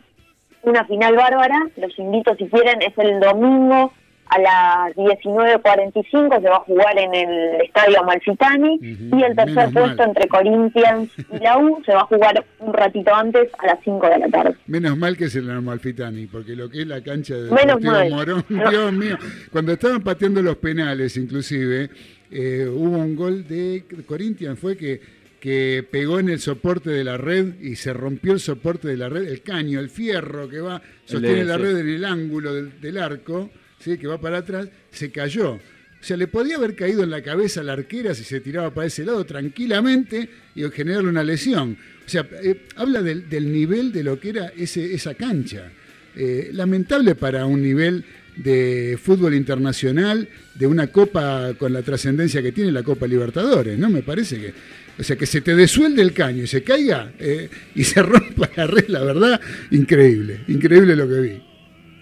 una 0.63 0.85
final 0.85 1.15
bárbara, 1.15 1.67
los 1.77 1.97
invito 1.97 2.35
si 2.35 2.47
quieren, 2.47 2.81
es 2.81 2.97
el 2.97 3.19
domingo 3.19 3.93
a 4.29 4.39
las 4.39 4.95
19.45, 4.95 6.41
se 6.41 6.49
va 6.49 6.57
a 6.57 6.59
jugar 6.59 6.99
en 6.99 7.15
el 7.15 7.61
Estadio 7.61 8.01
Amalfitani 8.01 8.79
y 8.81 9.23
el 9.23 9.35
tercer 9.35 9.71
puesto 9.71 9.97
mal. 9.97 10.09
entre 10.09 10.27
Corinthians 10.27 11.09
y 11.31 11.37
la 11.39 11.57
U 11.57 11.81
se 11.85 11.93
va 11.93 12.01
a 12.01 12.05
jugar 12.05 12.45
un 12.59 12.73
ratito 12.73 13.13
antes 13.13 13.49
a 13.57 13.67
las 13.67 13.79
5 13.83 14.05
de 14.09 14.19
la 14.19 14.27
tarde. 14.27 14.55
Menos 14.67 14.97
mal 14.97 15.15
que 15.15 15.25
es 15.25 15.35
el 15.35 15.49
Amalfitani, 15.49 16.27
porque 16.27 16.55
lo 16.55 16.69
que 16.69 16.81
es 16.81 16.87
la 16.87 17.01
cancha 17.01 17.35
de 17.35 17.51
Menos 17.51 17.81
mal. 17.81 18.09
Morón, 18.09 18.43
No. 18.49 18.69
Dios 18.69 18.93
mío. 18.93 19.17
Cuando 19.51 19.73
estaban 19.73 20.01
pateando 20.01 20.41
los 20.41 20.57
penales, 20.57 21.15
inclusive, 21.15 21.89
eh, 22.29 22.67
hubo 22.69 22.97
un 22.97 23.15
gol 23.15 23.47
de 23.47 23.85
Corinthians, 24.05 24.59
fue 24.59 24.75
que, 24.75 24.99
que 25.39 25.85
pegó 25.89 26.19
en 26.19 26.29
el 26.29 26.39
soporte 26.39 26.89
de 26.89 27.03
la 27.03 27.17
red 27.17 27.59
y 27.61 27.75
se 27.75 27.93
rompió 27.93 28.33
el 28.33 28.39
soporte 28.39 28.87
de 28.87 28.97
la 28.97 29.09
red, 29.09 29.27
el 29.27 29.41
caño, 29.41 29.79
el 29.79 29.89
fierro 29.89 30.49
que 30.49 30.59
va, 30.59 30.81
sostiene 31.05 31.45
la 31.45 31.57
red 31.57 31.77
en 31.77 31.89
el 31.89 32.05
ángulo 32.05 32.53
del, 32.53 32.79
del 32.81 32.97
arco, 32.97 33.51
¿sí? 33.79 33.97
que 33.97 34.07
va 34.07 34.19
para 34.19 34.39
atrás, 34.39 34.69
se 34.91 35.11
cayó. 35.11 35.51
O 35.99 36.03
sea, 36.07 36.15
le 36.17 36.27
podía 36.27 36.57
haber 36.57 36.75
caído 36.75 37.03
en 37.03 37.09
la 37.09 37.21
cabeza 37.21 37.61
a 37.61 37.63
la 37.63 37.73
arquera 37.73 38.13
si 38.13 38.23
se 38.23 38.39
tiraba 38.39 38.73
para 38.73 38.87
ese 38.87 39.03
lado 39.03 39.25
tranquilamente 39.25 40.29
y 40.55 40.63
generarle 40.69 41.09
una 41.09 41.23
lesión. 41.23 41.77
O 42.05 42.09
sea, 42.09 42.27
eh, 42.43 42.67
habla 42.75 43.01
del, 43.01 43.27
del 43.29 43.51
nivel 43.51 43.91
de 43.91 44.03
lo 44.03 44.19
que 44.19 44.29
era 44.29 44.47
ese, 44.55 44.93
esa 44.93 45.15
cancha. 45.15 45.71
eh, 46.15 46.49
lamentable 46.51 47.15
para 47.15 47.45
un 47.45 47.61
nivel 47.61 48.03
de 48.35 48.97
fútbol 49.01 49.33
internacional, 49.33 50.27
de 50.55 50.67
una 50.67 50.87
copa 50.87 51.53
con 51.57 51.73
la 51.73 51.81
trascendencia 51.81 52.41
que 52.41 52.51
tiene 52.51 52.71
la 52.71 52.83
Copa 52.83 53.07
Libertadores, 53.07 53.77
¿no? 53.77 53.89
Me 53.89 54.01
parece 54.03 54.37
que, 54.39 54.53
o 54.99 55.03
sea, 55.03 55.15
que 55.15 55.25
se 55.25 55.41
te 55.41 55.55
desuelde 55.55 56.01
el 56.01 56.13
caño 56.13 56.43
y 56.43 56.47
se 56.47 56.63
caiga 56.63 57.11
eh, 57.19 57.49
y 57.75 57.83
se 57.83 58.01
rompa 58.03 58.49
la 58.55 58.67
red, 58.67 58.87
la 58.87 59.03
verdad, 59.03 59.39
increíble, 59.71 60.41
increíble 60.47 60.95
lo 60.95 61.07
que 61.07 61.19
vi. 61.19 61.43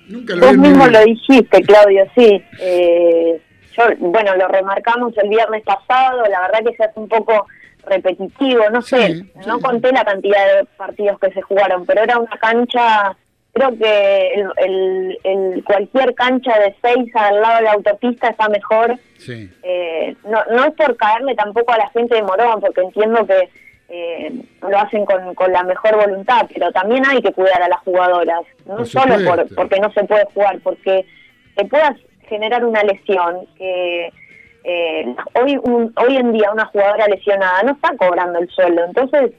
Nunca 0.08 0.36
lo 0.36 0.46
Vos 0.46 0.58
mismo 0.58 0.88
lo 0.88 1.04
dijiste, 1.04 1.62
Claudio, 1.64 2.06
sí. 2.16 2.42
Eh, 2.60 3.42
yo, 3.76 3.84
bueno, 4.00 4.36
lo 4.36 4.48
remarcamos 4.48 5.18
el 5.18 5.30
viernes 5.30 5.64
pasado, 5.64 6.24
la 6.30 6.42
verdad 6.42 6.60
que 6.66 6.76
se 6.76 6.84
hace 6.84 7.00
un 7.00 7.10
poco 7.10 7.48
repetitivo, 7.86 8.70
no 8.72 8.82
sé, 8.82 9.26
no 9.46 9.60
conté 9.60 9.92
la 9.92 10.06
cantidad 10.06 10.58
de 10.58 10.66
partidos 10.78 11.20
que 11.20 11.32
se 11.32 11.42
jugaron, 11.42 11.86
pero 11.86 12.04
era 12.04 12.18
una 12.18 12.38
cancha, 12.40 13.16
creo 13.56 13.70
que 13.78 14.34
el, 14.34 14.48
el- 14.58 15.20
el- 15.24 15.64
cualquier 15.64 16.14
cancha 16.14 16.60
de 16.60 16.76
seis 16.84 17.10
al 17.16 17.42
lado 17.42 17.56
de 17.58 17.64
la 17.64 17.72
autopista 17.72 18.28
está 18.28 18.50
mejor. 18.50 18.98
Sí. 19.18 19.50
Eh, 19.64 20.14
no, 20.26 20.44
no 20.52 20.66
es 20.66 20.74
por 20.74 20.96
caerle 20.98 21.34
tampoco 21.36 21.72
a 21.74 21.78
la 21.78 21.90
gente 21.92 22.16
de 22.16 22.22
Morón, 22.24 22.60
porque 22.60 22.82
entiendo 22.82 23.26
que 23.26 23.50
eh, 23.88 24.32
lo 24.62 24.78
hacen 24.78 25.06
con, 25.06 25.34
con 25.36 25.52
la 25.54 25.64
mejor 25.64 25.96
voluntad, 25.96 26.48
pero 26.54 26.72
también 26.74 27.06
hay 27.06 27.22
que 27.22 27.32
cuidar 27.32 27.62
a 27.62 27.70
las 27.70 27.80
jugadoras, 27.80 28.42
no 28.66 28.78
Por 28.78 28.88
solo 28.88 29.16
por, 29.26 29.56
porque 29.56 29.80
no 29.80 29.90
se 29.94 30.04
puede 30.04 30.26
jugar, 30.34 30.60
porque 30.62 31.06
te 31.56 31.66
puedas 31.66 31.96
generar 32.28 32.66
una 32.66 32.84
lesión 32.84 33.46
que 33.58 34.12
eh, 34.66 35.16
hoy 35.40 35.58
un- 35.64 35.94
hoy 36.04 36.18
en 36.18 36.34
día 36.34 36.52
una 36.52 36.66
jugadora 36.66 37.08
lesionada 37.08 37.62
no 37.64 37.72
está 37.74 37.96
cobrando 37.96 38.40
el 38.40 38.50
sueldo, 38.50 38.84
entonces 38.86 39.32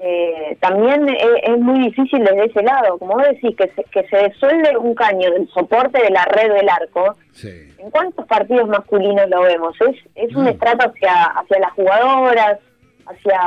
eh, 0.00 0.56
también 0.60 1.08
es, 1.08 1.24
es 1.42 1.58
muy 1.58 1.80
difícil 1.80 2.20
desde 2.24 2.44
ese 2.46 2.62
lado, 2.62 2.98
como 2.98 3.14
vos 3.14 3.24
decís, 3.28 3.56
que 3.56 3.68
se, 3.74 3.82
que 3.84 4.06
se 4.08 4.16
desuelve 4.16 4.76
un 4.76 4.94
caño 4.94 5.30
del 5.32 5.48
soporte 5.48 6.00
de 6.00 6.10
la 6.10 6.24
red 6.24 6.52
del 6.52 6.68
arco, 6.68 7.16
Sí. 7.32 7.72
¿En 7.78 7.90
cuántos 7.90 8.26
partidos 8.26 8.68
masculinos 8.68 9.28
lo 9.28 9.42
vemos? 9.42 9.74
Es, 9.80 9.96
es 10.16 10.34
un 10.36 10.44
Mm. 10.44 10.48
estrato 10.48 10.88
hacia, 10.90 11.24
hacia 11.24 11.58
las 11.60 11.72
jugadoras, 11.72 12.58
hacia, 13.06 13.38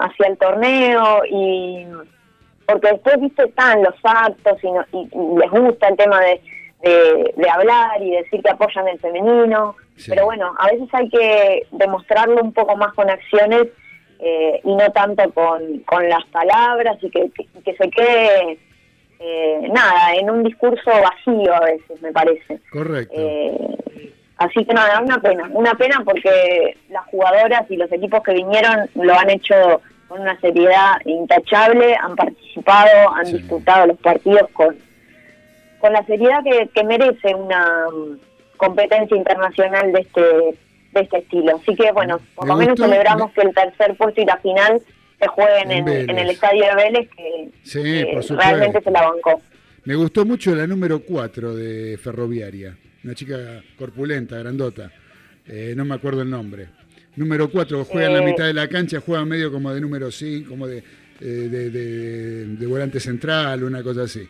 hacia 0.00 0.26
el 0.28 0.36
torneo 0.38 1.22
y 1.30 1.86
porque 2.66 2.88
después 2.92 3.18
viste 3.20 3.44
están 3.44 3.82
los 3.82 3.94
actos 4.04 4.62
y, 4.62 4.70
no- 4.70 4.84
y- 4.92 5.08
y 5.10 5.38
les 5.38 5.50
gusta 5.50 5.88
el 5.88 5.96
tema 5.96 6.20
de, 6.20 6.40
de, 6.82 7.34
de 7.36 7.50
hablar 7.50 8.00
y 8.02 8.10
decir 8.12 8.42
que 8.42 8.50
apoyan 8.50 8.86
el 8.88 8.98
femenino, 9.00 9.74
pero 10.06 10.26
bueno, 10.26 10.54
a 10.58 10.66
veces 10.66 10.88
hay 10.92 11.08
que 11.08 11.66
demostrarlo 11.72 12.40
un 12.42 12.52
poco 12.52 12.76
más 12.76 12.92
con 12.94 13.08
acciones 13.10 13.68
eh, 14.18 14.60
y 14.64 14.74
no 14.74 14.90
tanto 14.92 15.30
con, 15.32 15.78
con 15.80 16.08
las 16.08 16.24
palabras 16.26 16.98
y 17.02 17.10
que, 17.10 17.30
que, 17.30 17.46
que 17.62 17.74
se 17.76 17.90
quede 17.90 18.58
eh, 19.20 19.68
nada, 19.72 20.14
en 20.14 20.30
un 20.30 20.44
discurso 20.44 20.90
vacío 20.90 21.54
a 21.54 21.60
veces, 21.60 22.00
me 22.02 22.12
parece. 22.12 22.60
Correcto. 22.70 23.14
Eh, 23.16 23.76
así 24.36 24.64
que 24.64 24.74
nada, 24.74 25.00
una 25.00 25.20
pena, 25.20 25.48
una 25.52 25.74
pena 25.74 26.02
porque 26.04 26.76
las 26.88 27.04
jugadoras 27.06 27.68
y 27.68 27.76
los 27.76 27.90
equipos 27.90 28.22
que 28.22 28.34
vinieron 28.34 28.88
lo 28.94 29.14
han 29.14 29.30
hecho 29.30 29.80
con 30.06 30.20
una 30.20 30.38
seriedad 30.40 31.00
intachable, 31.04 31.96
han 31.96 32.16
participado, 32.16 33.12
han 33.14 33.26
disputado 33.26 33.88
los 33.88 33.98
partidos 33.98 34.48
con, 34.52 34.76
con 35.80 35.92
la 35.92 36.04
seriedad 36.04 36.42
que, 36.44 36.68
que 36.68 36.84
merece 36.84 37.34
una 37.34 37.86
mm, 37.90 38.18
competencia 38.56 39.16
internacional 39.16 39.92
de 39.92 40.00
este 40.00 40.58
de 40.92 41.00
este 41.00 41.18
estilo. 41.18 41.56
Así 41.56 41.74
que 41.74 41.90
bueno, 41.92 42.20
por 42.34 42.46
lo 42.48 42.56
menos 42.56 42.78
celebramos 42.78 43.32
que 43.32 43.42
el 43.42 43.54
tercer 43.54 43.96
puesto 43.96 44.20
y 44.20 44.24
la 44.24 44.36
final 44.38 44.80
se 45.20 45.26
jueguen 45.28 45.70
En 45.70 45.78
en, 45.78 45.84
Vélez. 45.84 46.08
en 46.08 46.18
el 46.18 46.30
estadio 46.30 46.64
de 46.64 46.74
Vélez, 46.74 47.08
que 47.16 47.50
Sí, 47.62 48.04
realmente 48.34 48.80
se 48.82 48.90
la 48.90 49.02
bancó. 49.02 49.42
Me 49.84 49.94
gustó 49.94 50.24
mucho 50.24 50.54
la 50.54 50.66
número 50.66 51.00
4 51.00 51.54
de 51.54 51.98
Ferroviaria, 52.02 52.76
una 53.04 53.14
chica 53.14 53.62
corpulenta, 53.78 54.38
grandota, 54.38 54.90
Eh, 55.50 55.72
no 55.74 55.86
me 55.86 55.94
acuerdo 55.94 56.20
el 56.20 56.28
nombre. 56.28 56.66
Número 57.16 57.48
4, 57.50 57.82
juega 57.86 58.08
en 58.08 58.12
la 58.12 58.20
Eh. 58.20 58.24
mitad 58.26 58.44
de 58.44 58.52
la 58.52 58.68
cancha, 58.68 59.00
juega 59.00 59.24
medio 59.24 59.50
como 59.50 59.72
de 59.72 59.80
número 59.80 60.10
5, 60.10 60.50
como 60.50 60.66
de, 60.66 60.78
eh, 60.78 61.24
de, 61.24 61.70
de- 61.70 62.44
de 62.54 62.66
volante 62.66 63.00
central, 63.00 63.64
una 63.64 63.82
cosa 63.82 64.02
así. 64.02 64.28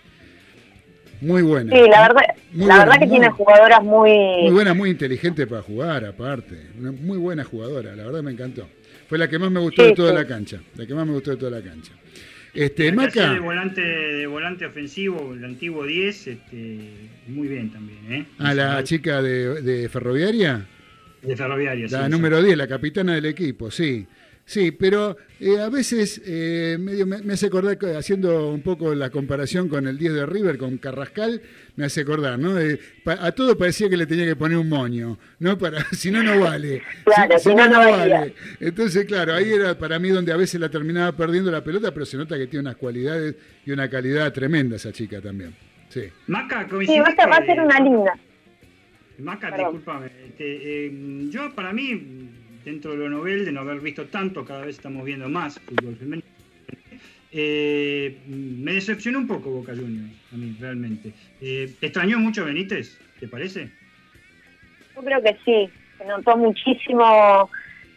Muy 1.20 1.42
buena. 1.42 1.74
Sí, 1.74 1.82
la 1.90 2.02
verdad, 2.02 2.22
Muy 2.52 2.66
la 2.66 2.66
buena, 2.66 2.78
verdad 2.84 2.94
que 3.00 3.06
muy- 3.06 3.10
tiene 3.18 3.30
jugadoras 3.30 3.82
muy, 3.82 4.10
Muy 4.42 4.52
buena, 4.52 4.74
muy 4.74 4.90
inteligente 4.90 5.46
para 5.46 5.62
jugar, 5.62 6.04
aparte. 6.04 6.56
Una 6.78 6.92
muy 6.92 7.18
buena 7.18 7.44
jugadora, 7.44 7.94
la 7.96 8.04
verdad 8.04 8.22
me 8.22 8.30
encantó. 8.32 8.68
Fue 9.08 9.18
la 9.18 9.28
que 9.28 9.38
más 9.38 9.50
me 9.50 9.60
gustó 9.60 9.82
Sí, 9.82 9.88
de 9.88 9.94
toda 9.94 10.10
sí. 10.10 10.16
la 10.16 10.26
cancha. 10.26 10.60
La 10.76 10.86
que 10.86 10.94
más 10.94 11.06
me 11.06 11.12
gustó 11.14 11.30
de 11.32 11.36
toda 11.38 11.50
la 11.58 11.62
cancha. 11.62 11.92
Este, 12.54 12.90
Maca. 12.92 13.32
de 13.34 13.40
volante, 13.40 13.80
de 13.80 14.26
volante 14.26 14.66
ofensivo, 14.66 15.32
el 15.34 15.44
antiguo 15.44 15.84
10, 15.86 16.26
este, 16.28 16.78
muy 17.28 17.46
bien 17.46 17.70
también, 17.70 18.12
¿eh? 18.12 18.26
A 18.38 18.54
la 18.54 18.82
chica 18.84 19.20
de, 19.22 19.60
de 19.62 19.88
Ferroviaria. 19.88 20.66
De 21.22 21.36
Ferroviaria, 21.36 21.88
sí, 21.88 21.94
La 21.94 22.08
número 22.08 22.42
10, 22.42 22.56
la 22.56 22.66
capitana 22.66 23.14
del 23.14 23.26
equipo, 23.26 23.70
sí. 23.70 24.06
Sí, 24.50 24.70
pero 24.72 25.14
eh, 25.40 25.58
a 25.60 25.68
veces 25.68 26.22
eh, 26.24 26.78
medio 26.80 27.06
me, 27.06 27.18
me 27.20 27.34
hace 27.34 27.48
acordar, 27.48 27.76
que, 27.76 27.94
haciendo 27.94 28.48
un 28.50 28.62
poco 28.62 28.94
la 28.94 29.10
comparación 29.10 29.68
con 29.68 29.86
el 29.86 29.98
10 29.98 30.14
de 30.14 30.24
River, 30.24 30.56
con 30.56 30.78
Carrascal, 30.78 31.42
me 31.76 31.84
hace 31.84 32.00
acordar, 32.00 32.38
¿no? 32.38 32.58
Eh, 32.58 32.80
pa- 33.04 33.18
a 33.20 33.32
todo 33.32 33.58
parecía 33.58 33.90
que 33.90 33.98
le 33.98 34.06
tenía 34.06 34.24
que 34.24 34.36
poner 34.36 34.56
un 34.56 34.70
moño, 34.70 35.18
¿no? 35.38 35.58
Para, 35.58 35.84
si 35.92 36.10
no, 36.10 36.22
no 36.22 36.40
vale. 36.40 36.80
Claro, 37.04 37.38
si 37.38 37.54
no, 37.54 37.68
no 37.68 37.78
valía. 37.78 38.32
Entonces, 38.58 39.04
claro, 39.04 39.34
ahí 39.34 39.52
era 39.52 39.78
para 39.78 39.98
mí 39.98 40.08
donde 40.08 40.32
a 40.32 40.36
veces 40.38 40.58
la 40.58 40.70
terminaba 40.70 41.12
perdiendo 41.14 41.50
la 41.50 41.62
pelota, 41.62 41.92
pero 41.92 42.06
se 42.06 42.16
nota 42.16 42.38
que 42.38 42.46
tiene 42.46 42.62
unas 42.62 42.76
cualidades 42.76 43.34
y 43.66 43.70
una 43.72 43.90
calidad 43.90 44.32
tremenda 44.32 44.76
esa 44.76 44.92
chica 44.92 45.20
también. 45.20 45.54
Sí. 45.90 46.04
Maca, 46.26 46.62
Sí, 46.62 46.70
coincidís 46.70 47.00
va 47.02 47.36
a 47.36 47.44
ser, 47.44 47.60
una 47.60 47.80
linda. 47.80 48.12
Maca, 49.18 49.50
Perdón. 49.50 49.72
discúlpame. 49.74 50.06
este, 50.26 50.86
eh, 50.86 50.92
yo, 51.28 51.54
para 51.54 51.74
mí, 51.74 52.30
dentro 52.64 52.92
de 52.92 52.98
lo 52.98 53.08
novel, 53.08 53.44
de 53.44 53.52
no 53.52 53.60
haber 53.60 53.80
visto 53.80 54.06
tanto, 54.06 54.44
cada 54.44 54.64
vez 54.64 54.76
estamos 54.76 55.04
viendo 55.04 55.28
más 55.28 55.58
fútbol 55.60 55.96
femenino. 55.96 56.26
eh, 57.32 58.16
me 58.26 58.74
decepcionó 58.74 59.18
un 59.18 59.26
poco 59.26 59.50
Boca 59.50 59.72
Juniors, 59.72 60.12
a 60.32 60.36
mí, 60.36 60.56
realmente. 60.60 61.12
Eh, 61.40 61.72
¿te 61.80 61.86
¿Extrañó 61.86 62.18
mucho 62.18 62.44
Benítez? 62.44 62.98
¿Te 63.20 63.28
parece? 63.28 63.70
Yo 64.94 65.02
creo 65.02 65.22
que 65.22 65.36
sí, 65.44 65.70
se 65.98 66.04
notó 66.04 66.36
muchísimo 66.36 67.50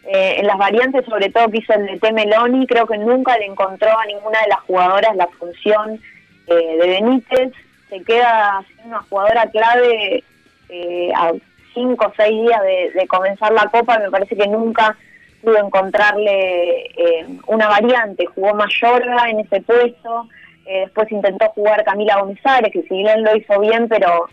eh, 0.03 0.35
en 0.39 0.47
las 0.47 0.57
variantes, 0.57 1.05
sobre 1.05 1.29
todo 1.29 1.49
que 1.49 1.59
hizo 1.59 1.73
el 1.73 1.85
de 1.85 1.99
T. 1.99 2.11
Meloni, 2.11 2.65
creo 2.67 2.87
que 2.87 2.97
nunca 2.97 3.37
le 3.37 3.45
encontró 3.45 3.89
a 3.89 4.05
ninguna 4.05 4.41
de 4.41 4.49
las 4.49 4.59
jugadoras 4.61 5.15
la 5.15 5.27
función 5.27 5.99
eh, 6.47 6.77
de 6.79 6.87
Benítez, 6.87 7.53
se 7.89 8.01
queda 8.03 8.65
una 8.83 9.01
jugadora 9.03 9.49
clave 9.51 10.23
eh, 10.69 11.11
a 11.15 11.33
cinco 11.73 12.07
o 12.07 12.13
seis 12.15 12.41
días 12.41 12.61
de, 12.61 12.91
de 12.91 13.07
comenzar 13.07 13.51
la 13.53 13.67
Copa, 13.67 13.99
me 13.99 14.11
parece 14.11 14.35
que 14.35 14.47
nunca 14.47 14.97
pudo 15.41 15.57
encontrarle 15.57 16.85
eh, 16.95 17.27
una 17.47 17.67
variante, 17.67 18.25
jugó 18.25 18.53
Mayorga 18.53 19.29
en 19.29 19.39
ese 19.41 19.61
puesto, 19.61 20.27
eh, 20.65 20.81
después 20.81 21.11
intentó 21.11 21.49
jugar 21.49 21.83
Camila 21.83 22.19
González, 22.19 22.71
que 22.71 22.83
si 22.83 22.95
bien 22.95 23.23
lo 23.23 23.35
hizo 23.35 23.59
bien, 23.59 23.87
pero 23.89 24.27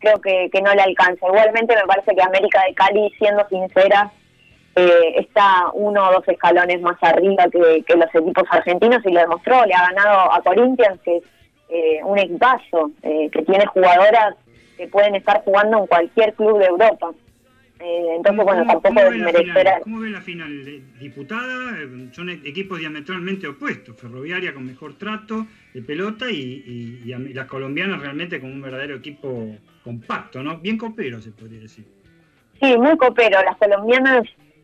creo 0.00 0.20
que, 0.20 0.50
no 0.62 0.74
le 0.74 0.82
alcanza. 0.82 1.26
Igualmente 1.26 1.74
me 1.76 1.86
parece 1.86 2.14
que 2.14 2.22
América 2.22 2.62
de 2.66 2.74
Cali, 2.74 3.10
siendo 3.18 3.46
sincera, 3.48 4.10
eh, 4.76 5.14
está 5.16 5.70
uno 5.74 6.08
o 6.08 6.12
dos 6.12 6.28
escalones 6.28 6.80
más 6.80 6.96
arriba 7.02 7.46
que, 7.50 7.96
los 7.96 8.14
equipos 8.14 8.44
argentinos 8.50 9.04
y 9.04 9.12
lo 9.12 9.20
demostró, 9.20 9.64
le 9.66 9.74
ha 9.74 9.90
ganado 9.90 10.32
a 10.32 10.40
Corinthians, 10.42 11.00
que 11.04 11.16
es 11.18 11.24
eh, 11.68 12.00
un 12.04 12.18
equipazo, 12.18 12.90
que 13.02 13.42
tiene 13.42 13.66
jugadoras 13.66 14.34
que 14.78 14.86
pueden 14.88 15.16
estar 15.16 15.42
jugando 15.44 15.78
en 15.80 15.86
cualquier 15.86 16.32
club 16.34 16.58
de 16.58 16.66
Europa. 16.66 17.10
Eh, 17.80 18.14
entonces, 18.16 18.44
bueno, 18.44 18.64
tampoco 18.66 18.88
¿Cómo 18.94 19.10
ven 19.10 19.20
la 19.20 19.26
desmerecer 19.26 19.80
¿Cómo 19.82 20.00
ven 20.00 20.12
la 20.12 20.20
final? 20.20 20.66
Eh, 20.66 20.82
Diputada, 20.98 21.78
eh, 21.80 22.08
son 22.12 22.28
e- 22.30 22.40
equipos 22.44 22.78
diametralmente 22.78 23.46
opuestos. 23.46 23.96
Ferroviaria 23.96 24.52
con 24.54 24.64
mejor 24.66 24.94
trato 24.94 25.46
de 25.74 25.82
pelota 25.82 26.28
y, 26.30 26.62
y- 26.66 27.02
y 27.04 27.12
am- 27.12 27.28
las 27.32 27.46
colombianas 27.46 28.00
realmente 28.00 28.40
con 28.40 28.50
un 28.50 28.62
verdadero 28.62 28.96
equipo 28.96 29.46
compacto, 29.84 30.42
¿no? 30.42 30.58
Bien 30.58 30.76
copero, 30.78 31.20
se 31.20 31.30
podría 31.30 31.60
decir. 31.60 31.84
Sí, 32.60 32.76
muy 32.76 32.96
copero. 32.96 33.40
Las 33.44 33.56
colombianas 33.58 34.22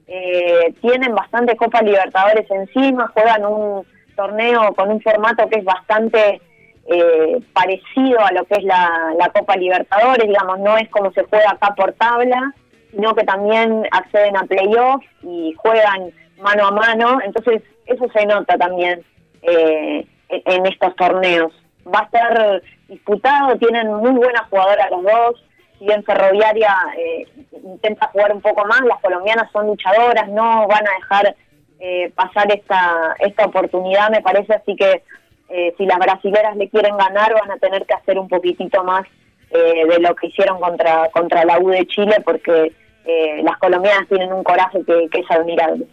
eh, 0.08 0.74
tienen 0.80 1.14
bastante 1.14 1.56
Copa 1.56 1.82
Libertadores 1.82 2.50
encima, 2.50 3.06
juegan 3.08 3.44
un 3.46 3.84
torneo 4.16 4.74
con 4.74 4.90
un 4.90 5.00
formato 5.00 5.48
que 5.48 5.58
es 5.60 5.64
bastante 5.64 6.40
eh, 6.86 7.40
parecido 7.52 8.20
a 8.20 8.32
lo 8.32 8.44
que 8.44 8.54
es 8.58 8.64
la, 8.64 9.30
Copa 9.34 9.56
Libertadores, 9.56 10.26
digamos, 10.26 10.58
no 10.60 10.76
es 10.76 10.88
como 10.90 11.12
se 11.12 11.24
juega 11.24 11.50
acá 11.50 11.74
por 11.74 11.92
tabla, 11.94 12.52
sino 12.90 13.14
que 13.14 13.24
también 13.24 13.86
acceden 13.90 14.36
a 14.36 14.44
playoffs 14.44 15.06
y 15.22 15.54
juegan 15.56 16.12
mano 16.38 16.66
a 16.66 16.70
mano, 16.70 17.18
entonces 17.24 17.62
eso 17.86 18.06
se 18.14 18.26
nota 18.26 18.56
también 18.56 19.02
eh, 19.42 20.06
en 20.28 20.42
en 20.46 20.66
estos 20.66 20.94
torneos. 20.96 21.52
Va 21.86 22.00
a 22.00 22.04
estar 22.04 22.62
disputado, 22.88 23.56
tienen 23.58 23.92
muy 23.94 24.12
buenas 24.12 24.48
jugadoras 24.48 24.90
los 24.90 25.02
dos, 25.02 25.44
si 25.78 25.86
bien 25.86 26.04
Ferroviaria 26.04 26.74
eh, 26.96 27.26
intenta 27.64 28.08
jugar 28.08 28.32
un 28.32 28.40
poco 28.40 28.64
más, 28.66 28.80
las 28.82 29.00
colombianas 29.00 29.50
son 29.52 29.66
luchadoras, 29.66 30.28
no 30.28 30.66
van 30.68 30.86
a 30.86 30.94
dejar 30.98 31.36
eh, 31.80 32.12
pasar 32.14 32.50
esta, 32.52 33.14
esta 33.18 33.46
oportunidad, 33.46 34.10
me 34.10 34.22
parece, 34.22 34.54
así 34.54 34.76
que 34.76 35.02
eh, 35.48 35.74
si 35.76 35.86
las 35.86 35.98
brasileras 35.98 36.56
le 36.56 36.68
quieren 36.68 36.96
ganar, 36.96 37.34
van 37.34 37.50
a 37.50 37.58
tener 37.58 37.84
que 37.86 37.94
hacer 37.94 38.18
un 38.18 38.28
poquitito 38.28 38.82
más 38.84 39.06
eh, 39.50 39.86
de 39.88 39.98
lo 40.00 40.14
que 40.14 40.28
hicieron 40.28 40.58
contra, 40.58 41.08
contra 41.10 41.44
la 41.44 41.58
U 41.58 41.68
de 41.70 41.86
Chile, 41.86 42.16
porque 42.24 42.72
eh, 43.04 43.42
las 43.42 43.58
colombianas 43.58 44.08
tienen 44.08 44.32
un 44.32 44.42
coraje 44.42 44.78
que, 44.84 45.08
que 45.10 45.20
es 45.20 45.30
admirable. 45.30 45.86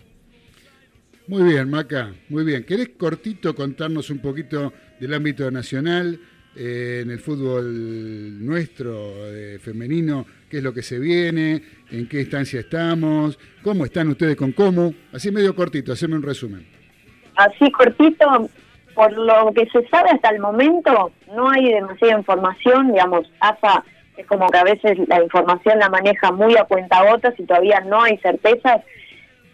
Muy 1.28 1.44
bien, 1.44 1.70
Maca, 1.70 2.12
muy 2.30 2.44
bien. 2.44 2.66
¿Querés 2.66 2.90
cortito 2.90 3.56
contarnos 3.56 4.10
un 4.10 4.20
poquito 4.20 4.74
del 5.00 5.14
ámbito 5.14 5.50
nacional, 5.50 6.20
eh, 6.56 7.00
en 7.04 7.10
el 7.10 7.20
fútbol 7.20 8.46
nuestro, 8.46 9.14
eh, 9.34 9.58
femenino, 9.60 10.26
qué 10.50 10.58
es 10.58 10.64
lo 10.64 10.74
que 10.74 10.82
se 10.82 11.00
viene, 11.00 11.62
en 11.90 12.10
qué 12.10 12.20
instancia 12.20 12.60
estamos, 12.60 13.40
cómo 13.64 13.86
están 13.86 14.10
ustedes 14.10 14.36
con 14.36 14.52
cómo? 14.52 14.94
Así 15.14 15.32
medio 15.32 15.56
cortito, 15.56 15.94
haceme 15.94 16.16
un 16.16 16.24
resumen. 16.24 16.68
Así 17.38 17.72
cortito, 17.72 18.50
por 19.02 19.14
lo 19.14 19.52
que 19.54 19.66
se 19.72 19.88
sabe 19.88 20.12
hasta 20.12 20.30
el 20.30 20.40
momento, 20.40 21.12
no 21.36 21.50
hay 21.50 21.74
demasiada 21.74 22.20
información, 22.20 22.92
digamos, 22.92 23.32
AFA 23.40 23.84
es 24.16 24.28
como 24.28 24.48
que 24.50 24.60
a 24.60 24.64
veces 24.64 25.00
la 25.08 25.24
información 25.24 25.80
la 25.80 25.90
maneja 25.90 26.32
muy 26.32 26.56
a 26.56 26.66
cuentagotas 26.66 27.34
y 27.40 27.44
todavía 27.46 27.80
no 27.80 28.04
hay 28.04 28.18
certezas. 28.18 28.82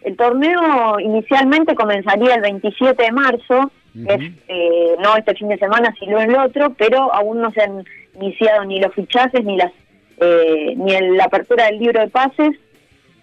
El 0.02 0.18
torneo 0.18 1.00
inicialmente 1.00 1.76
comenzaría 1.76 2.36
el 2.36 2.42
27 2.42 3.02
de 3.02 3.12
marzo, 3.14 3.72
es, 3.96 4.32
eh, 4.50 4.96
no 5.02 5.16
este 5.16 5.34
fin 5.36 5.48
de 5.48 5.58
semana, 5.58 5.94
sino 5.98 6.20
el 6.20 6.36
otro, 6.36 6.74
pero 6.78 7.14
aún 7.14 7.40
no 7.42 7.50
se 7.52 7.62
han 7.62 7.86
iniciado 8.16 8.66
ni 8.66 8.82
los 8.82 8.94
fichajes 8.94 9.46
ni 9.46 9.56
las 9.58 9.72
eh, 10.20 10.74
ni 10.76 10.94
el- 10.96 11.16
la 11.16 11.26
apertura 11.26 11.66
del 11.68 11.78
libro 11.80 12.02
de 12.02 12.08
pases, 12.10 12.50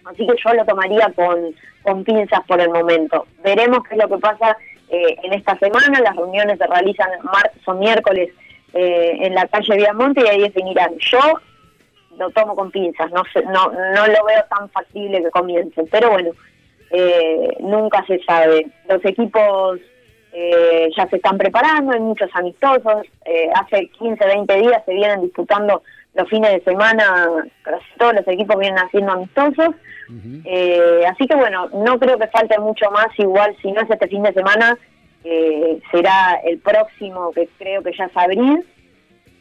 así 0.04 0.26
que 0.26 0.34
yo 0.42 0.54
lo 0.54 0.64
tomaría 0.64 1.12
con, 1.14 1.36
con 1.82 2.02
pinzas 2.04 2.40
por 2.46 2.60
el 2.60 2.70
momento. 2.70 3.26
Veremos 3.42 3.80
qué 3.86 3.96
es 3.96 4.02
lo 4.02 4.08
que 4.08 4.18
pasa 4.20 4.56
eh, 4.94 5.16
en 5.22 5.32
esta 5.32 5.58
semana, 5.58 6.00
las 6.00 6.16
reuniones 6.16 6.58
se 6.58 6.66
realizan 6.66 7.08
martes 7.24 7.62
miércoles 7.78 8.28
eh, 8.72 9.16
en 9.20 9.34
la 9.34 9.46
calle 9.48 9.76
Viamonte 9.76 10.22
y 10.24 10.28
ahí 10.28 10.40
definirán. 10.42 10.92
Yo 10.98 11.20
lo 12.18 12.30
tomo 12.30 12.54
con 12.54 12.70
pinzas, 12.70 13.10
no, 13.12 13.22
sé- 13.32 13.42
no, 13.44 13.70
no 13.72 14.06
lo 14.06 14.24
veo 14.24 14.44
tan 14.48 14.68
factible 14.70 15.22
que 15.22 15.30
comience, 15.30 15.82
pero 15.90 16.10
bueno, 16.10 16.30
eh, 16.90 17.48
nunca 17.60 18.04
se 18.06 18.22
sabe. 18.24 18.66
Los 18.88 19.04
equipos 19.04 19.80
eh, 20.32 20.88
ya 20.96 21.08
se 21.08 21.16
están 21.16 21.38
preparando, 21.38 21.92
hay 21.92 22.00
muchos 22.00 22.30
amistosos, 22.34 23.02
eh, 23.24 23.50
hace 23.54 23.88
15, 23.98 24.24
20 24.26 24.54
días 24.58 24.82
se 24.84 24.92
vienen 24.94 25.22
disputando 25.22 25.82
los 26.14 26.28
fines 26.28 26.52
de 26.52 26.60
semana, 26.62 27.44
casi 27.62 27.84
todos 27.98 28.14
los 28.14 28.28
equipos 28.28 28.58
vienen 28.58 28.78
haciendo 28.78 29.12
amistosos, 29.12 29.74
eh, 30.44 31.02
así 31.08 31.26
que 31.26 31.34
bueno, 31.34 31.68
no 31.72 31.98
creo 31.98 32.18
que 32.18 32.28
falte 32.28 32.58
mucho 32.58 32.90
más, 32.90 33.08
igual 33.18 33.56
si 33.60 33.72
no 33.72 33.80
es 33.80 33.90
este 33.90 34.08
fin 34.08 34.22
de 34.22 34.32
semana, 34.32 34.78
eh, 35.24 35.80
será 35.90 36.40
el 36.44 36.58
próximo 36.58 37.32
que 37.32 37.48
creo 37.58 37.82
que 37.82 37.92
ya 37.96 38.04
es 38.04 38.16
abril, 38.16 38.64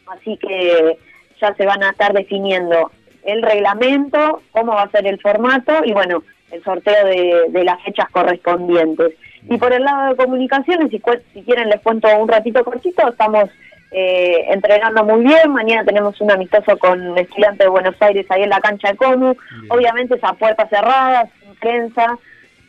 así 0.07 0.37
que 0.37 0.97
ya 1.39 1.53
se 1.53 1.65
van 1.65 1.83
a 1.83 1.89
estar 1.89 2.13
definiendo 2.13 2.91
el 3.23 3.41
reglamento, 3.41 4.41
cómo 4.51 4.73
va 4.73 4.83
a 4.83 4.91
ser 4.91 5.05
el 5.07 5.19
formato 5.19 5.73
y 5.83 5.93
bueno, 5.93 6.23
el 6.51 6.63
sorteo 6.63 7.05
de, 7.05 7.45
de 7.49 7.63
las 7.63 7.81
fechas 7.83 8.09
correspondientes. 8.11 9.13
Y 9.49 9.57
por 9.57 9.73
el 9.73 9.83
lado 9.83 10.09
de 10.09 10.15
comunicaciones, 10.15 10.89
si, 10.89 11.01
si 11.33 11.43
quieren 11.43 11.69
les 11.69 11.81
cuento 11.81 12.07
un 12.17 12.27
ratito 12.27 12.63
cortito, 12.63 13.07
estamos 13.09 13.49
eh, 13.93 14.45
entrenando 14.49 15.03
muy 15.03 15.23
bien, 15.23 15.51
mañana 15.51 15.85
tenemos 15.85 16.19
un 16.19 16.31
amistoso 16.31 16.77
con 16.79 17.17
estudiantes 17.17 17.59
de 17.59 17.67
Buenos 17.67 17.95
Aires 17.99 18.25
ahí 18.29 18.43
en 18.43 18.49
la 18.49 18.59
cancha 18.59 18.89
de 18.89 18.97
Comu, 18.97 19.35
obviamente 19.69 20.15
esa 20.15 20.33
puerta 20.33 20.67
cerrada, 20.67 21.29
sin 21.39 21.55
prensa, 21.55 22.17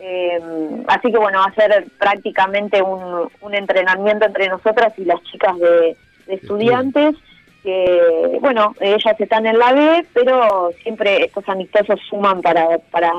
eh, 0.01 0.39
así 0.87 1.11
que 1.11 1.19
bueno, 1.19 1.39
va 1.39 1.47
a 1.47 1.55
ser 1.55 1.87
prácticamente 1.99 2.83
un, 2.83 3.29
un 3.41 3.55
entrenamiento 3.55 4.27
entre 4.27 4.49
nosotras 4.49 4.93
y 4.99 5.05
las 5.07 5.23
chicas 5.23 5.59
de, 5.59 5.97
de 6.27 6.35
estudiantes, 6.35 7.17
que 7.63 8.39
bueno, 8.43 8.75
ellas 8.81 9.19
están 9.19 9.47
en 9.47 9.59
la 9.59 9.73
B, 9.73 10.07
pero 10.13 10.71
siempre 10.83 11.25
estos 11.25 11.49
amistosos 11.49 11.99
suman 12.11 12.43
para, 12.43 12.79
para 12.91 13.11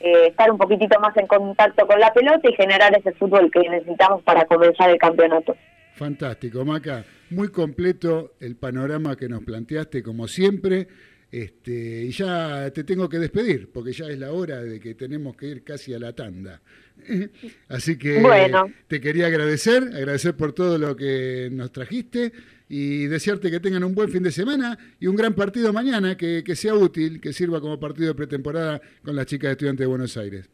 eh, 0.00 0.26
estar 0.26 0.50
un 0.50 0.58
poquitito 0.58 1.00
más 1.00 1.16
en 1.16 1.26
contacto 1.26 1.86
con 1.86 1.98
la 1.98 2.12
pelota 2.12 2.46
y 2.46 2.54
generar 2.54 2.94
ese 2.94 3.12
fútbol 3.12 3.50
que 3.50 3.60
necesitamos 3.60 4.22
para 4.22 4.44
comenzar 4.44 4.90
el 4.90 4.98
campeonato. 4.98 5.56
Fantástico, 5.96 6.64
Maca. 6.64 7.04
Muy 7.30 7.48
completo 7.48 8.34
el 8.40 8.56
panorama 8.56 9.16
que 9.16 9.28
nos 9.28 9.42
planteaste, 9.44 10.02
como 10.02 10.26
siempre. 10.28 10.88
Este, 11.30 12.04
y 12.04 12.10
ya 12.10 12.70
te 12.72 12.84
tengo 12.84 13.08
que 13.08 13.18
despedir, 13.18 13.70
porque 13.72 13.92
ya 13.92 14.06
es 14.06 14.18
la 14.18 14.32
hora 14.32 14.62
de 14.62 14.78
que 14.78 14.94
tenemos 14.94 15.34
que 15.34 15.46
ir 15.46 15.64
casi 15.64 15.94
a 15.94 15.98
la 15.98 16.12
tanda. 16.12 16.60
Así 17.68 17.96
que 17.96 18.20
Bueno. 18.20 18.70
te 18.86 19.00
quería 19.00 19.28
agradecer, 19.28 19.82
agradecer 19.94 20.36
por 20.36 20.52
todo 20.52 20.76
lo 20.76 20.94
que 20.94 21.48
nos 21.50 21.72
trajiste 21.72 22.32
y 22.68 23.06
desearte 23.06 23.50
que 23.50 23.60
tengan 23.60 23.82
un 23.84 23.94
buen 23.94 24.10
fin 24.10 24.22
de 24.22 24.30
semana 24.30 24.78
y 25.00 25.06
un 25.06 25.16
gran 25.16 25.34
partido 25.34 25.72
mañana, 25.72 26.18
que, 26.18 26.42
que 26.44 26.54
sea 26.54 26.74
útil, 26.74 27.18
que 27.18 27.32
sirva 27.32 27.62
como 27.62 27.80
partido 27.80 28.08
de 28.08 28.14
pretemporada 28.14 28.82
con 29.02 29.16
las 29.16 29.24
chicas 29.24 29.48
de 29.48 29.52
estudiantes 29.52 29.84
de 29.84 29.88
Buenos 29.88 30.16
Aires. 30.18 30.50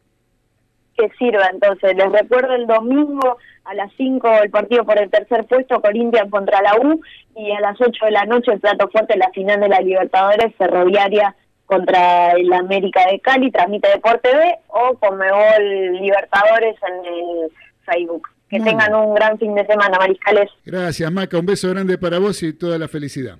Que 0.99 1.15
sirva. 1.17 1.49
Entonces, 1.51 1.95
les 1.95 2.11
recuerdo 2.11 2.53
el 2.53 2.67
domingo 2.67 3.37
a 3.63 3.73
las 3.73 3.91
5 3.97 4.27
el 4.43 4.49
partido 4.49 4.83
por 4.83 4.99
el 4.99 5.09
tercer 5.09 5.45
puesto, 5.45 5.81
Corinthians 5.81 6.29
contra 6.29 6.61
la 6.61 6.75
U, 6.75 7.01
y 7.35 7.51
a 7.51 7.61
las 7.61 7.79
8 7.79 8.05
de 8.05 8.11
la 8.11 8.25
noche 8.25 8.51
el 8.51 8.59
plato 8.59 8.89
fuerte, 8.89 9.17
la 9.17 9.29
final 9.29 9.59
de 9.59 9.69
la 9.69 9.79
Libertadores 9.79 10.53
Ferroviaria 10.57 11.35
contra 11.65 12.31
el 12.31 12.51
América 12.51 13.05
de 13.09 13.19
Cali, 13.19 13.51
transmite 13.51 13.89
Deporte 13.89 14.35
B 14.35 14.55
o 14.67 14.97
Conmebol 14.97 15.93
Libertadores 16.01 16.75
en 16.87 17.05
el 17.05 17.51
Facebook. 17.85 18.27
Que 18.49 18.57
Muy 18.57 18.67
tengan 18.67 18.95
un 18.95 19.13
gran 19.13 19.37
fin 19.37 19.53
de 19.53 19.63
semana, 19.67 19.99
Mariscales. 19.99 20.49
Gracias, 20.65 21.11
Maca. 21.11 21.37
Un 21.37 21.45
beso 21.45 21.69
grande 21.69 21.99
para 21.99 22.17
vos 22.17 22.41
y 22.41 22.53
toda 22.53 22.79
la 22.79 22.87
felicidad. 22.87 23.37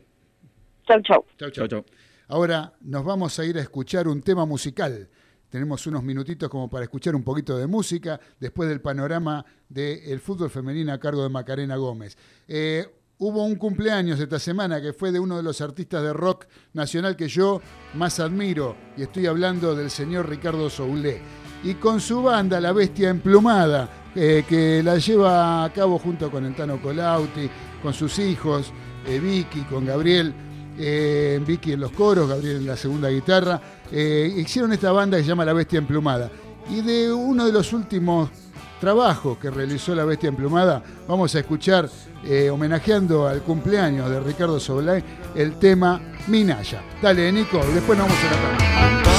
Chau, 0.88 1.02
chau. 1.02 1.26
Chau, 1.38 1.68
chau. 1.68 1.84
Ahora 2.28 2.74
nos 2.82 3.04
vamos 3.04 3.40
a 3.40 3.46
ir 3.46 3.58
a 3.58 3.62
escuchar 3.62 4.08
un 4.08 4.22
tema 4.22 4.46
musical. 4.46 5.10
Tenemos 5.50 5.86
unos 5.88 6.04
minutitos 6.04 6.48
como 6.48 6.70
para 6.70 6.84
escuchar 6.84 7.16
un 7.16 7.24
poquito 7.24 7.58
de 7.58 7.66
música 7.66 8.20
después 8.40 8.70
del 8.70 8.82
panorama 8.82 9.44
del 9.68 10.20
fútbol 10.20 10.50
femenino 10.52 10.94
a 10.94 11.00
cargo 11.00 11.24
de 11.24 11.30
Macarena 11.30 11.76
Gómez. 11.76 12.16
Eh, 12.48 12.88
hubo 13.18 13.44
un 13.44 13.56
cumpleaños 13.56 14.20
esta 14.20 14.38
semana 14.38 14.80
que 14.80 14.94
fue 14.94 15.12
de 15.12 15.20
uno 15.20 15.38
de 15.38 15.44
los 15.44 15.60
artistas 15.62 16.04
de 16.04 16.14
rock 16.14 16.46
nacional 16.74 17.16
que 17.16 17.28
yo 17.28 17.62
más 17.96 18.20
admiro 18.20 18.76
y 18.96 19.02
estoy 19.02 19.26
hablando 19.26 19.76
del 19.76 19.90
señor 19.90 20.30
Ricardo 20.30 20.70
Soulé. 20.70 21.20
Y 21.64 21.74
con 21.74 22.00
su 22.00 22.22
banda 22.22 22.62
La 22.62 22.72
Bestia 22.72 23.10
Emplumada, 23.10 23.90
eh, 24.16 24.46
que 24.48 24.84
la 24.84 24.98
lleva 24.98 25.66
a 25.66 25.74
cabo 25.74 25.98
junto 25.98 26.30
con 26.30 26.46
Entano 26.46 26.80
Colauti, 26.80 27.50
con 27.82 27.94
sus 27.94 28.20
hijos, 28.20 28.72
eh, 29.08 29.20
Vicky, 29.20 29.62
con 29.64 29.86
Gabriel, 29.86 30.34
Vicky 30.78 31.74
en 31.74 31.82
los 31.82 31.92
coros, 31.92 32.30
Gabriel 32.30 32.58
en 32.58 32.68
la 32.68 32.78
segunda 32.78 33.10
guitarra, 33.10 33.62
eh, 33.92 34.34
hicieron 34.38 34.72
esta 34.74 34.92
banda 34.92 35.18
que 35.18 35.24
se 35.24 35.30
llama 35.30 35.46
La 35.46 35.54
Bestia 35.54 35.80
Emplumada. 35.80 36.30
Y 36.70 36.82
de 36.82 37.12
uno 37.12 37.46
de 37.46 37.52
los 37.52 37.74
últimos 37.74 38.30
trabajos 38.80 39.38
que 39.38 39.50
realizó 39.50 39.94
La 39.96 40.06
Bestia 40.06 40.30
Emplumada, 40.30 40.84
vamos 41.08 41.34
a 41.36 41.40
escuchar, 41.40 41.90
eh, 42.24 42.50
homenajeando 42.50 43.28
al 43.28 43.42
cumpleaños 43.42 44.10
de 44.10 44.20
Ricardo 44.20 44.60
Soblay, 44.60 45.04
el 45.36 45.54
tema 45.60 46.02
Minaya. 46.28 46.82
Dale, 47.02 47.32
Nico, 47.32 47.60
después 47.74 47.98
vamos 47.98 48.18
a 48.18 48.32
la 48.32 49.10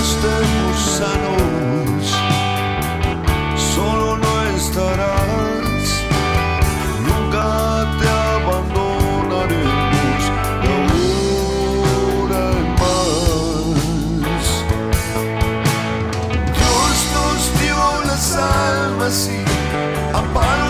estemos 0.00 0.78
sanos, 0.78 2.14
solo 3.74 4.16
no 4.16 4.42
estarás. 4.56 5.59
Almas 18.40 19.28
y 19.28 19.44
amparo 20.16 20.69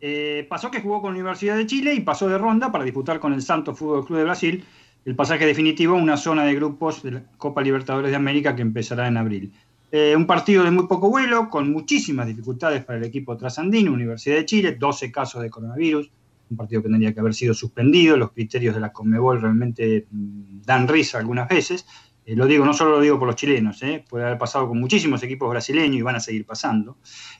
Eh, 0.00 0.46
pasó 0.48 0.70
que 0.70 0.80
jugó 0.80 1.00
con 1.00 1.12
la 1.12 1.18
Universidad 1.18 1.56
de 1.56 1.66
Chile 1.66 1.94
y 1.94 2.00
pasó 2.00 2.28
de 2.28 2.38
ronda 2.38 2.70
para 2.70 2.84
disputar 2.84 3.18
con 3.18 3.32
el 3.32 3.42
Santos 3.42 3.78
Fútbol 3.78 4.06
Club 4.06 4.18
de 4.18 4.24
Brasil 4.24 4.64
el 5.04 5.16
pasaje 5.16 5.46
definitivo 5.46 5.94
a 5.94 6.02
una 6.02 6.16
zona 6.16 6.44
de 6.44 6.54
grupos 6.54 7.02
de 7.02 7.12
la 7.12 7.22
Copa 7.38 7.62
Libertadores 7.62 8.10
de 8.10 8.16
América 8.16 8.54
que 8.54 8.62
empezará 8.62 9.08
en 9.08 9.16
abril. 9.16 9.52
Eh, 9.90 10.14
un 10.14 10.26
partido 10.26 10.64
de 10.64 10.70
muy 10.70 10.86
poco 10.86 11.08
vuelo, 11.08 11.48
con 11.48 11.72
muchísimas 11.72 12.26
dificultades 12.26 12.84
para 12.84 12.98
el 12.98 13.04
equipo 13.04 13.36
trasandino, 13.36 13.92
Universidad 13.92 14.36
de 14.36 14.44
Chile, 14.44 14.76
12 14.78 15.10
casos 15.10 15.40
de 15.40 15.48
coronavirus, 15.48 16.10
un 16.50 16.56
partido 16.58 16.82
que 16.82 16.90
tendría 16.90 17.14
que 17.14 17.20
haber 17.20 17.32
sido 17.32 17.54
suspendido, 17.54 18.16
los 18.16 18.32
criterios 18.32 18.74
de 18.74 18.82
la 18.82 18.92
Conmebol 18.92 19.40
realmente 19.40 20.06
mm, 20.10 20.60
dan 20.66 20.86
risa 20.86 21.18
algunas 21.18 21.48
veces. 21.48 21.86
Eh, 22.26 22.36
lo 22.36 22.44
digo, 22.44 22.66
no 22.66 22.74
solo 22.74 22.92
lo 22.92 23.00
digo 23.00 23.18
por 23.18 23.28
los 23.28 23.36
chilenos, 23.36 23.80
puede 24.10 24.26
haber 24.26 24.36
pasado 24.36 24.68
con 24.68 24.78
muchísimos 24.78 25.22
equipos 25.22 25.48
brasileños 25.48 25.96
y 25.96 26.02
van 26.02 26.16
a 26.16 26.20
seguir 26.20 26.44
pasando. 26.44 26.98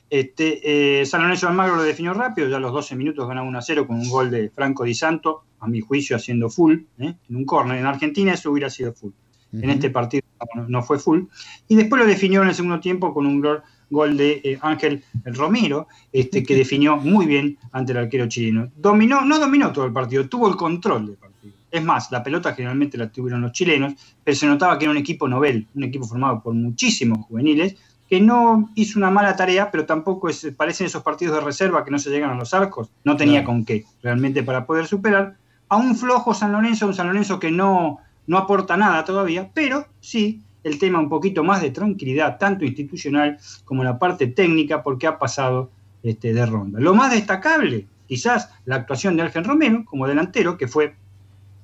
Este, 0.09 1.01
eh, 1.01 1.05
San 1.05 1.21
Lorenzo 1.21 1.47
Almagro 1.47 1.75
lo 1.75 1.83
definió 1.83 2.13
rápido, 2.13 2.49
ya 2.49 2.57
a 2.57 2.59
los 2.59 2.73
12 2.73 2.95
minutos 2.95 3.27
ganaba 3.27 3.47
1 3.47 3.57
a 3.57 3.61
0 3.61 3.87
con 3.87 3.97
un 3.99 4.09
gol 4.09 4.31
de 4.31 4.49
Franco 4.49 4.83
Di 4.83 4.95
Santo, 4.95 5.43
a 5.59 5.67
mi 5.67 5.81
juicio 5.81 6.15
haciendo 6.15 6.49
full, 6.49 6.79
¿eh? 6.97 7.13
en 7.29 7.35
un 7.35 7.45
córner. 7.45 7.77
En 7.77 7.85
Argentina 7.85 8.33
eso 8.33 8.51
hubiera 8.51 8.69
sido 8.69 8.93
full. 8.93 9.11
En 9.51 9.69
este 9.71 9.89
partido 9.89 10.23
no, 10.55 10.67
no 10.67 10.83
fue 10.83 10.99
full. 10.99 11.23
Y 11.67 11.75
después 11.75 12.01
lo 12.01 12.07
definió 12.07 12.43
en 12.43 12.49
el 12.49 12.55
segundo 12.55 12.79
tiempo 12.79 13.13
con 13.13 13.25
un 13.25 13.41
gol, 13.41 13.63
gol 13.89 14.15
de 14.15 14.41
eh, 14.43 14.59
Ángel 14.61 15.03
Romero, 15.25 15.87
este, 16.11 16.43
que 16.43 16.55
definió 16.63 16.97
muy 16.97 17.25
bien 17.25 17.57
ante 17.71 17.91
el 17.91 17.99
arquero 17.99 18.27
chileno. 18.27 18.71
Dominó, 18.75 19.21
no 19.21 19.39
dominó 19.39 19.71
todo 19.71 19.85
el 19.85 19.93
partido, 19.93 20.27
tuvo 20.27 20.47
el 20.49 20.55
control 20.55 21.07
del 21.07 21.15
partido. 21.15 21.53
Es 21.71 21.83
más, 21.83 22.11
la 22.11 22.23
pelota 22.23 22.53
generalmente 22.53 22.97
la 22.97 23.11
tuvieron 23.11 23.41
los 23.41 23.51
chilenos, 23.51 23.93
pero 24.23 24.35
se 24.35 24.47
notaba 24.47 24.77
que 24.77 24.85
era 24.85 24.91
un 24.91 24.97
equipo 24.97 25.27
novel, 25.27 25.67
un 25.75 25.83
equipo 25.83 26.05
formado 26.05 26.41
por 26.41 26.53
muchísimos 26.53 27.25
juveniles, 27.27 27.75
que 28.09 28.19
no 28.19 28.69
hizo 28.75 28.97
una 28.97 29.11
mala 29.11 29.35
tarea, 29.35 29.69
pero 29.69 29.85
tampoco 29.85 30.29
es, 30.29 30.47
parecen 30.57 30.87
esos 30.87 31.03
partidos 31.03 31.35
de 31.35 31.41
reserva 31.41 31.85
que 31.85 31.91
no 31.91 31.99
se 31.99 32.09
llegan 32.09 32.31
a 32.31 32.35
los 32.35 32.53
arcos. 32.53 32.89
No 33.03 33.15
tenía 33.15 33.41
Claro. 33.41 33.45
con 33.45 33.65
qué 33.65 33.85
realmente 34.01 34.41
para 34.43 34.65
poder 34.65 34.87
superar 34.87 35.35
a 35.67 35.77
un 35.77 35.95
flojo 35.95 36.33
San 36.33 36.51
Lorenzo, 36.51 36.87
un 36.87 36.95
San 36.95 37.07
Lorenzo 37.07 37.39
que 37.39 37.51
no, 37.51 37.99
no 38.25 38.37
aporta 38.37 38.75
nada 38.77 39.05
todavía, 39.05 39.51
pero 39.53 39.85
sí 39.99 40.41
el 40.63 40.79
tema 40.79 40.99
un 40.99 41.07
poquito 41.07 41.43
más 41.43 41.61
de 41.61 41.69
tranquilidad, 41.71 42.37
tanto 42.37 42.65
institucional 42.65 43.37
como 43.63 43.83
la 43.83 43.99
parte 43.99 44.27
técnica, 44.27 44.81
porque 44.83 45.07
ha 45.07 45.17
pasado 45.19 45.69
este, 46.03 46.33
de 46.33 46.45
ronda. 46.45 46.79
Lo 46.79 46.95
más 46.95 47.11
destacable, 47.11 47.85
quizás 48.07 48.49
la 48.65 48.77
actuación 48.77 49.15
de 49.15 49.23
Ángel 49.23 49.43
Romero 49.43 49.85
como 49.85 50.07
delantero, 50.07 50.57
que 50.57 50.67
fue 50.67 50.95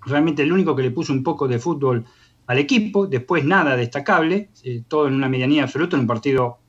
realmente 0.06 0.44
el 0.44 0.54
único 0.54 0.76
que 0.76 0.84
le 0.84 0.92
puso 0.92 1.12
un 1.12 1.24
poco 1.24 1.48
de 1.48 1.60
fútbol 1.60 2.06
al 2.48 2.60
equipo, 2.60 3.08
después 3.08 3.44
nada 3.46 3.76
destacable, 3.76 4.50
eh, 4.64 4.84
todo 4.88 5.08
en 5.08 5.16
una 5.16 5.30
medianía 5.30 5.64
absoluta, 5.64 5.96
en 5.96 6.02
un 6.02 6.08
partido 6.08 6.60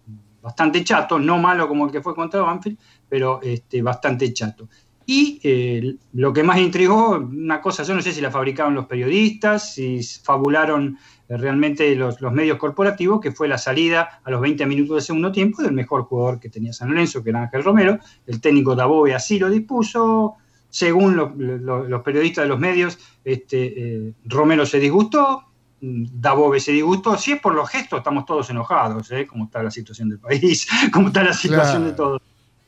bastante 0.42 0.82
chato, 0.84 1.18
no 1.18 1.38
malo 1.38 1.66
como 1.68 1.86
el 1.86 1.92
que 1.92 2.00
fue 2.02 2.14
contra 2.14 2.40
Banfield, 2.40 2.78
pero 3.08 3.40
este, 3.42 3.82
bastante 3.82 4.32
chato. 4.32 4.68
Y 5.08 5.40
eh, 5.44 5.96
lo 6.14 6.32
que 6.32 6.42
más 6.42 6.58
intrigó, 6.58 7.16
una 7.18 7.60
cosa, 7.60 7.84
yo 7.84 7.94
no 7.94 8.02
sé 8.02 8.12
si 8.12 8.20
la 8.20 8.30
fabricaron 8.30 8.74
los 8.74 8.86
periodistas, 8.86 9.74
si 9.74 10.00
fabularon 10.02 10.98
eh, 11.28 11.36
realmente 11.36 11.94
los, 11.94 12.20
los 12.20 12.32
medios 12.32 12.58
corporativos, 12.58 13.20
que 13.20 13.30
fue 13.30 13.46
la 13.46 13.58
salida 13.58 14.20
a 14.24 14.30
los 14.30 14.40
20 14.40 14.66
minutos 14.66 14.96
del 14.96 15.02
segundo 15.02 15.30
tiempo 15.30 15.62
del 15.62 15.72
mejor 15.72 16.04
jugador 16.04 16.40
que 16.40 16.48
tenía 16.48 16.72
San 16.72 16.88
Lorenzo, 16.90 17.22
que 17.22 17.30
era 17.30 17.42
Ángel 17.42 17.62
Romero. 17.62 17.98
El 18.26 18.40
técnico 18.40 18.74
Dabove 18.74 19.14
así 19.14 19.38
lo 19.38 19.48
dispuso. 19.50 20.34
Según 20.68 21.16
lo- 21.16 21.32
lo- 21.36 21.88
los 21.88 22.02
periodistas 22.02 22.44
de 22.44 22.48
los 22.48 22.58
medios, 22.58 22.98
este, 23.24 24.12
Romero 24.24 24.66
se 24.66 24.80
disgustó, 24.80 25.44
mm, 25.80 26.04
Dabove 26.20 26.60
se 26.60 26.72
disgustó. 26.72 27.16
Si 27.16 27.32
es 27.32 27.40
por 27.40 27.54
los 27.54 27.68
gestos, 27.68 27.98
estamos 27.98 28.24
todos 28.24 28.50
enojados, 28.50 29.10
¿eh? 29.12 29.26
Cómo 29.26 29.44
está 29.44 29.62
la 29.62 29.70
situación 29.70 30.08
del 30.08 30.18
país, 30.18 30.66
cómo 30.92 31.08
está 31.08 31.22
la 31.22 31.32
situación 31.32 31.82
Claro. 31.82 31.90
de 31.90 31.92
todos. 31.92 32.22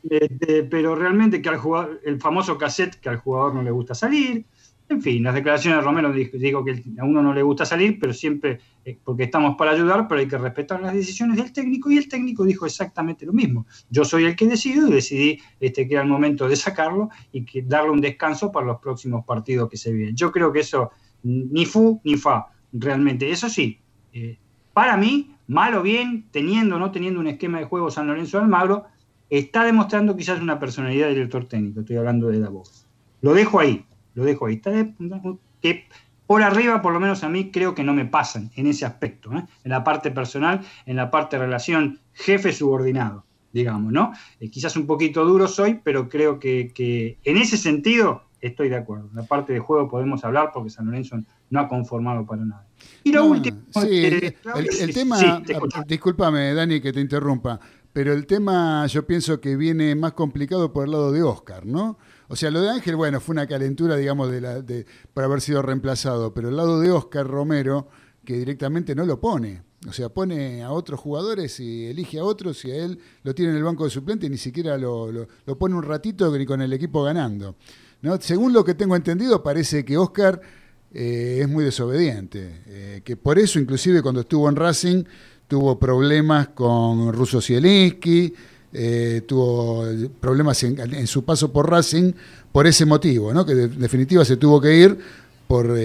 Este, 0.08 0.62
pero 0.62 0.94
realmente 0.94 1.42
que 1.42 1.48
al 1.48 1.58
jugador, 1.58 2.00
el 2.04 2.20
famoso 2.20 2.56
cassette 2.56 2.96
que 3.00 3.08
al 3.08 3.16
jugador 3.18 3.54
no 3.54 3.62
le 3.62 3.70
gusta 3.70 3.94
salir, 3.94 4.46
en 4.90 5.02
fin, 5.02 5.22
las 5.22 5.34
declaraciones 5.34 5.80
de 5.80 5.84
Romero 5.84 6.10
dijo, 6.12 6.38
digo 6.38 6.64
que 6.64 6.82
a 6.98 7.04
uno 7.04 7.22
no 7.22 7.34
le 7.34 7.42
gusta 7.42 7.66
salir, 7.66 7.98
pero 8.00 8.14
siempre, 8.14 8.58
eh, 8.86 8.96
porque 9.04 9.24
estamos 9.24 9.54
para 9.56 9.72
ayudar, 9.72 10.08
pero 10.08 10.20
hay 10.20 10.28
que 10.28 10.38
respetar 10.38 10.80
las 10.80 10.94
decisiones 10.94 11.36
del 11.36 11.52
técnico, 11.52 11.90
y 11.90 11.98
el 11.98 12.08
técnico 12.08 12.44
dijo 12.44 12.64
exactamente 12.64 13.26
lo 13.26 13.34
mismo. 13.34 13.66
Yo 13.90 14.04
soy 14.06 14.24
el 14.24 14.34
que 14.34 14.46
decido 14.46 14.88
y 14.88 14.92
decidí 14.92 15.40
este, 15.60 15.86
que 15.86 15.94
era 15.94 16.02
el 16.04 16.08
momento 16.08 16.48
de 16.48 16.56
sacarlo 16.56 17.10
y 17.32 17.44
que 17.44 17.60
darle 17.62 17.90
un 17.90 18.00
descanso 18.00 18.50
para 18.50 18.66
los 18.66 18.80
próximos 18.80 19.26
partidos 19.26 19.68
que 19.68 19.76
se 19.76 19.92
vienen. 19.92 20.16
Yo 20.16 20.32
creo 20.32 20.50
que 20.52 20.60
eso 20.60 20.90
ni 21.22 21.66
fu 21.66 22.00
ni 22.04 22.16
fa, 22.16 22.46
realmente. 22.72 23.30
Eso 23.30 23.48
sí, 23.48 23.80
eh, 24.12 24.38
para 24.72 24.96
mí, 24.96 25.34
mal 25.46 25.74
o 25.74 25.82
bien, 25.82 26.26
teniendo 26.30 26.76
o 26.76 26.78
no 26.78 26.90
teniendo 26.90 27.20
un 27.20 27.26
esquema 27.26 27.58
de 27.58 27.64
juego 27.64 27.90
San 27.90 28.06
Lorenzo 28.06 28.38
Almagro, 28.38 28.84
está 29.30 29.64
demostrando 29.64 30.16
quizás 30.16 30.40
una 30.40 30.58
personalidad 30.58 31.08
de 31.08 31.14
director 31.14 31.44
técnico. 31.46 31.80
Estoy 31.80 31.96
hablando 31.96 32.28
de 32.28 32.40
Davos. 32.40 32.86
Lo 33.20 33.34
dejo 33.34 33.60
ahí, 33.60 33.84
lo 34.14 34.24
dejo 34.24 34.46
ahí. 34.46 34.54
Está 34.54 34.72
que 35.60 35.86
por 36.26 36.42
arriba, 36.42 36.82
por 36.82 36.92
lo 36.92 37.00
menos 37.00 37.24
a 37.24 37.28
mí, 37.28 37.50
creo 37.50 37.74
que 37.74 37.82
no 37.82 37.94
me 37.94 38.04
pasan 38.04 38.50
en 38.54 38.66
ese 38.66 38.84
aspecto, 38.84 39.32
¿eh? 39.32 39.44
en 39.64 39.70
la 39.70 39.82
parte 39.82 40.10
personal, 40.10 40.60
en 40.84 40.96
la 40.96 41.10
parte 41.10 41.38
relación 41.38 42.00
jefe-subordinado, 42.12 43.24
digamos, 43.52 43.92
¿no? 43.92 44.12
Eh, 44.38 44.50
quizás 44.50 44.76
un 44.76 44.86
poquito 44.86 45.24
duro 45.24 45.48
soy, 45.48 45.80
pero 45.82 46.10
creo 46.10 46.38
que, 46.38 46.70
que 46.74 47.18
en 47.24 47.38
ese 47.38 47.56
sentido 47.56 48.27
estoy 48.40 48.68
de 48.68 48.76
acuerdo. 48.76 49.10
La 49.14 49.24
parte 49.24 49.52
de 49.52 49.58
juego 49.58 49.88
podemos 49.88 50.24
hablar 50.24 50.50
porque 50.52 50.70
San 50.70 50.86
Lorenzo 50.86 51.16
no 51.50 51.60
ha 51.60 51.68
conformado 51.68 52.24
para 52.26 52.44
nada. 52.44 52.66
Y 53.04 53.12
lo 53.12 53.24
No, 53.24 53.30
último, 53.32 53.58
sí, 53.72 53.88
eh, 54.04 54.36
el, 54.56 54.66
el 54.66 54.70
sí, 54.70 54.92
tema, 54.92 55.16
sí, 55.18 55.52
discúlpame 55.86 56.54
Dani 56.54 56.80
que 56.80 56.92
te 56.92 57.00
interrumpa, 57.00 57.58
pero 57.92 58.12
el 58.12 58.26
tema 58.26 58.86
yo 58.86 59.06
pienso 59.06 59.40
que 59.40 59.56
viene 59.56 59.94
más 59.94 60.12
complicado 60.12 60.72
por 60.72 60.84
el 60.84 60.92
lado 60.92 61.10
de 61.12 61.22
Oscar, 61.22 61.66
¿no? 61.66 61.98
O 62.28 62.36
sea, 62.36 62.50
lo 62.50 62.60
de 62.60 62.70
Ángel, 62.70 62.94
bueno, 62.96 63.20
fue 63.20 63.32
una 63.32 63.46
calentura, 63.46 63.96
digamos, 63.96 64.30
de 64.30 64.40
la, 64.40 64.60
de, 64.60 64.86
por 65.14 65.24
haber 65.24 65.40
sido 65.40 65.62
reemplazado, 65.62 66.34
pero 66.34 66.50
el 66.50 66.56
lado 66.56 66.78
de 66.80 66.90
Oscar 66.90 67.26
Romero, 67.26 67.88
que 68.24 68.34
directamente 68.36 68.94
no 68.94 69.04
lo 69.06 69.18
pone. 69.18 69.62
O 69.88 69.92
sea, 69.92 70.08
pone 70.08 70.62
a 70.62 70.72
otros 70.72 70.98
jugadores 71.00 71.58
y 71.60 71.86
elige 71.86 72.18
a 72.18 72.24
otros 72.24 72.64
y 72.64 72.72
a 72.72 72.84
él 72.84 72.98
lo 73.22 73.32
tiene 73.34 73.52
en 73.52 73.58
el 73.58 73.62
banco 73.64 73.84
de 73.84 73.90
suplente 73.90 74.26
y 74.26 74.28
ni 74.30 74.36
siquiera 74.36 74.76
lo, 74.76 75.10
lo- 75.10 75.28
lo 75.46 75.56
pone 75.56 75.74
un 75.76 75.84
ratito 75.84 76.36
ni 76.36 76.44
con 76.44 76.60
el 76.60 76.72
equipo 76.72 77.02
ganando. 77.04 77.54
Según 78.20 78.52
lo 78.52 78.64
que 78.64 78.74
tengo 78.74 78.94
entendido, 78.94 79.42
parece 79.42 79.84
que 79.84 79.96
Oscar 79.96 80.40
eh, 80.94 81.40
es 81.42 81.48
muy 81.48 81.64
desobediente, 81.64 82.62
eh, 82.66 83.00
que 83.04 83.16
por 83.16 83.38
eso 83.38 83.58
inclusive 83.58 84.02
cuando 84.02 84.20
estuvo 84.20 84.48
en 84.48 84.56
Racing 84.56 85.04
tuvo 85.48 85.78
problemas 85.78 86.48
con 86.48 87.12
Russo 87.12 87.40
Zielinski, 87.40 88.32
eh, 88.72 89.22
tuvo 89.26 89.84
problemas 90.20 90.62
en, 90.62 91.06
su 91.06 91.24
paso 91.24 91.52
por 91.52 91.70
Racing 91.70 92.12
por 92.52 92.66
ese 92.66 92.86
motivo, 92.86 93.34
¿no? 93.34 93.44
que 93.44 93.52
en 93.52 93.80
definitiva 93.80 94.24
se 94.24 94.36
tuvo 94.36 94.60
que 94.60 94.76
ir 94.76 94.98
por, 95.48 95.76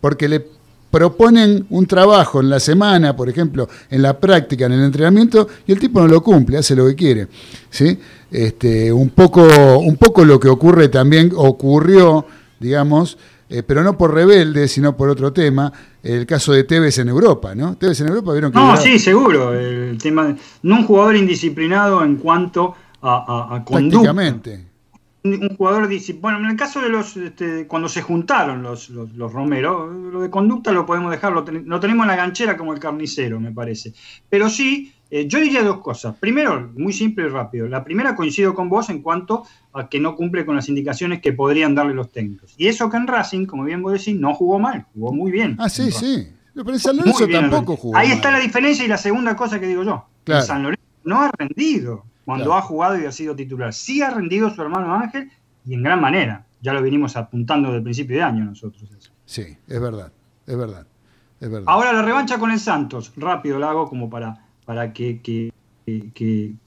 porque 0.00 0.28
le 0.28 0.46
proponen 0.94 1.66
un 1.70 1.86
trabajo 1.86 2.40
en 2.40 2.48
la 2.48 2.60
semana, 2.60 3.16
por 3.16 3.28
ejemplo, 3.28 3.68
en 3.90 4.00
la 4.00 4.16
práctica, 4.20 4.66
en 4.66 4.72
el 4.74 4.84
entrenamiento, 4.84 5.48
y 5.66 5.72
el 5.72 5.80
tipo 5.80 6.00
no 6.00 6.06
lo 6.06 6.22
cumple, 6.22 6.56
hace 6.58 6.76
lo 6.76 6.86
que 6.86 6.94
quiere. 6.94 7.26
¿sí? 7.68 7.98
Este, 8.30 8.92
un, 8.92 9.08
poco, 9.10 9.42
un 9.78 9.96
poco 9.96 10.24
lo 10.24 10.38
que 10.38 10.48
ocurre 10.48 10.86
también, 10.88 11.32
ocurrió, 11.34 12.24
digamos, 12.60 13.18
eh, 13.48 13.64
pero 13.64 13.82
no 13.82 13.98
por 13.98 14.14
rebelde, 14.14 14.68
sino 14.68 14.96
por 14.96 15.08
otro 15.08 15.32
tema, 15.32 15.72
el 16.00 16.26
caso 16.26 16.52
de 16.52 16.62
Tevez 16.62 16.96
en 16.98 17.08
Europa, 17.08 17.56
¿no? 17.56 17.76
Tevez 17.76 18.00
en 18.00 18.08
Europa 18.08 18.30
vieron 18.32 18.52
que... 18.52 18.58
No, 18.58 18.74
era- 18.74 18.80
sí, 18.80 19.00
seguro. 19.00 19.52
El 19.52 19.98
tema 19.98 20.28
de- 20.28 20.36
no 20.62 20.76
un 20.76 20.86
jugador 20.86 21.16
indisciplinado 21.16 22.04
en 22.04 22.16
cuanto 22.18 22.72
a, 23.02 23.48
a, 23.50 23.56
a 23.56 23.64
conducta. 23.64 24.12
Un 25.26 25.56
jugador 25.56 25.88
disci- 25.88 26.20
Bueno, 26.20 26.38
en 26.38 26.44
el 26.50 26.56
caso 26.56 26.82
de 26.82 26.90
los. 26.90 27.16
este, 27.16 27.66
cuando 27.66 27.88
se 27.88 28.02
juntaron 28.02 28.62
los, 28.62 28.90
los, 28.90 29.10
los 29.14 29.32
Romero, 29.32 29.86
lo 29.90 30.20
de 30.20 30.28
conducta 30.28 30.70
lo 30.70 30.84
podemos 30.84 31.10
dejar, 31.10 31.32
lo, 31.32 31.42
ten- 31.44 31.64
lo 31.66 31.80
tenemos 31.80 32.04
en 32.04 32.08
la 32.08 32.16
ganchera 32.16 32.58
como 32.58 32.74
el 32.74 32.78
carnicero, 32.78 33.40
me 33.40 33.50
parece. 33.50 33.94
Pero 34.28 34.50
sí, 34.50 34.92
eh, 35.10 35.26
yo 35.26 35.38
diría 35.40 35.62
dos 35.62 35.78
cosas. 35.78 36.14
Primero, 36.20 36.70
muy 36.76 36.92
simple 36.92 37.24
y 37.24 37.28
rápido. 37.28 37.66
La 37.68 37.82
primera 37.82 38.14
coincido 38.14 38.52
con 38.52 38.68
vos 38.68 38.90
en 38.90 39.00
cuanto 39.00 39.44
a 39.72 39.88
que 39.88 39.98
no 39.98 40.14
cumple 40.14 40.44
con 40.44 40.56
las 40.56 40.68
indicaciones 40.68 41.22
que 41.22 41.32
podrían 41.32 41.74
darle 41.74 41.94
los 41.94 42.12
técnicos. 42.12 42.52
Y 42.58 42.66
eso 42.66 42.90
que 42.90 42.98
en 42.98 43.06
Racing, 43.06 43.46
como 43.46 43.64
bien 43.64 43.80
vos 43.80 43.94
decís, 43.94 44.14
no 44.20 44.34
jugó 44.34 44.58
mal, 44.58 44.84
jugó 44.92 45.10
muy 45.14 45.32
bien. 45.32 45.56
Ah, 45.58 45.70
sí, 45.70 45.90
sí. 45.90 46.28
Pero 46.54 46.70
en 46.70 46.78
San 46.78 46.98
Lorenzo 46.98 47.26
tampoco 47.28 47.76
jugó. 47.78 47.96
Ahí 47.96 48.08
mal. 48.08 48.16
está 48.18 48.30
la 48.30 48.40
diferencia 48.40 48.84
y 48.84 48.88
la 48.88 48.98
segunda 48.98 49.34
cosa 49.34 49.58
que 49.58 49.66
digo 49.68 49.84
yo. 49.84 50.04
Claro. 50.24 50.44
San 50.44 50.62
Lorenzo 50.64 50.82
no 51.04 51.22
ha 51.22 51.30
rendido 51.38 52.04
cuando 52.24 52.44
Claro. 52.46 52.58
ha 52.58 52.62
jugado 52.62 52.98
y 53.00 53.06
ha 53.06 53.12
sido 53.12 53.34
titular. 53.36 53.72
Sí 53.72 54.02
ha 54.02 54.10
rendido 54.10 54.50
su 54.50 54.60
hermano 54.62 54.94
Ángel 54.94 55.30
y 55.66 55.74
en 55.74 55.82
gran 55.82 56.00
manera. 56.00 56.46
Ya 56.60 56.72
lo 56.72 56.80
venimos 56.82 57.16
apuntando 57.16 57.68
desde 57.68 57.78
el 57.78 57.84
principio 57.84 58.16
de 58.16 58.22
año 58.22 58.44
nosotros. 58.44 58.82
eso. 58.96 59.10
Sí, 59.26 59.42
es 59.68 59.80
verdad, 59.80 60.12
es 60.46 60.56
verdad, 60.56 60.86
es 61.40 61.50
verdad. 61.50 61.64
Ahora 61.66 61.92
la 61.92 62.02
revancha 62.02 62.38
con 62.38 62.50
el 62.50 62.58
Santos. 62.58 63.12
Rápido 63.16 63.58
la 63.58 63.70
hago 63.70 63.88
como 63.88 64.08
para, 64.08 64.46
para 64.64 64.92
que- 64.92 65.20
que- 65.20 65.50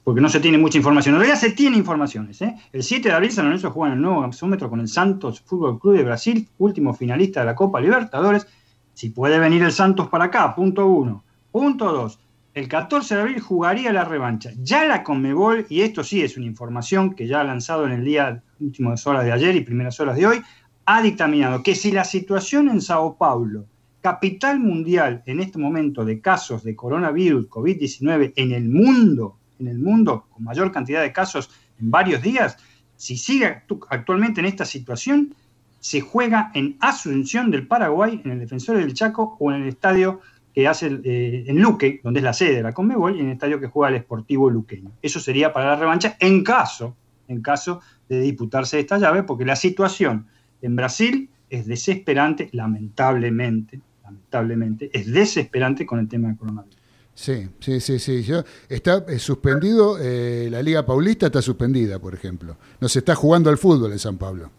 Porque 0.04 0.20
no 0.20 0.28
se 0.28 0.38
tiene 0.38 0.58
mucha 0.58 0.78
información. 0.78 1.16
En 1.16 1.20
realidad 1.22 1.40
se 1.40 1.50
tiene 1.50 1.76
informaciones. 1.76 2.40
¿eh? 2.42 2.54
El 2.72 2.84
7 2.84 3.08
de 3.08 3.14
abril 3.16 3.32
San 3.32 3.46
Lorenzo 3.46 3.72
juega 3.72 3.92
en 3.92 3.98
el 3.98 4.02
nuevo 4.02 4.20
gasómetro 4.20 4.70
con 4.70 4.78
el 4.78 4.86
Santos 4.86 5.40
Fútbol 5.40 5.80
Club 5.80 5.96
de 5.96 6.04
Brasil, 6.04 6.48
último 6.58 6.94
finalista 6.94 7.40
de 7.40 7.46
la 7.46 7.56
Copa 7.56 7.80
Libertadores. 7.80 8.46
Si 8.94 9.10
puede 9.10 9.40
venir 9.40 9.64
el 9.64 9.72
Santos 9.72 10.08
para 10.08 10.26
acá, 10.26 10.54
punto 10.54 10.86
uno. 10.86 11.24
Punto 11.50 11.92
dos. 11.92 12.20
El 12.54 12.66
14 12.68 13.14
de 13.14 13.20
abril 13.20 13.40
jugaría 13.40 13.92
la 13.92 14.04
revancha. 14.04 14.50
Ya 14.58 14.84
la 14.84 15.04
Conmebol, 15.04 15.66
y 15.68 15.82
esto 15.82 16.02
sí 16.02 16.22
es 16.22 16.36
una 16.36 16.46
información 16.46 17.14
que 17.14 17.26
ya 17.26 17.40
ha 17.40 17.44
lanzado 17.44 17.86
en 17.86 17.92
el 17.92 18.04
día 18.04 18.42
últimas 18.58 19.06
horas 19.06 19.24
de 19.24 19.32
ayer 19.32 19.54
y 19.54 19.60
primeras 19.60 20.00
horas 20.00 20.16
de 20.16 20.26
hoy, 20.26 20.42
ha 20.86 21.02
dictaminado 21.02 21.62
que 21.62 21.74
si 21.74 21.92
la 21.92 22.04
situación 22.04 22.68
en 22.68 22.80
Sao 22.80 23.16
Paulo, 23.16 23.66
capital 24.00 24.58
mundial 24.58 25.22
en 25.26 25.40
este 25.40 25.58
momento 25.58 26.04
de 26.04 26.20
casos 26.20 26.64
de 26.64 26.74
coronavirus 26.74 27.48
COVID-19 27.48 28.32
en 28.36 28.52
el 28.52 28.68
mundo, 28.68 29.36
en 29.60 29.68
el 29.68 29.78
mundo 29.78 30.26
con 30.30 30.44
mayor 30.44 30.72
cantidad 30.72 31.02
de 31.02 31.12
casos 31.12 31.50
en 31.80 31.90
varios 31.90 32.22
días, 32.22 32.56
si 32.96 33.16
sigue 33.16 33.46
actu- 33.46 33.86
actualmente 33.90 34.40
en 34.40 34.46
esta 34.46 34.64
situación, 34.64 35.34
se 35.78 36.00
juega 36.00 36.50
en 36.54 36.76
Asunción 36.80 37.50
del 37.52 37.68
Paraguay, 37.68 38.20
en 38.24 38.32
el 38.32 38.40
Defensor 38.40 38.78
del 38.78 38.94
Chaco 38.94 39.36
o 39.38 39.52
en 39.52 39.62
el 39.62 39.68
estadio 39.68 40.20
que 40.54 40.66
hace 40.66 40.86
eh, 41.04 41.44
en 41.46 41.60
Luque, 41.60 42.00
donde 42.02 42.20
es 42.20 42.24
la 42.24 42.32
sede 42.32 42.56
de 42.56 42.62
la 42.62 42.72
Conmebol, 42.72 43.16
y 43.16 43.20
en 43.20 43.26
el 43.26 43.32
estadio 43.32 43.60
que 43.60 43.66
juega 43.68 43.90
el 43.90 43.96
Esportivo 43.96 44.50
Luqueño. 44.50 44.90
Eso 45.02 45.20
sería 45.20 45.52
para 45.52 45.66
la 45.66 45.76
revancha 45.76 46.16
en 46.20 46.42
caso, 46.42 46.96
en 47.28 47.42
caso 47.42 47.80
de 48.08 48.20
disputarse 48.20 48.80
esta 48.80 48.98
llave, 48.98 49.22
porque 49.22 49.44
la 49.44 49.56
situación 49.56 50.26
en 50.62 50.74
Brasil 50.76 51.28
es 51.50 51.66
desesperante, 51.66 52.48
lamentablemente, 52.52 53.80
lamentablemente, 54.04 54.90
es 54.92 55.10
desesperante 55.12 55.86
con 55.86 55.98
el 56.00 56.08
tema 56.08 56.28
del 56.28 56.36
coronavirus. 56.36 56.76
Sí, 57.14 57.48
sí, 57.58 57.80
sí, 57.80 57.98
sí. 57.98 58.22
Yo- 58.22 58.44
está 58.68 59.04
eh, 59.08 59.18
suspendido, 59.18 59.98
eh, 60.00 60.48
la 60.50 60.62
Liga 60.62 60.86
Paulista 60.86 61.26
está 61.26 61.42
suspendida, 61.42 61.98
por 61.98 62.14
ejemplo. 62.14 62.56
No 62.80 62.88
se 62.88 63.00
está 63.00 63.14
jugando 63.14 63.50
al 63.50 63.58
fútbol 63.58 63.90
en 63.92 63.98
San 63.98 64.16
Pablo. 64.18 64.50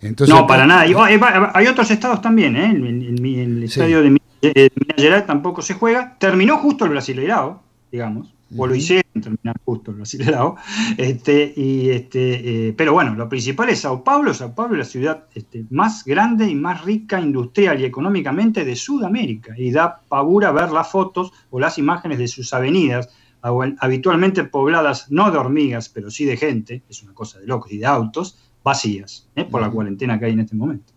Entonces, 0.00 0.34
no, 0.34 0.46
para 0.46 0.66
nada. 0.66 0.86
Y, 0.86 0.94
oh, 0.94 1.06
eh, 1.06 1.18
hay 1.54 1.66
otros 1.66 1.90
estados 1.90 2.20
también, 2.20 2.54
¿eh? 2.56 2.70
El, 2.70 2.86
el- 2.86 3.26
el- 3.26 3.26
el 3.26 3.62
estadio 3.64 4.02
de 4.02 4.10
eh, 4.42 4.70
Minas 4.74 4.96
Gerais 4.96 5.26
tampoco 5.26 5.62
se 5.62 5.74
juega. 5.74 6.16
Terminó 6.18 6.58
justo 6.58 6.84
el 6.84 6.90
Brasileirao, 6.92 7.62
digamos. 7.90 8.34
O 8.56 8.66
lo 8.66 8.74
hicieron 8.74 9.04
terminar 9.20 9.56
justo 9.64 9.90
el 9.90 9.98
Brasileirao. 9.98 10.56
Este, 10.96 11.52
y, 11.54 11.90
este, 11.90 12.68
eh, 12.68 12.72
pero 12.76 12.92
bueno, 12.94 13.14
lo 13.14 13.28
principal 13.28 13.68
es 13.68 13.80
Sao 13.80 14.02
Paulo. 14.02 14.32
Sao 14.32 14.54
Paulo 14.54 14.72
es 14.74 14.78
la 14.78 14.84
ciudad 14.84 15.24
este, 15.34 15.64
más 15.70 16.04
grande 16.04 16.48
y 16.48 16.54
más 16.54 16.82
rica 16.84 17.20
industrial 17.20 17.80
y 17.80 17.84
económicamente 17.84 18.64
de 18.64 18.74
Sudamérica. 18.74 19.54
Y 19.58 19.70
da 19.70 20.00
pavura 20.08 20.50
ver 20.52 20.70
las 20.72 20.90
fotos 20.90 21.32
o 21.50 21.60
las 21.60 21.76
imágenes 21.78 22.18
de 22.18 22.28
sus 22.28 22.54
avenidas, 22.54 23.10
hab- 23.42 23.76
habitualmente 23.80 24.44
pobladas 24.44 25.10
no 25.10 25.30
de 25.30 25.36
hormigas, 25.38 25.88
pero 25.90 26.10
sí 26.10 26.24
de 26.24 26.36
gente, 26.38 26.82
es 26.88 27.02
una 27.02 27.12
cosa 27.12 27.38
de 27.40 27.46
locos, 27.46 27.70
y 27.70 27.78
de 27.78 27.86
autos, 27.86 28.38
vacías, 28.64 29.28
¿eh? 29.36 29.44
por 29.44 29.60
la 29.60 29.70
cuarentena 29.70 30.18
que 30.18 30.24
hay 30.26 30.32
en 30.32 30.40
este 30.40 30.56
momento. 30.56 30.92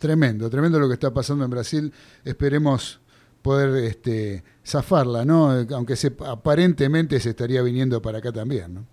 Tremendo, 0.00 0.48
tremendo 0.48 0.80
lo 0.80 0.88
que 0.88 0.94
está 0.94 1.12
pasando 1.12 1.44
en 1.44 1.50
Brasil. 1.50 1.92
Esperemos 2.24 3.00
poder 3.42 3.84
este, 3.84 4.42
zafarla, 4.66 5.24
¿no? 5.26 5.50
Aunque 5.74 5.94
se, 5.94 6.12
aparentemente 6.26 7.20
se 7.20 7.30
estaría 7.30 7.60
viniendo 7.62 8.00
para 8.02 8.18
acá 8.18 8.32
también, 8.32 8.74
¿no? 8.74 8.86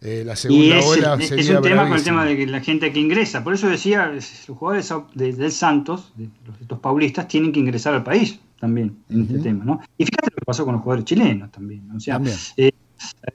Eh, 0.00 0.22
la 0.24 0.34
segunda 0.36 0.78
es, 0.78 0.86
ola 0.86 1.16
es 1.20 1.28
sería 1.28 1.58
un 1.58 1.62
tema 1.64 1.86
con 1.88 1.96
el 1.96 2.02
tema 2.04 2.24
de 2.24 2.36
que 2.36 2.46
la 2.46 2.60
gente 2.60 2.92
que 2.92 2.98
ingresa. 3.00 3.42
Por 3.44 3.54
eso 3.54 3.68
decía, 3.68 4.06
los 4.08 4.46
jugadores 4.48 4.92
de- 5.14 5.32
del 5.32 5.52
Santos, 5.52 6.12
de 6.16 6.28
los- 6.46 6.60
estos 6.60 6.78
paulistas, 6.80 7.28
tienen 7.28 7.52
que 7.52 7.60
ingresar 7.60 7.94
al 7.94 8.02
país 8.04 8.38
también 8.60 8.96
en 9.10 9.22
este 9.22 9.38
tema. 9.40 9.64
¿no? 9.64 9.80
Y 9.98 10.04
fíjate 10.04 10.28
lo 10.30 10.36
que 10.36 10.44
pasó 10.46 10.64
con 10.64 10.74
los 10.74 10.82
jugadores 10.82 11.04
chilenos 11.04 11.50
también. 11.52 11.86
¿no? 11.88 11.96
O 11.96 12.00
sea, 12.00 12.14
También. 12.14 12.36
eh, 12.56 12.72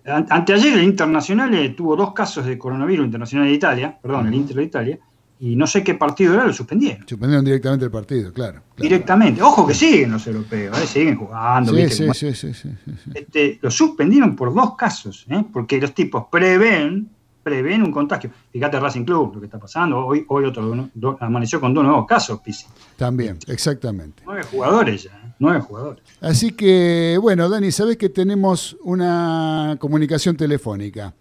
an- 0.06 0.28
anteayer 0.30 0.78
el 0.78 0.84
Internacional 0.84 1.54
eh, 1.54 1.70
tuvo 1.70 1.96
dos 1.96 2.14
casos 2.14 2.46
de 2.46 2.58
coronavirus, 2.58 3.06
Internacional 3.06 3.48
de 3.48 3.54
Italia, 3.54 3.98
perdón, 4.02 4.28
el. 4.28 4.34
Inter 4.34 4.56
de 4.58 4.64
Italia, 4.64 5.00
y 5.40 5.56
no 5.56 5.68
sé 5.68 5.84
qué 5.84 5.94
partido 5.94 6.34
era, 6.34 6.46
lo 6.46 6.54
suspendieron. 6.54 7.08
Suspendieron 7.08 7.46
directamente 7.46 7.86
el 7.86 7.92
partido, 7.92 8.34
claro. 8.34 8.54
claro. 8.54 8.64
Directamente. 8.78 9.42
Ojo 9.42 9.68
que 9.68 9.74
siguen 9.74 10.12
los 10.12 10.26
europeos, 10.26 10.80
¿eh? 10.82 10.88
siguen 10.88 11.16
jugando. 11.16 11.74
Sí, 11.74 11.84
¿viste? 11.84 12.14
sí, 12.14 12.34
sí, 12.34 12.54
sí, 12.54 12.54
sí, 12.54 12.70
este, 13.14 13.60
lo 13.62 13.70
suspendieron 13.70 14.36
por 14.36 14.54
dos 14.54 14.76
casos, 14.76 15.26
¿eh? 15.30 15.44
porque 15.54 15.80
los 15.80 15.94
tipos 15.94 16.26
prevén, 16.32 17.10
prevén 17.44 17.84
un 17.84 17.92
contagio. 17.92 18.32
Fíjate 18.52 18.80
Racing 18.80 19.04
Club, 19.04 19.36
lo 19.36 19.40
que 19.40 19.46
está 19.46 19.60
pasando. 19.60 20.06
Hoy, 20.06 20.26
hoy 20.28 20.46
otro 20.46 20.90
amaneció 21.20 21.60
con 21.60 21.74
dos 21.74 21.84
nuevos 21.84 22.08
casos, 22.08 22.40
Pisi. 22.42 22.66
También, 22.96 23.38
exactamente. 23.48 24.24
Nueve 24.26 24.44
jugadores 24.50 25.04
ya, 25.04 25.12
¿eh? 25.12 25.34
nueve 25.38 25.62
jugadores. 25.62 26.04
Así 26.20 26.52
que, 26.52 27.20
bueno, 27.22 27.48
Dani, 27.48 27.72
sabes 27.72 27.98
que 27.98 28.10
tenemos 28.10 28.76
una 28.82 29.78
comunicación 29.80 30.36
telefónica. 30.36 31.14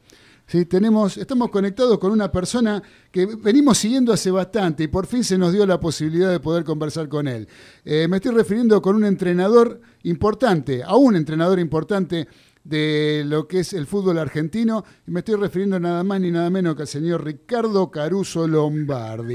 ¿Sí? 0.47 0.65
Tenemos, 0.65 1.17
estamos 1.17 1.51
conectados 1.51 1.99
con 1.99 2.13
una 2.13 2.31
persona 2.31 2.81
que 3.11 3.27
venimos 3.27 3.79
siguiendo 3.79 4.13
hace 4.13 4.31
bastante 4.31 4.85
y 4.85 4.89
por 4.89 5.07
fin 5.07 5.25
se 5.25 5.37
nos 5.37 5.53
dio 5.53 5.67
la 5.67 5.81
posibilidad 5.81 6.31
de 6.31 6.39
poder 6.39 6.63
conversar 6.63 7.09
con 7.09 7.27
él. 7.27 7.49
Eh, 7.85 8.07
me 8.09 8.19
estoy 8.19 8.33
refiriendo 8.33 8.81
con 8.81 8.95
un 8.95 9.05
entrenador 9.05 9.81
importante, 10.05 10.85
a 10.85 10.95
un 10.95 11.17
entrenador 11.17 11.59
importante 11.59 12.29
de 12.63 13.23
lo 13.27 13.47
que 13.47 13.61
es 13.61 13.73
el 13.73 13.87
fútbol 13.87 14.19
argentino 14.19 14.85
y 15.07 15.11
me 15.11 15.21
estoy 15.21 15.37
refiriendo 15.37 15.79
nada 15.79 16.03
más 16.03 16.21
ni 16.21 16.31
nada 16.31 16.51
menos 16.51 16.75
que 16.75 16.83
al 16.83 16.89
señor 16.89 17.25
Ricardo 17.25 17.91
Caruso 17.91 18.47
Lombardi. 18.47 19.35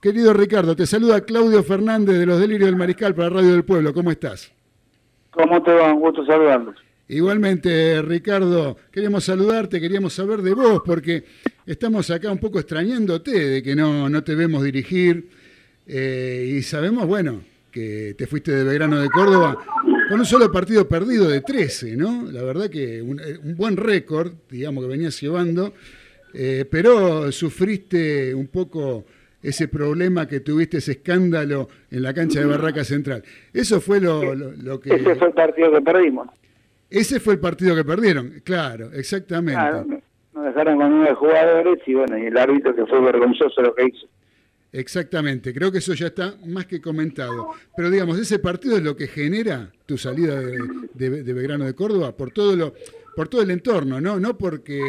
Querido 0.00 0.32
Ricardo, 0.32 0.74
te 0.74 0.86
saluda 0.86 1.20
Claudio 1.22 1.62
Fernández 1.62 2.18
de 2.18 2.26
los 2.26 2.40
Delirios 2.40 2.66
del 2.66 2.76
Mariscal 2.76 3.14
para 3.14 3.30
Radio 3.30 3.52
del 3.52 3.64
Pueblo. 3.64 3.92
¿Cómo 3.92 4.10
estás? 4.10 4.52
¿Cómo 5.32 5.62
te 5.62 5.72
va? 5.72 5.92
Un 5.92 6.00
gusto 6.00 6.24
saludarlos. 6.26 6.76
Igualmente, 7.22 8.00
Ricardo, 8.00 8.78
queríamos 8.90 9.24
saludarte, 9.24 9.78
queríamos 9.80 10.14
saber 10.14 10.40
de 10.40 10.54
vos, 10.54 10.80
porque 10.84 11.24
estamos 11.66 12.10
acá 12.10 12.32
un 12.32 12.38
poco 12.38 12.58
extrañándote 12.58 13.30
de 13.50 13.62
que 13.62 13.76
no, 13.76 14.08
no 14.08 14.24
te 14.24 14.34
vemos 14.34 14.64
dirigir 14.64 15.28
eh, 15.86 16.54
y 16.58 16.62
sabemos, 16.62 17.06
bueno, 17.06 17.42
que 17.70 18.14
te 18.16 18.26
fuiste 18.26 18.52
de 18.52 18.64
Belgrano 18.64 18.98
de 18.98 19.10
Córdoba 19.10 19.58
con 20.08 20.20
un 20.20 20.24
solo 20.24 20.50
partido 20.50 20.88
perdido 20.88 21.28
de 21.28 21.42
13, 21.42 21.96
¿no? 21.96 22.30
La 22.32 22.42
verdad 22.42 22.70
que 22.70 23.02
un, 23.02 23.20
eh, 23.20 23.38
un 23.44 23.56
buen 23.56 23.76
récord, 23.76 24.32
digamos, 24.50 24.82
que 24.84 24.88
venías 24.90 25.20
llevando, 25.20 25.74
eh, 26.32 26.64
pero 26.70 27.30
sufriste 27.30 28.34
un 28.34 28.46
poco 28.46 29.04
ese 29.42 29.68
problema 29.68 30.26
que 30.26 30.40
tuviste, 30.40 30.78
ese 30.78 30.92
escándalo 30.92 31.68
en 31.90 32.02
la 32.04 32.14
cancha 32.14 32.40
de 32.40 32.46
Barraca 32.46 32.84
Central. 32.84 33.22
Eso 33.52 33.82
fue 33.82 34.00
lo, 34.00 34.34
lo- 34.34 34.52
lo 34.52 34.80
que... 34.80 34.94
Ese 34.94 35.14
fue 35.16 35.28
el 35.28 35.34
partido 35.34 35.70
que 35.72 35.80
perdimos. 35.82 36.28
Ese 36.92 37.20
fue 37.20 37.34
el 37.34 37.40
partido 37.40 37.74
que 37.74 37.84
perdieron, 37.84 38.40
claro, 38.44 38.90
exactamente. 38.92 39.58
Claro, 39.60 39.86
nos 40.34 40.44
dejaron 40.44 40.76
con 40.78 40.90
nueve 40.90 41.14
jugadores 41.14 41.78
y 41.86 41.94
bueno, 41.94 42.18
y 42.18 42.26
el 42.26 42.36
árbitro 42.36 42.74
que 42.74 42.86
fue 42.86 43.00
vergonzoso 43.00 43.62
lo 43.62 43.74
que 43.74 43.84
hizo. 43.86 44.06
Exactamente, 44.74 45.52
creo 45.52 45.70
que 45.70 45.78
eso 45.78 45.92
ya 45.92 46.06
está 46.06 46.34
más 46.46 46.64
que 46.66 46.80
comentado. 46.80 47.48
Pero 47.76 47.90
digamos, 47.90 48.18
ese 48.18 48.38
partido 48.38 48.76
es 48.78 48.82
lo 48.82 48.96
que 48.96 49.06
genera 49.06 49.70
tu 49.86 49.98
salida 49.98 50.40
de, 50.40 50.58
de- 50.94 51.22
de 51.22 51.32
Belgrano 51.34 51.66
de 51.66 51.74
Córdoba 51.74 52.16
por 52.16 52.30
todo 52.32 52.56
lo, 52.56 52.74
por 53.14 53.28
todo 53.28 53.42
el 53.42 53.50
entorno, 53.50 54.00
¿no? 54.00 54.18
No 54.18 54.38
porque, 54.38 54.80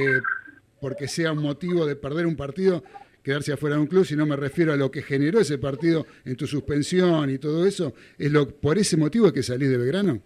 porque 0.80 1.08
sea 1.10 1.34
un 1.34 1.41
motivo 1.41 1.86
de 1.86 1.97
perder 1.97 2.26
un 2.28 2.38
partido, 2.38 2.82
quedarse 3.22 3.51
afuera 3.54 3.76
de 3.76 3.82
un 3.82 3.88
club, 3.88 4.06
sino 4.06 4.26
me 4.26 4.38
refiero 4.38 4.72
a 4.72 4.78
lo 4.78 4.89
que 4.89 5.01
generó 5.01 5.39
ese 5.41 5.58
partido 5.58 6.06
en 6.24 6.38
tu 6.38 6.47
suspensión 6.47 7.30
y 7.30 7.38
todo 7.38 7.66
eso. 7.66 7.93
¿Es 8.18 8.32
lo, 8.32 8.47
por 8.49 8.78
ese 8.78 8.95
motivo 8.95 9.34
que 9.34 9.43
salís 9.43 9.70
de 9.70 9.78
Belgrano? 9.78 10.22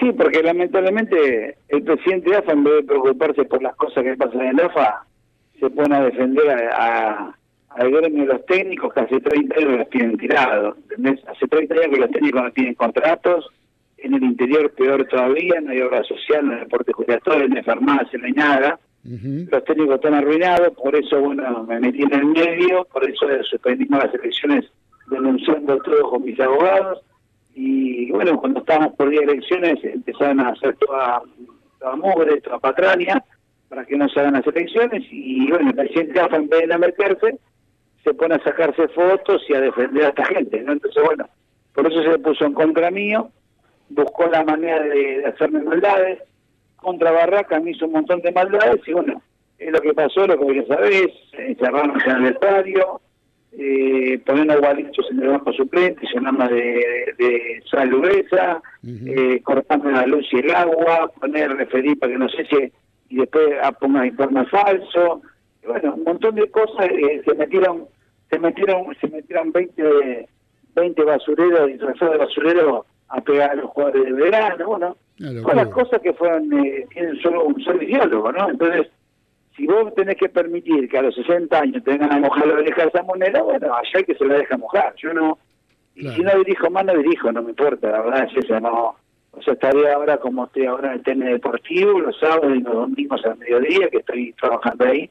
Sí, 0.00 0.12
porque 0.12 0.42
lamentablemente 0.42 1.56
el 1.68 1.82
presidente 1.82 2.30
de 2.30 2.36
AFA, 2.36 2.52
en 2.52 2.64
vez 2.64 2.74
de 2.76 2.82
preocuparse 2.84 3.44
por 3.44 3.62
las 3.62 3.74
cosas 3.76 4.04
que 4.04 4.16
pasan 4.16 4.40
en 4.42 4.58
el 4.58 4.66
AFA, 4.66 5.04
se 5.58 5.70
pone 5.70 5.96
a 5.96 6.04
defender 6.04 6.48
a, 6.50 6.76
a- 7.16 7.34
al 7.70 7.90
gremio 7.90 8.22
de 8.26 8.32
los 8.34 8.46
técnicos 8.46 8.92
que 8.94 9.00
hace 9.00 9.20
30 9.20 9.56
años 9.56 9.78
los 9.78 9.90
tienen 9.90 10.16
tirados. 10.16 10.76
Hace 11.28 11.46
30 11.48 11.74
años 11.74 11.86
que 11.94 12.00
los 12.00 12.10
técnicos 12.10 12.42
no 12.42 12.50
tienen 12.52 12.74
contratos, 12.74 13.46
en 13.98 14.14
el 14.14 14.22
interior 14.22 14.70
peor 14.72 15.04
todavía, 15.06 15.60
no 15.60 15.70
hay 15.72 15.80
obra 15.82 16.02
social, 16.04 16.46
no 16.46 16.52
hay 16.54 16.60
deporte 16.60 16.92
jubilatorio, 16.92 17.48
no 17.48 17.56
hay 17.56 17.62
farmacia, 17.62 18.18
no 18.18 18.26
hay 18.26 18.32
nada. 18.32 18.78
Los 19.50 19.64
técnicos 19.64 19.96
están 19.96 20.14
arruinados, 20.14 20.70
por 20.74 20.94
eso, 20.96 21.20
bueno, 21.20 21.64
me 21.64 21.78
metí 21.80 22.02
en 22.02 22.12
el 22.14 22.26
medio, 22.26 22.84
por 22.92 23.04
eso 23.08 23.26
suspendimos 23.44 24.02
las 24.04 24.14
elecciones 24.14 24.64
denunciando 25.10 25.76
todo 25.78 26.10
con 26.10 26.24
mis 26.24 26.38
abogados. 26.40 27.00
Y 27.60 28.12
bueno, 28.12 28.38
cuando 28.38 28.60
estábamos 28.60 28.94
por 28.94 29.10
día 29.10 29.22
de 29.22 29.32
elecciones 29.32 29.82
empezaron 29.82 30.38
a 30.38 30.50
hacer 30.50 30.76
toda, 30.76 31.22
toda 31.80 31.96
mugre, 31.96 32.40
toda 32.40 32.60
patraña, 32.60 33.20
para 33.68 33.84
que 33.84 33.96
no 33.96 34.08
se 34.08 34.20
hagan 34.20 34.34
las 34.34 34.46
elecciones. 34.46 35.02
Y 35.10 35.50
bueno, 35.50 35.70
el 35.70 35.74
presidente 35.74 36.20
AFA, 36.20 36.36
en 36.36 36.48
vez 36.48 36.68
de 36.68 36.78
meterse, 36.78 37.38
se 38.04 38.14
pone 38.14 38.36
a 38.36 38.44
sacarse 38.44 38.86
fotos 38.88 39.42
y 39.48 39.54
a 39.54 39.60
defender 39.60 40.04
a 40.04 40.08
esta 40.10 40.24
gente. 40.26 40.60
¿no? 40.60 40.72
Entonces, 40.72 41.02
bueno, 41.02 41.28
por 41.74 41.90
eso 41.90 42.00
se 42.00 42.18
puso 42.20 42.44
en 42.44 42.54
contra 42.54 42.92
mío, 42.92 43.28
buscó 43.88 44.28
la 44.28 44.44
manera 44.44 44.80
de, 44.84 45.18
de 45.18 45.26
hacerme 45.26 45.60
maldades. 45.62 46.22
Contra 46.76 47.10
Barraca 47.10 47.58
me 47.58 47.72
hizo 47.72 47.86
un 47.86 47.92
montón 47.92 48.20
de 48.20 48.30
maldades 48.30 48.86
y 48.86 48.92
bueno, 48.92 49.20
es 49.58 49.72
lo 49.72 49.80
que 49.80 49.94
pasó, 49.94 50.28
lo 50.28 50.38
que 50.38 50.54
ya 50.54 50.76
sabés, 50.76 51.08
encerrarnos 51.32 52.06
en 52.06 52.24
el 52.24 52.26
estadio, 52.34 53.00
eh, 53.52 54.20
poner 54.24 54.60
gualichos 54.60 55.06
en 55.10 55.22
el 55.22 55.28
banco 55.28 55.52
suplente, 55.52 56.06
llenarme 56.12 56.48
de, 56.48 57.14
de 57.18 57.62
sal 57.70 57.90
eh, 58.84 59.40
cortarme 59.42 59.92
la 59.92 60.06
luz 60.06 60.26
y 60.32 60.38
el 60.38 60.54
agua, 60.54 61.10
poner 61.20 61.56
referir 61.56 61.98
para 61.98 62.12
que 62.12 62.18
no 62.18 62.28
si 62.28 62.72
y 63.10 63.16
después 63.16 63.48
ponga 63.80 64.06
informe 64.06 64.44
falso, 64.46 65.22
bueno, 65.66 65.94
un 65.94 66.04
montón 66.04 66.34
de 66.34 66.50
cosas, 66.50 66.88
eh, 66.90 67.22
se 67.24 67.34
metieron, 67.34 67.86
se 68.30 68.38
metieron, 68.38 68.94
se 69.00 69.08
metieron 69.08 69.52
20, 69.52 70.28
20 70.74 71.04
basureros, 71.04 71.66
disfrazados 71.68 72.12
de 72.12 72.18
basureros 72.18 72.86
a 73.08 73.20
pegar 73.20 73.50
a 73.50 73.54
los 73.54 73.70
jugadores 73.70 74.04
de 74.04 74.12
verano, 74.12 74.66
bueno, 74.66 74.96
todas 75.16 75.56
las 75.56 75.68
cosas 75.68 76.00
que 76.02 76.12
fueron, 76.12 76.52
eh, 76.52 76.86
tienen 76.90 77.16
solo 77.20 77.44
un 77.44 77.60
solo 77.62 77.82
ideólogo, 77.82 78.32
¿no? 78.32 78.50
Entonces, 78.50 78.88
si 79.58 79.66
vos 79.66 79.92
tenés 79.94 80.16
que 80.16 80.28
permitir 80.28 80.88
que 80.88 80.98
a 80.98 81.02
los 81.02 81.16
60 81.16 81.58
años 81.58 81.82
te 81.82 81.90
vengan 81.90 82.12
a 82.12 82.20
mojar 82.20 82.46
la 82.46 82.54
oreja 82.54 82.82
de 82.82 82.88
esa 82.88 83.02
moneda, 83.02 83.42
bueno, 83.42 83.74
allá 83.74 83.90
hay 83.92 84.04
que 84.04 84.14
se 84.14 84.24
la 84.24 84.38
deja 84.38 84.56
mojar. 84.56 84.94
Yo 84.96 85.12
no, 85.12 85.36
y 85.96 86.08
si 86.10 86.22
no 86.22 86.30
dirijo 86.38 86.70
más, 86.70 86.84
no 86.84 86.94
dirijo, 86.94 87.32
no 87.32 87.42
me 87.42 87.50
importa, 87.50 87.90
la 87.90 88.02
verdad 88.02 88.28
es 88.30 88.44
esa, 88.44 88.60
no. 88.60 88.94
O 89.32 89.42
sea, 89.42 89.54
estaré 89.54 89.92
ahora 89.92 90.18
como 90.18 90.44
estoy 90.44 90.66
ahora 90.66 90.92
en 90.92 90.98
el 90.98 91.02
TN 91.02 91.32
Deportivo, 91.32 91.98
los 91.98 92.18
sábados 92.20 92.56
y 92.56 92.60
los 92.60 92.72
domingos 92.72 93.24
al 93.24 93.36
mediodía, 93.36 93.88
que 93.90 93.98
estoy 93.98 94.32
trabajando 94.34 94.84
ahí. 94.84 95.10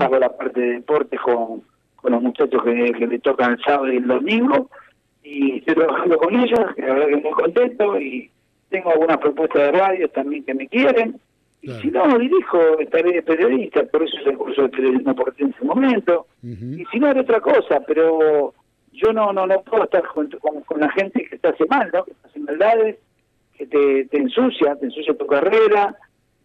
Hago 0.00 0.18
la 0.18 0.36
parte 0.36 0.60
de 0.60 0.72
deportes 0.74 1.20
con, 1.20 1.62
con 1.96 2.12
los 2.12 2.22
muchachos 2.22 2.62
que, 2.62 2.92
que 2.92 3.06
me 3.06 3.18
tocan 3.18 3.52
el 3.52 3.64
sábado 3.64 3.90
y 3.90 3.96
el 3.96 4.06
domingo. 4.06 4.70
Y 5.22 5.58
estoy 5.58 5.74
trabajando 5.76 6.18
con 6.18 6.34
ellos, 6.38 6.60
que 6.74 6.82
la 6.82 6.94
verdad 6.94 7.08
que 7.08 7.16
muy 7.16 7.32
contento. 7.32 8.00
Y 8.00 8.30
tengo 8.68 8.90
algunas 8.90 9.16
propuestas 9.18 9.62
de 9.62 9.72
radio 9.72 10.08
también 10.10 10.44
que 10.44 10.54
me 10.54 10.68
quieren. 10.68 11.18
Y 11.60 11.72
si 11.80 11.88
no, 11.90 12.18
dirijo, 12.18 12.78
estaré 12.78 13.12
de 13.12 13.22
periodista, 13.22 13.82
por 13.84 14.02
eso 14.04 14.16
es 14.20 14.26
el 14.28 14.36
curso 14.38 14.62
de 14.62 14.68
periodismo 14.68 15.10
deportivo 15.12 15.48
en 15.48 15.54
ese 15.56 15.64
momento. 15.64 16.26
Y 16.42 16.84
si 16.90 16.98
no, 17.00 17.08
haré 17.08 17.20
otra 17.20 17.40
cosa, 17.40 17.80
pero 17.86 18.54
yo 18.92 19.12
no 19.12 19.32
no 19.32 19.46
no 19.46 19.60
puedo 19.62 19.84
estar 19.84 20.04
con, 20.08 20.28
con, 20.40 20.60
con 20.62 20.80
la 20.80 20.90
gente 20.92 21.26
que 21.28 21.36
te 21.38 21.48
hace 21.48 21.64
mal, 21.66 21.90
¿no? 21.92 22.04
Que 22.04 22.12
te 22.14 22.28
hace 22.28 22.40
maldades, 22.40 22.96
que 23.56 23.66
te, 23.66 24.04
te 24.04 24.18
ensucia, 24.18 24.76
te 24.76 24.86
ensucia 24.86 25.16
tu 25.16 25.26
carrera, 25.26 25.96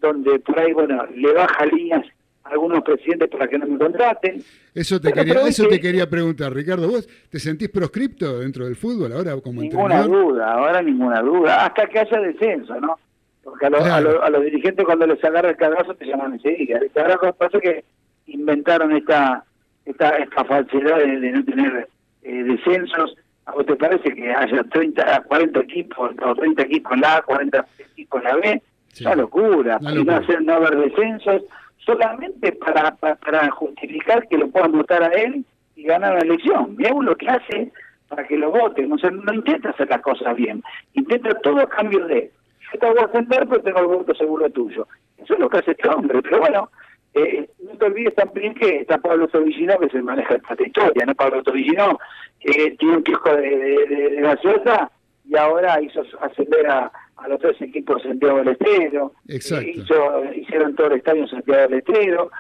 donde 0.02 0.40
por 0.40 0.60
ahí, 0.60 0.74
bueno, 0.74 1.06
le 1.16 1.32
baja 1.32 1.66
líneas 1.68 2.06
a 2.44 2.50
algunos 2.50 2.84
presidentes 2.84 3.30
para 3.30 3.48
que 3.48 3.58
no 3.60 3.68
me 3.68 3.78
contraten. 3.78 4.42
Eso 4.74 5.00
te, 5.00 5.14
quería, 5.14 5.34
pero 5.36 5.46
eso 5.48 5.64
es 5.64 5.70
te 5.70 5.76
que- 5.76 5.82
quería 5.82 6.10
preguntar, 6.10 6.52
Ricardo. 6.54 6.88
¿Vos 6.90 7.08
te 7.30 7.40
sentís 7.40 7.70
proscripto 7.70 8.40
dentro 8.40 8.66
del 8.66 8.76
fútbol 8.76 9.14
ahora 9.14 9.40
como 9.42 9.62
Ninguna 9.62 9.98
entrenador? 10.02 10.32
duda, 10.34 10.54
ahora 10.54 10.82
ninguna 10.82 11.22
duda, 11.22 11.66
hasta 11.68 11.86
que 11.88 12.00
haya 12.00 12.20
descenso, 12.20 12.80
¿no? 12.82 12.98
Porque 13.44 13.66
a, 13.66 13.70
los- 13.70 13.84
a, 13.86 14.02
los- 14.02 14.24
a 14.24 14.30
los 14.30 14.44
dirigentes 14.44 14.86
cuando 14.86 15.06
les 15.08 15.24
agarra 15.24 15.50
el 15.50 15.58
cagazo 15.58 15.94
te 15.96 16.06
llaman 16.06 16.34
enseguida. 16.34 16.80
lo 16.80 17.20
que 17.20 17.34
pasa 17.34 17.60
que 17.60 17.84
inventaron 18.28 18.96
esta 18.96 19.44
esta, 19.86 20.12
esta 20.12 20.46
falsedad 20.46 20.98
de, 20.98 21.20
de 21.20 21.32
no 21.32 21.44
tener 21.44 21.88
eh, 22.24 22.44
descensos. 22.44 23.16
¿A 23.46 23.52
vos 23.52 23.66
te 23.66 23.76
parece 23.76 24.14
que 24.14 24.32
haya 24.34 24.64
30, 24.64 25.24
40 25.24 25.60
equipos, 25.60 26.12
o 26.26 26.36
30 26.36 26.62
equipos 26.62 26.94
en 26.94 27.02
la 27.02 27.18
A, 27.18 27.22
40 27.24 27.66
equipos 27.92 28.22
en 28.22 28.28
la 28.30 28.36
B? 28.38 28.62
Una 29.02 29.16
locura. 29.16 29.78
Una 29.82 29.92
locura. 29.92 30.14
no, 30.20 30.24
hacer, 30.24 30.42
no 30.44 30.54
haber 30.54 30.78
descensos 30.78 31.42
solamente 31.86 32.54
para, 32.54 32.96
para, 32.96 33.16
para 33.16 33.52
justificar 33.52 34.26
que 34.30 34.38
lo 34.38 34.48
puedan 34.50 34.72
votar 34.72 35.04
a 35.04 35.08
él 35.10 35.44
y 35.76 35.84
ganar 35.84 36.14
la 36.14 36.20
elección. 36.22 36.76
Mirá 36.78 36.92
lo 36.98 37.16
que 37.18 37.28
hace 37.28 37.72
para 38.08 38.26
que 38.26 38.38
lo 38.38 38.52
voten. 38.52 38.90
O 38.94 38.98
sea, 38.98 39.10
no 39.12 39.34
intenta 39.34 39.72
hacer 39.72 39.90
las 39.90 40.02
cosas 40.02 40.34
bien. 40.38 40.64
Intenta 40.94 41.34
todo 41.42 41.60
a 41.60 41.68
cambio 41.68 42.06
de, 42.08 42.32
yo 42.74 42.80
te 42.80 42.86
voy 42.88 42.98
a 43.00 43.08
defender, 43.08 43.48
pero 43.48 43.62
tengo 43.62 43.80
el 43.80 43.86
voto 43.88 44.14
seguro 44.16 44.50
tuyo. 44.50 44.88
Eso 45.18 45.34
es 45.36 45.40
lo 45.40 45.50
que 45.50 45.58
hace 45.60 45.72
este 45.72 45.88
hombre. 45.90 46.22
Pero 46.22 46.40
bueno, 46.40 46.70
eh, 47.14 47.48
no 47.64 47.78
te 47.78 47.86
olvides 47.86 48.16
también 48.16 48.54
que 48.56 48.78
está 48.82 48.98
Pablo 48.98 49.28
Tobillino 49.28 49.78
que 49.80 49.90
se 49.90 50.02
maneja 50.02 50.36
esta 50.36 50.56
historia, 50.66 51.06
¿no? 51.06 51.16
Pablo 51.16 51.44
Tobillino 51.44 52.00
eh, 52.42 52.76
tiene 52.78 52.98
un 52.98 53.04
kiosco 53.04 53.36
de, 53.36 53.42
de, 53.58 53.86
de- 53.96 54.10
de 54.12 54.22
gaseosa 54.22 54.92
y 55.30 55.38
ahora 55.38 55.80
hizo 55.82 56.02
ascender 56.20 56.68
a, 56.68 56.92
a 57.18 57.28
los 57.28 57.40
tres 57.40 57.62
equipos 57.62 58.02
de 58.04 58.10
Santiago 58.10 58.40
del 58.40 58.50
Estero. 58.50 59.14
Exacto. 59.30 59.66
Eh, 59.68 59.72
hizo- 59.78 60.34
hicieron 60.36 60.76
todo 60.76 60.88
el 60.88 60.94
estadio 60.94 61.22
en 61.24 61.30
Santiago 61.30 61.62
del 61.62 61.74
Estero. 61.80 62.32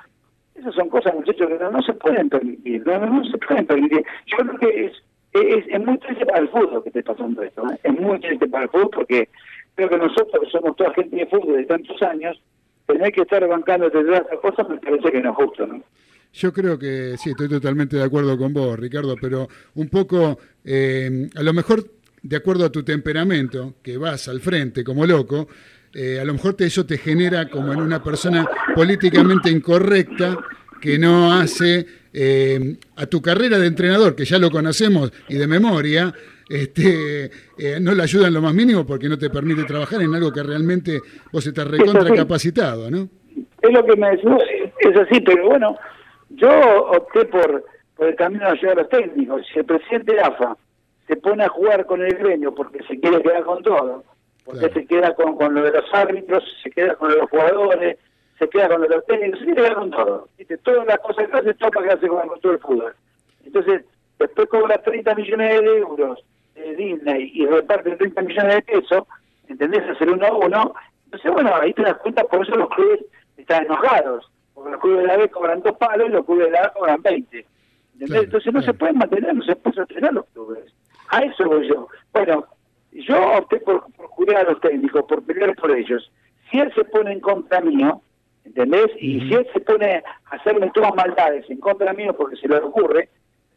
Esas 0.55 0.75
son 0.75 0.89
cosas, 0.89 1.13
muchachos, 1.15 1.47
que 1.47 1.57
no, 1.57 1.71
no 1.71 1.81
se 1.81 1.93
pueden 1.93 2.29
permitir. 2.29 2.85
No, 2.85 2.99
no, 2.99 3.05
no 3.07 3.23
se 3.25 3.37
pueden 3.37 3.65
permitir. 3.65 4.03
Yo 4.27 4.37
creo 4.37 4.57
que 4.59 4.85
es, 4.85 4.91
es, 5.33 5.65
es 5.67 5.85
muy 5.85 5.97
triste 5.99 6.25
para 6.25 6.39
el 6.39 6.49
fútbol 6.49 6.83
que 6.83 6.89
esté 6.89 7.03
pasando 7.03 7.41
esto. 7.41 7.63
¿eh? 7.71 7.79
Es 7.83 7.99
muy 7.99 8.19
triste 8.19 8.47
para 8.47 8.65
el 8.65 8.69
fútbol 8.69 8.89
porque 8.93 9.29
creo 9.75 9.89
que 9.89 9.97
nosotros, 9.97 10.49
somos 10.51 10.75
toda 10.75 10.93
gente 10.93 11.15
de 11.15 11.25
fútbol 11.27 11.57
de 11.57 11.65
tantos 11.65 12.01
años, 12.01 12.39
tener 12.85 13.11
que 13.11 13.21
estar 13.21 13.47
bancando 13.47 13.89
de 13.89 14.01
esas 14.01 14.39
cosas 14.41 14.69
me 14.69 14.77
parece 14.77 15.11
que 15.11 15.21
no 15.21 15.31
es 15.31 15.35
justo, 15.35 15.67
¿no? 15.67 15.83
Yo 16.33 16.51
creo 16.51 16.79
que 16.79 17.15
sí, 17.17 17.29
estoy 17.29 17.47
totalmente 17.47 17.95
de 17.95 18.03
acuerdo 18.03 18.35
con 18.37 18.53
vos, 18.53 18.77
Ricardo, 18.79 19.15
pero 19.21 19.47
un 19.75 19.87
poco, 19.87 20.39
eh, 20.65 21.29
a 21.35 21.43
lo 21.43 21.53
mejor, 21.53 21.85
de 22.23 22.35
acuerdo 22.35 22.65
a 22.65 22.71
tu 22.71 22.83
temperamento, 22.83 23.75
que 23.83 23.97
vas 23.97 24.27
al 24.27 24.41
frente 24.41 24.83
como 24.83 25.05
loco, 25.05 25.47
eh, 25.93 26.19
a 26.19 26.25
lo 26.25 26.33
mejor 26.33 26.55
te, 26.55 26.65
eso 26.65 26.87
te 26.87 26.97
genera 26.97 27.47
como 27.49 27.71
en 27.71 27.79
una 27.79 28.01
persona 28.01 28.49
políticamente 28.73 29.51
incorrecta 29.51 30.35
que 30.81 30.97
no 30.97 31.31
hace 31.31 31.85
eh, 32.11 32.77
a 32.95 33.05
tu 33.05 33.21
carrera 33.21 33.59
de 33.59 33.67
entrenador, 33.67 34.15
que 34.15 34.25
ya 34.25 34.39
lo 34.39 34.49
conocemos 34.49 35.13
y 35.29 35.35
de 35.35 35.45
memoria, 35.45 36.13
este, 36.49 37.25
eh, 37.57 37.79
no 37.81 37.93
le 37.93 38.03
ayuda 38.03 38.27
en 38.27 38.33
lo 38.33 38.41
más 38.41 38.53
mínimo 38.53 38.85
porque 38.85 39.09
no 39.09 39.17
te 39.17 39.29
permite 39.29 39.63
trabajar 39.63 40.01
en 40.01 40.13
algo 40.13 40.31
que 40.31 40.43
realmente 40.43 40.99
vos 41.31 41.45
estás 41.45 41.67
recontra 41.67 42.13
capacitado, 42.13 42.91
¿no? 42.91 43.07
Es 43.61 43.71
lo 43.71 43.85
que 43.85 43.95
me 43.95 44.09
decís, 44.11 44.29
es 44.79 44.97
así, 44.97 45.21
pero 45.21 45.47
bueno, 45.47 45.77
yo 46.31 46.49
opté 46.87 47.25
por, 47.25 47.63
por 47.95 48.07
el 48.07 48.15
camino 48.15 48.45
de 48.45 48.51
ayudar 48.51 48.79
a 48.79 48.81
los 48.81 48.89
técnicos. 48.89 49.41
Si 49.51 49.59
el 49.59 49.65
presidente 49.65 50.13
de 50.13 50.21
AFA 50.21 50.57
se 51.07 51.15
pone 51.15 51.43
a 51.43 51.49
jugar 51.49 51.85
con 51.85 52.01
el 52.01 52.13
gremio 52.13 52.53
porque 52.53 52.83
se 52.83 52.99
quiere 52.99 53.21
quedar 53.21 53.43
con 53.43 53.63
todo, 53.63 54.03
porque 54.43 54.69
se 54.69 54.85
queda 54.85 55.15
con, 55.15 55.37
con 55.37 55.53
lo 55.53 55.63
de 55.63 55.71
los 55.71 55.93
árbitros, 55.93 56.43
se 56.61 56.71
queda 56.71 56.95
con 56.95 57.09
lo 57.09 57.15
de 57.15 57.21
los 57.21 57.29
jugadores, 57.29 57.97
se 58.37 58.49
queda 58.49 58.67
con 58.67 58.81
lo 58.81 58.87
de 58.87 58.95
los 58.95 59.05
técnicos, 59.05 59.39
se 59.39 59.45
quiere 59.45 59.61
quedar 59.61 59.75
con 59.75 59.91
todo. 59.91 60.27
¿viste? 60.37 60.57
Todas 60.57 60.85
las 60.85 60.99
cosas 60.99 61.29
que 61.29 61.37
hace, 61.37 61.53
todo 61.53 61.71
para 61.71 61.85
quedarse 61.87 62.07
con, 62.07 62.27
con 62.27 62.39
todo 62.41 62.51
el 62.51 62.59
fútbol. 62.59 62.93
Entonces, 63.45 63.83
después 64.19 64.49
cobra 64.49 64.77
30 64.77 65.15
millones 65.15 65.61
de 65.61 65.77
euros 65.77 66.23
de 66.55 66.75
Disney 66.75 67.31
y 67.33 67.45
reparte 67.45 67.95
30 67.95 68.21
millones 68.21 68.55
de 68.55 68.61
pesos, 68.61 69.03
¿entendés? 69.47 69.89
Hacer 69.89 70.09
uno 70.09 70.25
a 70.25 70.33
uno. 70.33 70.73
Entonces, 71.05 71.31
bueno, 71.31 71.51
ahí 71.55 71.73
te 71.73 71.83
das 71.83 71.97
cuenta, 71.97 72.23
por 72.23 72.45
eso 72.45 72.55
los 72.55 72.69
clubes 72.69 72.99
están 73.37 73.65
enojados, 73.65 74.31
porque 74.53 74.71
los 74.71 74.81
clubes 74.81 75.01
de 75.01 75.07
la 75.07 75.17
B 75.17 75.29
cobran 75.29 75.61
dos 75.61 75.77
palos 75.77 76.09
y 76.09 76.11
los 76.11 76.25
clubes 76.25 76.45
de 76.45 76.51
la 76.51 76.65
A 76.65 76.73
cobran 76.73 77.01
20. 77.01 77.45
¿entendés? 77.93 78.23
Entonces 78.23 78.53
no 78.53 78.61
se 78.61 78.73
pueden 78.73 78.97
mantener, 78.97 79.35
no 79.35 79.43
se 79.43 79.55
pueden 79.55 79.75
sostener 79.75 80.13
los 80.13 80.25
clubes. 80.27 80.73
A 81.09 81.19
eso 81.19 81.45
voy 81.45 81.67
yo. 81.67 81.87
Bueno, 82.11 82.45
yo 82.91 83.37
opté 83.37 83.59
por, 83.59 83.91
por 83.93 84.09
cuidar 84.09 84.45
a 84.47 84.51
los 84.51 84.61
técnicos, 84.61 85.03
por 85.05 85.23
pelear 85.23 85.55
por 85.55 85.71
ellos. 85.71 86.11
Si 86.49 86.59
él 86.59 86.71
se 86.73 86.83
pone 86.85 87.11
en 87.11 87.19
contra 87.19 87.61
mío, 87.61 88.01
¿entendés? 88.45 88.87
Y 88.99 89.21
si 89.21 89.33
él 89.33 89.47
se 89.53 89.59
pone 89.59 90.03
a 90.25 90.35
hacerme 90.35 90.71
todas 90.73 90.93
maldades 90.95 91.49
en 91.49 91.59
contra 91.59 91.93
mío 91.93 92.13
porque 92.15 92.35
se 92.35 92.47
le 92.47 92.57
ocurre, 92.57 93.09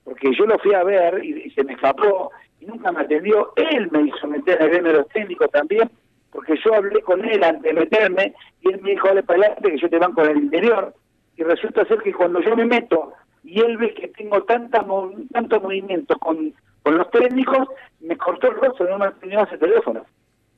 porque 0.06 0.32
yo 0.38 0.46
lo 0.46 0.56
fui 0.60 0.72
a 0.72 0.84
ver 0.84 1.22
y, 1.22 1.46
y 1.46 1.50
se 1.50 1.64
me 1.64 1.72
escapó 1.72 2.30
y 2.60 2.66
nunca 2.66 2.92
me 2.92 3.00
atendió, 3.00 3.52
él 3.56 3.88
me 3.90 4.02
hizo 4.02 4.26
meter 4.28 4.62
al 4.62 4.70
gremio 4.70 4.92
de 4.92 4.98
los 4.98 5.08
técnicos 5.08 5.50
también, 5.50 5.90
porque 6.30 6.54
yo 6.64 6.74
hablé 6.74 7.00
con 7.02 7.24
él 7.24 7.42
antes 7.42 7.62
de 7.62 7.72
meterme 7.72 8.32
y 8.62 8.72
él 8.72 8.80
me 8.82 8.92
dijo, 8.92 9.08
dale 9.08 9.24
para 9.24 9.40
adelante 9.40 9.72
que 9.72 9.78
yo 9.78 9.90
te 9.90 9.98
banco 9.98 10.22
en 10.24 10.30
el 10.30 10.36
interior. 10.44 10.94
Y 11.36 11.42
resulta 11.42 11.84
ser 11.86 11.98
que 12.02 12.14
cuando 12.14 12.40
yo 12.40 12.54
me 12.56 12.64
meto 12.64 13.12
y 13.42 13.60
él 13.60 13.76
ve 13.78 13.92
que 13.94 14.08
tengo 14.08 14.42
tanta 14.44 14.82
mo- 14.82 15.12
tanto 15.32 15.60
movimiento 15.60 16.16
con, 16.18 16.54
con 16.82 16.96
los 16.96 17.10
técnicos, 17.10 17.68
me 18.00 18.16
cortó 18.16 18.48
el 18.50 18.56
rostro, 18.58 18.88
no 18.88 18.98
me 18.98 19.06
atendió 19.06 19.42
ese 19.44 19.58
teléfono. 19.58 20.06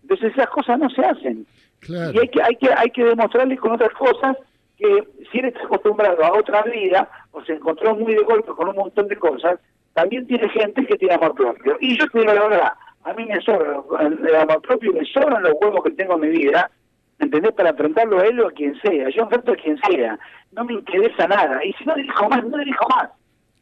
Entonces 0.03 0.33
esas 0.33 0.49
cosas 0.51 0.79
no 0.79 0.91
se 0.91 1.03
hacen. 1.05 1.47
Claro. 1.81 2.13
Y 2.13 2.19
hay 2.19 2.29
que, 2.29 2.43
hay 2.43 2.57
que, 2.57 2.69
hay 2.77 2.91
que 2.91 3.05
demostrarles 3.05 3.59
con 3.59 3.73
otras 3.73 3.93
cosas 3.95 4.37
que 4.79 5.09
si 5.31 5.39
él 5.39 5.47
está 5.47 5.65
acostumbrado 5.65 6.25
a 6.25 6.39
otra 6.39 6.63
vida 6.63 7.09
o 7.33 7.43
se 7.45 7.55
encontró 7.55 7.95
muy 7.97 8.15
de 8.15 8.23
golpe 8.23 8.53
con 8.53 8.69
un 8.69 8.77
montón 8.77 9.09
de 9.09 9.17
cosas, 9.17 9.59
también 9.93 10.27
tiene 10.27 10.49
gente 10.51 10.87
que 10.87 10.97
tiene 10.97 11.15
amor 11.15 11.35
propio. 11.35 11.77
Y 11.81 11.99
yo 11.99 12.07
te 12.09 12.21
digo 12.21 12.33
la 12.33 12.49
verdad, 12.49 12.73
a 13.05 13.13
mí 13.15 13.25
me 13.27 13.41
sobra 13.41 13.83
el 14.01 14.37
amor 14.37 14.63
propio, 14.63 14.93
me 14.93 15.05
sobran 15.05 15.43
los 15.43 15.55
huevos 15.61 15.83
que 15.83 15.91
tengo 15.91 16.15
en 16.15 16.21
mi 16.21 16.29
vida, 16.29 16.71
¿entendés? 17.19 17.53
Para 17.53 17.71
enfrentarlo 17.71 18.21
a 18.21 18.27
él 18.27 18.41
o 18.41 18.49
a 18.49 18.53
quien 18.53 18.81
sea. 18.81 19.09
Yo 19.11 19.23
enfrento 19.23 19.53
a 19.53 19.57
quien 19.57 19.79
sea. 19.79 20.19
No 20.53 20.65
me 20.65 20.75
interesa 20.75 21.27
nada. 21.27 21.65
Y 21.65 21.73
si 21.73 21.85
no 21.85 21.97
dirijo 21.97 22.29
más, 22.29 22.45
no 22.45 22.59
dirijo 22.59 22.89
más. 22.89 23.11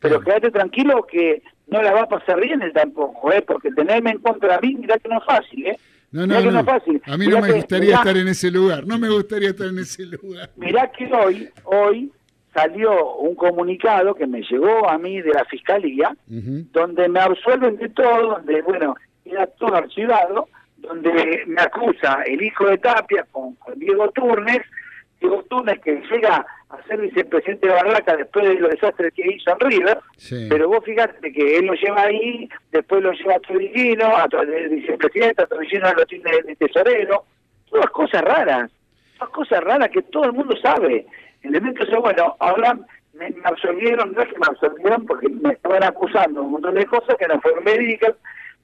Pero 0.01 0.21
quédate 0.21 0.51
tranquilo 0.51 1.03
que 1.05 1.43
no 1.69 1.81
la 1.81 1.93
va 1.93 2.03
a 2.03 2.09
pasar 2.09 2.41
bien 2.41 2.61
él 2.61 2.73
tampoco, 2.73 3.33
¿eh? 3.33 3.43
Porque 3.43 3.71
tenerme 3.71 4.11
en 4.11 4.19
contra 4.19 4.59
de 4.59 4.67
mí, 4.67 4.75
mirá 4.75 4.99
que 4.99 5.09
no 5.09 5.19
es 5.19 5.25
fácil, 5.25 5.67
¿eh? 5.67 5.79
No, 6.25 6.41
no, 6.41 6.51
no. 6.51 6.65
fácil. 6.65 7.03
A 7.07 7.17
mí 7.17 7.27
Mirá 7.27 7.41
no 7.41 7.47
me 7.47 7.53
que- 7.53 7.59
gustaría 7.59 7.87
mirá- 7.89 7.99
estar 7.99 8.17
en 8.17 8.29
ese 8.29 8.51
lugar. 8.51 8.87
No 8.87 8.99
me 8.99 9.09
gustaría 9.09 9.51
estar 9.51 9.67
en 9.67 9.79
ese 9.79 10.07
lugar. 10.07 10.51
Mirá 10.57 10.91
que 10.93 11.13
hoy, 11.13 11.49
hoy 11.65 12.13
salió 12.55 13.17
un 13.17 13.35
comunicado 13.35 14.15
que 14.15 14.27
me 14.27 14.41
llegó 14.43 14.89
a 14.89 14.97
mí 14.99 15.21
de 15.21 15.31
la 15.33 15.45
Fiscalía, 15.45 16.17
donde 16.27 17.09
me 17.09 17.21
absuelven 17.21 17.77
de 17.77 17.89
todo, 17.91 18.37
donde, 18.37 18.63
bueno, 18.63 18.95
era 19.25 19.47
todo 19.47 19.75
archivado, 19.75 20.49
donde 20.79 21.43
me 21.47 21.61
acusa 21.61 22.23
el 22.27 22.41
hijo 22.43 22.67
de 22.69 22.79
Tapia 22.79 23.27
con, 23.31 23.55
con 23.57 23.79
Diego 23.79 24.11
Turnes, 24.13 24.63
Diego 25.21 25.43
Turnes 25.51 25.81
que 25.81 26.01
llega 26.11 26.47
a 26.69 26.83
ser 26.89 27.01
vicepresidente 27.01 27.69
de 27.69 27.73
Barraca 27.75 28.17
después 28.17 28.45
de 28.49 28.55
los 28.55 28.71
desastres 28.71 29.13
que 29.15 29.23
hizo 29.35 29.51
en 29.53 29.61
River, 29.61 29.99
Sí. 30.17 30.47
pero 30.51 30.69
vos 30.69 30.85
fíjate 30.85 31.33
que 31.33 31.59
él 31.59 31.67
lo 31.67 31.75
lleva 31.75 32.03
ahí, 32.03 32.49
después 32.73 33.03
lo 33.03 33.13
lleva 33.13 33.35
a 33.37 33.41
Torillino, 33.41 34.05
a 34.17 34.27
de 34.45 34.69
vicepresidente, 34.69 35.43
a 35.43 35.47
Torillino 35.47 35.93
lo 35.95 36.07
tiene 36.07 36.31
de 36.45 36.57
tesorero, 36.57 37.25
todas 37.71 37.91
cosas 37.91 38.23
raras, 38.23 38.71
todas 39.19 39.33
cosas 39.33 39.63
raras 39.63 39.91
que 39.91 40.03
todo 40.03 40.25
el 40.25 40.33
mundo 40.33 40.57
sabe. 40.57 41.07
Entonces, 41.43 41.97
bueno, 42.01 42.35
ahora 42.41 42.75
me, 43.15 43.31
me 43.31 43.43
absolvieron, 43.45 44.13
no 44.13 44.23
es 44.23 44.29
que 44.29 44.39
me 44.39 44.47
absolvieron 44.49 45.07
porque 45.07 45.29
me 45.29 45.53
estaban 45.53 45.85
acusando 45.85 46.43
un 46.43 46.53
montón 46.53 46.75
de 46.75 46.85
cosas 46.87 47.15
que 47.17 47.29
no 47.29 47.41
fueron 47.41 47.63
verídicas. 47.65 48.15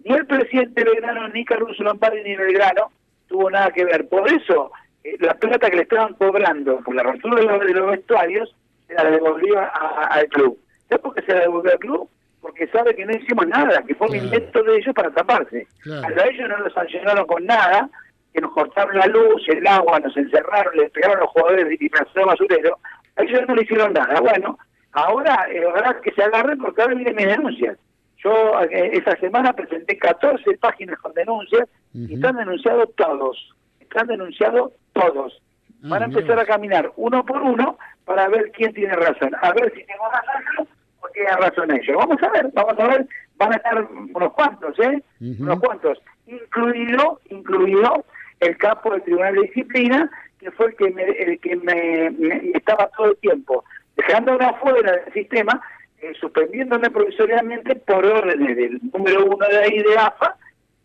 Ni 0.04 0.14
el 0.16 0.26
presidente 0.26 0.82
Belgrano, 0.82 1.28
ni 1.28 1.44
Caruso 1.44 1.84
Lombardi, 1.84 2.22
ni 2.24 2.34
Belgrano 2.34 2.90
tuvo 3.28 3.48
nada 3.48 3.70
que 3.70 3.84
ver. 3.84 4.08
Por 4.08 4.28
eso, 4.28 4.72
la 5.20 5.34
plata 5.34 5.68
que 5.70 5.76
le 5.76 5.82
estaban 5.82 6.14
cobrando 6.14 6.78
por 6.80 6.94
la 6.94 7.02
rotura 7.02 7.36
de 7.40 7.46
los, 7.46 7.60
de 7.60 7.74
los 7.74 7.90
vestuarios, 7.90 8.54
se 8.86 8.94
la 8.94 9.04
devolvió 9.04 9.58
a- 9.58 9.64
a- 9.66 10.06
al 10.06 10.26
club. 10.28 10.58
¿Sabes 10.88 11.02
por 11.02 11.14
qué 11.14 11.22
se 11.22 11.34
la 11.34 11.40
devolvió 11.40 11.72
al 11.72 11.78
club? 11.78 12.08
Porque 12.40 12.66
sabe 12.68 12.94
que 12.94 13.06
no 13.06 13.12
hicimos 13.12 13.46
nada, 13.46 13.82
que 13.82 13.94
fue 13.94 14.08
un 14.08 14.16
invento 14.16 14.62
de 14.62 14.76
ellos 14.76 14.94
para 14.94 15.10
taparse. 15.10 15.66
Claro. 15.82 16.14
A 16.20 16.26
ellos 16.26 16.48
no 16.48 16.58
los 16.58 16.72
sancionaron 16.72 17.26
con 17.26 17.44
nada, 17.46 17.88
que 18.32 18.40
nos 18.40 18.52
cortaron 18.52 18.96
la 18.98 19.06
luz, 19.06 19.42
el 19.48 19.66
agua, 19.66 20.00
nos 20.00 20.16
encerraron, 20.16 20.76
les 20.76 20.90
pegaron 20.90 21.18
a 21.18 21.20
los 21.20 21.30
jugadores 21.30 21.80
y 21.80 21.88
pasaron 21.88 22.26
basurero. 22.28 22.78
A 23.16 23.22
ellos 23.22 23.42
no 23.46 23.54
le 23.54 23.62
hicieron 23.62 23.92
nada. 23.92 24.20
Bueno, 24.20 24.58
ahora, 24.92 25.46
eh, 25.50 25.64
ojalá 25.66 26.00
que 26.00 26.12
se 26.12 26.22
agarren 26.22 26.58
porque 26.58 26.82
ahora 26.82 26.94
vienen 26.94 27.14
mis 27.16 27.26
denuncias. 27.26 27.78
Yo 28.24 28.60
eh, 28.62 28.90
esa 28.94 29.16
semana 29.16 29.52
presenté 29.52 29.98
14 29.98 30.56
páginas 30.58 30.98
con 31.00 31.12
denuncias 31.14 31.68
y 31.94 32.14
están 32.14 32.36
denunciados 32.36 32.88
todos. 32.96 33.54
Están 33.92 34.06
denunciados 34.06 34.72
todos. 34.94 35.42
Van 35.82 36.02
a 36.02 36.06
empezar 36.06 36.38
a 36.38 36.46
caminar 36.46 36.90
uno 36.96 37.26
por 37.26 37.42
uno 37.42 37.76
para 38.06 38.26
ver 38.28 38.50
quién 38.52 38.72
tiene 38.72 38.94
razón. 38.94 39.32
A 39.42 39.52
ver 39.52 39.70
si 39.74 39.84
tengo 39.84 40.04
razón 40.10 40.42
yo 40.56 40.66
o 41.00 41.08
tiene 41.08 41.30
razón 41.32 41.70
ellos. 41.72 41.96
Vamos 41.98 42.22
a 42.22 42.28
ver, 42.30 42.48
vamos 42.54 42.78
a 42.78 42.86
ver. 42.88 43.06
Van 43.36 43.52
a 43.52 43.56
estar 43.56 43.84
unos 44.14 44.32
cuantos, 44.32 44.78
¿eh? 44.78 45.02
Unos 45.20 45.60
cuantos. 45.60 45.98
Incluido, 46.26 47.20
incluido 47.28 48.06
el 48.40 48.56
capo 48.56 48.92
del 48.92 49.02
Tribunal 49.02 49.34
de 49.34 49.42
Disciplina, 49.42 50.10
que 50.40 50.50
fue 50.52 50.66
el 50.68 50.76
que 50.76 50.90
me, 50.90 51.02
el 51.02 51.38
que 51.40 51.56
me, 51.56 52.10
me- 52.12 52.50
estaba 52.54 52.88
todo 52.96 53.10
el 53.10 53.16
tiempo 53.18 53.62
dejándome 53.96 54.44
afuera 54.46 54.92
del 54.92 55.12
sistema, 55.12 55.60
eh, 56.00 56.12
suspendiéndome 56.18 56.88
provisoriamente 56.90 57.74
por 57.76 58.06
órdenes 58.06 58.56
del 58.56 58.80
número 58.92 59.26
uno 59.26 59.46
de 59.48 59.58
ahí 59.58 59.78
de 59.82 59.98
AFA, 59.98 60.36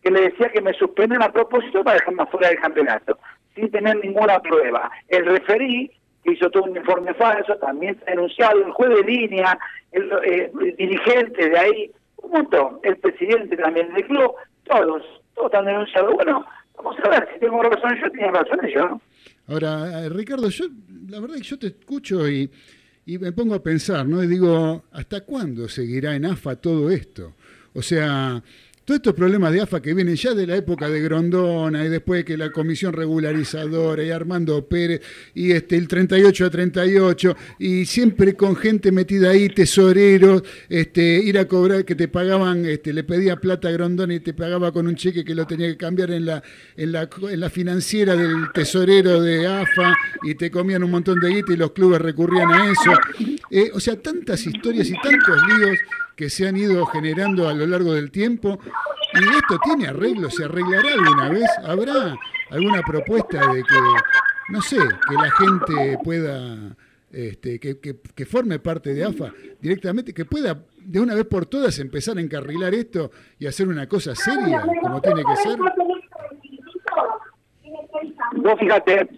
que 0.02 0.10
le 0.10 0.22
decía 0.22 0.48
que 0.50 0.60
me 0.60 0.72
suspenden 0.74 1.22
a 1.22 1.32
propósito 1.32 1.82
para 1.82 1.98
dejarme 1.98 2.22
afuera 2.22 2.48
del 2.48 2.60
campeonato, 2.60 3.18
sin 3.54 3.70
tener 3.70 3.96
ninguna 3.96 4.40
prueba. 4.40 4.90
El 5.08 5.26
referí, 5.26 5.90
que 6.22 6.32
hizo 6.32 6.50
todo 6.50 6.64
un 6.64 6.76
informe 6.76 7.14
falso, 7.14 7.56
también 7.56 7.94
está 7.94 8.10
denunciado, 8.12 8.64
el 8.64 8.72
juez 8.72 8.90
de 8.90 9.02
línea, 9.04 9.58
el, 9.92 10.10
eh, 10.24 10.52
dirigente 10.76 11.48
de 11.48 11.58
ahí, 11.58 11.90
un 12.22 12.30
montón, 12.32 12.78
el 12.82 12.96
presidente 12.98 13.56
también 13.56 13.92
del 13.94 14.06
club, 14.06 14.32
todos, 14.64 15.02
todos 15.34 15.46
están 15.46 15.64
denunciados. 15.64 16.14
Bueno, 16.14 16.44
vamos 16.76 16.96
a 17.04 17.08
ver, 17.08 17.28
si 17.32 17.40
tengo 17.40 17.62
razón 17.62 17.98
yo, 18.02 18.10
tenía 18.10 18.30
razón 18.30 18.60
yo. 18.74 19.00
Ahora, 19.48 20.04
eh, 20.04 20.08
Ricardo, 20.10 20.48
yo 20.48 20.66
la 21.08 21.20
verdad 21.20 21.36
que 21.36 21.42
yo 21.42 21.58
te 21.58 21.68
escucho 21.68 22.28
y, 22.28 22.50
y 23.06 23.18
me 23.18 23.32
pongo 23.32 23.54
a 23.54 23.62
pensar, 23.62 24.06
¿no? 24.06 24.22
Y 24.22 24.26
digo, 24.26 24.84
¿hasta 24.92 25.22
cuándo 25.22 25.68
seguirá 25.68 26.14
en 26.14 26.26
AFA 26.26 26.56
todo 26.56 26.90
esto? 26.90 27.34
O 27.74 27.82
sea, 27.82 28.42
todos 28.88 29.00
estos 29.00 29.12
problemas 29.12 29.52
de 29.52 29.60
AFA 29.60 29.82
que 29.82 29.92
vienen 29.92 30.16
ya 30.16 30.32
de 30.32 30.46
la 30.46 30.56
época 30.56 30.88
de 30.88 31.02
Grondona 31.02 31.84
y 31.84 31.90
después 31.90 32.24
que 32.24 32.38
la 32.38 32.50
comisión 32.50 32.94
regularizadora 32.94 34.02
y 34.02 34.10
Armando 34.10 34.66
Pérez 34.66 35.02
y 35.34 35.52
este 35.52 35.76
el 35.76 35.86
38 35.86 36.46
a 36.46 36.48
38 36.48 37.36
y 37.58 37.84
siempre 37.84 38.32
con 38.32 38.56
gente 38.56 38.90
metida 38.90 39.28
ahí, 39.28 39.50
tesoreros, 39.50 40.42
este, 40.70 41.02
ir 41.02 41.38
a 41.38 41.46
cobrar 41.46 41.84
que 41.84 41.96
te 41.96 42.08
pagaban, 42.08 42.64
este, 42.64 42.94
le 42.94 43.04
pedía 43.04 43.36
plata 43.36 43.68
a 43.68 43.72
Grondona 43.72 44.14
y 44.14 44.20
te 44.20 44.32
pagaba 44.32 44.72
con 44.72 44.86
un 44.86 44.96
cheque 44.96 45.22
que 45.22 45.34
lo 45.34 45.46
tenía 45.46 45.68
que 45.68 45.76
cambiar 45.76 46.10
en 46.10 46.24
la, 46.24 46.42
en 46.74 46.92
la, 46.92 47.10
en 47.30 47.40
la 47.40 47.50
financiera 47.50 48.16
del 48.16 48.50
tesorero 48.54 49.20
de 49.20 49.46
AFA 49.46 49.94
y 50.22 50.34
te 50.34 50.50
comían 50.50 50.82
un 50.82 50.92
montón 50.92 51.20
de 51.20 51.28
guita 51.28 51.52
y 51.52 51.58
los 51.58 51.72
clubes 51.72 52.00
recurrían 52.00 52.50
a 52.50 52.72
eso. 52.72 52.92
Eh, 53.50 53.70
o 53.74 53.80
sea, 53.80 54.00
tantas 54.00 54.46
historias 54.46 54.88
y 54.88 54.94
tantos 54.94 55.36
líos 55.46 55.76
que 56.18 56.28
se 56.28 56.48
han 56.48 56.56
ido 56.56 56.84
generando 56.86 57.48
a 57.48 57.54
lo 57.54 57.64
largo 57.64 57.94
del 57.94 58.10
tiempo. 58.10 58.58
Y 59.14 59.24
esto 59.36 59.58
tiene 59.64 59.88
arreglo, 59.88 60.30
¿se 60.30 60.44
arreglará 60.44 60.92
alguna 60.92 61.28
vez? 61.30 61.48
¿Habrá 61.64 62.16
alguna 62.50 62.82
propuesta 62.82 63.38
de 63.52 63.62
que, 63.62 63.78
no 64.50 64.60
sé, 64.60 64.76
que 64.76 65.14
la 65.14 65.30
gente 65.32 65.98
pueda, 66.04 66.76
este, 67.10 67.58
que, 67.58 67.80
que- 67.80 67.96
que 68.14 68.26
forme 68.26 68.58
parte 68.58 68.92
de 68.94 69.04
AFA 69.04 69.32
directamente, 69.60 70.12
que 70.14 70.24
pueda 70.24 70.58
de 70.76 71.00
una 71.00 71.14
vez 71.14 71.24
por 71.26 71.46
todas 71.46 71.78
empezar 71.78 72.16
a 72.18 72.20
encarrilar 72.20 72.74
esto 72.74 73.10
y 73.38 73.46
hacer 73.46 73.68
una 73.68 73.86
cosa 73.88 74.14
seria, 74.14 74.62
como 74.82 75.00
tiene 75.00 75.22
que 75.24 75.36
ser? 75.36 75.58
Vos 78.36 78.54
fíjate 78.58 79.08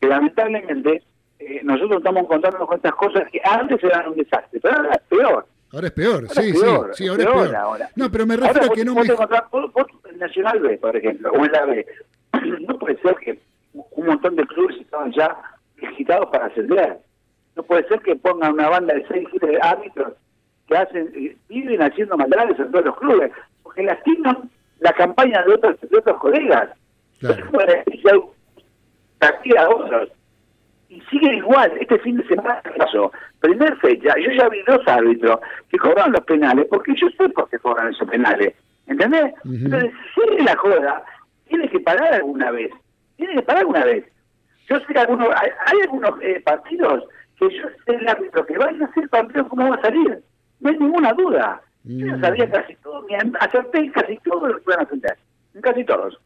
lamentablemente 0.00 1.02
eh, 1.38 1.60
nosotros 1.64 1.98
estamos 1.98 2.22
encontrando 2.24 2.66
con 2.66 2.76
estas 2.76 2.94
cosas 2.94 3.24
que 3.30 3.40
antes 3.44 3.82
eran 3.84 4.08
un 4.08 4.16
desastre, 4.16 4.60
pero 4.60 4.76
ahora 4.76 4.90
es 4.94 5.00
peor. 5.08 5.46
Ahora 5.72 5.86
es 5.86 5.92
peor, 5.92 6.14
Ahora 6.28 6.28
sí, 6.42 6.50
es 6.50 6.60
peor, 6.60 6.90
sí, 6.94 7.04
sí, 7.04 7.08
ahora 7.08 7.22
es 7.22 7.28
peor 7.28 7.42
peor. 7.44 7.56
ahora. 7.56 7.90
No, 7.96 8.10
pero 8.10 8.26
me 8.26 8.34
Ahora 8.34 8.46
refiero 8.48 8.72
a 8.72 8.74
que 8.74 8.84
no 8.84 8.94
me... 8.94 9.00
vos- 9.50 9.72
vos 9.72 9.86
en 10.10 10.18
Nacional 10.18 10.60
B, 10.60 10.78
por 10.78 10.96
ejemplo, 10.96 11.30
o 11.32 11.44
en 11.44 11.52
la 11.52 11.64
B, 11.64 11.86
no 12.68 12.78
puede 12.78 13.00
ser 13.00 13.16
que 13.16 13.40
un 13.72 14.06
montón 14.06 14.36
de 14.36 14.46
clubes 14.46 14.76
estaban 14.80 15.12
ya 15.12 15.36
digitados 15.80 16.28
para 16.30 16.46
ascender. 16.46 16.98
No 17.56 17.62
puede 17.62 17.86
ser 17.88 18.00
que 18.00 18.16
pongan 18.16 18.52
una 18.54 18.68
banda 18.68 18.94
de 18.94 19.06
seis 19.08 19.26
siete 19.30 19.58
árbitros 19.62 20.12
que 20.68 20.76
hacen 20.76 21.10
eh, 21.14 21.36
viven 21.48 21.82
haciendo 21.82 22.16
maldades 22.16 22.58
en 22.58 22.70
todos 22.70 22.84
los 22.84 22.96
clubes, 22.98 23.30
porque 23.62 23.82
lastiman 23.82 24.50
la 24.80 24.92
campaña 24.92 25.42
de 25.42 25.54
otros, 25.54 25.76
de 25.80 25.98
otros 25.98 26.18
colegas. 26.18 26.70
Claro. 27.20 27.46
Bueno, 27.52 27.72
y 27.86 28.08
hay- 28.08 29.56
a 29.56 29.68
otros. 29.70 30.08
Y 30.92 31.00
sigue 31.10 31.36
igual, 31.36 31.72
este 31.80 31.98
fin 32.00 32.18
de 32.18 32.26
semana 32.28 32.60
¿qué 32.62 32.70
pasó. 32.76 33.10
Primer 33.40 33.74
fecha, 33.78 34.14
yo 34.18 34.30
ya 34.32 34.46
vi 34.50 34.60
dos 34.66 34.80
árbitros 34.86 35.38
que 35.70 35.78
cobraron 35.78 36.12
los 36.12 36.20
penales, 36.24 36.66
porque 36.68 36.92
yo 36.94 37.08
sé 37.16 37.28
por 37.30 37.48
qué 37.48 37.58
cobran 37.58 37.88
esos 37.88 38.06
penales. 38.10 38.54
¿Entendés? 38.86 39.32
Ujú. 39.44 39.54
Entonces, 39.64 39.90
si 40.14 40.20
sigue 40.20 40.42
la 40.44 40.56
joda, 40.56 41.02
tiene 41.48 41.66
que 41.70 41.80
parar 41.80 42.12
alguna 42.12 42.50
vez. 42.50 42.70
Tiene 43.16 43.34
que 43.36 43.42
parar 43.42 43.60
alguna 43.62 43.84
vez. 43.86 44.04
Yo 44.68 44.78
sé 44.80 44.86
que 44.92 44.98
algunos, 44.98 45.28
hay, 45.34 45.48
hay 45.66 45.80
algunos 45.84 46.10
eh, 46.20 46.42
partidos 46.44 47.04
que 47.38 47.48
yo 47.56 47.68
sé 47.86 47.94
el 47.94 48.06
árbitro 48.08 48.44
que 48.44 48.58
va 48.58 48.66
a 48.66 48.92
ser 48.94 49.08
campeón, 49.08 49.48
¿cómo 49.48 49.70
va 49.70 49.76
a 49.76 49.80
salir? 49.82 50.20
No 50.60 50.70
hay 50.70 50.78
ninguna 50.78 51.12
duda. 51.14 51.60
Yo 51.84 52.06
ya 52.06 52.16
Mm. 52.16 52.20
sabía 52.20 52.50
casi 52.50 52.76
todo, 52.76 53.02
me 53.08 53.16
acerté 53.40 53.90
casi 53.92 54.16
todos 54.18 54.48
los 54.48 54.58
que 54.58 54.64
pueden 54.64 54.80
ascender. 54.82 55.16
En 55.54 55.62
casi 55.62 55.84
todos. 55.84 56.20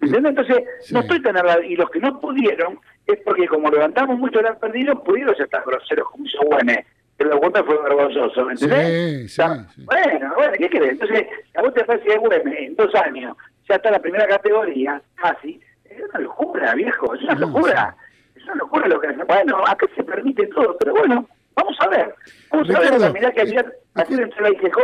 ¿Entendés? 0.00 0.30
Entonces, 0.30 0.64
Sí. 0.80 0.94
no 0.94 1.00
estoy 1.00 1.20
tan 1.22 1.36
errado. 1.36 1.62
Y 1.62 1.76
los 1.76 1.90
que 1.90 1.98
no 2.00 2.20
pudieron 2.20 2.78
es 3.06 3.18
porque, 3.24 3.46
como 3.48 3.70
levantamos 3.70 4.18
mucho 4.18 4.40
el 4.40 4.46
han 4.46 4.58
perdido, 4.58 5.02
pudieron 5.02 5.34
ser 5.36 5.48
tan 5.48 5.64
groseros 5.64 6.08
como 6.10 6.24
hizo 6.24 6.38
Güemes. 6.42 6.86
Pero 7.16 7.30
la 7.30 7.36
cuenta 7.38 7.64
fue 7.64 7.76
vergonzoso, 7.82 8.48
¿entendés? 8.48 9.32
Sí, 9.32 9.42
sí. 9.42 9.84
Bueno, 9.84 10.32
bueno, 10.36 10.52
¿qué 10.56 10.68
querés? 10.70 10.90
Entonces, 10.92 11.26
a 11.56 11.62
vos 11.62 11.74
te 11.74 11.84
parece 11.84 12.04
que 12.08 12.16
Güemes 12.18 12.58
en 12.58 12.76
dos 12.76 12.94
años 12.94 13.36
ya 13.68 13.74
está 13.74 13.90
la 13.90 13.98
primera 13.98 14.26
categoría, 14.28 15.02
casi. 15.16 15.60
Es 15.84 16.00
una 16.10 16.20
locura, 16.20 16.74
viejo, 16.74 17.14
es 17.16 17.22
una 17.22 17.34
locura. 17.34 17.96
Es 18.36 18.44
una 18.44 18.54
locura 18.54 18.86
lo 18.86 19.00
que 19.00 19.08
hacen. 19.08 19.26
Bueno, 19.26 19.58
acá 19.66 19.86
se 19.96 20.04
permite 20.04 20.46
todo, 20.46 20.76
pero 20.78 20.92
bueno, 20.92 21.26
vamos 21.56 21.76
a 21.80 21.88
ver. 21.88 22.14
Vamos 22.52 22.70
a 22.70 22.78
Ricardo, 22.78 23.00
ver, 23.00 23.12
mirá 23.14 23.32
que 23.32 23.40
ayer, 23.40 23.78
ayer 23.94 24.20
entró 24.20 24.42
la 24.42 24.50
IGJ 24.50 24.78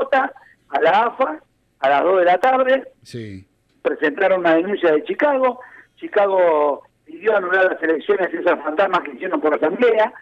a 0.71 0.81
la 0.81 0.91
AFA 1.05 1.39
a 1.81 1.89
las 1.89 2.03
2 2.03 2.19
de 2.19 2.25
la 2.25 2.39
tarde, 2.39 2.85
Sí. 3.03 3.47
Presentaron 3.95 4.41
una 4.41 4.55
denuncia 4.57 4.93
de 4.93 5.05
Chicago. 5.05 5.61
Chicago 5.97 6.83
pidió 7.05 7.37
anular 7.37 7.71
las 7.73 7.83
elecciones 7.83 8.33
esas 8.33 8.59
fantasmas 8.65 9.01
que 9.03 9.13
hicieron 9.13 9.41
por 9.41 9.55
asamblea, 9.55 10.13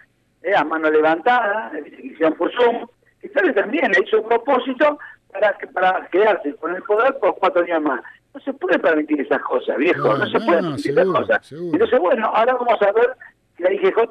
eh, 0.42 0.54
a 0.54 0.64
mano 0.64 0.90
levantada, 0.90 1.70
que 1.72 2.06
hicieron 2.06 2.34
por 2.34 2.52
Zoom. 2.52 2.86
Y 3.22 3.28
tal 3.28 3.54
también 3.54 3.92
hizo 4.04 4.20
un 4.20 4.28
propósito 4.28 4.98
para, 5.32 5.52
que- 5.56 5.68
para 5.68 6.06
quedarse 6.08 6.54
con 6.56 6.74
el 6.74 6.82
poder 6.82 7.16
por 7.20 7.36
cuatro 7.36 7.62
años 7.62 7.80
más. 7.82 8.02
No 8.34 8.40
se 8.40 8.52
puede 8.54 8.78
permitir 8.80 9.20
esas 9.20 9.40
cosas, 9.42 9.76
viejo, 9.76 10.08
No, 10.08 10.16
no, 10.18 10.26
se 10.26 10.38
no, 10.38 10.44
puede 10.46 10.60
permitir 10.62 10.94
seguro, 10.94 11.02
esas 11.18 11.26
cosas. 11.28 11.46
seguro. 11.46 11.72
Entonces, 11.74 11.98
bueno, 12.00 12.26
ahora 12.34 12.54
vamos 12.54 12.82
a 12.82 12.92
ver 12.92 13.10
si 13.56 13.62
la 13.62 13.72
IGJ 13.74 14.08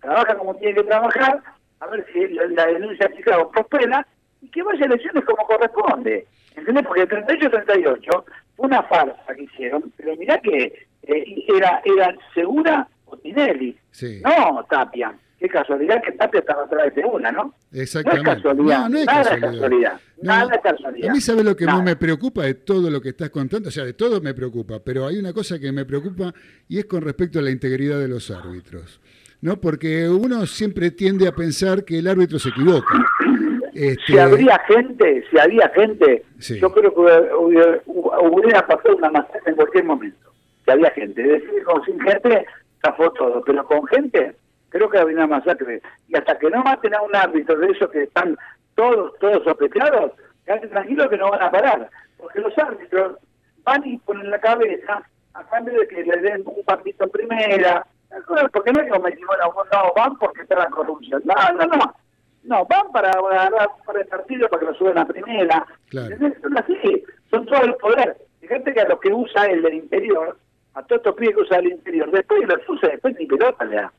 trabaja 0.00 0.34
como 0.36 0.54
tiene 0.56 0.74
que 0.74 0.82
trabajar, 0.84 1.40
a 1.80 1.86
ver 1.86 2.06
si 2.12 2.28
la, 2.28 2.66
denuncia 2.66 3.08
de 3.08 3.16
Chicago 3.16 3.50
prospera 3.50 4.06
y 4.42 4.50
que 4.50 4.62
vaya 4.62 4.82
a 4.82 4.86
elecciones 4.86 5.24
como 5.24 5.46
corresponde. 5.46 6.26
¿Entendés? 6.56 6.84
Porque 6.86 7.02
el 7.02 7.08
38-38 7.08 8.04
fue 8.04 8.24
una 8.60 8.82
farsa 8.84 9.34
que 9.34 9.42
hicieron, 9.44 9.92
pero 9.96 10.16
mirá 10.16 10.38
que 10.40 10.86
eh, 11.02 11.24
era, 11.56 11.80
era 11.84 12.14
Segura 12.34 12.86
o 13.06 13.16
Tinelli, 13.16 13.76
Sí. 13.90 14.20
no 14.24 14.64
Tapia. 14.68 15.14
Qué 15.38 15.48
casualidad 15.48 16.02
que 16.02 16.12
Tapia 16.12 16.40
estaba 16.40 16.64
atrás 16.64 16.94
de 16.94 17.02
una, 17.02 17.32
¿no? 17.32 17.54
Exactamente. 17.72 18.24
No 18.24 18.30
es 18.32 18.36
casualidad, 18.36 18.78
No, 18.82 18.88
no 18.90 18.98
es 18.98 19.06
nada 19.06 19.22
casualidad. 19.22 19.48
es 19.48 19.54
casualidad, 19.60 20.00
No, 20.20 20.32
nada 20.32 20.54
es 20.54 20.60
casualidad. 20.62 21.08
A 21.08 21.12
mí 21.14 21.20
sabe 21.22 21.44
lo 21.44 21.56
que 21.56 21.64
más 21.64 21.82
me 21.82 21.96
preocupa 21.96 22.42
de 22.44 22.54
todo 22.54 22.90
lo 22.90 23.00
que 23.00 23.08
estás 23.08 23.30
contando, 23.30 23.70
o 23.70 23.72
sea, 23.72 23.84
de 23.86 23.94
todo 23.94 24.20
me 24.20 24.34
preocupa, 24.34 24.80
pero 24.84 25.06
hay 25.06 25.16
una 25.18 25.32
cosa 25.32 25.58
que 25.58 25.72
me 25.72 25.86
preocupa 25.86 26.34
y 26.68 26.78
es 26.78 26.84
con 26.84 27.00
respecto 27.00 27.38
a 27.38 27.42
la 27.42 27.50
integridad 27.50 27.98
de 27.98 28.08
los 28.08 28.30
árbitros. 28.30 29.00
¿No? 29.42 29.58
Porque 29.58 30.06
uno 30.06 30.44
siempre 30.46 30.90
tiende 30.90 31.26
a 31.26 31.32
pensar 31.34 31.86
que 31.86 31.98
el 32.00 32.06
árbitro 32.08 32.38
se 32.38 32.50
equivoca. 32.50 32.94
Este, 33.80 34.12
Si 34.12 34.18
habría 34.18 34.58
gente, 34.66 35.24
si 35.30 35.38
había 35.38 35.66
gente, 35.70 36.22
Sí. 36.38 36.60
yo 36.60 36.70
creo 36.70 36.92
que 36.92 37.00
hubiera, 37.00 38.66
pasado 38.66 38.94
una 38.96 39.10
masacre 39.10 39.40
en 39.46 39.54
cualquier 39.56 39.84
momento. 39.84 40.30
Si 40.66 40.70
había 40.70 40.90
gente. 40.90 41.22
Es 41.22 41.42
decir, 41.42 41.64
con 41.64 41.82
sin 41.86 41.98
gente, 42.00 42.44
zafó 42.82 43.10
todo. 43.12 43.42
Pero 43.42 43.64
con 43.64 43.86
gente, 43.86 44.36
creo 44.68 44.90
que 44.90 44.98
habría 44.98 45.16
una 45.16 45.38
masacre. 45.38 45.80
Y 46.08 46.16
hasta 46.16 46.38
que 46.38 46.50
no 46.50 46.62
maten 46.62 46.94
a 46.94 47.00
un 47.00 47.16
árbitro 47.16 47.56
de 47.56 47.68
esos 47.68 47.90
que 47.90 48.02
están 48.02 48.36
todos, 48.74 49.18
todos 49.18 49.42
sospechados, 49.44 50.12
quédate 50.44 50.68
tranquilo 50.68 51.08
que 51.08 51.16
no 51.16 51.30
van 51.30 51.42
a 51.42 51.50
parar. 51.50 51.88
Porque 52.18 52.40
los 52.40 52.56
árbitros 52.58 53.16
van 53.64 53.86
y 53.86 53.96
ponen 53.96 54.30
la 54.30 54.40
cabeza 54.40 55.02
a 55.32 55.44
cambio 55.44 55.80
de 55.80 55.88
que 55.88 56.02
le 56.04 56.18
den 56.18 56.42
un 56.44 56.62
partito 56.66 57.04
en 57.04 57.10
primera. 57.10 57.86
Porque 58.52 58.72
no 58.72 58.82
es 58.82 58.90
como 58.92 59.06
decir, 59.06 59.24
bueno, 59.26 59.54
no, 59.72 59.92
van 59.96 60.18
porque 60.18 60.42
está 60.42 60.56
la 60.56 60.66
corrupción. 60.66 61.22
No, 61.24 61.34
no, 61.54 61.64
no. 61.64 61.94
No, 62.42 62.66
van 62.66 62.90
para 62.92 63.12
para 63.84 64.00
el 64.00 64.06
partido 64.06 64.48
para 64.48 64.60
que 64.60 64.66
lo 64.66 64.74
suban 64.74 64.98
a 64.98 65.06
primera. 65.06 65.66
Claro. 65.88 66.16
Son 66.40 66.58
así, 66.58 67.04
son 67.30 67.46
todo 67.46 67.64
el 67.64 67.74
poder. 67.74 68.16
Fíjate 68.40 68.72
que 68.72 68.80
a 68.80 68.88
los 68.88 69.00
que 69.00 69.12
usa 69.12 69.46
el 69.46 69.62
del 69.62 69.74
interior, 69.74 70.38
a 70.74 70.82
todos 70.84 71.00
estos 71.00 71.14
pibes 71.16 71.34
que 71.36 71.42
usan 71.42 71.64
el 71.64 71.72
interior, 71.72 72.10
después 72.10 72.40
los 72.48 72.68
usa, 72.68 72.88
después 72.88 73.14
ni 73.18 73.26
pelota 73.26 73.64
le 73.64 73.76
da. 73.76 73.92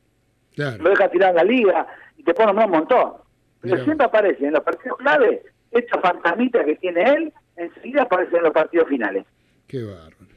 claro. 0.56 0.84
Lo 0.84 0.90
deja 0.90 1.10
tirar 1.10 1.30
en 1.30 1.36
la 1.36 1.44
liga 1.44 1.88
y 2.18 2.24
te 2.24 2.34
pone 2.34 2.52
un 2.52 2.72
montón. 2.72 3.14
Pero 3.62 3.84
siempre 3.84 4.08
aparece 4.08 4.46
en 4.46 4.54
los 4.54 4.64
partidos 4.64 4.98
clave, 4.98 5.44
esta 5.70 6.00
fantasmita 6.00 6.66
que 6.66 6.76
tiene 6.78 7.04
él, 7.04 7.34
enseguida 7.56 8.04
aparece 8.04 8.38
en 8.38 8.44
los 8.44 8.54
partidos 8.54 8.88
finales. 8.88 9.26
Qué 9.68 9.84
bárbaro. 9.84 10.32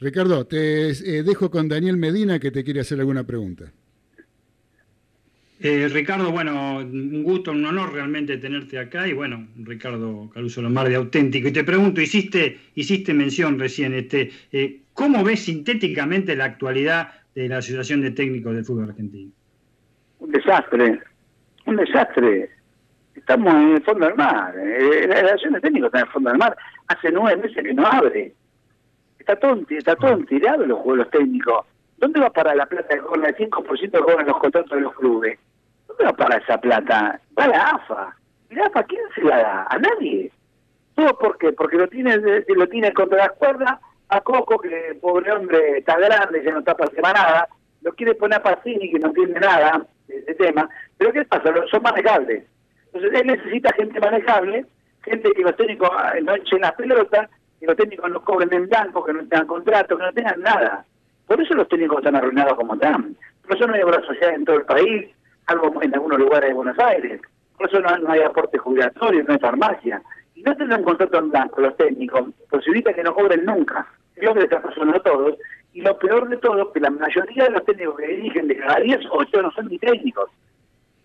Ricardo, 0.00 0.46
te 0.46 0.90
eh, 0.90 1.22
dejo 1.24 1.50
con 1.50 1.68
Daniel 1.68 1.96
Medina 1.96 2.38
que 2.38 2.52
te 2.52 2.62
quiere 2.62 2.80
hacer 2.80 3.00
alguna 3.00 3.24
pregunta. 3.24 3.72
Eh, 5.60 5.88
Ricardo, 5.92 6.30
bueno, 6.30 6.78
un 6.78 7.22
gusto, 7.24 7.50
un 7.50 7.64
honor 7.64 7.92
realmente 7.92 8.36
tenerte 8.38 8.78
acá 8.78 9.08
y 9.08 9.12
bueno, 9.12 9.48
Ricardo 9.56 10.30
Caruso 10.32 10.62
Lomar 10.62 10.88
de 10.88 10.94
Auténtico. 10.94 11.48
Y 11.48 11.52
te 11.52 11.64
pregunto, 11.64 12.00
hiciste, 12.00 12.60
hiciste 12.76 13.12
mención 13.12 13.58
recién, 13.58 13.92
este, 13.94 14.30
eh, 14.52 14.82
¿cómo 14.94 15.24
ves 15.24 15.44
sintéticamente 15.44 16.36
la 16.36 16.44
actualidad 16.44 17.10
de 17.34 17.48
la 17.48 17.58
Asociación 17.58 18.02
de 18.02 18.12
Técnicos 18.12 18.54
del 18.54 18.64
Fútbol 18.64 18.90
Argentino? 18.90 19.32
Un 20.20 20.30
desastre, 20.30 21.00
un 21.66 21.76
desastre. 21.76 22.50
Estamos 23.16 23.52
en 23.52 23.74
el 23.74 23.82
fondo 23.82 24.06
del 24.06 24.14
mar. 24.14 24.54
Eh, 24.56 25.06
La 25.08 25.22
relación 25.22 25.54
de 25.54 25.60
técnicos 25.60 25.88
está 25.88 25.98
en 25.98 26.06
el 26.06 26.12
fondo 26.12 26.30
del 26.30 26.38
mar. 26.38 26.56
Hace 26.86 27.10
nueve 27.10 27.42
meses 27.42 27.64
que 27.64 27.74
no 27.74 27.84
abre. 27.84 28.32
Está 29.18 29.34
todo, 29.34 29.60
está 29.70 29.96
todo 29.96 30.12
entirado 30.12 30.64
los 30.64 30.78
juegos 30.78 31.10
técnicos. 31.10 31.66
¿Dónde 31.96 32.20
va 32.20 32.30
para 32.30 32.54
la 32.54 32.66
plata 32.66 32.94
que 32.94 33.00
cobra 33.00 33.28
el 33.28 33.36
5% 33.36 33.90
que 33.90 33.98
cobran 33.98 34.26
los 34.26 34.38
contratos 34.38 34.70
de 34.70 34.82
los 34.82 34.94
clubes? 34.94 35.38
¿Dónde 35.98 36.14
para 36.14 36.36
esa 36.38 36.58
plata? 36.58 37.20
Va 37.38 37.44
a 37.44 37.48
la 37.48 37.70
AFA. 37.70 38.16
¿Y 38.50 38.54
la 38.54 38.66
AFA 38.66 38.82
quién 38.84 39.02
se 39.14 39.22
la 39.22 39.36
da? 39.38 39.66
¿A 39.70 39.78
nadie? 39.78 40.30
¿Todo 40.94 41.16
por 41.18 41.38
qué? 41.38 41.52
Porque 41.52 41.76
lo 41.76 41.88
tiene, 41.88 42.18
de- 42.18 42.44
lo 42.56 42.66
tiene 42.68 42.92
contra 42.92 43.18
las 43.18 43.32
cuerdas 43.32 43.78
a 44.08 44.20
Coco, 44.20 44.58
que 44.58 44.96
pobre 45.00 45.30
hombre 45.32 45.78
está 45.78 45.96
grande, 45.98 46.42
ya 46.42 46.52
no 46.52 46.60
está 46.60 46.74
para 46.76 47.12
nada. 47.12 47.48
Lo 47.82 47.92
quiere 47.92 48.14
poner 48.14 48.38
a 48.38 48.42
Pacini, 48.42 48.90
que 48.90 48.98
no 48.98 49.08
entiende 49.08 49.38
nada 49.40 49.86
de 50.08 50.16
ese 50.18 50.34
tema. 50.34 50.68
Pero 50.96 51.12
¿qué 51.12 51.24
pasa? 51.24 51.52
Son 51.70 51.82
manejables. 51.82 52.44
Entonces 52.92 53.20
él 53.20 53.26
necesita 53.26 53.72
gente 53.74 54.00
manejable, 54.00 54.64
gente 55.02 55.30
que 55.32 55.42
los 55.42 55.56
técnicos 55.56 55.90
no 56.22 56.34
echen 56.34 56.60
las 56.62 56.72
pelotas, 56.72 57.28
que 57.60 57.66
los 57.66 57.76
técnicos 57.76 58.10
no 58.10 58.24
cobren 58.24 58.52
en 58.52 58.68
blanco, 58.68 59.04
que 59.04 59.12
no 59.12 59.20
tengan 59.28 59.46
contrato, 59.46 59.96
que 59.96 60.02
no 60.02 60.12
tengan 60.12 60.40
nada. 60.40 60.84
Por 61.26 61.40
eso 61.40 61.54
los 61.54 61.68
técnicos 61.68 61.98
están 61.98 62.16
arruinados 62.16 62.54
como 62.54 62.74
están. 62.74 63.14
Por 63.46 63.56
eso 63.56 63.66
no 63.66 63.74
hay 63.74 63.82
obra 63.82 64.00
social 64.02 64.34
en 64.34 64.44
todo 64.44 64.56
el 64.56 64.64
país, 64.64 65.14
algo 65.48 65.82
en 65.82 65.94
algunos 65.94 66.18
lugares 66.18 66.50
de 66.50 66.54
Buenos 66.54 66.78
Aires. 66.78 67.20
Por 67.56 67.68
eso 67.68 67.80
no, 67.80 68.10
hay 68.10 68.20
aporte 68.20 68.58
jubilatorio, 68.58 69.24
no 69.24 69.32
hay 69.32 69.40
farmacia. 69.40 70.02
Y 70.34 70.42
no 70.42 70.56
tener 70.56 70.78
un 70.78 70.84
contrato 70.84 71.18
en 71.18 71.30
blanco 71.30 71.60
los 71.60 71.76
técnicos 71.76 72.30
posibilita 72.48 72.92
que 72.92 73.02
no 73.02 73.14
cobren 73.14 73.44
nunca. 73.44 73.86
Lo 74.16 74.34
que 74.34 74.44
está 74.44 74.62
pasando 74.62 75.00
todos. 75.00 75.36
Y 75.72 75.80
lo 75.80 75.98
peor 75.98 76.28
de 76.28 76.36
todo, 76.38 76.72
que 76.72 76.80
la 76.80 76.90
mayoría 76.90 77.44
de 77.44 77.50
los 77.50 77.64
técnicos 77.64 77.96
que 77.96 78.06
dirigen 78.06 78.48
de 78.48 78.56
cada 78.56 78.80
10, 78.80 79.00
8 79.10 79.42
no 79.42 79.50
son 79.52 79.68
ni 79.68 79.78
técnicos 79.78 80.30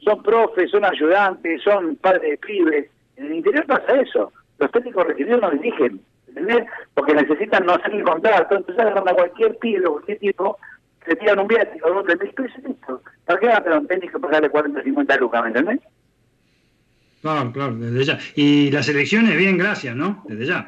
son 0.04 0.22
profes, 0.22 0.70
son 0.72 0.86
ayudantes, 0.86 1.62
son 1.64 1.96
padres 1.98 2.32
de 2.32 2.38
pibes. 2.38 2.90
En 3.16 3.26
el 3.28 3.36
interior 3.36 3.66
pasa 3.66 4.02
eso. 4.02 4.32
Los 4.60 4.72
técnicos 4.72 5.08
requeridos 5.08 5.42
no 5.42 5.52
dirigen, 5.52 6.02
¿entendés? 6.28 6.66
Porque 6.94 7.14
necesitan 7.14 7.66
no 7.66 7.74
hacer 7.74 7.94
el 7.94 8.04
contrato, 8.04 8.56
entonces 8.56 8.80
agarran 8.80 9.08
a 9.08 9.14
cualquier 9.14 9.58
pibe 9.58 9.88
o 9.88 9.94
cualquier 9.94 10.20
tipo, 10.20 10.58
se 11.06 11.16
tiran 11.16 11.40
un 11.40 11.48
viático, 11.48 11.90
dos, 11.90 12.06
tres 12.06 12.20
mil 12.22 12.34
pesos 12.34 12.64
listo. 12.64 13.02
¿Para 13.26 13.40
qué 13.40 13.48
van 13.48 13.68
a 13.74 13.80
un 13.80 13.88
técnico 13.88 14.20
pagarle 14.20 14.50
40, 14.50 14.84
50 14.84 15.18
lucas, 15.18 15.42
¿me 15.42 15.48
entendés? 15.50 15.80
Claro, 17.22 17.52
claro, 17.54 17.76
desde 17.76 18.04
ya. 18.04 18.20
Y 18.36 18.70
las 18.72 18.88
elecciones, 18.90 19.38
bien, 19.38 19.58
gracias, 19.58 19.96
¿no? 19.96 20.24
Desde 20.28 20.46
ya. 20.46 20.68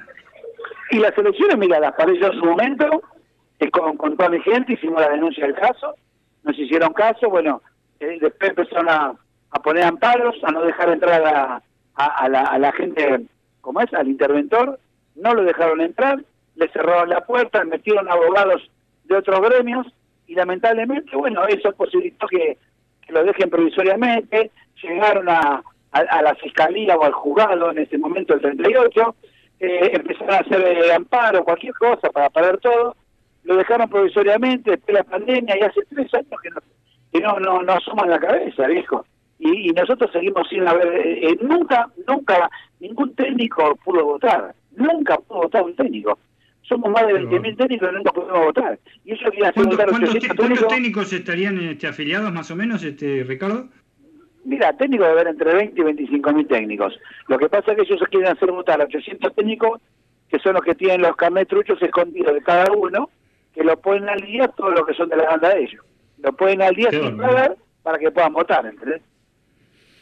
Y 0.91 0.99
las 0.99 1.17
elecciones, 1.17 1.57
mira, 1.57 1.79
las 1.79 1.89
apareció 1.93 2.31
en 2.31 2.39
su 2.39 2.45
momento, 2.45 3.03
eh, 3.59 3.69
con, 3.71 3.97
con 3.97 4.15
toda 4.15 4.29
mi 4.29 4.39
gente, 4.41 4.73
hicimos 4.73 5.01
la 5.01 5.09
denuncia 5.09 5.45
del 5.45 5.55
caso, 5.55 5.95
nos 6.43 6.57
hicieron 6.57 6.93
caso, 6.93 7.29
bueno, 7.29 7.61
Eh, 8.01 8.17
después 8.19 8.49
empezaron 8.49 8.89
a, 8.89 9.13
a 9.51 9.59
poner 9.61 9.83
amparos, 9.85 10.35
a 10.43 10.51
no 10.51 10.61
dejar 10.65 10.89
entrar 10.89 11.23
a, 11.25 11.61
a- 11.95 12.05
a 12.23 12.27
la, 12.27 12.41
a 12.41 12.59
la 12.59 12.73
gente, 12.73 13.21
como 13.61 13.79
es, 13.79 13.93
al 13.93 14.09
interventor, 14.09 14.77
no 15.15 15.33
lo 15.33 15.43
dejaron 15.43 15.79
entrar, 15.79 16.19
le 16.55 16.67
cerraron 16.73 17.07
la 17.09 17.21
puerta, 17.25 17.63
metieron 17.63 18.09
abogados 18.09 18.69
de 19.05 19.15
otros 19.15 19.39
gremios 19.41 19.87
y 20.27 20.35
lamentablemente, 20.35 21.15
bueno, 21.15 21.45
eso 21.47 21.71
posibilitó 21.73 22.27
que, 22.27 22.57
que 23.05 23.13
lo 23.13 23.23
dejen 23.23 23.49
provisoriamente, 23.49 24.51
llegaron 24.81 25.29
a, 25.29 25.63
a, 25.91 26.21
la 26.21 26.35
fiscalía 26.35 26.95
o 26.97 27.03
al 27.03 27.13
juzgado 27.13 27.71
en 27.71 27.79
ese 27.79 27.97
momento, 27.97 28.33
el 28.33 28.41
38, 28.41 29.15
eh, 29.59 29.91
empezaron 29.93 30.33
a 30.33 30.39
hacer 30.39 30.61
eh, 30.61 30.93
amparo, 30.93 31.43
cualquier 31.43 31.73
cosa 31.73 32.09
para 32.09 32.29
parar 32.29 32.57
todo, 32.57 32.95
lo 33.43 33.55
dejaron 33.55 33.89
provisoriamente 33.89 34.71
después 34.71 34.87
de 34.87 34.93
la 34.93 35.03
pandemia 35.03 35.57
y 35.57 35.61
hace 35.61 35.81
tres 35.89 36.13
años 36.13 36.41
que 36.41 36.49
no, 36.49 36.61
que 37.13 37.19
no, 37.21 37.39
no, 37.39 37.61
no 37.61 37.73
asoman 37.73 38.09
la 38.09 38.19
cabeza, 38.19 38.67
viejo. 38.67 39.05
Y, 39.39 39.69
y 39.69 39.73
nosotros 39.73 40.11
seguimos 40.11 40.47
sin 40.49 40.67
haber, 40.67 40.87
eh, 40.87 41.29
eh, 41.29 41.37
nunca, 41.41 41.87
nunca, 42.07 42.49
ningún 42.79 43.13
técnico 43.15 43.75
pudo 43.83 44.03
votar, 44.03 44.53
nunca 44.75 45.17
pudo 45.17 45.43
votar 45.43 45.63
un 45.63 45.75
técnico. 45.75 46.17
Somos 46.67 46.89
más 46.91 47.05
de 47.05 47.13
20.000 47.13 47.57
técnicos 47.57 47.89
y 47.91 47.95
nunca 47.95 48.11
pudimos 48.11 48.39
votar. 48.45 48.79
Y 49.03 49.13
eso 49.13 49.27
hacer 49.27 49.53
¿Cuántos, 49.53 49.75
cuántos 49.77 50.09
800 50.09 50.21
te- 50.29 50.35
cuántos 50.35 50.67
técnicos. 50.67 51.13
estarían 51.13 51.59
este, 51.59 51.87
afiliados 51.87 52.31
más 52.33 52.49
o 52.51 52.55
menos, 52.55 52.83
este, 52.83 53.23
Ricardo? 53.23 53.67
Mira, 54.43 54.75
técnicos 54.77 55.07
debe 55.07 55.19
haber 55.21 55.31
entre 55.33 55.53
20 55.53 55.79
y 55.79 55.83
25 55.83 56.33
mil 56.33 56.47
técnicos. 56.47 56.99
Lo 57.27 57.37
que 57.37 57.49
pasa 57.49 57.71
es 57.71 57.77
que 57.77 57.83
ellos 57.83 58.03
quieren 58.09 58.31
hacer 58.31 58.51
votar 58.51 58.81
a 58.81 58.85
800 58.85 59.33
técnicos, 59.35 59.79
que 60.29 60.39
son 60.39 60.53
los 60.53 60.63
que 60.63 60.75
tienen 60.75 61.01
los 61.01 61.15
carnet 61.15 61.47
truchos 61.47 61.81
escondidos 61.81 62.33
de 62.33 62.41
cada 62.41 62.71
uno, 62.73 63.09
que 63.53 63.63
lo 63.63 63.79
ponen 63.79 64.09
al 64.09 64.21
día 64.21 64.47
todo 64.49 64.71
lo 64.71 64.85
que 64.85 64.93
son 64.93 65.09
de 65.09 65.17
la 65.17 65.25
banda 65.25 65.49
de 65.53 65.63
ellos. 65.63 65.83
Lo 66.19 66.33
ponen 66.33 66.61
al 66.61 66.75
día 66.75 66.89
Qué 66.89 66.99
sin 66.99 67.17
pagar 67.17 67.55
para 67.83 67.97
que 67.99 68.09
puedan 68.11 68.33
votar, 68.33 68.65
¿entendés? 68.65 69.01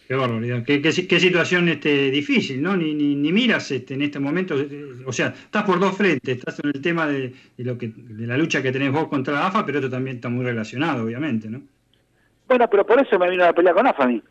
Qué 0.07 0.15
barbaridad, 0.15 0.63
qué, 0.65 0.81
qué, 0.81 1.07
qué 1.07 1.19
situación 1.19 1.69
este, 1.69 2.11
difícil, 2.11 2.61
¿no? 2.61 2.75
Ni, 2.75 2.93
ni, 2.93 3.15
ni 3.15 3.31
miras 3.31 3.71
este, 3.71 3.93
en 3.93 4.01
este 4.01 4.19
momento, 4.19 4.55
eh, 4.59 4.95
o 5.05 5.13
sea, 5.13 5.27
estás 5.27 5.63
por 5.63 5.79
dos 5.79 5.95
frentes, 5.95 6.37
estás 6.37 6.59
en 6.59 6.71
el 6.73 6.81
tema 6.81 7.07
de, 7.07 7.33
de 7.57 7.63
lo 7.63 7.77
que, 7.77 7.91
de 7.95 8.27
la 8.27 8.37
lucha 8.37 8.61
que 8.61 8.73
tenés 8.73 8.91
vos 8.91 9.07
contra 9.07 9.33
la 9.33 9.47
AFA, 9.47 9.65
pero 9.65 9.79
esto 9.79 9.89
también 9.89 10.17
está 10.17 10.27
muy 10.27 10.43
relacionado, 10.43 11.05
obviamente, 11.05 11.49
¿no? 11.49 11.61
Bueno, 12.47 12.69
pero 12.69 12.85
por 12.85 13.01
eso 13.01 13.17
me 13.17 13.29
vino 13.29 13.45
a 13.45 13.53
pelear 13.53 13.75
con 13.75 13.87
AFA 13.87 14.03
a 14.03 14.07
mí. 14.07 14.21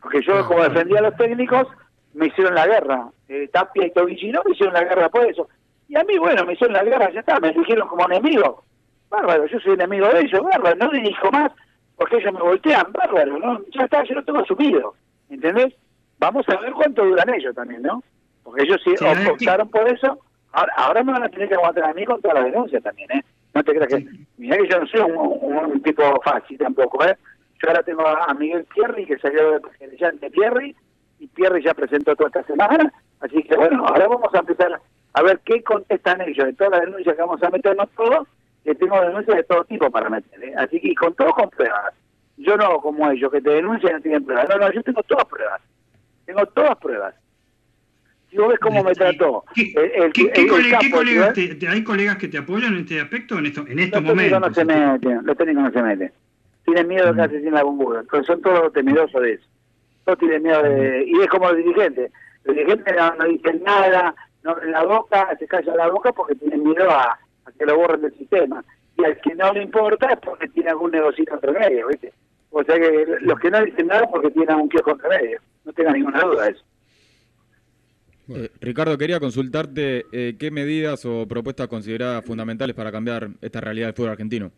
Porque 0.00 0.22
yo, 0.22 0.46
como 0.46 0.62
defendía 0.62 1.00
a 1.00 1.02
los 1.02 1.16
técnicos, 1.16 1.66
me 2.14 2.28
hicieron 2.28 2.54
la 2.54 2.66
guerra. 2.66 3.08
Eh, 3.28 3.48
Tapia 3.52 3.86
y 3.86 3.92
Tobillino 3.92 4.42
me 4.46 4.52
hicieron 4.52 4.74
la 4.74 4.84
guerra 4.84 5.08
por 5.08 5.26
eso. 5.26 5.48
Y 5.88 5.96
a 5.96 6.04
mí, 6.04 6.18
bueno, 6.18 6.46
me 6.46 6.52
hicieron 6.52 6.74
la 6.74 6.84
guerra, 6.84 7.12
ya 7.12 7.20
está, 7.20 7.40
me 7.40 7.48
eligieron 7.48 7.88
como 7.88 8.06
enemigo. 8.06 8.64
Bárbaro, 9.10 9.46
yo 9.46 9.58
soy 9.58 9.72
enemigo 9.72 10.06
de 10.08 10.20
ellos, 10.20 10.40
bárbaro, 10.40 10.76
no 10.76 10.90
dirijo 10.92 11.32
más 11.32 11.50
porque 12.00 12.16
ellos 12.16 12.32
me 12.32 12.40
voltean, 12.40 12.86
bárbaro, 12.94 13.38
¿no? 13.38 13.60
Ya 13.74 13.84
está, 13.84 14.02
yo 14.04 14.14
lo 14.14 14.24
tengo 14.24 14.38
asumido, 14.38 14.94
¿entendés? 15.30 15.74
Vamos 16.18 16.46
a 16.48 16.56
ver 16.60 16.72
cuánto 16.72 17.04
duran 17.04 17.32
ellos 17.34 17.54
también, 17.54 17.82
¿no? 17.82 18.02
Porque 18.42 18.62
ellos 18.64 18.80
sí, 18.84 18.90
Sí, 18.96 19.04
optaron 19.30 19.68
por 19.70 19.88
eso, 19.88 20.18
ahora, 20.52 20.72
ahora 20.76 21.02
me 21.04 21.12
van 21.12 21.22
a 21.24 21.28
tener 21.28 21.48
que 21.48 21.54
aguantar 21.54 21.84
a 21.84 21.94
mí 21.94 22.04
con 22.04 22.20
todas 22.20 22.36
las 22.42 22.52
denuncias 22.52 22.82
también, 22.82 23.10
¿eh? 23.12 23.22
No 23.54 23.62
te 23.64 23.72
creas 23.74 23.88
que... 23.88 24.06
Mirá 24.38 24.56
que 24.58 24.68
yo 24.68 24.80
no 24.80 24.86
soy 24.86 25.00
un, 25.00 25.16
un- 25.16 25.64
un 25.72 25.82
tipo 25.82 26.02
fácil 26.22 26.58
tampoco, 26.58 27.04
¿eh? 27.04 27.16
Yo 27.62 27.68
ahora 27.68 27.82
tengo 27.82 28.06
a, 28.06 28.32
Miguel 28.34 28.64
Pierri, 28.74 29.06
que 29.06 29.18
salió 29.18 29.52
de 29.52 29.60
presidente 29.60 30.30
Pierri, 30.30 30.74
y 31.18 31.26
Pierri 31.28 31.62
ya 31.62 31.74
presentó 31.74 32.14
toda 32.16 32.28
esta 32.28 32.42
semana, 32.44 32.92
así 33.20 33.42
que 33.42 33.54
bueno, 33.56 33.84
ahora 33.86 34.08
vamos 34.08 34.32
a 34.34 34.38
empezar 34.38 34.80
a 35.12 35.22
ver 35.22 35.40
qué 35.44 35.62
contestan 35.62 36.20
ellos 36.22 36.46
de 36.46 36.52
todas 36.54 36.70
las 36.72 36.80
denuncias 36.82 37.14
que 37.16 37.20
vamos 37.22 37.42
a 37.42 37.50
meternos 37.50 37.88
todos, 37.96 38.26
que 38.64 38.74
tengo 38.74 38.98
denuncias 39.00 39.36
de 39.36 39.42
todo 39.44 39.64
tipo 39.64 39.90
para 39.90 40.08
meter, 40.08 40.42
¿eh? 40.44 40.54
así 40.56 40.80
que 40.80 40.88
y 40.88 40.94
con 40.94 41.12
todo 41.14 41.30
con 41.32 41.50
pruebas. 41.50 41.92
Yo 42.40 42.56
no 42.56 42.78
como 42.80 43.10
ellos, 43.10 43.30
que 43.30 43.40
te 43.40 43.50
denuncian 43.50 43.92
y 43.92 43.94
no 43.96 44.00
tienen 44.00 44.24
pruebas. 44.24 44.48
No, 44.48 44.56
no, 44.56 44.72
yo 44.72 44.82
tengo 44.82 45.02
todas 45.02 45.24
pruebas. 45.26 45.60
Tengo 46.26 46.46
todas 46.46 46.76
pruebas. 46.78 47.14
Si 48.30 48.36
vos 48.36 48.48
ves 48.48 48.58
cómo 48.60 48.84
me 48.84 48.92
trató 48.94 49.44
el, 49.56 49.76
el, 50.04 50.12
¿Qué, 50.12 50.30
qué 50.30 50.40
el- 50.42 50.46
el 50.46 50.48
cole- 50.48 50.64
qué 50.64 50.70
capo, 50.70 50.96
colegas 50.98 51.34
¿sí? 51.34 51.48
te- 51.48 51.54
te- 51.56 51.68
¿Hay 51.68 51.82
colegas 51.82 52.16
que 52.16 52.28
te 52.28 52.38
apoyan 52.38 52.74
en 52.74 52.80
este 52.80 53.00
aspecto, 53.00 53.38
en, 53.38 53.46
esto, 53.46 53.64
en 53.66 53.78
estos 53.80 54.00
Los 54.02 54.08
momentos? 54.14 54.40
no 54.40 54.54
se 54.54 54.64
meten, 54.64 55.20
los 55.26 55.36
técnicos 55.36 55.64
no 55.64 55.70
se 55.72 55.82
meten. 55.82 56.12
Tienen 56.64 56.88
miedo 56.88 57.06
de 57.06 57.12
quedarse 57.14 57.40
sin 57.40 57.52
la 57.52 57.64
bombura. 57.64 58.00
Entonces 58.00 58.26
son 58.28 58.40
todos 58.40 58.72
temerosos 58.72 59.20
de 59.20 59.32
eso. 59.32 59.44
Todos 60.04 60.18
tienen 60.20 60.42
miedo 60.44 60.62
de... 60.62 61.04
Y 61.08 61.20
es 61.20 61.26
como 61.26 61.48
los 61.48 61.56
dirigentes. 61.56 62.12
Los 62.44 62.54
dirigentes 62.56 62.94
no, 62.96 63.14
no 63.16 63.24
dicen 63.24 63.62
nada, 63.64 64.14
no 64.44 64.56
la 64.64 64.84
boca, 64.84 65.36
se 65.38 65.46
callan 65.48 65.76
la 65.76 65.88
boca 65.88 66.12
porque 66.12 66.36
tienen 66.36 66.62
miedo 66.62 66.88
a, 66.90 67.18
a 67.44 67.52
que 67.58 67.66
lo 67.66 67.76
borren 67.76 68.02
del 68.02 68.14
sistema. 68.16 68.64
Y 68.96 69.04
al 69.04 69.20
que 69.20 69.34
no 69.34 69.52
le 69.52 69.62
importa 69.64 70.06
es 70.12 70.18
porque 70.20 70.46
tiene 70.48 70.70
algún 70.70 70.92
negocito 70.92 71.34
entre 71.34 71.50
medio, 71.52 71.88
¿viste? 71.88 72.12
O 72.50 72.64
sea 72.64 72.76
que 72.78 73.06
los 73.20 73.38
que 73.38 73.50
no 73.50 73.64
dicen 73.64 73.86
nada 73.86 74.08
porque 74.10 74.30
tienen 74.30 74.56
un 74.56 74.68
kiosco 74.68 74.90
entre 74.92 75.08
medio. 75.08 75.40
No 75.64 75.72
tengan 75.72 75.94
ninguna 75.94 76.20
duda 76.22 76.44
de 76.44 76.50
eso. 76.50 76.64
Eh, 78.28 78.50
Ricardo, 78.60 78.96
quería 78.96 79.18
consultarte 79.20 80.06
eh, 80.12 80.36
qué 80.38 80.50
medidas 80.50 81.04
o 81.04 81.26
propuestas 81.26 81.68
consideradas 81.68 82.24
fundamentales 82.24 82.74
para 82.76 82.92
cambiar 82.92 83.30
esta 83.40 83.60
realidad 83.60 83.88
del 83.88 83.94
fútbol 83.94 84.10
argentino. 84.10 84.50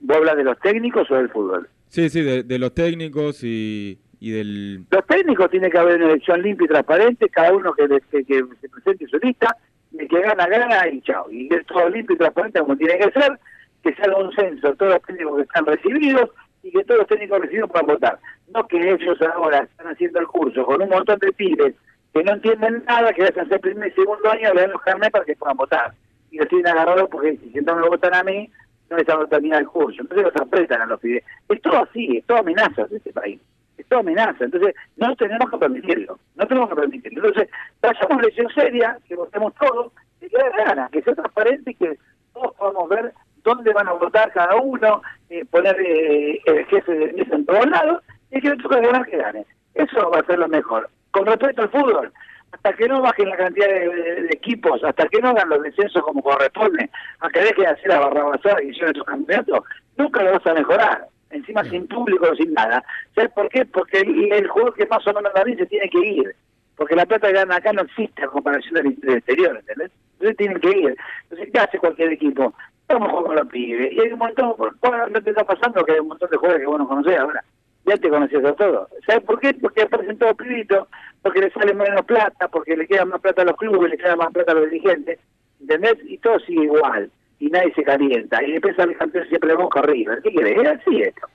¿Vos 0.00 0.16
hablas 0.16 0.36
de 0.36 0.44
los 0.44 0.58
técnicos 0.60 1.10
o 1.10 1.14
del 1.14 1.28
fútbol? 1.30 1.68
Sí, 1.88 2.08
sí, 2.08 2.22
de, 2.22 2.42
de 2.42 2.58
los 2.58 2.74
técnicos 2.74 3.42
y, 3.44 3.98
y 4.20 4.30
del... 4.32 4.84
Los 4.90 5.06
técnicos 5.06 5.48
tiene 5.50 5.70
que 5.70 5.78
haber 5.78 5.96
una 5.96 6.10
elección 6.10 6.42
limpia 6.42 6.64
y 6.64 6.68
transparente, 6.68 7.28
cada 7.28 7.52
uno 7.52 7.72
que, 7.72 7.86
le- 7.88 8.00
que, 8.10 8.24
que 8.24 8.42
se 8.60 8.68
presente 8.68 9.06
su 9.06 9.16
lista, 9.18 9.56
y 9.92 10.00
el 10.00 10.08
que 10.08 10.20
gana, 10.20 10.46
gana 10.48 10.88
y 10.88 11.00
chao. 11.02 11.30
Y 11.30 11.52
es 11.54 11.64
todo 11.66 11.88
limpio 11.88 12.14
y 12.14 12.18
transparente 12.18 12.58
como 12.60 12.76
tiene 12.76 12.98
que 12.98 13.12
ser, 13.12 13.38
que 13.82 13.94
se 13.94 14.02
haga 14.02 14.16
un 14.16 14.34
censo 14.34 14.74
todos 14.74 14.94
los 14.94 15.02
técnicos 15.02 15.36
que 15.36 15.42
están 15.42 15.66
recibidos 15.66 16.30
y 16.64 16.70
que 16.70 16.82
todos 16.84 17.00
los 17.00 17.08
técnicos 17.08 17.40
recibidos 17.40 17.70
puedan 17.70 17.86
votar. 17.86 18.18
No 18.48 18.66
que 18.66 18.78
ellos 18.78 19.18
ahora 19.34 19.58
están 19.58 19.88
haciendo 19.88 20.18
el 20.18 20.26
curso 20.26 20.64
con 20.64 20.80
un 20.80 20.88
montón 20.88 21.18
de 21.18 21.30
pibes 21.32 21.74
que 22.12 22.24
no 22.24 22.32
entienden 22.32 22.82
nada, 22.86 23.12
que 23.12 23.24
hacen 23.24 23.44
hacer 23.44 23.60
primer 23.60 23.88
y 23.88 23.92
segundo 23.92 24.30
año, 24.30 24.54
le 24.54 24.62
dan 24.62 24.70
los 24.70 24.80
carnets 24.80 25.12
para 25.12 25.24
que 25.26 25.36
puedan 25.36 25.56
votar. 25.56 25.92
Y 26.30 26.38
los 26.38 26.48
tienen 26.48 26.68
agarrados 26.68 27.08
porque 27.10 27.36
si 27.36 27.60
no 27.60 27.76
me 27.76 27.88
votan 27.88 28.14
a 28.14 28.22
mí, 28.22 28.50
no 28.88 28.96
les 28.96 29.06
van 29.06 29.20
a 29.20 29.26
terminar 29.26 29.60
el 29.60 29.68
curso. 29.68 30.00
Entonces 30.00 30.24
los 30.24 30.36
apretan 30.36 30.80
a 30.80 30.86
los 30.86 31.00
pibes. 31.00 31.22
Es 31.48 31.60
todo 31.60 31.82
así, 31.82 32.16
es 32.16 32.24
todo 32.24 32.38
amenazas 32.38 32.88
de 32.88 32.96
este 32.96 33.12
país. 33.12 33.40
Es 33.76 33.86
todo 33.86 34.00
amenaza. 34.00 34.44
Entonces 34.44 34.74
no 34.96 35.14
tenemos 35.16 35.50
que 35.50 35.58
permitirlo. 35.58 36.18
No 36.36 36.46
tenemos 36.46 36.70
que 36.70 36.76
permitirlo. 36.76 37.26
Entonces, 37.26 37.50
hagamos 37.82 38.10
una 38.10 38.22
elección 38.22 38.48
seria, 38.54 38.98
que 39.06 39.16
votemos 39.16 39.52
todos, 39.56 39.92
que 40.18 40.28
dé 40.28 40.64
gana, 40.64 40.88
que 40.90 41.02
sea 41.02 41.14
transparente 41.14 41.72
y 41.72 41.74
que 41.74 41.98
todos 42.32 42.54
podamos 42.54 42.88
ver 42.88 43.12
dónde 43.44 43.72
van 43.72 43.86
a 43.88 43.92
votar 43.92 44.32
cada 44.32 44.56
uno, 44.56 45.02
eh, 45.30 45.44
poner 45.44 45.76
eh, 45.80 46.40
el 46.46 46.66
jefe 46.66 46.92
de 46.92 47.12
mesa 47.12 47.34
en 47.36 47.46
todos 47.46 47.66
lados, 47.66 48.02
y 48.30 48.40
que 48.40 48.50
toque 48.56 48.80
ganar 48.80 49.06
que 49.06 49.16
gane. 49.18 49.44
Eso 49.74 50.10
va 50.10 50.18
a 50.20 50.24
ser 50.26 50.38
lo 50.38 50.48
mejor. 50.48 50.88
Con 51.12 51.26
respecto 51.26 51.62
al 51.62 51.70
fútbol, 51.70 52.12
hasta 52.52 52.72
que 52.72 52.88
no 52.88 53.00
bajen 53.02 53.28
la 53.28 53.36
cantidad 53.36 53.68
de, 53.68 53.88
de- 53.88 54.22
de 54.22 54.28
equipos, 54.32 54.82
hasta 54.82 55.06
que 55.08 55.20
no 55.20 55.28
hagan 55.30 55.48
los 55.48 55.62
descensos 55.62 56.02
como 56.02 56.22
corresponde, 56.22 56.88
a 57.20 57.28
que 57.28 57.40
dejen 57.40 57.64
de 57.64 57.66
hacer 57.70 57.88
la 57.88 58.00
barrabasada 58.00 58.56
que 58.56 58.66
hicieron 58.66 58.90
estos 58.90 59.06
campeonatos, 59.06 59.60
nunca 59.96 60.22
lo 60.22 60.32
vas 60.32 60.46
a 60.46 60.54
mejorar. 60.54 61.06
Encima 61.30 61.64
sin 61.64 61.88
público, 61.88 62.32
sin 62.36 62.52
nada. 62.54 62.84
¿Sabes 63.14 63.32
por 63.32 63.48
qué? 63.48 63.64
Porque 63.66 63.98
el, 63.98 64.32
el 64.32 64.46
jugador 64.46 64.74
que 64.74 64.86
más 64.86 65.04
o 65.04 65.12
menos 65.12 65.32
da 65.34 65.42
bien 65.42 65.58
se 65.58 65.66
tiene 65.66 65.88
que 65.90 65.98
ir. 65.98 66.34
Porque 66.76 66.94
la 66.94 67.06
plata 67.06 67.26
que 67.26 67.34
ganan 67.34 67.58
acá 67.58 67.72
no 67.72 67.82
existe 67.82 68.22
a 68.22 68.28
comparación 68.28 68.74
del, 68.74 68.94
del 69.00 69.16
exterior, 69.16 69.56
¿entendés? 69.56 69.90
Entonces 70.14 70.36
tienen 70.36 70.60
que 70.60 70.70
ir. 70.70 70.96
Entonces, 71.24 71.48
¿qué 71.52 71.58
hace 71.58 71.78
cualquier 71.78 72.12
equipo? 72.12 72.54
Vamos 72.88 73.08
a 73.08 73.12
jugar 73.12 73.26
con 73.26 73.36
los 73.36 73.48
pibes. 73.48 73.92
Y 73.92 74.00
hay 74.00 74.12
un 74.12 74.18
montón, 74.18 74.54
no 74.58 75.22
te 75.22 75.30
está 75.30 75.44
pasando 75.44 75.84
que 75.84 75.92
hay 75.92 76.00
un 76.00 76.08
montón 76.08 76.30
de 76.30 76.36
jugadores 76.36 76.62
que 76.62 76.70
vos 76.70 76.78
no 76.78 76.88
conocés 76.88 77.18
ahora. 77.18 77.44
Ya 77.86 77.96
te 77.96 78.08
conocías 78.08 78.44
a 78.44 78.52
todos. 78.54 78.88
¿Sabes 79.06 79.24
por 79.24 79.40
qué? 79.40 79.54
Porque 79.54 79.82
aparecen 79.82 80.18
todos 80.18 80.36
pibitos, 80.36 80.88
porque 81.22 81.40
le 81.40 81.50
sale 81.50 81.74
menos 81.74 82.04
plata, 82.06 82.48
porque 82.48 82.76
le 82.76 82.86
queda 82.86 83.04
más 83.04 83.20
plata 83.20 83.42
a 83.42 83.44
los 83.46 83.56
clubes, 83.56 83.90
le 83.90 83.98
queda 83.98 84.16
más 84.16 84.32
plata 84.32 84.52
a 84.52 84.54
los 84.54 84.70
dirigentes, 84.70 85.18
¿entendés? 85.60 85.96
Y 86.04 86.18
todo 86.18 86.38
sigue 86.40 86.64
igual. 86.64 87.10
Y 87.40 87.48
nadie 87.48 87.74
se 87.74 87.82
calienta. 87.82 88.42
Y 88.42 88.52
después 88.52 88.76
sale 88.76 88.92
el 88.92 88.98
campeón 88.98 89.26
siempre 89.28 89.50
le 89.50 89.56
boca 89.56 89.80
arriba. 89.80 90.16
¿Qué 90.22 90.30
querés? 90.32 90.58
Es 90.62 90.68
así 90.68 91.02
esto. 91.02 91.26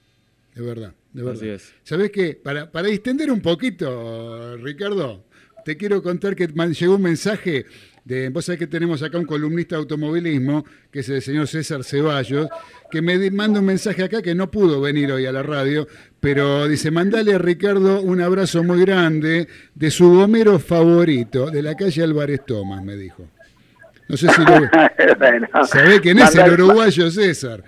De 0.55 0.65
verdad, 0.65 0.93
de 1.13 1.23
verdad. 1.23 1.37
Así 1.37 1.49
es. 1.49 1.75
¿Sabés 1.83 2.11
qué? 2.11 2.39
Para, 2.41 2.71
para 2.71 2.87
distender 2.87 3.31
un 3.31 3.41
poquito, 3.41 4.57
Ricardo, 4.57 5.25
te 5.65 5.77
quiero 5.77 6.01
contar 6.01 6.35
que 6.35 6.47
llegó 6.47 6.95
un 6.95 7.03
mensaje 7.03 7.65
de. 8.09 8.29
Vos 8.29 8.45
sabés 8.45 8.59
que 8.59 8.67
tenemos 8.67 9.01
acá 9.03 9.17
un 9.17 9.25
columnista 9.25 9.75
de 9.75 9.81
automovilismo, 9.81 10.65
que 10.91 10.99
es 10.99 11.09
el 11.09 11.21
señor 11.21 11.47
César 11.47 11.83
Ceballos, 11.83 12.49
que 12.91 13.01
me 13.01 13.31
manda 13.31 13.59
un 13.59 13.65
mensaje 13.65 14.03
acá 14.03 14.21
que 14.21 14.35
no 14.35 14.51
pudo 14.51 14.81
venir 14.81 15.11
hoy 15.11 15.25
a 15.25 15.31
la 15.31 15.43
radio, 15.43 15.87
pero 16.19 16.67
dice: 16.67 16.91
mandale 16.91 17.35
a 17.35 17.37
Ricardo 17.37 18.01
un 18.01 18.19
abrazo 18.19 18.63
muy 18.63 18.81
grande 18.81 19.47
de 19.75 19.91
su 19.91 20.11
gomero 20.13 20.59
favorito, 20.59 21.49
de 21.51 21.61
la 21.61 21.75
calle 21.75 22.03
Álvarez 22.03 22.41
Tomás, 22.45 22.83
me 22.83 22.95
dijo. 22.95 23.27
No 24.07 24.17
sé 24.17 24.27
si 24.27 24.41
lo. 24.41 24.59
Bueno, 25.19 25.47
¿Sabés 25.65 26.01
quién 26.01 26.19
es 26.19 26.35
el 26.35 26.53
uruguayo 26.53 27.11
César? 27.11 27.63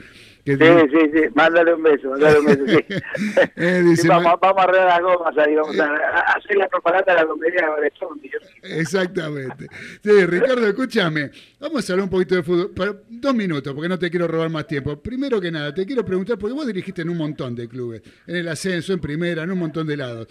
Que 0.45 0.57
Sí, 0.57 0.63
sí, 0.91 1.11
sí, 1.13 1.30
mándale 1.35 1.73
un 1.73 1.84
beso, 1.84 2.09
mándale 2.09 2.39
un 2.39 2.45
beso, 2.45 2.65
sí. 2.68 2.80
Eh, 3.55 3.81
dice, 3.84 4.03
Sí, 4.03 4.07
vamos, 4.07 4.34
vamos 4.41 4.57
a 4.57 4.63
arreglar 4.63 4.88
las 4.88 5.01
gomas 5.01 5.38
ahí, 5.38 5.55
vamos 5.55 5.80
a, 5.80 5.85
a 5.85 6.19
hacer 6.34 6.57
la 6.57 6.68
propaganda 6.68 7.13
de 7.13 7.22
la 7.22 7.27
comedia 7.27 7.69
de 7.81 7.91
Zombie. 7.99 8.31
Exactamente. 8.63 9.68
Sí, 10.03 10.26
Ricardo, 10.26 10.68
escúchame. 10.68 11.31
Vamos 11.59 11.88
a 11.88 11.93
hablar 11.93 12.05
un 12.05 12.09
poquito 12.09 12.35
de 12.35 12.43
fútbol. 12.43 12.72
Pero 12.76 13.01
dos 13.09 13.35
minutos, 13.35 13.73
porque 13.73 13.89
no 13.89 13.99
te 13.99 14.09
quiero 14.09 14.27
robar 14.27 14.49
más 14.49 14.65
tiempo. 14.65 14.97
Primero 14.97 15.39
que 15.39 15.51
nada, 15.51 15.73
te 15.73 15.85
quiero 15.85 16.03
preguntar, 16.03 16.38
porque 16.38 16.55
vos 16.55 16.65
dirigiste 16.65 17.01
en 17.03 17.09
un 17.09 17.18
montón 17.18 17.55
de 17.55 17.68
clubes, 17.68 18.01
en 18.26 18.35
el 18.35 18.47
ascenso, 18.47 18.93
en 18.93 18.99
primera, 18.99 19.43
en 19.43 19.51
un 19.51 19.59
montón 19.59 19.85
de 19.88 19.97
lados. 19.97 20.27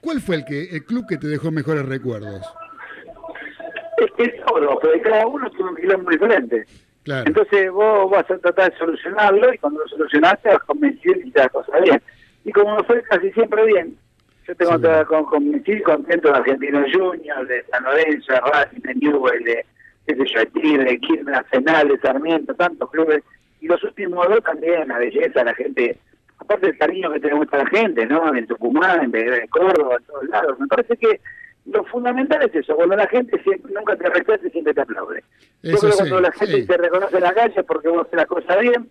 ¿Cuál 0.00 0.20
fue 0.20 0.36
el, 0.36 0.44
que, 0.44 0.62
el 0.64 0.84
club 0.84 1.06
que 1.08 1.16
te 1.16 1.26
dejó 1.26 1.50
mejores 1.50 1.84
recuerdos? 1.84 2.40
Es 3.96 4.10
que 4.16 4.22
es 4.24 4.44
todo, 4.46 4.78
pero 4.80 5.02
cada 5.02 5.26
uno 5.26 5.50
tiene 5.50 5.70
un 5.70 5.76
quilombo 5.76 6.10
diferente. 6.10 6.64
Claro. 7.08 7.24
Entonces 7.26 7.70
vos 7.70 8.10
vas 8.10 8.30
a 8.30 8.36
tratar 8.36 8.70
de 8.70 8.76
solucionarlo 8.76 9.54
y 9.54 9.56
cuando 9.56 9.80
lo 9.80 9.88
solucionaste 9.88 10.50
vas 10.50 10.58
convencido 10.64 11.14
y 11.24 11.30
te 11.30 11.38
las 11.38 11.48
cosas 11.48 11.80
bien. 11.80 12.02
Y 12.44 12.52
como 12.52 12.76
no 12.76 12.84
fue 12.84 13.02
casi 13.04 13.32
siempre 13.32 13.64
bien, 13.64 13.96
yo 14.46 14.54
tengo 14.54 14.78
que 14.78 15.06
con, 15.06 15.24
convencido 15.24 15.78
y 15.78 15.82
contento 15.82 16.28
de 16.28 16.36
Argentino 16.36 16.84
Junior, 16.92 17.46
de 17.46 17.64
San 17.70 17.82
Lorenzo, 17.84 18.30
de 18.30 18.40
Racing, 18.40 18.80
de 18.80 18.94
Newell, 18.96 19.42
de, 19.42 19.64
de 20.06 20.46
Tigre, 20.52 20.84
de 20.84 20.98
Quilmes, 20.98 21.34
Arsenal, 21.34 21.88
de 21.88 21.98
Sarmiento, 21.98 22.54
tantos 22.54 22.90
clubes. 22.90 23.24
Y 23.62 23.68
los 23.68 23.82
últimos 23.84 24.28
dos 24.28 24.44
también, 24.44 24.88
la 24.88 24.98
belleza, 24.98 25.44
la 25.44 25.54
gente, 25.54 25.96
aparte 26.36 26.66
del 26.66 26.76
cariño 26.76 27.10
que 27.10 27.20
tenemos 27.20 27.46
a 27.52 27.56
la 27.56 27.66
gente, 27.68 28.04
¿no? 28.04 28.34
En 28.34 28.46
Tucumán, 28.46 29.04
en, 29.04 29.10
Belgrano, 29.12 29.42
en 29.44 29.48
Córdoba, 29.48 29.96
en 29.98 30.04
todos 30.04 30.24
lados. 30.28 30.60
Me 30.60 30.66
parece 30.66 30.94
que 30.98 31.20
lo 31.72 31.84
fundamental 31.84 32.42
es 32.42 32.54
eso, 32.54 32.74
cuando 32.76 32.96
la 32.96 33.06
gente 33.06 33.40
siempre, 33.42 33.72
nunca 33.72 33.96
te 33.96 34.08
rechaza 34.08 34.46
y 34.46 34.50
siempre 34.50 34.74
te 34.74 34.80
aplaude. 34.80 35.22
Yo 35.62 35.70
Eso 35.72 35.78
creo 35.80 35.90
que 35.90 35.96
sí, 35.96 35.98
cuando 36.10 36.20
la 36.20 36.32
gente 36.32 36.56
sí. 36.60 36.66
te 36.66 36.76
reconoce 36.76 37.16
en 37.16 37.22
la 37.22 37.32
calle 37.34 37.62
porque 37.64 37.88
vos 37.88 38.02
haces 38.06 38.14
las 38.16 38.26
cosas 38.26 38.60
bien, 38.60 38.90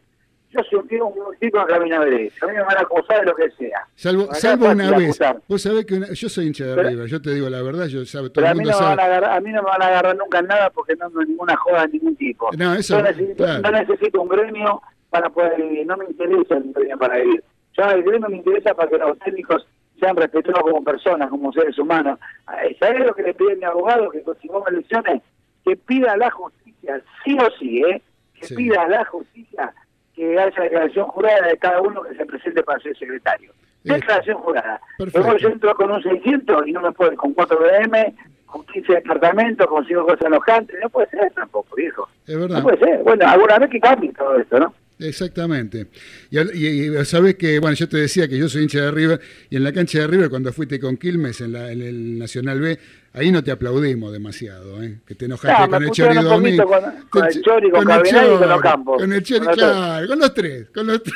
yo 0.49 0.61
soy 0.63 0.79
un 0.79 0.87
tipo, 0.87 1.05
un 1.07 1.37
tipo 1.39 1.65
que 1.65 1.73
camina 1.73 1.99
derecho. 2.05 2.45
A 2.45 2.47
mí 2.49 2.55
me 2.55 2.63
van 2.63 2.77
a 2.77 2.81
acusar 2.81 3.19
de 3.19 3.25
lo 3.25 3.35
que 3.35 3.49
sea. 3.51 3.85
Salvo, 3.95 4.23
Acá 4.23 4.35
salvo 4.35 4.69
una 4.69 4.91
vez. 4.91 5.03
acusar. 5.09 5.41
Vos 5.47 5.61
sabés 5.61 5.85
que 5.85 5.95
una- 5.95 6.13
yo 6.13 6.29
soy 6.29 6.47
hincha 6.47 6.65
de 6.65 6.75
River, 6.83 7.05
yo 7.07 7.21
te 7.21 7.33
digo 7.33 7.49
la 7.49 7.61
verdad, 7.61 7.87
yo 7.87 8.05
sabe, 8.05 8.29
todo 8.29 8.35
Pero 8.35 8.47
el 8.47 8.51
a 8.51 8.55
mí, 8.55 8.59
mundo 8.61 8.71
no 8.71 8.79
me 8.79 8.85
van 8.85 8.97
sabe. 8.97 9.01
a 9.01 9.05
agarrar, 9.17 9.37
a 9.37 9.41
mí 9.41 9.51
no 9.51 9.61
me 9.63 9.69
van 9.69 9.81
a 9.81 9.87
agarrar 9.87 10.15
nunca 10.15 10.39
en 10.39 10.47
nada 10.47 10.69
porque 10.69 10.95
no 10.95 11.05
ando 11.07 11.21
ninguna 11.23 11.55
joda 11.57 11.81
de 11.85 11.93
ningún 11.93 12.15
tipo. 12.15 12.49
No, 12.57 12.73
eso, 12.75 12.95
yo 12.97 13.03
necesito, 13.03 13.43
claro. 13.43 13.61
no 13.61 13.71
necesito 13.71 14.21
un 14.21 14.29
gremio 14.29 14.81
para 15.09 15.29
poder 15.29 15.61
vivir, 15.61 15.85
no 15.85 15.97
me 15.97 16.05
interesa 16.05 16.55
un 16.55 16.71
gremio 16.73 16.97
para 16.97 17.17
vivir. 17.17 17.43
Yo 17.73 17.83
el 17.91 18.03
gremio 18.03 18.29
me 18.29 18.37
interesa 18.37 18.73
para 18.73 18.89
que 18.89 18.97
los 18.97 19.19
técnicos 19.19 19.67
sean 19.99 20.15
respetados 20.15 20.61
como 20.61 20.84
personas, 20.84 21.30
como 21.30 21.52
seres 21.52 21.78
humanos. 21.80 22.19
Eh, 22.64 22.76
¿Sabés 22.80 23.06
lo 23.06 23.14
que 23.14 23.24
le 23.24 23.34
pide 23.34 23.56
mi 23.56 23.64
abogado? 23.65 24.10
Que 24.11 24.24
si 24.41 24.48
vos 24.48 24.64
me 24.69 24.78
lesiones, 24.78 25.22
que 25.65 25.76
pida 25.76 26.14
a 26.14 26.18
la 26.18 26.32
justicia, 26.32 27.02
sí 27.24 27.38
o 27.40 27.49
sí, 27.60 27.82
¿eh? 27.84 28.02
que 28.40 28.45
Sí. 28.48 28.56
pida 28.56 28.84
a 28.84 28.88
la 28.88 29.06
justicia 29.06 29.74
que 30.15 30.40
haya 30.40 30.61
declaración 30.64 31.06
jurada 31.07 31.48
de 31.48 31.57
cada 31.57 31.82
uno 31.82 32.02
que 32.03 32.15
se 32.15 32.26
presente 32.26 32.64
para 32.64 32.80
ser 32.80 32.98
secretario. 32.98 33.52
Declaración 33.84 34.38
jurada. 34.38 34.82
Luego 34.98 35.38
yo 35.38 35.49
entro 35.49 35.74
con 35.76 35.91
un 35.91 36.02
600 36.03 36.68
y 36.68 36.72
no 36.74 36.82
me 36.82 36.91
puede 36.91 37.15
con 37.15 37.34
4 37.34 37.57
BM, 37.60 38.15
con 38.45 38.65
15 38.65 38.94
departamentos, 38.94 39.68
con 39.68 39.86
5 39.86 40.03
cosas 40.06 40.26
alojantes. 40.26 40.78
No 40.82 40.90
puede 40.90 41.07
ser 41.10 41.32
tampoco, 41.34 41.76
viejo. 41.76 42.07
Es 42.26 42.38
verdad. 42.38 42.57
No 42.57 42.64
puede 42.64 42.80
ser. 42.80 43.03
Bueno, 43.03 43.28
alguna 43.28 43.60
vez 43.60 43.69
que 43.69 43.80
cambie 43.80 44.11
todo 44.14 44.36
esto, 44.38 44.60
¿no? 44.60 44.74
Exactamente. 44.99 45.88
Y, 46.32 46.40
y, 46.40 46.98
y 46.99 47.06
sabés 47.06 47.36
que, 47.36 47.60
bueno, 47.60 47.76
yo 47.76 47.88
te 47.88 47.98
decía 47.98 48.28
que 48.28 48.38
yo 48.38 48.49
soy 48.49 48.64
hincha 48.64 48.82
de 48.82 48.91
River, 48.91 49.19
y 49.49 49.56
en 49.57 49.64
la 49.64 49.72
cancha 49.72 49.99
de 49.99 50.07
River, 50.07 50.30
cuando 50.30 50.52
fuiste 50.52 50.80
con 50.80 50.98
Quilmes 50.98 51.40
en, 51.41 51.53
la- 51.53 51.72
en 51.72 51.82
el 51.82 52.18
Nacional 52.18 52.60
B, 52.60 52.80
ahí 53.14 53.32
no 53.32 53.44
te 53.44 53.52
aplaudimos 53.52 54.11
demasiado, 54.11 54.82
¿eh? 54.84 54.98
Que 55.06 55.15
te 55.15 55.26
enojaste 55.26 55.61
No, 55.64 55.69
con 55.69 55.84
el 55.84 55.91
Chori 55.91 56.15
Domínguez. 56.15 56.65
con- 56.65 57.10
con 57.10 57.26
el 57.26 57.41
Chori, 57.41 57.69
con 57.72 57.86
Cabinal 57.86 58.26
y 58.34 58.38
con 58.38 58.49
los 58.49 58.61
Campos. 58.61 58.98
Con 59.02 59.14
el 59.14 59.24
Chori, 59.24 59.40
Con 59.40 59.48
los 59.48 59.56
tres. 59.57 59.69
claro, 59.69 60.07
con 60.07 60.19
los 60.19 60.34
tres. 60.34 60.69
Con 60.74 60.88
los 60.88 61.03
tres. 61.03 61.15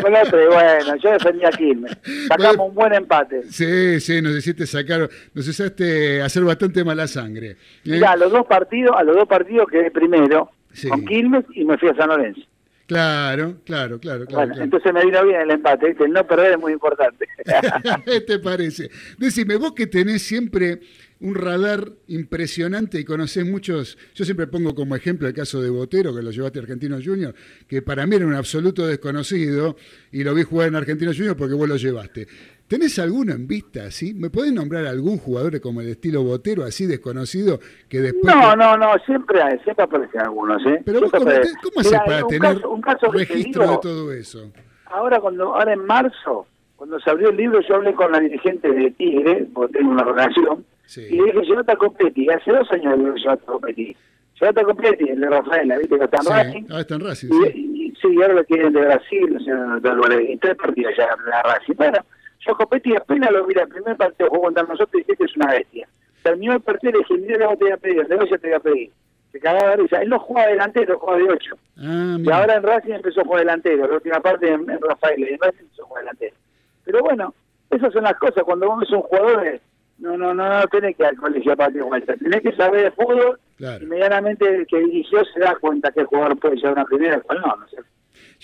Con 0.00 0.14
otro, 0.14 0.42
y 0.42 0.46
bueno, 0.46 0.96
yo 1.02 1.10
defendí 1.12 1.44
a 1.44 1.50
Quilmes. 1.50 1.92
Sacamos 2.28 2.68
un 2.68 2.74
buen 2.74 2.94
empate. 2.94 3.42
Sí, 3.50 4.00
sí, 4.00 4.22
nos 4.22 4.34
hiciste 4.36 4.66
sacar, 4.66 5.10
nos 5.34 5.46
hiciste 5.46 6.22
hacer 6.22 6.44
bastante 6.44 6.82
mala 6.82 7.06
sangre. 7.06 7.50
¿eh? 7.50 7.56
Mirá, 7.84 8.12
a 8.12 8.16
los 8.16 8.32
dos 8.32 8.46
partidos, 8.46 8.96
a 8.96 9.02
los 9.02 9.14
dos 9.16 9.28
partidos 9.28 9.66
quedé 9.70 9.90
primero 9.90 10.50
Sí. 10.72 10.88
con 10.88 11.04
Quilmes 11.04 11.44
y 11.54 11.64
me 11.64 11.76
fui 11.76 11.90
a 11.90 11.94
San 11.94 12.08
Lorenzo. 12.08 12.40
Claro, 12.86 13.56
claro, 13.64 13.98
claro, 13.98 14.26
claro. 14.26 14.26
Bueno, 14.26 14.52
claro. 14.52 14.64
entonces 14.64 14.92
me 14.92 15.04
vino 15.04 15.24
bien 15.24 15.40
el 15.40 15.50
empate, 15.50 15.88
¿viste? 15.88 16.04
El 16.04 16.12
no 16.12 16.26
perder 16.26 16.52
es 16.52 16.58
muy 16.58 16.72
importante. 16.72 17.26
¿Qué 18.04 18.20
te 18.20 18.38
parece? 18.38 18.90
Decime, 19.16 19.56
vos 19.56 19.72
que 19.72 19.86
tenés 19.86 20.22
siempre 20.22 20.80
un 21.20 21.34
radar 21.34 21.90
impresionante 22.08 23.00
y 23.00 23.04
conocés 23.04 23.46
muchos, 23.46 23.96
yo 24.14 24.24
siempre 24.26 24.46
pongo 24.46 24.74
como 24.74 24.94
ejemplo 24.94 25.26
el 25.26 25.32
caso 25.32 25.62
de 25.62 25.70
Botero, 25.70 26.14
que 26.14 26.20
lo 26.20 26.30
llevaste 26.30 26.58
a 26.58 26.62
Argentino 26.62 26.98
Junior, 27.02 27.34
que 27.66 27.80
para 27.80 28.06
mí 28.06 28.16
era 28.16 28.26
un 28.26 28.34
absoluto 28.34 28.86
desconocido 28.86 29.76
y 30.12 30.22
lo 30.22 30.34
vi 30.34 30.42
jugar 30.42 30.68
en 30.68 30.74
Argentino 30.74 31.12
Junior 31.14 31.34
porque 31.34 31.54
vos 31.54 31.66
lo 31.66 31.76
llevaste. 31.76 32.26
¿Tenés 32.68 32.98
alguno 32.98 33.32
en 33.32 33.46
vista 33.46 33.84
así? 33.84 34.14
¿Me 34.14 34.30
podés 34.30 34.52
nombrar 34.52 34.86
algún 34.86 35.18
jugador 35.18 35.60
como 35.60 35.80
el 35.82 35.88
estilo 35.88 36.22
Botero, 36.22 36.64
así 36.64 36.86
desconocido, 36.86 37.60
que 37.88 38.00
después... 38.00 38.34
No, 38.34 38.56
no, 38.56 38.76
no, 38.76 38.92
siempre 39.04 39.40
hay, 39.42 39.58
siempre 39.60 39.84
aparecen 39.84 40.22
algunos, 40.22 40.64
¿eh? 40.66 40.80
Pero 40.84 41.00
vos, 41.02 41.10
¿cómo, 41.10 41.24
te- 41.26 41.40
cómo 41.62 41.80
haces 41.80 41.98
para 42.06 42.24
un 42.24 42.30
tener 42.30 42.54
caso- 42.54 42.70
un 42.70 42.80
caso 42.80 43.12
registro 43.12 43.62
digo, 43.62 43.72
de 43.74 43.78
todo 43.82 44.12
eso? 44.12 44.50
Ahora, 44.86 45.20
cuando, 45.20 45.54
ahora 45.54 45.74
en 45.74 45.84
marzo, 45.84 46.46
cuando 46.76 46.98
se 47.00 47.10
abrió 47.10 47.28
el 47.30 47.36
libro, 47.36 47.60
yo 47.68 47.76
hablé 47.76 47.92
con 47.94 48.10
la 48.12 48.18
dirigente 48.20 48.70
de 48.72 48.90
Tigre, 48.92 49.46
porque 49.52 49.78
tengo 49.78 49.90
una 49.90 50.04
relación, 50.04 50.64
y 50.96 51.16
le 51.16 51.32
dije, 51.32 51.54
a 51.66 51.76
Copetti. 51.76 52.28
Hace 52.30 52.50
dos 52.50 52.70
años 52.72 52.98
le 52.98 53.04
llévate 53.12 53.42
a 53.42 53.46
Copetti. 53.46 53.96
A 54.40 54.52
Copetti, 54.64 55.08
el 55.08 55.20
de 55.20 55.28
Rafaela, 55.30 55.78
viste 55.78 55.98
que 55.98 56.04
está 56.04 56.16
en 56.18 56.22
Sí, 56.24 56.30
Racing. 56.30 56.64
ah, 56.70 56.80
está 56.80 56.94
en 56.96 57.00
Racing, 57.00 57.28
Y, 57.28 57.32
sí. 57.52 57.52
y- 57.54 57.94
sí, 58.00 58.22
ahora 58.22 58.34
lo 58.34 58.44
quieren 58.44 58.72
de 58.72 58.80
Brasil, 58.80 59.36
o 59.36 59.40
sea, 59.44 59.54
de 59.80 59.88
Álvarez, 59.90 60.30
y 60.30 60.36
tres 60.38 60.56
partidos 60.56 60.92
ya 60.96 61.08
la 61.26 61.42
Racing. 61.42 61.74
Bueno, 61.76 61.98
yo 62.46 62.54
Copetti 62.56 62.94
apenas 62.96 63.30
lo 63.32 63.46
vi, 63.46 63.54
el 63.58 63.68
primer 63.68 63.96
partido 63.96 64.28
jugó 64.30 64.42
contra 64.44 64.62
nosotros 64.64 64.94
y 64.94 64.98
dije 64.98 65.16
que 65.16 65.24
es 65.24 65.36
una 65.36 65.50
bestia. 65.52 65.88
Terminó 66.22 66.52
el 66.54 66.60
partido 66.60 66.90
y 66.90 66.92
le 66.94 66.98
dije, 67.00 67.14
mira 67.18 67.44
lo 67.44 67.50
que 67.50 67.56
te 67.56 67.64
voy 67.64 67.72
a 67.72 67.76
pedir, 67.76 67.98
el 68.00 68.08
de 68.08 68.28
ya 68.30 68.38
te 68.38 68.46
voy 68.48 68.56
a 68.56 68.60
pedir. 68.60 68.90
Se 69.32 69.40
cagaba 69.40 69.70
de 69.70 69.76
risa. 69.76 70.00
Él 70.00 70.08
no 70.08 70.18
juega 70.20 70.46
delantero, 70.48 70.98
juega 70.98 71.18
de 71.18 71.32
ocho. 71.32 71.54
Ah, 71.78 72.16
Y 72.18 72.30
ahora 72.30 72.54
en 72.54 72.62
Racing 72.62 72.92
empezó 72.92 73.20
a 73.20 73.24
jugar 73.24 73.40
delantero, 73.40 73.88
la 73.88 73.94
última 73.94 74.20
parte 74.20 74.48
en, 74.48 74.70
en 74.70 74.80
Rafael, 74.80 75.18
y 75.18 75.24
en 75.32 75.38
Racing 75.40 75.60
empezó 75.62 75.82
a 75.82 75.86
jugar 75.86 76.02
delantero. 76.04 76.36
Pero 76.84 77.00
bueno, 77.00 77.34
esas 77.70 77.92
son 77.92 78.04
las 78.04 78.14
cosas, 78.18 78.44
cuando 78.44 78.68
vos 78.68 78.80
ves 78.80 78.90
un 78.90 79.02
jugador, 79.02 79.46
eh, 79.46 79.60
no, 79.98 80.16
no, 80.16 80.32
no, 80.34 80.48
no 80.60 80.66
tenés 80.68 80.96
que 80.96 81.02
ir 81.02 81.08
al 81.08 81.16
colegio 81.16 81.56
para 81.56 81.68
darle 81.68 81.82
vuelta, 81.82 82.14
tenés 82.16 82.42
que 82.42 82.52
saber 82.52 82.82
de 82.84 82.90
fútbol, 82.92 83.38
Claro. 83.56 83.84
y 83.84 83.86
medianamente 83.86 84.48
el 84.48 84.66
que 84.66 84.78
dirigió 84.80 85.24
se 85.26 85.40
da 85.40 85.56
cuenta 85.60 85.90
que 85.92 86.00
el 86.00 86.06
jugador 86.06 86.38
puede 86.38 86.56
llevar 86.56 86.72
una 86.74 86.84
primera, 86.84 87.20
cual 87.20 87.40
no, 87.40 87.56
no 87.56 87.68
sé. 87.68 87.76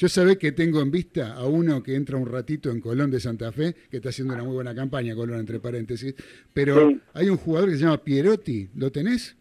Yo 0.01 0.09
sabés 0.09 0.39
que 0.39 0.53
tengo 0.53 0.81
en 0.81 0.91
vista 0.91 1.35
a 1.35 1.45
uno 1.45 1.83
que 1.83 1.95
entra 1.95 2.17
un 2.17 2.25
ratito 2.27 2.71
en 2.71 2.81
Colón 2.81 3.11
de 3.11 3.21
Santa 3.21 3.53
Fe, 3.53 3.75
que 3.91 3.99
está 3.99 4.09
haciendo 4.09 4.33
una 4.33 4.43
muy 4.43 4.55
buena 4.55 4.75
campaña, 4.75 5.15
Colón 5.15 5.41
entre 5.41 5.61
paréntesis, 5.61 6.15
pero 6.55 6.89
Sí. 6.89 6.99
hay 7.13 7.29
un 7.29 7.37
jugador 7.37 7.69
que 7.69 7.77
se 7.77 7.83
llama 7.85 7.99
Pierotti, 7.99 8.71
¿lo 8.77 8.91
tenés? 8.91 9.37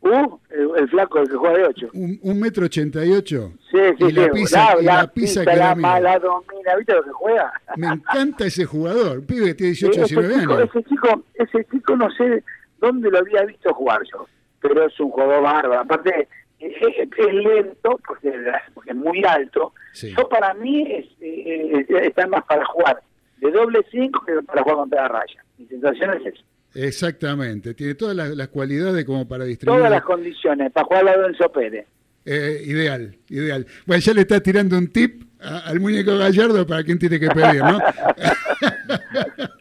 Uh, 0.00 0.38
el, 0.50 0.68
el 0.82 0.88
flaco, 0.88 1.18
el 1.18 1.28
que 1.28 1.34
juega 1.34 1.58
de 1.58 1.64
ocho. 1.64 1.88
Un, 1.94 2.16
un 2.22 2.38
metro 2.38 2.66
ochenta 2.66 3.04
y 3.04 3.10
ocho. 3.10 3.54
Sí, 3.72 3.78
sí, 3.98 4.04
y 4.08 4.12
la 4.12 4.24
sí, 4.26 4.30
pisa, 4.34 4.76
y 4.80 4.84
la 4.84 5.06
pisa 5.12 5.44
que 5.44 5.56
la 5.56 5.74
domina, 5.74 6.76
¿viste 6.76 6.94
lo 6.94 7.02
que 7.02 7.10
juega? 7.10 7.52
Me 7.76 7.88
encanta 7.88 8.46
ese 8.46 8.64
jugador, 8.66 9.26
pibe 9.26 9.46
que 9.46 9.54
tiene 9.54 9.72
18, 9.72 9.92
Sí, 10.06 10.14
19 10.14 10.28
ese 10.28 10.40
chico, 10.40 10.52
años. 10.54 10.70
Ese 10.72 10.84
chico, 10.88 11.24
ese 11.34 11.64
chico 11.72 11.96
no 11.96 12.08
sé 12.12 12.44
dónde 12.80 13.10
lo 13.10 13.18
había 13.18 13.42
visto 13.46 13.74
jugar 13.74 14.00
yo, 14.12 14.28
pero 14.60 14.86
es 14.86 15.00
un 15.00 15.10
jugador 15.10 15.42
bárbaro. 15.42 15.80
Aparte, 15.80 16.28
es, 16.60 17.34
lento 17.34 17.98
porque, 18.06 18.32
porque 18.74 18.90
es 18.90 18.96
muy 18.96 19.22
alto. 19.24 19.72
Sí. 19.92 20.12
Yo 20.16 20.28
para 20.28 20.54
mí 20.54 20.82
es, 20.90 21.06
eh, 21.20 21.84
eh, 21.88 22.00
está 22.02 22.26
más 22.26 22.44
para 22.44 22.64
jugar 22.66 23.00
de 23.38 23.50
doble 23.50 23.80
5 23.90 24.24
que 24.26 24.32
para 24.42 24.62
jugar 24.62 24.76
contra 24.78 25.02
la 25.02 25.08
raya. 25.08 25.44
Mi 25.58 25.66
sensación 25.66 26.14
es 26.14 26.34
esa. 26.34 26.44
Exactamente, 26.74 27.74
tiene 27.74 27.94
todas 27.94 28.14
las, 28.14 28.30
las 28.36 28.48
cualidades 28.48 29.04
como 29.04 29.26
para 29.26 29.44
distribuir. 29.44 29.78
Todas 29.78 29.90
las 29.90 30.02
condiciones 30.02 30.70
para 30.72 30.86
jugar 30.86 31.08
al 31.08 31.24
Enzo 31.30 31.50
Pérez. 31.50 31.86
Eh, 32.24 32.62
ideal, 32.66 33.16
ideal. 33.30 33.66
Bueno, 33.86 34.00
ya 34.00 34.12
le 34.12 34.20
está 34.20 34.40
tirando 34.40 34.76
un 34.76 34.88
tip 34.92 35.22
a- 35.40 35.60
al 35.60 35.80
muñeco 35.80 36.18
Gallardo 36.18 36.66
para 36.66 36.82
quién 36.84 36.98
tiene 36.98 37.18
que 37.18 37.28
pedir, 37.28 37.62
¿no? 37.62 37.78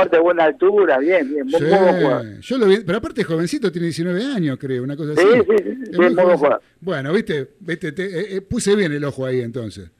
Aparte 0.00 0.16
de 0.16 0.22
buena 0.22 0.44
altura, 0.44 0.98
bien, 0.98 1.28
bien, 1.32 1.46
muy, 1.46 1.60
Sí, 1.60 1.64
buen 1.66 2.40
yo 2.40 2.58
lo 2.58 2.66
vi, 2.66 2.76
pero 2.84 2.98
aparte 2.98 3.20
es 3.20 3.26
jovencito, 3.26 3.70
tiene 3.72 3.86
19 3.86 4.24
años, 4.24 4.58
creo, 4.58 4.82
una 4.82 4.96
cosa 4.96 5.14
Sí, 5.14 5.26
así. 5.28 5.40
sí, 5.40 5.56
sí, 5.62 5.68
Es 5.82 5.88
sí, 5.90 5.96
muy 5.96 6.06
muy. 6.14 6.60
Bueno, 6.80 7.12
viste, 7.12 7.48
viste 7.60 7.92
te- 7.92 8.04
eh, 8.20 8.36
eh, 8.36 8.40
puse 8.42 8.74
bien 8.76 8.92
el 8.92 9.04
ojo 9.04 9.24
ahí 9.26 9.40
entonces. 9.40 9.90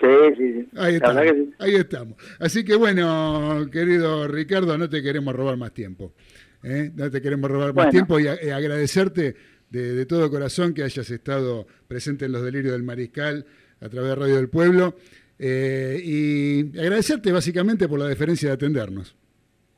Sí, 0.00 0.06
sí, 0.38 0.52
sí. 0.54 0.68
Ahí 0.76 0.94
estamos, 0.94 1.22
sí. 1.22 1.50
ahí 1.58 1.74
estamos. 1.74 2.14
Así 2.38 2.64
que 2.64 2.74
bueno, 2.74 3.66
querido 3.70 4.26
Ricardo, 4.28 4.78
no 4.78 4.88
te 4.88 5.02
queremos 5.02 5.34
robar 5.36 5.56
más 5.58 5.74
tiempo. 5.74 6.14
¿eh? 6.62 6.90
No 6.94 7.10
te 7.10 7.20
queremos 7.20 7.50
robar 7.50 7.74
más 7.74 7.90
tiempo 7.90 8.18
y 8.18 8.26
a- 8.26 8.32
agradecerte 8.56 9.34
de, 9.68 9.94
de 9.94 10.06
todo 10.06 10.30
corazón 10.30 10.72
que 10.74 10.82
hayas 10.84 11.10
estado 11.10 11.66
presente 11.86 12.24
en 12.24 12.32
los 12.32 12.42
delirios 12.42 12.72
del 12.72 12.82
Mariscal 12.82 13.44
a 13.80 13.88
través 13.88 14.10
de 14.10 14.14
Radio 14.16 14.36
del 14.36 14.48
Pueblo. 14.48 14.96
eh, 15.42 15.98
y 16.04 16.78
agradecerte 16.78 17.32
básicamente 17.32 17.88
por 17.88 17.98
la 17.98 18.06
deferencia 18.06 18.48
de 18.50 18.54
atendernos. 18.54 19.16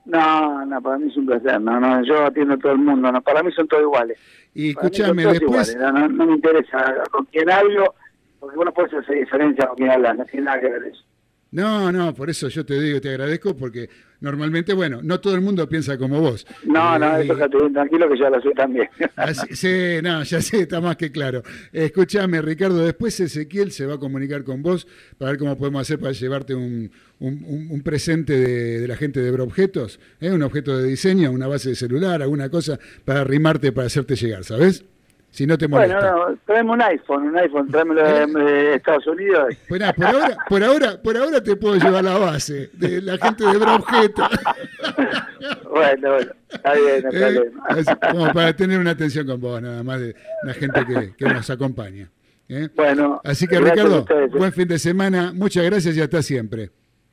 No, 0.05 0.67
no, 0.67 0.83
para 0.83 0.99
mí 0.99 1.09
es 1.09 1.17
un 1.17 1.27
placer. 1.27 1.61
No, 1.61 1.79
no, 1.79 2.03
yo 2.05 2.27
atiendo 2.27 2.55
a 2.55 2.59
todo 2.59 2.73
el 2.73 2.79
mundo. 2.79 3.13
No, 3.13 3.23
para 3.23 3.43
mí 3.43 3.53
son 3.53 3.69
todos 3.69 3.83
iguales. 3.83 4.19
Y 4.55 4.71
escúchame, 4.71 5.25
después, 5.25 5.77
No, 5.77 5.93
no, 5.93 6.09
no 6.09 6.27
me 6.27 6.35
interesa 6.35 7.05
con 7.11 7.25
quién 7.27 7.51
hablo, 7.51 7.95
porque 8.41 8.57
vos 8.57 8.67
no 8.67 8.73
puedes 8.73 8.93
hacer 8.95 9.19
diferencia 9.19 9.67
con 9.67 9.77
quien 9.77 9.91
hablas, 9.91 10.19
no 10.19 10.25
tiene 10.25 10.47
nada 10.47 10.61
que 10.61 10.69
ver 10.69 10.85
eso. 10.85 11.05
No, 11.53 11.93
no, 11.93 12.15
por 12.15 12.31
eso 12.31 12.49
yo 12.49 12.65
te 12.65 12.81
digo, 12.81 12.99
te 13.01 13.11
agradezco, 13.11 13.55
porque 13.55 13.89
normalmente, 14.21 14.73
bueno, 14.73 15.01
no 15.03 15.21
todo 15.21 15.35
el 15.35 15.43
mundo 15.43 15.69
piensa 15.69 15.99
como 15.99 16.19
vos. 16.21 16.47
No, 16.65 16.99
no, 16.99 17.19
Eh, 17.19 17.25
eso 17.25 17.35
quédate 17.35 17.59
bien 17.59 17.73
tranquilo 17.75 18.09
que 18.09 18.19
yo 18.19 18.31
lo 18.31 18.41
sé 18.41 18.51
también. 18.57 18.89
Así- 19.17 19.55
sí, 19.55 20.01
no, 20.03 20.23
ya 20.23 20.41
sé, 20.41 20.61
está 20.63 20.81
más 20.81 20.97
que 20.97 21.13
claro. 21.13 21.43
Escúchame, 21.71 22.41
Ricardo, 22.41 22.83
después 22.85 23.21
Ezequiel 23.21 23.71
se 23.71 23.85
va 23.85 23.95
a 23.95 23.99
comunicar 23.99 24.45
con 24.45 24.63
vos 24.63 24.87
para 25.19 25.33
ver 25.33 25.39
cómo 25.39 25.59
podemos 25.59 25.83
hacer 25.83 25.99
para 25.99 26.13
llevarte 26.13 26.55
un, 26.55 26.91
un- 27.19 27.45
un- 27.47 27.69
un 27.71 27.83
presente 27.83 28.33
de, 28.33 28.81
de 28.81 28.89
la 28.89 28.97
gente 28.97 29.21
de 29.21 29.31
Broobjetos, 29.31 30.01
¿eh? 30.21 30.31
un 30.31 30.43
objeto 30.43 30.79
de 30.79 30.89
diseño, 30.89 31.31
una 31.31 31.49
base 31.49 31.69
de 31.69 31.75
celular, 31.77 32.23
alguna 32.23 32.49
cosa 32.49 32.79
para 33.05 33.21
arrimarte, 33.21 33.73
para 33.73 33.89
hacerte 33.89 34.17
llegar, 34.17 34.45
¿sabes? 34.45 34.85
Si 35.33 35.47
no 35.47 35.57
te 35.57 35.67
molesta. 35.67 35.99
Bueno, 35.99 36.29
no, 36.29 36.39
tráeme 36.45 36.71
un 36.73 36.83
iPhone, 36.83 37.23
un 37.29 37.39
iPhone, 37.39 37.69
tráemelo 37.71 38.03
de, 38.05 38.27
de 38.27 38.75
Estados 38.75 39.07
Unidos. 39.07 39.55
Nada, 39.71 39.93
por 39.95 40.05
ahora, 40.07 40.37
por 40.49 40.63
ahora, 40.63 41.03
por 41.03 41.17
ahora 41.17 41.43
te 41.43 41.57
puedo 41.57 41.77
llevar 41.77 42.05
la 42.05 42.19
base 42.19 42.69
de 42.75 43.01
la 43.01 43.17
gente 43.19 43.45
de 43.47 43.57
Broobjetos. 43.59 44.29
Bueno, 45.71 46.11
bueno, 46.13 46.33
está 46.51 46.75
bien, 46.75 47.03
no 47.03 47.09
hay 47.11 47.17
Eh, 47.17 47.35
problema. 47.35 47.65
así, 47.69 47.91
como 48.13 48.33
para 48.33 48.55
tener 48.55 48.79
una 48.79 48.91
atención 48.91 49.27
con 49.27 49.41
vos, 49.41 49.61
nada 49.61 49.83
más 49.83 50.01
de 50.01 50.15
la 50.45 50.55
gente 50.55 50.85
que, 50.87 51.15
que 51.17 51.25
nos 51.33 51.49
acompaña. 51.51 52.11
¿eh? 52.49 52.69
Bueno, 52.77 53.21
Así 53.25 53.47
que 53.47 53.57
gracias 53.59 53.87
a 53.87 53.89
Ricardo, 53.89 54.25
eh. 54.25 54.29
buen 54.39 54.53
fin 54.53 54.69
de 54.69 54.79
semana, 54.79 55.33
muchas 55.35 55.65
gracias 55.65 55.97
y 55.97 56.01
hasta 56.01 56.23
siempre. 56.23 56.71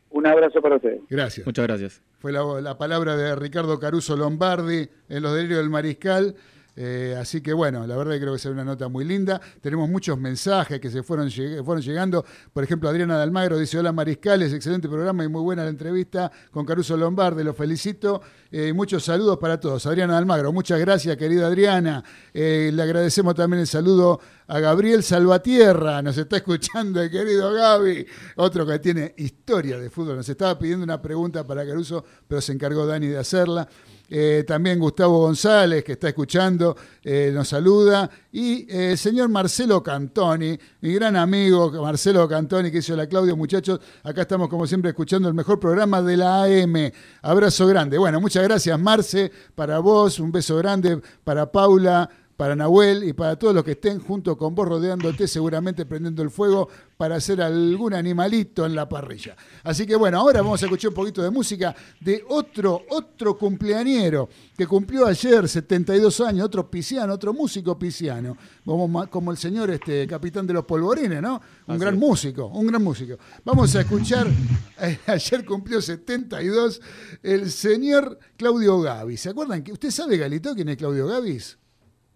Un 0.10 0.28
abrazo 0.28 0.62
para 0.62 0.76
ustedes. 0.76 1.02
Gracias. 1.10 1.46
Muchas 1.48 1.66
gracias. 1.68 2.02
Fue 2.20 2.32
la, 2.32 2.44
la 2.62 2.78
palabra 2.78 3.16
de 3.16 3.36
Ricardo 3.36 3.80
Caruso 3.80 4.16
Lombardi 4.18 4.90
en 5.08 5.24
Los 5.24 5.34
Delirios 5.34 5.60
del 5.62 5.70
Mariscal. 5.70 6.36
Eh, 6.82 7.14
así 7.20 7.42
que 7.42 7.52
bueno, 7.52 7.86
la 7.86 7.98
verdad 7.98 8.14
que 8.14 8.22
creo 8.22 8.32
que 8.32 8.40
será 8.40 8.54
una 8.54 8.64
nota 8.64 8.88
muy 8.88 9.04
linda. 9.04 9.42
Tenemos 9.60 9.90
muchos 9.90 10.18
mensajes 10.18 10.80
que 10.80 10.90
se 10.90 11.04
fueron, 11.04 11.30
fueron 11.30 11.82
llegando. 11.82 12.24
Por 12.54 12.64
ejemplo, 12.64 12.88
Adriana 12.88 13.18
de 13.18 13.24
Almagro 13.24 13.58
dice: 13.58 13.78
Hola 13.78 13.92
Mariscales, 13.92 14.54
excelente 14.54 14.88
programa 14.88 15.26
y 15.26 15.28
muy 15.28 15.42
buena 15.42 15.66
la 15.66 15.72
entrevista 15.72 16.32
con 16.52 16.66
Caruso 16.66 16.96
Lombardi. 16.96 17.44
Lo 17.44 17.54
felicito. 17.54 18.22
Eh, 18.50 18.72
muchos 18.72 19.04
saludos 19.04 19.38
para 19.40 19.60
todos. 19.60 19.86
Adriana 19.88 20.14
de 20.14 20.20
Almagro, 20.20 20.54
muchas 20.54 20.80
gracias, 20.80 21.18
querida 21.18 21.48
Adriana. 21.48 22.02
Eh, 22.34 22.72
le 22.74 22.82
agradecemos 22.82 23.36
también 23.36 23.60
el 23.60 23.68
saludo 23.68 24.22
a 24.48 24.60
Gabriel 24.62 25.04
Salvatierra. 25.04 26.02
Nos 26.02 26.18
está 26.18 26.38
escuchando 26.38 27.02
el 27.02 27.12
querido 27.12 27.52
Gaby, 27.52 28.08
otro 28.38 28.66
que 28.66 28.80
tiene 28.80 29.16
historia 29.18 29.78
de 29.78 29.90
fútbol. 29.90 30.16
Nos 30.16 30.30
estaba 30.30 30.58
pidiendo 30.58 30.86
una 30.86 31.02
pregunta 31.02 31.46
para 31.46 31.66
Caruso, 31.66 32.06
pero 32.26 32.40
se 32.40 32.54
encargó 32.54 32.86
Dani 32.86 33.08
de 33.08 33.18
hacerla. 33.18 33.68
Eh, 34.10 34.44
también 34.48 34.80
Gustavo 34.80 35.20
González, 35.20 35.84
que 35.84 35.92
está 35.94 36.10
escuchando, 36.10 36.76
eh, 37.04 37.32
nos 37.34 37.48
saluda. 37.48 38.10
Y 38.32 38.66
eh, 38.70 38.92
el 38.92 38.98
señor 38.98 39.30
Marcelo 39.30 39.84
Cantoni, 39.84 40.58
mi 40.82 40.94
gran 40.94 41.16
amigo 41.16 41.72
Marcelo 41.82 42.28
Cantoni, 42.28 42.72
que 42.72 42.80
hizo 42.80 42.96
la 42.96 43.08
Claudio, 43.08 43.36
muchachos. 43.36 43.80
Acá 44.04 44.22
estamos, 44.22 44.50
como 44.50 44.66
siempre, 44.66 44.90
escuchando 44.90 45.28
el 45.28 45.36
mejor 45.36 45.60
programa 45.60 46.02
de 46.02 46.18
la 46.18 46.44
AM. 46.44 46.92
Abrazo 47.22 47.68
grande. 47.68 47.98
Bueno, 47.98 48.20
muchas 48.20 48.44
gracias, 48.44 48.80
Marce, 48.80 49.32
para 49.54 49.80
vos. 49.80 50.20
Un 50.20 50.32
beso 50.32 50.58
grande 50.58 51.00
para 51.24 51.52
Paula 51.52 52.10
para 52.40 52.56
Nahuel 52.56 53.04
y 53.04 53.12
para 53.12 53.36
todos 53.36 53.54
los 53.54 53.66
que 53.66 53.72
estén 53.72 54.00
junto 54.00 54.38
con 54.38 54.56
vos 54.56 54.66
rodeándote, 54.66 55.28
seguramente 55.28 55.86
prendiendo 55.86 56.24
el 56.24 56.30
fuego 56.30 56.70
para 56.96 57.18
hacer 57.18 57.42
algún 57.42 57.94
animalito 57.94 58.66
en 58.66 58.76
la 58.76 58.88
parrilla. 58.88 59.36
Así 59.62 59.86
que 59.86 59.98
bueno, 59.98 60.22
ahora 60.22 60.42
vamos 60.42 60.64
a 60.64 60.66
escuchar 60.66 60.88
un 60.88 60.96
poquito 60.96 61.22
de 61.22 61.32
música 61.32 61.76
de 62.00 62.24
otro, 62.30 62.84
otro 62.92 63.38
cumpleañero 63.38 64.30
que 64.58 64.66
cumplió 64.66 65.06
ayer 65.06 65.50
72 65.50 66.22
años, 66.22 66.46
otro 66.46 66.72
pisciano, 66.72 67.14
otro 67.14 67.34
músico 67.34 67.78
pisciano, 67.78 68.38
como, 68.64 69.10
como 69.10 69.32
el 69.32 69.38
señor 69.38 69.70
este, 69.72 70.08
capitán 70.08 70.48
de 70.48 70.54
los 70.54 70.64
polvorines, 70.64 71.22
¿no? 71.22 71.42
Un 71.68 71.76
Así 71.76 71.82
gran 71.82 71.96
es. 71.96 72.00
músico, 72.00 72.46
un 72.46 72.68
gran 72.68 72.82
músico. 72.82 73.18
Vamos 73.44 73.76
a 73.76 73.82
escuchar, 73.82 74.28
eh, 74.82 74.98
ayer 75.08 75.44
cumplió 75.44 75.82
72, 75.82 76.80
el 77.22 77.52
señor 77.52 78.18
Claudio 78.38 78.80
Gavis. 78.80 79.20
¿Se 79.20 79.30
acuerdan? 79.30 79.62
que 79.62 79.74
¿Usted 79.74 79.92
sabe, 79.92 80.16
Galito, 80.16 80.56
quién 80.56 80.70
es 80.70 80.78
Claudio 80.78 81.06
Gavis? 81.06 81.59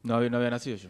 No, 0.03 0.15
había- 0.15 0.29
no 0.29 0.37
había 0.37 0.49
nacido 0.51 0.77
yo. 0.77 0.89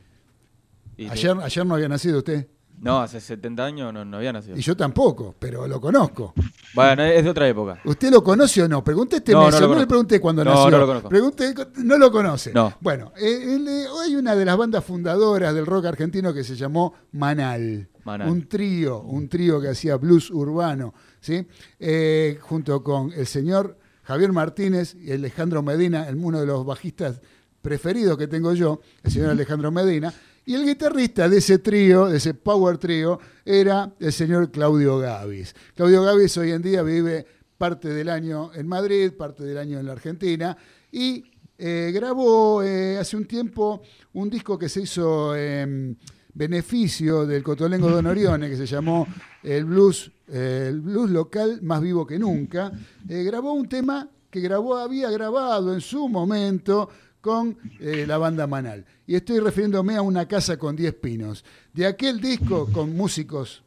Y 0.97 1.07
Ayer, 1.09 1.35
ayer 1.41 1.65
no 1.65 1.75
había 1.75 1.87
nacido 1.89 2.19
usted. 2.19 2.47
No, 2.79 2.99
hace 2.99 3.21
70 3.21 3.63
años 3.63 3.93
no, 3.93 4.03
no 4.03 4.17
había 4.17 4.33
nacido. 4.33 4.57
Y 4.57 4.61
yo 4.61 4.75
tampoco, 4.75 5.35
pero 5.39 5.67
lo 5.67 5.79
conozco. 5.79 6.33
Bueno, 6.73 7.03
es 7.03 7.23
de 7.23 7.29
otra 7.29 7.47
época. 7.47 7.79
¿Usted 7.85 8.11
lo 8.11 8.23
conoce 8.23 8.63
o 8.63 8.67
no? 8.67 8.83
Pregunté 8.83 9.17
este 9.17 9.31
No, 9.31 9.45
mes, 9.45 9.53
no 9.53 9.61
no, 9.67 9.73
lo 9.75 9.79
le 9.79 9.87
pregunté 9.87 10.19
cuándo 10.19 10.43
No, 10.43 10.51
nació. 10.51 10.71
no 10.71 10.77
lo 10.79 10.87
conozco. 10.87 11.09
Pregunté, 11.09 11.53
no 11.77 11.97
lo 11.97 12.11
conoce. 12.11 12.51
No. 12.51 12.73
Bueno, 12.81 13.13
eh, 13.15 13.55
él, 13.55 13.67
eh, 13.67 13.85
hay 14.03 14.15
una 14.15 14.35
de 14.35 14.43
las 14.43 14.57
bandas 14.57 14.83
fundadoras 14.83 15.53
del 15.53 15.65
rock 15.65 15.85
argentino 15.85 16.33
que 16.33 16.43
se 16.43 16.55
llamó 16.55 16.93
Manal. 17.13 17.87
Manal. 18.03 18.27
Un 18.29 18.47
trío, 18.49 19.01
un 19.01 19.29
trío 19.29 19.61
que 19.61 19.69
hacía 19.69 19.95
blues 19.95 20.29
urbano, 20.29 20.93
¿sí? 21.21 21.47
Eh, 21.79 22.37
junto 22.41 22.83
con 22.83 23.13
el 23.13 23.27
señor 23.27 23.77
Javier 24.03 24.33
Martínez 24.33 24.95
y 24.95 25.11
Alejandro 25.13 25.61
Medina, 25.63 26.09
el- 26.09 26.17
uno 26.17 26.41
de 26.41 26.45
los 26.47 26.65
bajistas 26.65 27.21
preferidos 27.63 28.17
que 28.17 28.27
tengo 28.27 28.53
yo, 28.53 28.81
el 29.01 29.11
señor 29.11 29.31
Alejandro 29.31 29.71
Medina. 29.71 30.13
Y 30.45 30.53
el 30.55 30.65
guitarrista 30.65 31.29
de 31.29 31.37
ese 31.37 31.57
trío, 31.59 32.07
de 32.09 32.17
ese 32.17 32.33
power 32.33 32.77
trío, 32.77 33.19
era 33.45 33.93
el 33.99 34.11
señor 34.11 34.51
Claudio 34.51 34.99
Gavis. 34.99 35.55
Claudio 35.73 36.03
Gavis 36.03 36.37
hoy 36.37 36.51
en 36.51 36.61
día 36.61 36.83
vive 36.83 37.25
parte 37.57 37.87
del 37.87 38.09
año 38.09 38.51
en 38.53 38.67
Madrid, 38.67 39.13
parte 39.13 39.43
del 39.43 39.57
año 39.57 39.79
en 39.79 39.85
la 39.85 39.93
Argentina, 39.93 40.55
y 40.91 41.23
eh, 41.57 41.91
grabó 41.93 42.61
eh, 42.61 42.97
hace 42.97 43.15
un 43.15 43.25
tiempo 43.25 43.81
un 44.13 44.29
disco 44.29 44.59
que 44.59 44.67
se 44.67 44.81
hizo 44.81 45.33
en 45.33 45.97
beneficio 46.33 47.25
del 47.25 47.41
Cotolengo 47.41 47.89
Don 47.89 48.05
Orione, 48.05 48.49
que 48.49 48.57
se 48.57 48.65
llamó 48.65 49.07
El 49.41 49.63
Blues, 49.63 50.11
el 50.27 50.81
blues 50.81 51.09
local 51.09 51.61
más 51.61 51.81
vivo 51.81 52.05
que 52.05 52.19
nunca. 52.19 52.71
Eh, 53.07 53.23
grabó 53.23 53.53
un 53.53 53.69
tema 53.69 54.09
que 54.29 54.41
grabó, 54.41 54.77
había 54.77 55.09
grabado 55.11 55.73
en 55.73 55.79
su 55.79 56.09
momento 56.09 56.89
con 57.23 57.57
eh, 57.79 58.03
la 58.05 58.17
banda 58.17 58.45
Manal. 58.47 58.85
Y 59.07 59.15
estoy 59.15 59.39
refiriéndome 59.39 59.95
a 59.95 60.01
Una 60.01 60.27
casa 60.27 60.57
con 60.57 60.75
10 60.75 60.93
pinos. 60.95 61.45
De 61.73 61.87
aquel 61.87 62.19
disco 62.19 62.67
con 62.69 62.95
músicos, 62.97 63.63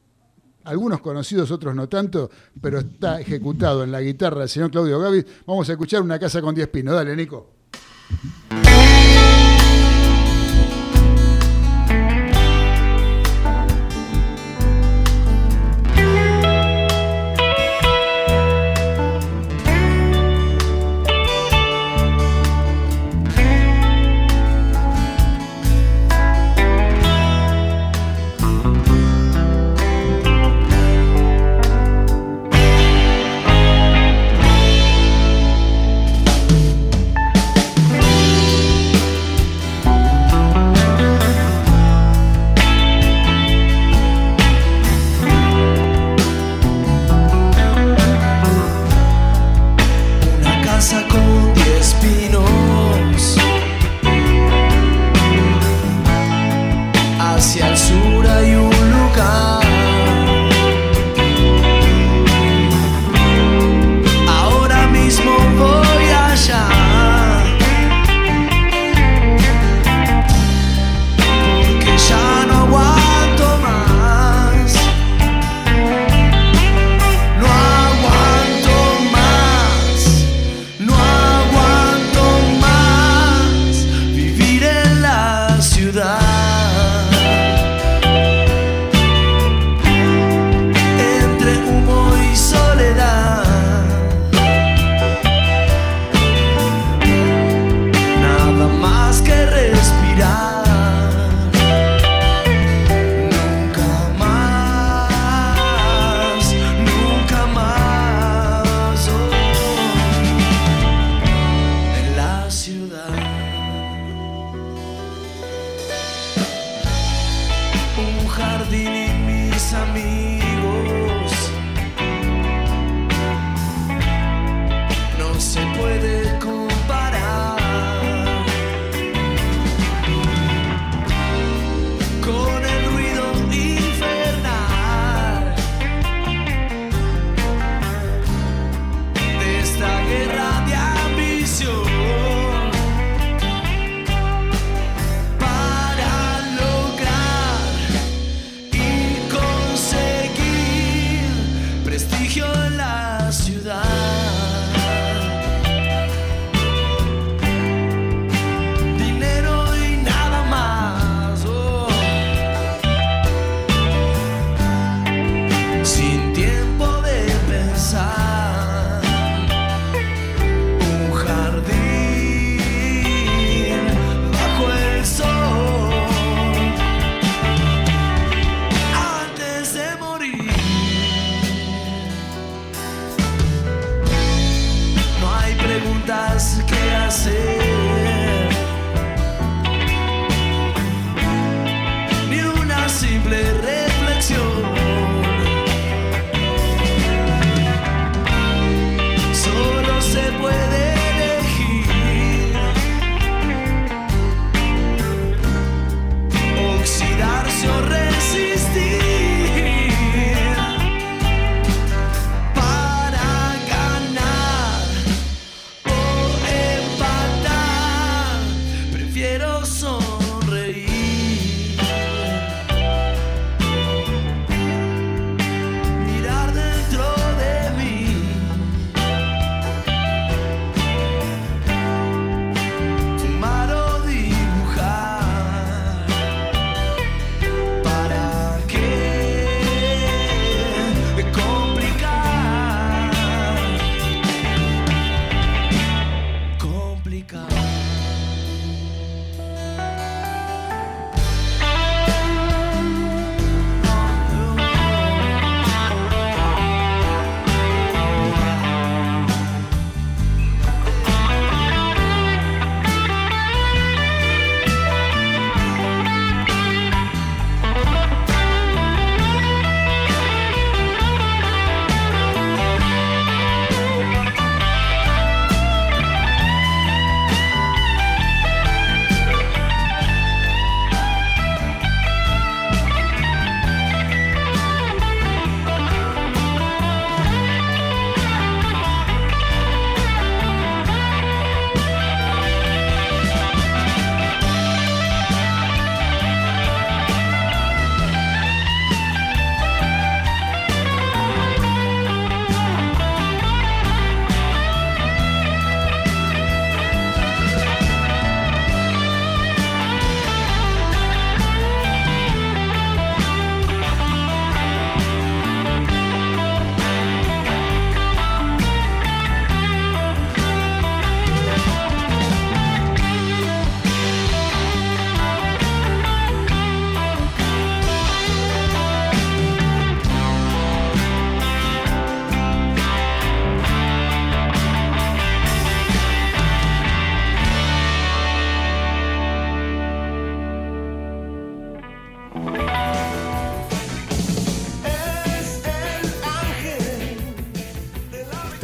algunos 0.65 1.01
conocidos, 1.01 1.51
otros 1.51 1.75
no 1.75 1.89
tanto, 1.89 2.31
pero 2.61 2.81
está 2.81 3.19
ejecutado 3.19 3.83
en 3.83 3.93
la 3.93 4.03
guitarra 4.03 4.41
del 4.41 4.51
señor 4.51 4.71
Claudio 4.71 5.01
Gavis. 5.01 5.25
Vamos 5.47 5.67
a 5.71 5.73
escuchar 5.73 6.03
Una 6.03 6.19
casa 6.19 6.43
con 6.43 6.55
10 6.55 6.69
pinos. 6.69 6.95
Dale, 6.95 7.17
Nico. 7.17 7.51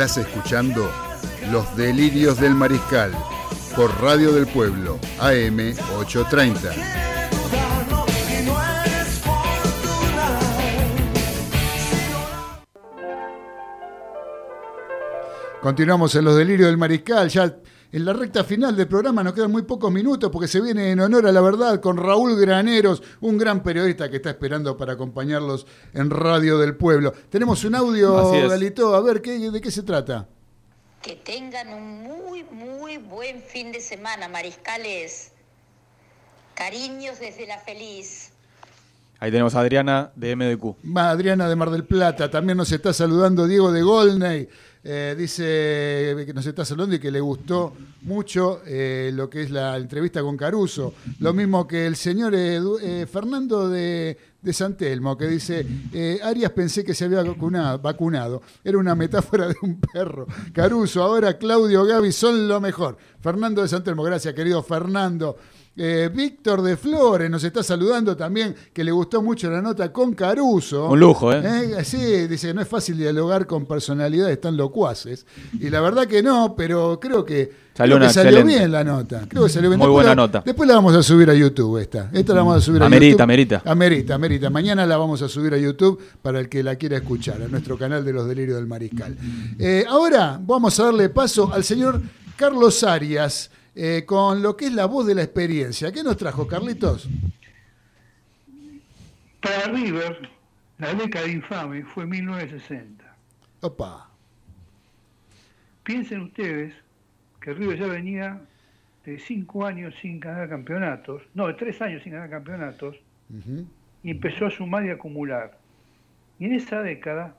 Estás 0.02 0.26
escuchando 0.26 0.90
Los 1.52 1.76
Delirios 1.76 2.40
del 2.40 2.56
Mariscal 2.56 3.12
por 3.76 4.02
Radio 4.02 4.32
del 4.32 4.48
Pueblo, 4.48 4.98
AM 5.20 5.76
830. 5.96 6.74
Y 6.74 8.42
no 8.44 8.60
eres 8.84 9.20
fortuna. 9.20 10.40
Continuamos 15.62 16.16
en 16.16 16.24
Los 16.24 16.36
Delirios 16.36 16.66
del 16.66 16.78
Mariscal. 16.78 17.28
Ya 17.28 17.54
en 17.92 18.06
la 18.06 18.14
recta 18.14 18.42
final 18.42 18.74
del 18.74 18.88
programa 18.88 19.22
nos 19.22 19.34
quedan 19.34 19.52
muy 19.52 19.62
pocos 19.62 19.92
minutos 19.92 20.30
porque 20.30 20.48
se 20.48 20.62
viene 20.62 20.90
en 20.90 21.00
honor 21.00 21.26
a 21.26 21.32
la 21.32 21.42
verdad 21.42 21.78
con 21.78 21.98
Raúl 21.98 22.40
Graneros, 22.40 23.02
un 23.20 23.36
gran 23.36 23.62
periodista 23.62 24.10
que 24.10 24.16
está 24.16 24.30
esperando 24.30 24.78
para 24.78 24.94
acompañarlos 24.94 25.66
en 25.92 26.08
Radio 26.08 26.56
del 26.56 26.74
Pueblo. 26.74 27.12
Tenemos 27.28 27.64
un 27.64 27.74
audio. 27.74 28.48
Galito, 28.48 28.94
a 28.94 29.00
ver 29.02 29.20
¿qué, 29.20 29.38
de 29.38 29.60
qué 29.60 29.70
se 29.70 29.82
trata. 29.82 30.26
Que 31.02 31.16
tengan 31.16 31.68
un 31.68 32.02
muy, 32.02 32.44
muy 32.44 32.96
buen 32.96 33.42
fin 33.42 33.72
de 33.72 33.80
semana, 33.80 34.26
mariscales. 34.26 35.32
Cariños 36.54 37.20
desde 37.20 37.46
la 37.46 37.58
feliz. 37.58 38.30
Ahí 39.18 39.30
tenemos 39.30 39.54
a 39.54 39.60
Adriana 39.60 40.12
de 40.16 40.34
MDQ. 40.34 40.96
Adriana 40.96 41.48
de 41.48 41.56
Mar 41.56 41.70
del 41.70 41.84
Plata, 41.84 42.30
también 42.30 42.56
nos 42.56 42.72
está 42.72 42.92
saludando 42.92 43.46
Diego 43.46 43.70
de 43.70 43.82
Golney. 43.82 44.48
Eh, 44.84 45.14
dice 45.16 46.24
que 46.26 46.34
nos 46.34 46.44
está 46.44 46.64
saludando 46.64 46.96
y 46.96 46.98
que 46.98 47.12
le 47.12 47.20
gustó 47.20 47.72
mucho 48.00 48.62
eh, 48.66 49.12
lo 49.14 49.30
que 49.30 49.42
es 49.42 49.50
la 49.50 49.76
entrevista 49.76 50.22
con 50.22 50.36
Caruso. 50.36 50.94
Lo 51.20 51.32
mismo 51.32 51.66
que 51.68 51.86
el 51.86 51.94
señor 51.94 52.34
eh, 52.34 53.06
Fernando 53.10 53.68
de, 53.68 54.18
de 54.40 54.52
San 54.52 54.76
Telmo, 54.76 55.16
que 55.16 55.28
dice, 55.28 55.64
Arias 56.24 56.50
pensé 56.50 56.82
que 56.82 56.94
se 56.94 57.04
había 57.04 57.22
vacunado, 57.22 57.78
vacunado. 57.78 58.42
Era 58.64 58.78
una 58.78 58.96
metáfora 58.96 59.48
de 59.48 59.56
un 59.62 59.78
perro. 59.80 60.26
Caruso, 60.52 61.02
ahora 61.02 61.38
Claudio 61.38 61.84
Gaby 61.84 62.10
son 62.10 62.48
lo 62.48 62.60
mejor. 62.60 62.96
Fernando 63.20 63.62
de 63.62 63.68
San 63.68 63.84
Telmo, 63.84 64.02
gracias 64.02 64.34
querido 64.34 64.64
Fernando. 64.64 65.36
Eh, 65.74 66.10
Víctor 66.14 66.60
de 66.60 66.76
Flores 66.76 67.30
nos 67.30 67.42
está 67.44 67.62
saludando 67.62 68.14
también, 68.14 68.54
que 68.74 68.84
le 68.84 68.92
gustó 68.92 69.22
mucho 69.22 69.50
la 69.50 69.62
nota 69.62 69.90
con 69.90 70.12
Caruso. 70.14 70.88
Un 70.90 71.00
lujo, 71.00 71.32
¿eh? 71.32 71.40
Eh, 71.78 71.84
Sí, 71.84 72.26
dice, 72.28 72.52
no 72.52 72.60
es 72.60 72.68
fácil 72.68 72.98
dialogar 72.98 73.46
con 73.46 73.64
personalidades 73.64 74.38
tan 74.38 74.56
locuaces. 74.58 75.24
Y 75.58 75.70
la 75.70 75.80
verdad 75.80 76.06
que 76.06 76.22
no, 76.22 76.54
pero 76.54 77.00
creo 77.00 77.24
que 77.24 77.50
Salió 77.74 77.96
creo 77.96 78.00
que 78.00 78.04
una 78.04 78.12
salió 78.12 78.44
bien 78.44 78.70
la 78.70 78.84
nota. 78.84 79.24
Creo 79.26 79.44
que 79.44 79.48
salió 79.48 79.70
bien. 79.70 79.78
Muy 79.78 79.86
Después 79.86 79.94
buena 80.04 80.10
la- 80.10 80.14
nota. 80.14 80.42
Después 80.44 80.68
la 80.68 80.74
vamos 80.74 80.94
a 80.94 81.02
subir 81.02 81.30
a 81.30 81.34
YouTube 81.34 81.78
esta. 81.78 82.10
Esta 82.12 82.34
la 82.34 82.40
vamos 82.40 82.56
a 82.58 82.60
subir 82.60 82.82
a 82.82 82.86
Amerita, 82.86 83.10
YouTube. 83.12 83.22
amerita. 83.22 83.62
Amerita, 83.64 84.14
amerita. 84.14 84.50
Mañana 84.50 84.84
la 84.84 84.98
vamos 84.98 85.22
a 85.22 85.28
subir 85.30 85.54
a 85.54 85.56
YouTube 85.56 85.98
para 86.20 86.38
el 86.40 86.50
que 86.50 86.62
la 86.62 86.76
quiera 86.76 86.98
escuchar, 86.98 87.40
a 87.40 87.48
nuestro 87.48 87.78
canal 87.78 88.04
de 88.04 88.12
los 88.12 88.28
delirios 88.28 88.56
del 88.58 88.66
mariscal. 88.66 89.16
Eh, 89.58 89.86
ahora 89.88 90.38
vamos 90.44 90.78
a 90.80 90.84
darle 90.84 91.08
paso 91.08 91.50
al 91.50 91.64
señor 91.64 92.02
Carlos 92.36 92.84
Arias. 92.84 93.50
Eh, 93.74 94.04
con 94.06 94.42
lo 94.42 94.56
que 94.56 94.66
es 94.66 94.72
la 94.72 94.86
voz 94.86 95.06
de 95.06 95.14
la 95.14 95.22
experiencia. 95.22 95.92
¿Qué 95.92 96.02
nos 96.02 96.16
trajo, 96.16 96.46
Carlitos? 96.46 97.08
Para 99.40 99.72
River, 99.72 100.28
la 100.78 100.94
década 100.94 101.26
infame 101.26 101.84
fue 101.84 102.06
1960. 102.06 103.04
Opa. 103.60 104.10
Piensen 105.82 106.22
ustedes 106.22 106.74
que 107.40 107.52
River 107.52 107.78
ya 107.78 107.86
venía 107.86 108.40
de 109.04 109.18
cinco 109.18 109.66
años 109.66 109.94
sin 110.00 110.20
ganar 110.20 110.48
campeonatos, 110.48 111.22
no, 111.34 111.48
de 111.48 111.54
tres 111.54 111.80
años 111.82 112.02
sin 112.02 112.12
ganar 112.12 112.30
campeonatos, 112.30 112.96
y 114.02 114.10
empezó 114.10 114.46
a 114.46 114.50
sumar 114.50 114.84
y 114.84 114.90
acumular. 114.90 115.58
Y 116.38 116.46
en 116.46 116.54
esa 116.54 116.82
década, 116.82 117.34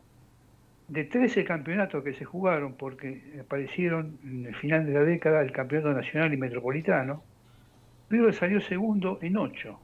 de 0.87 1.05
13 1.05 1.43
campeonatos 1.45 2.03
que 2.03 2.13
se 2.13 2.25
jugaron, 2.25 2.73
porque 2.73 3.39
aparecieron 3.41 4.17
en 4.23 4.45
el 4.47 4.55
final 4.55 4.85
de 4.85 4.93
la 4.93 5.03
década 5.03 5.41
el 5.41 5.51
campeonato 5.51 5.93
nacional 5.93 6.33
y 6.33 6.37
metropolitano, 6.37 7.23
River 8.09 8.33
salió 8.33 8.61
segundo 8.61 9.17
en 9.21 9.37
8, 9.37 9.79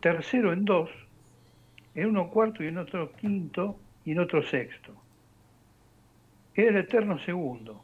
tercero 0.00 0.52
en 0.52 0.64
2, 0.64 0.90
en 1.94 2.06
uno 2.06 2.30
cuarto 2.30 2.62
y 2.62 2.68
en 2.68 2.78
otro 2.78 3.12
quinto 3.12 3.78
y 4.04 4.12
en 4.12 4.20
otro 4.20 4.42
sexto. 4.42 4.94
Era 6.54 6.70
el 6.70 6.76
eterno 6.76 7.18
segundo. 7.18 7.82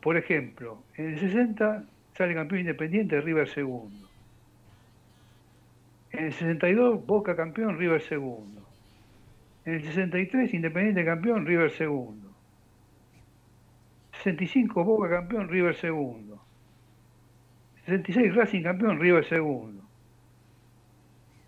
Por 0.00 0.16
ejemplo, 0.16 0.82
en 0.96 1.10
el 1.10 1.18
60 1.18 1.84
sale 2.16 2.34
campeón 2.34 2.60
independiente 2.60 3.20
River 3.20 3.48
segundo. 3.48 4.08
En 6.10 6.26
el 6.26 6.32
62 6.32 7.06
Boca 7.06 7.36
campeón, 7.36 7.78
River 7.78 8.02
segundo. 8.02 8.61
En 9.64 9.74
el 9.74 9.84
63 9.84 10.54
Independiente 10.54 11.04
campeón, 11.04 11.46
River 11.46 11.70
segundo. 11.70 12.30
65 14.12 14.84
Boca 14.84 15.08
campeón, 15.08 15.48
River 15.48 15.74
segundo. 15.76 16.42
66 17.86 18.34
Racing 18.34 18.62
campeón, 18.62 19.00
River 19.00 19.24
segundo. 19.24 19.82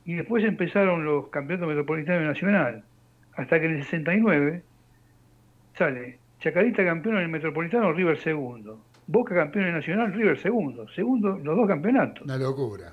Y 0.04 0.14
después 0.14 0.44
empezaron 0.44 1.04
los 1.04 1.28
campeonatos 1.28 1.68
metropolitanos 1.68 2.22
y 2.22 2.26
nacional. 2.26 2.84
Hasta 3.36 3.58
que 3.58 3.66
en 3.66 3.72
el 3.76 3.82
69 3.82 4.62
sale 5.74 6.18
Chacarita 6.40 6.84
campeón 6.84 7.16
en 7.16 7.22
el 7.22 7.28
metropolitano, 7.30 7.92
River 7.92 8.18
segundo. 8.18 8.80
Boca 9.06 9.34
campeón 9.34 9.64
en 9.64 9.70
el 9.70 9.76
nacional, 9.76 10.12
River 10.12 10.38
segundo. 10.38 10.86
Segundo 10.88 11.38
los 11.38 11.56
dos 11.56 11.66
campeonatos. 11.66 12.24
Una 12.24 12.36
locura. 12.36 12.92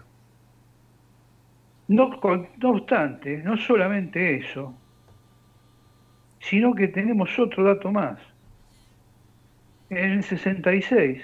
No, 1.90 2.10
no 2.62 2.70
obstante, 2.70 3.38
no 3.44 3.58
solamente 3.58 4.38
eso, 4.38 4.74
sino 6.42 6.74
que 6.76 6.88
tenemos 6.88 7.38
otro 7.40 7.64
dato 7.64 7.92
más. 7.92 8.20
En 9.90 10.12
el 10.12 10.24
66, 10.24 11.22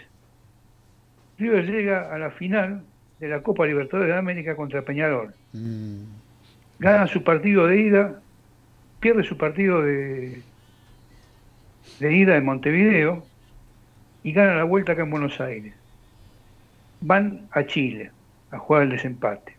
River 1.38 1.66
llega 1.66 2.14
a 2.14 2.18
la 2.18 2.32
final 2.32 2.84
de 3.20 3.28
la 3.30 3.42
Copa 3.42 3.66
Libertadores 3.66 4.12
de 4.12 4.18
América 4.18 4.56
contra 4.56 4.82
Peñarol. 4.82 5.34
Mm. 5.54 6.04
Gana 6.80 7.08
su 7.08 7.24
partido 7.24 7.68
de 7.68 7.82
ida, 7.82 8.22
pierde 9.00 9.24
su 9.24 9.38
partido 9.38 9.82
de, 9.82 10.42
de 12.00 12.14
ida 12.14 12.36
en 12.36 12.46
Montevideo 12.46 13.26
y 14.24 14.32
gana 14.34 14.56
la 14.56 14.64
vuelta 14.64 14.92
acá 14.92 15.04
en 15.04 15.12
Buenos 15.12 15.40
Aires. 15.40 15.74
Van 17.02 17.48
a 17.52 17.66
Chile 17.66 18.12
a 18.52 18.60
jugar 18.60 18.84
el 18.84 18.90
desempate. 18.90 19.56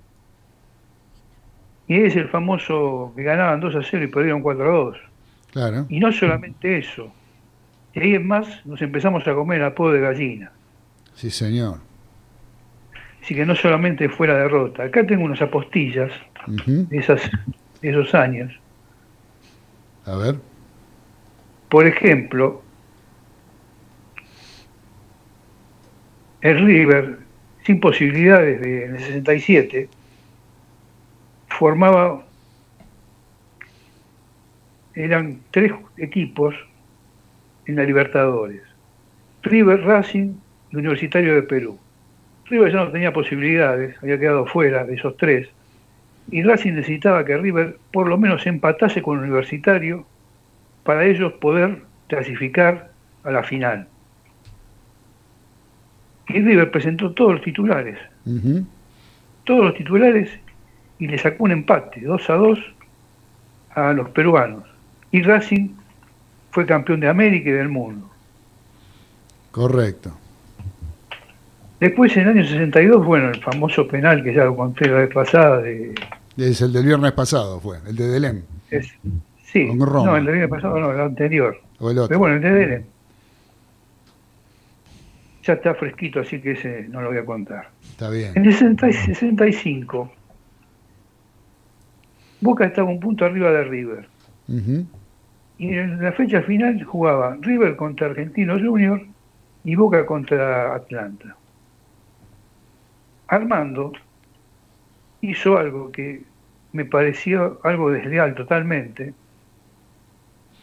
Y 1.87 2.03
es 2.03 2.15
el 2.17 2.29
famoso 2.29 3.13
que 3.17 3.23
ganaban 3.23 3.61
2 3.61 3.77
a 3.77 3.83
0 3.83 4.05
y 4.05 4.09
perdieron 4.09 4.43
4 4.43 4.63
a 4.63 4.77
2. 4.77 5.08
Claro. 5.59 5.87
Y 5.89 5.99
no 5.99 6.13
solamente 6.13 6.79
eso. 6.79 7.13
Y 7.93 7.99
ahí 7.99 8.15
en 8.15 8.29
más 8.29 8.65
nos 8.65 8.81
empezamos 8.81 9.27
a 9.27 9.35
comer 9.35 9.61
apodo 9.65 9.91
de 9.91 10.01
gallina. 10.01 10.53
Sí, 11.15 11.33
señor. 11.33 11.81
Así 13.21 13.35
que 13.35 13.45
no 13.45 13.57
solamente 13.57 14.09
fue 14.09 14.29
la 14.29 14.35
derrota. 14.35 14.85
Acá 14.85 15.05
tengo 15.05 15.25
unas 15.25 15.43
apostillas 15.43 16.13
de, 16.47 16.97
esas, 16.97 17.29
de 17.83 17.91
esos 17.91 18.15
años. 18.15 18.53
A 20.07 20.15
ver. 20.15 20.37
Por 21.69 21.89
ejemplo, 21.89 22.63
el 26.41 26.65
River, 26.65 27.19
sin 27.67 27.81
posibilidades 27.81 28.61
de, 28.61 28.85
en 28.85 28.95
el 28.95 29.01
67, 29.01 29.89
formaba, 31.49 32.28
eran 35.05 35.39
tres 35.53 35.73
equipos 35.97 36.55
en 37.66 37.77
la 37.77 37.85
Libertadores, 37.85 38.62
River, 39.43 39.83
Racing 39.83 40.35
y 40.70 40.77
Universitario 40.77 41.35
de 41.35 41.43
Perú. 41.43 41.79
River 42.47 42.73
ya 42.73 42.85
no 42.85 42.91
tenía 42.91 43.12
posibilidades, 43.12 43.97
había 44.03 44.19
quedado 44.19 44.47
fuera 44.47 44.85
de 44.85 44.95
esos 44.95 45.16
tres, 45.16 45.49
y 46.31 46.43
Racing 46.43 46.73
necesitaba 46.73 47.25
que 47.25 47.37
River 47.37 47.79
por 47.93 48.09
lo 48.09 48.19
menos 48.19 48.47
empatase 48.47 49.01
con 49.01 49.19
Universitario 49.19 50.05
para 50.83 51.05
ellos 51.05 51.33
poder 51.35 51.83
clasificar 52.09 52.91
a 53.23 53.31
la 53.31 53.43
final. 53.43 53.87
Y 56.29 56.41
River 56.41 56.70
presentó 56.70 57.12
todos 57.12 57.35
los 57.35 57.43
titulares, 57.43 57.99
todos 59.45 59.65
los 59.65 59.75
titulares 59.75 60.29
y 60.99 61.07
le 61.07 61.19
sacó 61.19 61.45
un 61.45 61.53
empate, 61.53 62.01
2 62.01 62.31
a 62.31 62.35
2 62.35 62.59
a 63.70 63.93
los 63.93 64.11
peruanos. 64.11 64.68
Y 65.11 65.23
Racing 65.23 65.71
fue 66.51 66.67
campeón 66.67 67.01
de 67.01 67.09
América 67.09 67.49
y 67.49 67.53
del 67.53 67.69
mundo. 67.69 68.09
Correcto. 69.51 70.13
Después 71.81 72.17
en 72.17 72.25
el 72.25 72.29
año 72.31 72.45
62, 72.45 73.05
bueno, 73.07 73.31
el 73.31 73.41
famoso 73.41 73.87
penal 73.87 74.23
que 74.23 74.35
ya 74.35 74.45
lo 74.45 74.57
conté 74.57 74.89
la 74.89 74.99
vez 74.99 75.15
pasada, 75.15 75.63
de, 75.63 75.95
Es 76.37 76.61
el 76.61 76.73
del 76.73 76.85
viernes 76.85 77.13
pasado, 77.13 77.61
fue, 77.61 77.79
el 77.87 77.95
de 77.95 78.09
Delem. 78.09 78.43
es, 78.71 78.93
sí, 79.45 79.73
no, 79.73 80.17
el 80.17 80.25
del 80.25 80.35
año 80.43 80.49
pasado 80.49 80.79
no, 80.81 80.93
el 80.93 81.01
anterior. 81.01 81.57
O 81.79 81.91
el 81.91 81.99
otro. 81.99 82.09
Pero 82.09 82.19
bueno, 82.19 82.37
el 82.37 82.43
de 82.43 82.51
Delem. 82.51 82.85
Ya 85.45 85.53
está 85.55 85.75
fresquito, 85.75 86.21
así 86.21 86.41
que 86.41 86.53
ese 86.53 86.87
no 86.89 87.01
lo 87.01 87.09
voy 87.09 87.19
a 87.19 87.25
contar. 87.25 87.71
Está 87.83 88.11
bien. 88.11 88.33
En 88.35 88.45
el 88.45 88.53
60 88.53 88.89
y 88.89 88.93
65, 88.93 90.13
Boca 92.41 92.67
estaba 92.67 92.91
un 92.91 93.01
punto 93.01 93.25
arriba 93.25 93.51
de 93.51 93.65
River. 93.65 94.09
Y 94.49 95.75
en 95.75 96.03
la 96.03 96.12
fecha 96.12 96.43
final 96.43 96.83
jugaba 96.85 97.37
River 97.41 97.77
contra 97.77 98.07
Argentino 98.07 98.59
Junior 98.59 99.05
y 99.65 99.75
Boca 99.75 100.07
contra 100.07 100.75
Atlanta. 100.75 101.37
Armando 103.27 103.93
hizo 105.20 105.59
algo 105.59 105.93
que 105.93 106.23
me 106.73 106.85
pareció 106.85 107.61
algo 107.65 107.91
desleal 107.91 108.35
totalmente. 108.35 109.15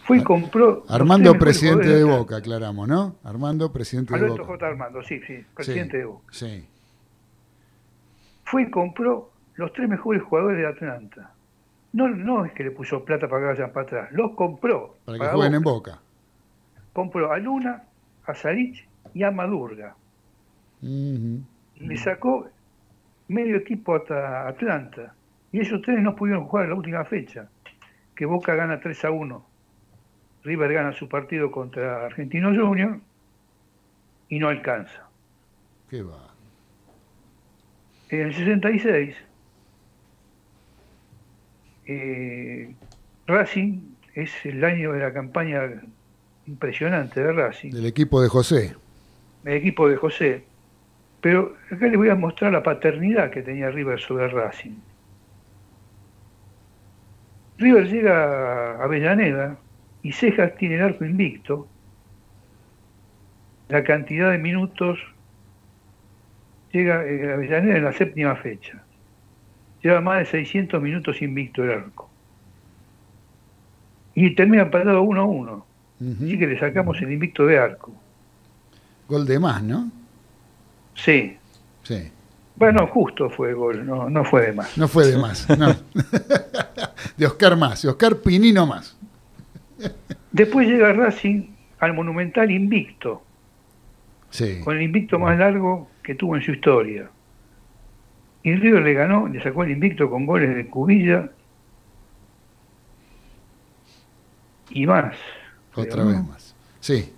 Fue 0.04 0.20
y 0.20 0.24
compró. 0.24 0.86
Armando, 0.88 1.34
presidente 1.34 1.88
de. 1.88 2.04
Boca, 2.04 2.38
aclaramos, 2.38 2.88
¿no? 2.88 3.16
Armando, 3.24 3.72
presidente 3.72 4.14
de 4.14 4.20
Alberto 4.20 4.44
Boca. 4.44 4.54
J. 4.54 4.68
Armando, 4.68 5.04
sí, 5.04 5.20
sí, 5.26 5.44
presidente 5.56 5.92
Sí, 5.94 5.98
de 5.98 6.06
Boca. 6.06 6.26
Sí. 6.32 6.66
Fue 8.44 8.64
y 8.64 8.70
compró 8.70 9.32
los 9.56 9.74
tres 9.74 9.90
mejores 9.90 10.22
jugadores 10.22 10.60
de 10.60 10.68
Atlanta. 10.68 11.35
No, 11.96 12.10
no 12.10 12.44
es 12.44 12.52
que 12.52 12.66
le 12.66 12.72
puso 12.72 13.06
plata 13.06 13.30
para 13.30 13.42
que 13.42 13.48
vayan 13.48 13.72
para 13.72 13.86
atrás, 13.86 14.12
los 14.12 14.32
compró. 14.32 14.98
Para 15.06 15.18
que 15.18 15.28
jueguen 15.28 15.54
en 15.56 15.62
Boca. 15.62 16.02
Compró 16.92 17.32
a 17.32 17.38
Luna, 17.38 17.84
a 18.26 18.36
Sarich 18.36 18.86
y 19.14 19.24
a 19.24 19.32
Madurga. 19.32 19.96
Y 20.82 21.42
le 21.80 21.96
sacó 21.96 22.50
medio 23.30 23.56
equipo 23.56 23.96
hasta 23.96 24.46
Atlanta. 24.46 25.16
Y 25.54 25.62
esos 25.62 25.82
tres 25.84 26.02
no 26.02 26.18
pudieron 26.18 26.48
jugar 26.48 26.68
la 26.68 26.76
última 26.76 27.06
fecha, 27.06 27.48
que 28.14 28.26
Boca 28.26 28.56
gana 28.56 28.82
3 28.82 29.06
a 29.06 29.12
1. 29.12 29.46
River 30.44 30.74
gana 30.74 30.92
su 30.92 31.08
partido 31.08 31.50
contra 31.50 32.06
Argentino 32.06 32.54
Junior 32.54 33.00
y 34.28 34.38
no 34.38 34.50
alcanza. 34.50 35.08
¿Qué 35.90 36.04
va? 36.04 36.30
En 38.10 38.20
el 38.20 38.34
66, 38.34 39.16
eh, 41.88 42.74
Racing 43.28 43.80
es 44.14 44.32
el 44.46 44.64
año 44.64 44.94
de 44.94 45.00
la 45.00 45.14
campaña 45.14 45.62
impresionante 46.48 47.22
de 47.22 47.32
Racing, 47.32 47.72
Del 47.72 47.86
equipo 47.86 48.22
de 48.22 48.30
José. 48.30 48.76
el 49.44 49.54
equipo 49.54 49.88
de 49.90 49.98
José. 49.98 50.44
Pero 51.22 51.56
acá 51.72 51.88
les 51.88 51.98
voy 51.98 52.10
a 52.10 52.16
mostrar 52.16 52.52
la 52.52 52.62
paternidad 52.62 53.32
que 53.32 53.42
tenía 53.42 53.72
River 53.72 54.00
sobre 54.00 54.28
Racing. 54.28 54.76
River 57.58 57.88
llega 57.88 58.76
a 58.76 58.84
Avellaneda 58.84 59.58
y 60.04 60.12
Cejas 60.12 60.56
tiene 60.58 60.76
el 60.76 60.84
arco 60.84 61.06
invicto. 61.06 61.68
La 63.70 63.84
cantidad 63.84 64.32
de 64.32 64.38
minutos 64.38 65.00
llega 66.72 67.04
eh, 67.06 67.32
a 67.32 67.34
Avellaneda 67.34 67.78
en 67.78 67.84
la 67.86 67.94
séptima 67.94 68.36
fecha. 68.36 68.85
Lleva 69.86 70.02
más 70.02 70.18
de 70.18 70.26
600 70.26 70.82
minutos 70.82 71.22
invicto 71.22 71.64
el 71.64 71.70
arco. 71.70 72.10
Y 74.16 74.34
termina 74.34 74.64
empatado 74.64 75.04
1 75.04 75.22
a 75.22 75.26
1. 75.26 75.66
Así 76.24 76.40
que 76.40 76.48
le 76.48 76.60
sacamos 76.60 77.00
el 77.04 77.12
invicto 77.12 77.46
de 77.46 77.60
arco. 77.60 77.94
Gol 79.08 79.28
de 79.28 79.38
más, 79.38 79.62
¿no? 79.62 79.92
Sí. 80.96 81.38
Sí. 81.84 82.12
Bueno, 82.56 82.88
justo 82.88 83.30
fue 83.30 83.50
el 83.50 83.56
gol, 83.58 83.86
no, 83.86 84.10
no 84.10 84.26
fue 84.26 84.48
de 84.48 84.54
más. 84.54 84.76
No 84.76 84.88
fue 84.88 85.06
de 85.06 85.20
más. 85.20 85.48
no. 85.56 85.68
de 87.18 87.28
Oscar 87.28 87.56
más, 87.56 87.84
de 87.84 87.90
Oscar 87.90 88.16
Pinino 88.18 88.66
más. 88.66 88.98
Después 90.32 90.68
llega 90.68 90.94
Racing 90.94 91.44
al 91.78 91.94
Monumental 91.94 92.50
invicto, 92.50 93.22
Sí. 94.32 94.62
con 94.64 94.78
el 94.78 94.82
invicto 94.82 95.20
más 95.20 95.38
largo 95.38 95.92
que 96.02 96.16
tuvo 96.16 96.36
en 96.38 96.42
su 96.42 96.54
historia. 96.54 97.08
Y 98.46 98.56
River 98.56 98.84
le 98.84 98.94
ganó, 98.94 99.28
le 99.28 99.42
sacó 99.42 99.64
el 99.64 99.72
invicto 99.72 100.08
con 100.10 100.26
goles 100.26 100.56
de 100.56 100.68
Cubilla 100.68 101.30
y 104.70 104.86
más. 104.86 105.16
Otra 105.74 106.04
¿no? 106.04 106.10
vez 106.12 106.24
más. 106.28 106.56
Sí. 106.80 107.12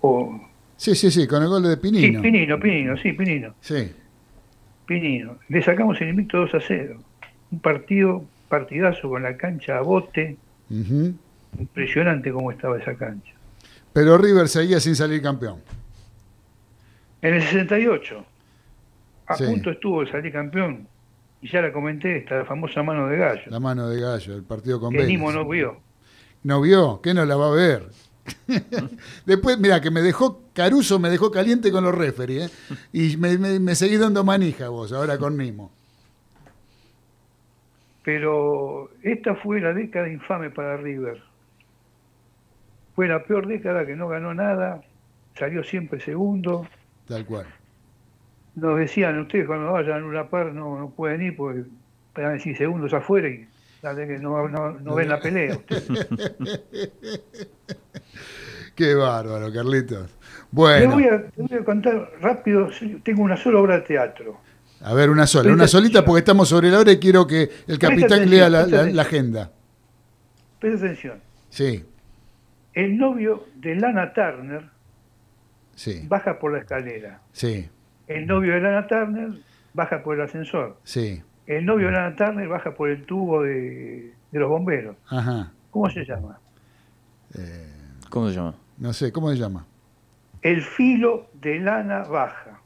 O- 0.00 0.40
Sí, 0.76 0.94
sí, 0.94 1.10
sí, 1.10 1.26
con 1.26 1.42
el 1.42 1.48
gol 1.48 1.62
de 1.64 1.74
sí, 1.74 1.80
Pinino. 1.80 2.22
Pinino, 2.22 2.60
Pinino, 2.60 2.96
sí, 2.98 3.12
Pinino. 3.12 3.52
Sí. 3.60 3.92
Pinino. 4.86 5.38
Le 5.48 5.60
sacamos 5.62 6.00
el 6.00 6.10
invicto 6.10 6.38
2 6.38 6.54
a 6.54 6.60
0. 6.60 7.00
Un 7.50 7.58
partido, 7.60 8.24
partidazo 8.48 9.08
con 9.08 9.24
la 9.24 9.36
cancha 9.36 9.78
a 9.78 9.80
bote. 9.80 10.36
Impresionante 11.58 12.30
cómo 12.30 12.52
estaba 12.52 12.78
esa 12.78 12.94
cancha. 12.94 13.32
Pero 13.92 14.18
River 14.18 14.48
seguía 14.48 14.78
sin 14.78 14.94
salir 14.94 15.20
campeón. 15.20 15.60
En 17.22 17.34
el 17.34 17.42
68, 17.42 18.24
a 19.28 19.34
Sí. 19.36 19.44
punto 19.44 19.70
estuvo 19.70 20.04
de 20.04 20.10
salir 20.10 20.32
campeón. 20.32 20.88
Y 21.40 21.48
ya 21.48 21.62
la 21.62 21.72
comenté, 21.72 22.16
esta 22.18 22.44
famosa 22.44 22.82
mano 22.82 23.06
de 23.06 23.16
gallo. 23.16 23.42
La 23.46 23.60
mano 23.60 23.88
de 23.88 24.00
gallo, 24.00 24.34
el 24.34 24.42
partido 24.42 24.80
con 24.80 24.90
que 24.90 24.98
Vélez. 24.98 25.10
Nimo 25.12 25.30
no 25.30 25.48
vio. 25.48 25.76
¿No 26.42 26.60
vio? 26.60 27.00
¿Qué 27.00 27.14
no 27.14 27.24
la 27.24 27.36
va 27.36 27.48
a 27.48 27.52
ver? 27.52 27.88
Después, 29.26 29.58
mira, 29.58 29.80
que 29.80 29.90
me 29.90 30.00
dejó, 30.02 30.42
Caruso 30.52 30.98
me 30.98 31.10
dejó 31.10 31.30
caliente 31.30 31.70
con 31.70 31.84
los 31.84 31.94
referees, 31.94 32.50
¿eh? 32.50 32.74
Y 32.92 33.16
me, 33.16 33.38
me, 33.38 33.58
me 33.60 33.74
seguís 33.74 34.00
dando 34.00 34.24
manija 34.24 34.68
vos, 34.68 34.92
ahora 34.92 35.16
con 35.16 35.36
Nimo. 35.36 35.70
Pero 38.04 38.90
esta 39.02 39.34
fue 39.36 39.60
la 39.60 39.72
década 39.72 40.08
infame 40.08 40.50
para 40.50 40.76
River. 40.76 41.22
Fue 42.94 43.06
la 43.06 43.22
peor 43.24 43.46
década 43.46 43.86
que 43.86 43.94
no 43.96 44.08
ganó 44.08 44.34
nada, 44.34 44.80
salió 45.38 45.62
siempre 45.62 46.00
segundo. 46.00 46.66
Tal 47.06 47.24
cual. 47.26 47.46
Nos 48.60 48.78
decían 48.78 49.18
ustedes 49.20 49.46
cuando 49.46 49.72
vayan 49.72 49.92
a 49.92 49.98
Luna 49.98 50.28
Par 50.28 50.52
no, 50.52 50.78
no 50.78 50.90
pueden 50.90 51.22
ir 51.22 51.36
porque 51.36 51.64
a 52.16 52.30
decir 52.30 52.56
segundos 52.56 52.92
afuera 52.92 53.28
y 53.28 53.46
que 53.80 54.18
no, 54.18 54.48
no, 54.48 54.72
no 54.72 54.94
ven 54.94 55.08
la 55.08 55.20
pelea. 55.20 55.56
ustedes. 55.56 55.88
Qué 58.74 58.94
bárbaro, 58.94 59.52
Carlitos. 59.52 60.10
Bueno, 60.50 60.92
voy, 60.92 61.04
a, 61.04 61.10
le 61.16 61.30
voy 61.36 61.58
a 61.58 61.64
contar 61.64 62.10
rápido, 62.20 62.70
tengo 63.02 63.22
una 63.22 63.36
sola 63.36 63.58
obra 63.60 63.74
de 63.76 63.80
teatro. 63.82 64.40
a 64.80 64.94
ver, 64.94 65.10
una 65.10 65.26
sola, 65.26 65.42
Presta 65.44 65.54
una 65.54 65.68
solita 65.68 66.04
porque 66.04 66.20
estamos 66.20 66.48
sobre 66.48 66.70
la 66.70 66.78
hora 66.78 66.92
y 66.92 66.98
quiero 66.98 67.26
que 67.26 67.50
el 67.66 67.78
capitán 67.78 68.22
atención, 68.22 68.30
lea 68.30 68.48
la 68.48 69.02
agenda. 69.02 69.50
Presta 70.58 70.86
atención. 70.86 71.20
Sí, 71.50 71.84
El 72.72 72.96
novio 72.98 73.46
de 73.56 73.74
Lana 73.74 74.12
Turner 74.12 74.64
sí, 75.74 76.02
baja 76.08 76.38
por 76.38 76.52
la 76.52 76.58
escalera. 76.60 77.20
sí, 77.32 77.68
El 78.08 78.26
novio 78.26 78.54
de 78.54 78.60
Lana 78.60 78.86
Turner 78.86 79.30
baja 79.74 80.02
por 80.02 80.16
el 80.16 80.22
ascensor. 80.22 80.76
sí. 80.84 81.22
El 81.46 81.64
novio 81.64 81.86
de 81.86 81.92
Lana 81.92 82.14
Turner 82.14 82.46
baja 82.46 82.72
por 82.74 82.90
el 82.90 83.06
tubo 83.06 83.42
de, 83.42 84.12
de 84.32 84.38
los 84.38 84.50
bomberos. 84.50 84.96
Ajá. 85.08 85.50
¿Cómo 85.70 85.88
se 85.88 86.04
llama? 86.04 86.38
¿Cómo 88.10 88.28
se 88.28 88.34
llama? 88.34 88.54
No 88.78 88.92
sé, 88.92 89.12
¿cómo 89.12 89.30
se 89.30 89.36
llama? 89.36 89.64
El 90.42 90.62
filo 90.62 91.26
de 91.40 91.58
lana 91.60 92.04
baja. 92.04 92.60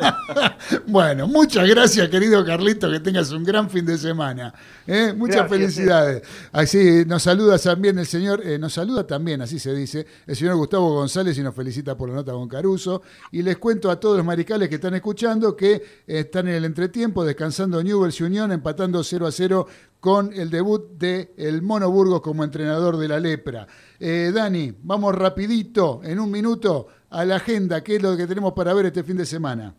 Bueno, 0.86 1.26
muchas 1.26 1.68
gracias, 1.68 2.08
querido 2.08 2.44
Carlito, 2.44 2.90
que 2.90 3.00
tengas 3.00 3.30
un 3.32 3.44
gran 3.44 3.68
fin 3.70 3.84
de 3.84 3.98
semana. 3.98 4.52
¿eh? 4.86 5.12
Muchas 5.16 5.48
Gracias, 5.48 5.58
felicidades. 5.58 6.22
Así 6.52 7.04
nos 7.06 7.22
saluda 7.22 7.58
también 7.58 7.98
el 7.98 8.06
señor, 8.06 8.40
eh, 8.44 8.58
nos 8.58 8.72
saluda 8.72 9.06
también, 9.06 9.42
así 9.42 9.58
se 9.58 9.74
dice, 9.74 10.06
el 10.26 10.36
señor 10.36 10.56
Gustavo 10.56 10.94
González 10.94 11.36
y 11.38 11.42
nos 11.42 11.54
felicita 11.54 11.96
por 11.96 12.08
la 12.08 12.16
nota 12.16 12.32
con 12.32 12.48
Caruso. 12.48 13.02
Y 13.32 13.42
les 13.42 13.58
cuento 13.58 13.90
a 13.90 13.98
todos 13.98 14.16
los 14.16 14.26
maricales 14.26 14.68
que 14.68 14.76
están 14.76 14.94
escuchando 14.94 15.56
que 15.56 15.74
eh, 15.74 15.82
están 16.06 16.48
en 16.48 16.54
el 16.54 16.64
entretiempo, 16.64 17.24
descansando 17.24 17.82
Newell's 17.82 18.20
Unión, 18.20 18.52
empatando 18.52 19.02
0 19.02 19.26
a 19.26 19.32
0 19.32 19.66
con 20.00 20.32
el 20.32 20.50
debut 20.50 20.92
de 20.98 21.34
el 21.36 21.62
Mono 21.62 21.90
Burgos 21.90 22.22
como 22.22 22.42
entrenador 22.42 22.96
de 22.96 23.08
la 23.08 23.20
Lepra. 23.20 23.66
Eh, 23.98 24.32
Dani, 24.34 24.72
vamos 24.82 25.14
rapidito, 25.14 26.00
en 26.02 26.18
un 26.18 26.30
minuto, 26.30 26.86
a 27.10 27.24
la 27.24 27.36
agenda, 27.36 27.82
qué 27.82 27.96
es 27.96 28.02
lo 28.02 28.16
que 28.16 28.26
tenemos 28.26 28.52
para 28.52 28.72
ver 28.72 28.86
este 28.86 29.02
fin 29.02 29.16
de 29.16 29.26
semana. 29.26 29.74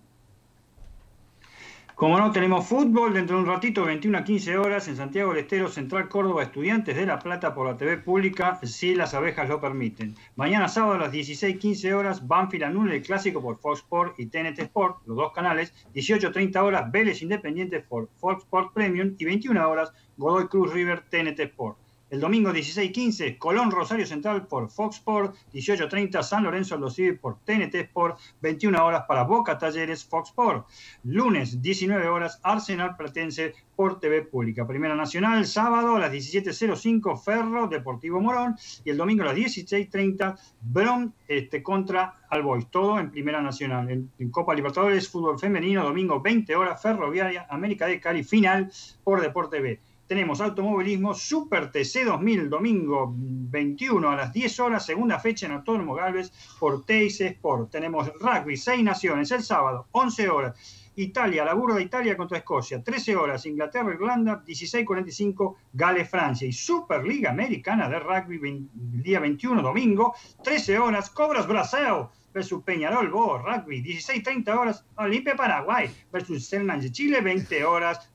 Como 2.01 2.17
no, 2.17 2.31
tenemos 2.31 2.65
fútbol 2.65 3.13
dentro 3.13 3.35
de 3.35 3.43
un 3.43 3.47
ratito, 3.47 3.85
21 3.85 4.17
a 4.17 4.23
15 4.23 4.57
horas, 4.57 4.87
en 4.87 4.97
Santiago 4.97 5.29
del 5.29 5.43
Estero, 5.43 5.69
Central 5.69 6.09
Córdoba, 6.09 6.41
Estudiantes 6.41 6.95
de 6.95 7.05
La 7.05 7.19
Plata 7.19 7.53
por 7.53 7.67
la 7.67 7.77
TV 7.77 7.97
pública, 7.97 8.59
si 8.63 8.95
las 8.95 9.13
abejas 9.13 9.47
lo 9.47 9.61
permiten. 9.61 10.15
Mañana 10.35 10.67
sábado 10.67 10.95
a 10.95 10.97
las 10.97 11.13
16.15 11.13 11.93
horas, 11.93 12.27
Banfield 12.27 12.63
anula 12.63 12.99
clásico 13.03 13.39
por 13.39 13.59
Fox 13.59 13.81
Sport 13.81 14.19
y 14.19 14.25
TNT 14.25 14.57
Sport, 14.61 15.05
los 15.05 15.15
dos 15.15 15.31
canales. 15.31 15.75
18.30 15.93 16.57
horas, 16.63 16.91
Vélez 16.91 17.21
Independiente 17.21 17.81
por 17.81 18.09
Fox 18.17 18.45
Sport 18.45 18.73
Premium. 18.73 19.13
Y 19.19 19.25
21 19.25 19.69
horas, 19.69 19.93
Godoy 20.17 20.47
Cruz 20.47 20.73
River 20.73 21.03
TNT 21.07 21.39
Sport. 21.39 21.77
El 22.11 22.19
domingo 22.19 22.51
16.15, 22.51 23.37
Colón 23.37 23.71
Rosario 23.71 24.05
Central 24.05 24.45
por 24.45 24.69
Fox 24.69 24.97
Sport, 24.97 25.33
18.30 25.53 26.21
San 26.21 26.43
Lorenzo 26.43 26.75
Aldo 26.75 26.89
Civi 26.89 27.13
por 27.13 27.39
TNT 27.45 27.73
Sport, 27.75 28.19
21 28.41 28.85
horas 28.85 29.05
para 29.07 29.23
Boca 29.23 29.57
Talleres 29.57 30.03
Fox 30.03 30.27
Sport. 30.31 30.67
Lunes 31.05 31.61
19 31.61 32.05
horas 32.09 32.41
Arsenal 32.43 32.97
Platense 32.97 33.53
por 33.77 34.01
TV 34.01 34.23
Pública. 34.23 34.67
Primera 34.67 34.93
Nacional, 34.93 35.45
sábado 35.45 35.95
a 35.95 35.99
las 35.99 36.11
17.05 36.11 37.17
Ferro 37.17 37.69
Deportivo 37.69 38.19
Morón 38.19 38.57
y 38.83 38.89
el 38.89 38.97
domingo 38.97 39.23
a 39.23 39.27
las 39.27 39.37
16.30 39.37 40.37
Bron 40.59 41.13
este, 41.29 41.63
contra 41.63 42.19
Albois. 42.29 42.67
Todo 42.67 42.99
en 42.99 43.09
Primera 43.09 43.41
Nacional. 43.41 43.89
En, 43.89 44.11
en 44.19 44.29
Copa 44.31 44.53
Libertadores, 44.53 45.07
fútbol 45.07 45.39
femenino, 45.39 45.81
domingo 45.81 46.19
20 46.19 46.57
horas 46.57 46.81
Ferroviaria, 46.81 47.47
América 47.49 47.87
de 47.87 48.01
Cali, 48.01 48.25
final 48.25 48.69
por 49.01 49.21
Deporte 49.21 49.61
B. 49.61 49.79
tenemos 50.11 50.41
automovilismo 50.41 51.13
Super 51.13 51.71
TC 51.71 52.03
2000, 52.03 52.49
domingo 52.49 53.13
21 53.15 54.11
a 54.11 54.15
las 54.17 54.33
10 54.33 54.59
horas, 54.59 54.85
segunda 54.85 55.17
fecha 55.19 55.45
en 55.45 55.53
Autónomo 55.53 55.93
Galvez 55.95 56.33
por 56.59 56.83
Teis 56.85 57.21
Sport. 57.21 57.71
Tenemos 57.71 58.11
rugby, 58.19 58.57
6 58.57 58.83
naciones, 58.83 59.31
el 59.31 59.41
sábado, 59.41 59.87
11 59.91 60.29
horas. 60.29 60.89
Italia, 60.97 61.45
la 61.45 61.53
burda 61.53 61.79
Italia 61.81 62.17
contra 62.17 62.39
Escocia, 62.39 62.83
13 62.83 63.15
horas, 63.15 63.45
Inglaterra, 63.45 63.93
Irlanda, 63.93 64.43
16.45, 64.45 65.55
Gales, 65.71 66.09
Francia. 66.09 66.45
Y 66.45 66.51
Superliga 66.51 67.29
Americana 67.29 67.87
de 67.87 67.97
Rugby, 67.99 68.37
vein- 68.37 68.69
día 68.73 69.21
21, 69.21 69.61
domingo, 69.61 70.13
13 70.43 70.77
horas, 70.77 71.09
Cobras 71.09 71.47
Brasil 71.47 72.07
versus 72.33 72.61
Peñarol, 72.63 73.09
Bo, 73.09 73.37
Rugby, 73.37 73.81
16.30 73.81 74.57
horas, 74.57 74.85
Olimpia 74.97 75.37
Paraguay 75.37 75.89
versus 76.11 76.45
Selman 76.47 76.81
de 76.81 76.91
Chile, 76.91 77.21
20 77.21 77.63
horas, 77.63 78.09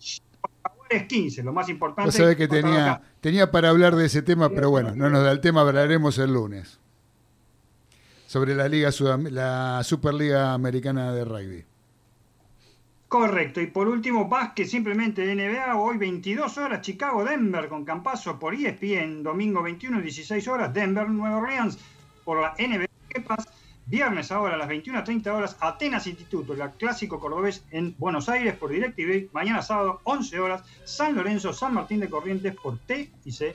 Jaguares 0.89 1.09
15, 1.09 1.43
lo 1.43 1.53
más 1.53 1.69
importante. 1.69 2.13
Sabés 2.13 2.37
que 2.37 2.49
tenía, 2.49 3.01
tenía 3.21 3.51
para 3.51 3.71
hablar 3.71 3.97
de 3.97 4.07
ese 4.07 4.23
tema, 4.23 4.49
pero 4.49 4.71
bueno, 4.71 4.95
no 4.95 5.11
nos 5.11 5.23
da 5.25 5.33
el 5.33 5.41
tema, 5.41 5.61
hablaremos 5.63 6.19
el 6.19 6.33
lunes. 6.33 6.79
Sobre 8.27 8.55
la 8.55 8.69
Liga 8.69 8.91
Sudam- 8.91 9.31
la 9.31 9.83
Superliga 9.85 10.53
Americana 10.53 11.13
de 11.13 11.25
Rugby. 11.25 11.65
Correcto, 13.09 13.61
y 13.61 13.69
por 13.69 13.87
último, 13.87 14.29
básquet 14.29 14.67
simplemente 14.67 15.25
de 15.25 15.35
NBA, 15.37 15.77
hoy 15.77 15.97
22 15.97 16.59
horas, 16.59 16.81
Chicago-Denver 16.81 17.69
con 17.69 17.85
Campazo 17.85 18.37
por 18.39 18.53
ESPN, 18.55 19.23
domingo 19.23 19.63
21 19.63 20.01
16 20.01 20.49
horas, 20.49 20.75
Denver-Nueva 20.75 21.37
Orleans 21.37 21.79
por 22.25 22.41
la 22.43 22.55
NBA 22.59 22.87
¿Qué 23.09 23.21
pasa? 23.21 23.49
Viernes 23.89 24.33
ahora 24.33 24.57
a 24.57 24.59
las 24.59 24.69
21.30 24.69 25.29
horas, 25.29 25.57
Atenas 25.61 26.09
Instituto, 26.09 26.55
el 26.55 26.71
clásico 26.73 27.21
cordobés 27.21 27.63
en 27.71 27.95
Buenos 27.99 28.29
Aires 28.29 28.57
por 28.57 28.71
DirecTV. 28.71 29.29
Mañana 29.33 29.63
sábado, 29.63 30.01
11 30.03 30.41
horas, 30.41 30.63
San 30.85 31.15
Lorenzo, 31.15 31.53
San 31.53 31.75
Martín 31.75 32.01
de 32.01 32.11
Corrientes 32.11 32.53
por 32.57 32.79
T 32.79 33.13
y 33.25 33.31
C. 33.31 33.55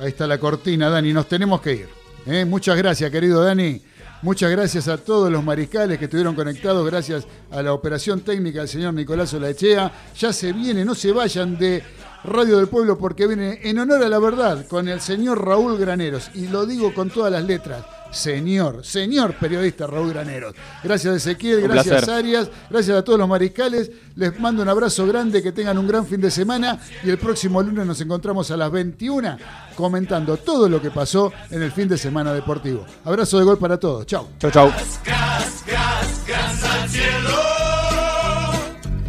Ahí 0.00 0.08
está 0.08 0.26
la 0.26 0.38
cortina, 0.38 0.90
Dani, 0.90 1.12
nos 1.12 1.28
tenemos 1.28 1.60
que 1.60 1.72
ir. 1.72 1.88
¿eh? 2.26 2.44
Muchas 2.44 2.76
gracias, 2.76 3.08
querido 3.12 3.44
Dani. 3.44 3.80
Muchas 4.22 4.50
gracias 4.50 4.88
a 4.88 4.98
todos 4.98 5.30
los 5.30 5.44
mariscales 5.44 5.98
que 5.98 6.06
estuvieron 6.06 6.34
conectados, 6.34 6.84
gracias 6.84 7.24
a 7.52 7.62
la 7.62 7.72
operación 7.72 8.22
técnica 8.22 8.58
del 8.58 8.68
señor 8.68 8.92
Nicolás 8.92 9.32
Olaechea. 9.34 9.92
Ya 10.18 10.32
se 10.32 10.52
viene, 10.52 10.84
no 10.84 10.96
se 10.96 11.12
vayan 11.12 11.56
de 11.56 11.84
Radio 12.24 12.56
del 12.56 12.66
Pueblo 12.66 12.98
porque 12.98 13.28
viene 13.28 13.60
en 13.62 13.78
honor 13.78 14.02
a 14.02 14.08
la 14.08 14.18
verdad 14.18 14.66
con 14.66 14.88
el 14.88 15.00
señor 15.00 15.46
Raúl 15.46 15.78
Graneros. 15.78 16.32
Y 16.34 16.48
lo 16.48 16.66
digo 16.66 16.92
con 16.92 17.10
todas 17.10 17.30
las 17.30 17.44
letras. 17.44 17.84
Señor, 18.10 18.84
señor 18.84 19.34
periodista 19.34 19.86
Raúl 19.86 20.10
Graneros. 20.10 20.54
Gracias 20.82 21.16
Ezequiel, 21.16 21.64
Un 21.64 21.70
gracias 21.70 22.04
placer. 22.04 22.14
Arias, 22.14 22.50
gracias 22.70 22.96
a 22.96 23.04
todos 23.04 23.18
los 23.18 23.28
mariscales. 23.28 23.90
Les 24.16 24.38
mando 24.40 24.62
un 24.62 24.68
abrazo 24.68 25.06
grande, 25.06 25.42
que 25.42 25.52
tengan 25.52 25.78
un 25.78 25.86
gran 25.86 26.06
fin 26.06 26.20
de 26.20 26.30
semana 26.30 26.78
y 27.04 27.10
el 27.10 27.18
próximo 27.18 27.62
lunes 27.62 27.86
nos 27.86 28.00
encontramos 28.00 28.50
a 28.50 28.56
las 28.56 28.70
21 28.70 29.38
comentando 29.76 30.36
todo 30.38 30.68
lo 30.68 30.82
que 30.82 30.90
pasó 30.90 31.32
en 31.50 31.62
el 31.62 31.70
fin 31.70 31.88
de 31.88 31.96
semana 31.96 32.32
deportivo. 32.32 32.84
Abrazo 33.04 33.38
de 33.38 33.44
gol 33.44 33.58
para 33.58 33.78
todos. 33.78 34.06
Chau. 34.06 34.28
Chau, 34.38 34.50
chau. 34.50 34.72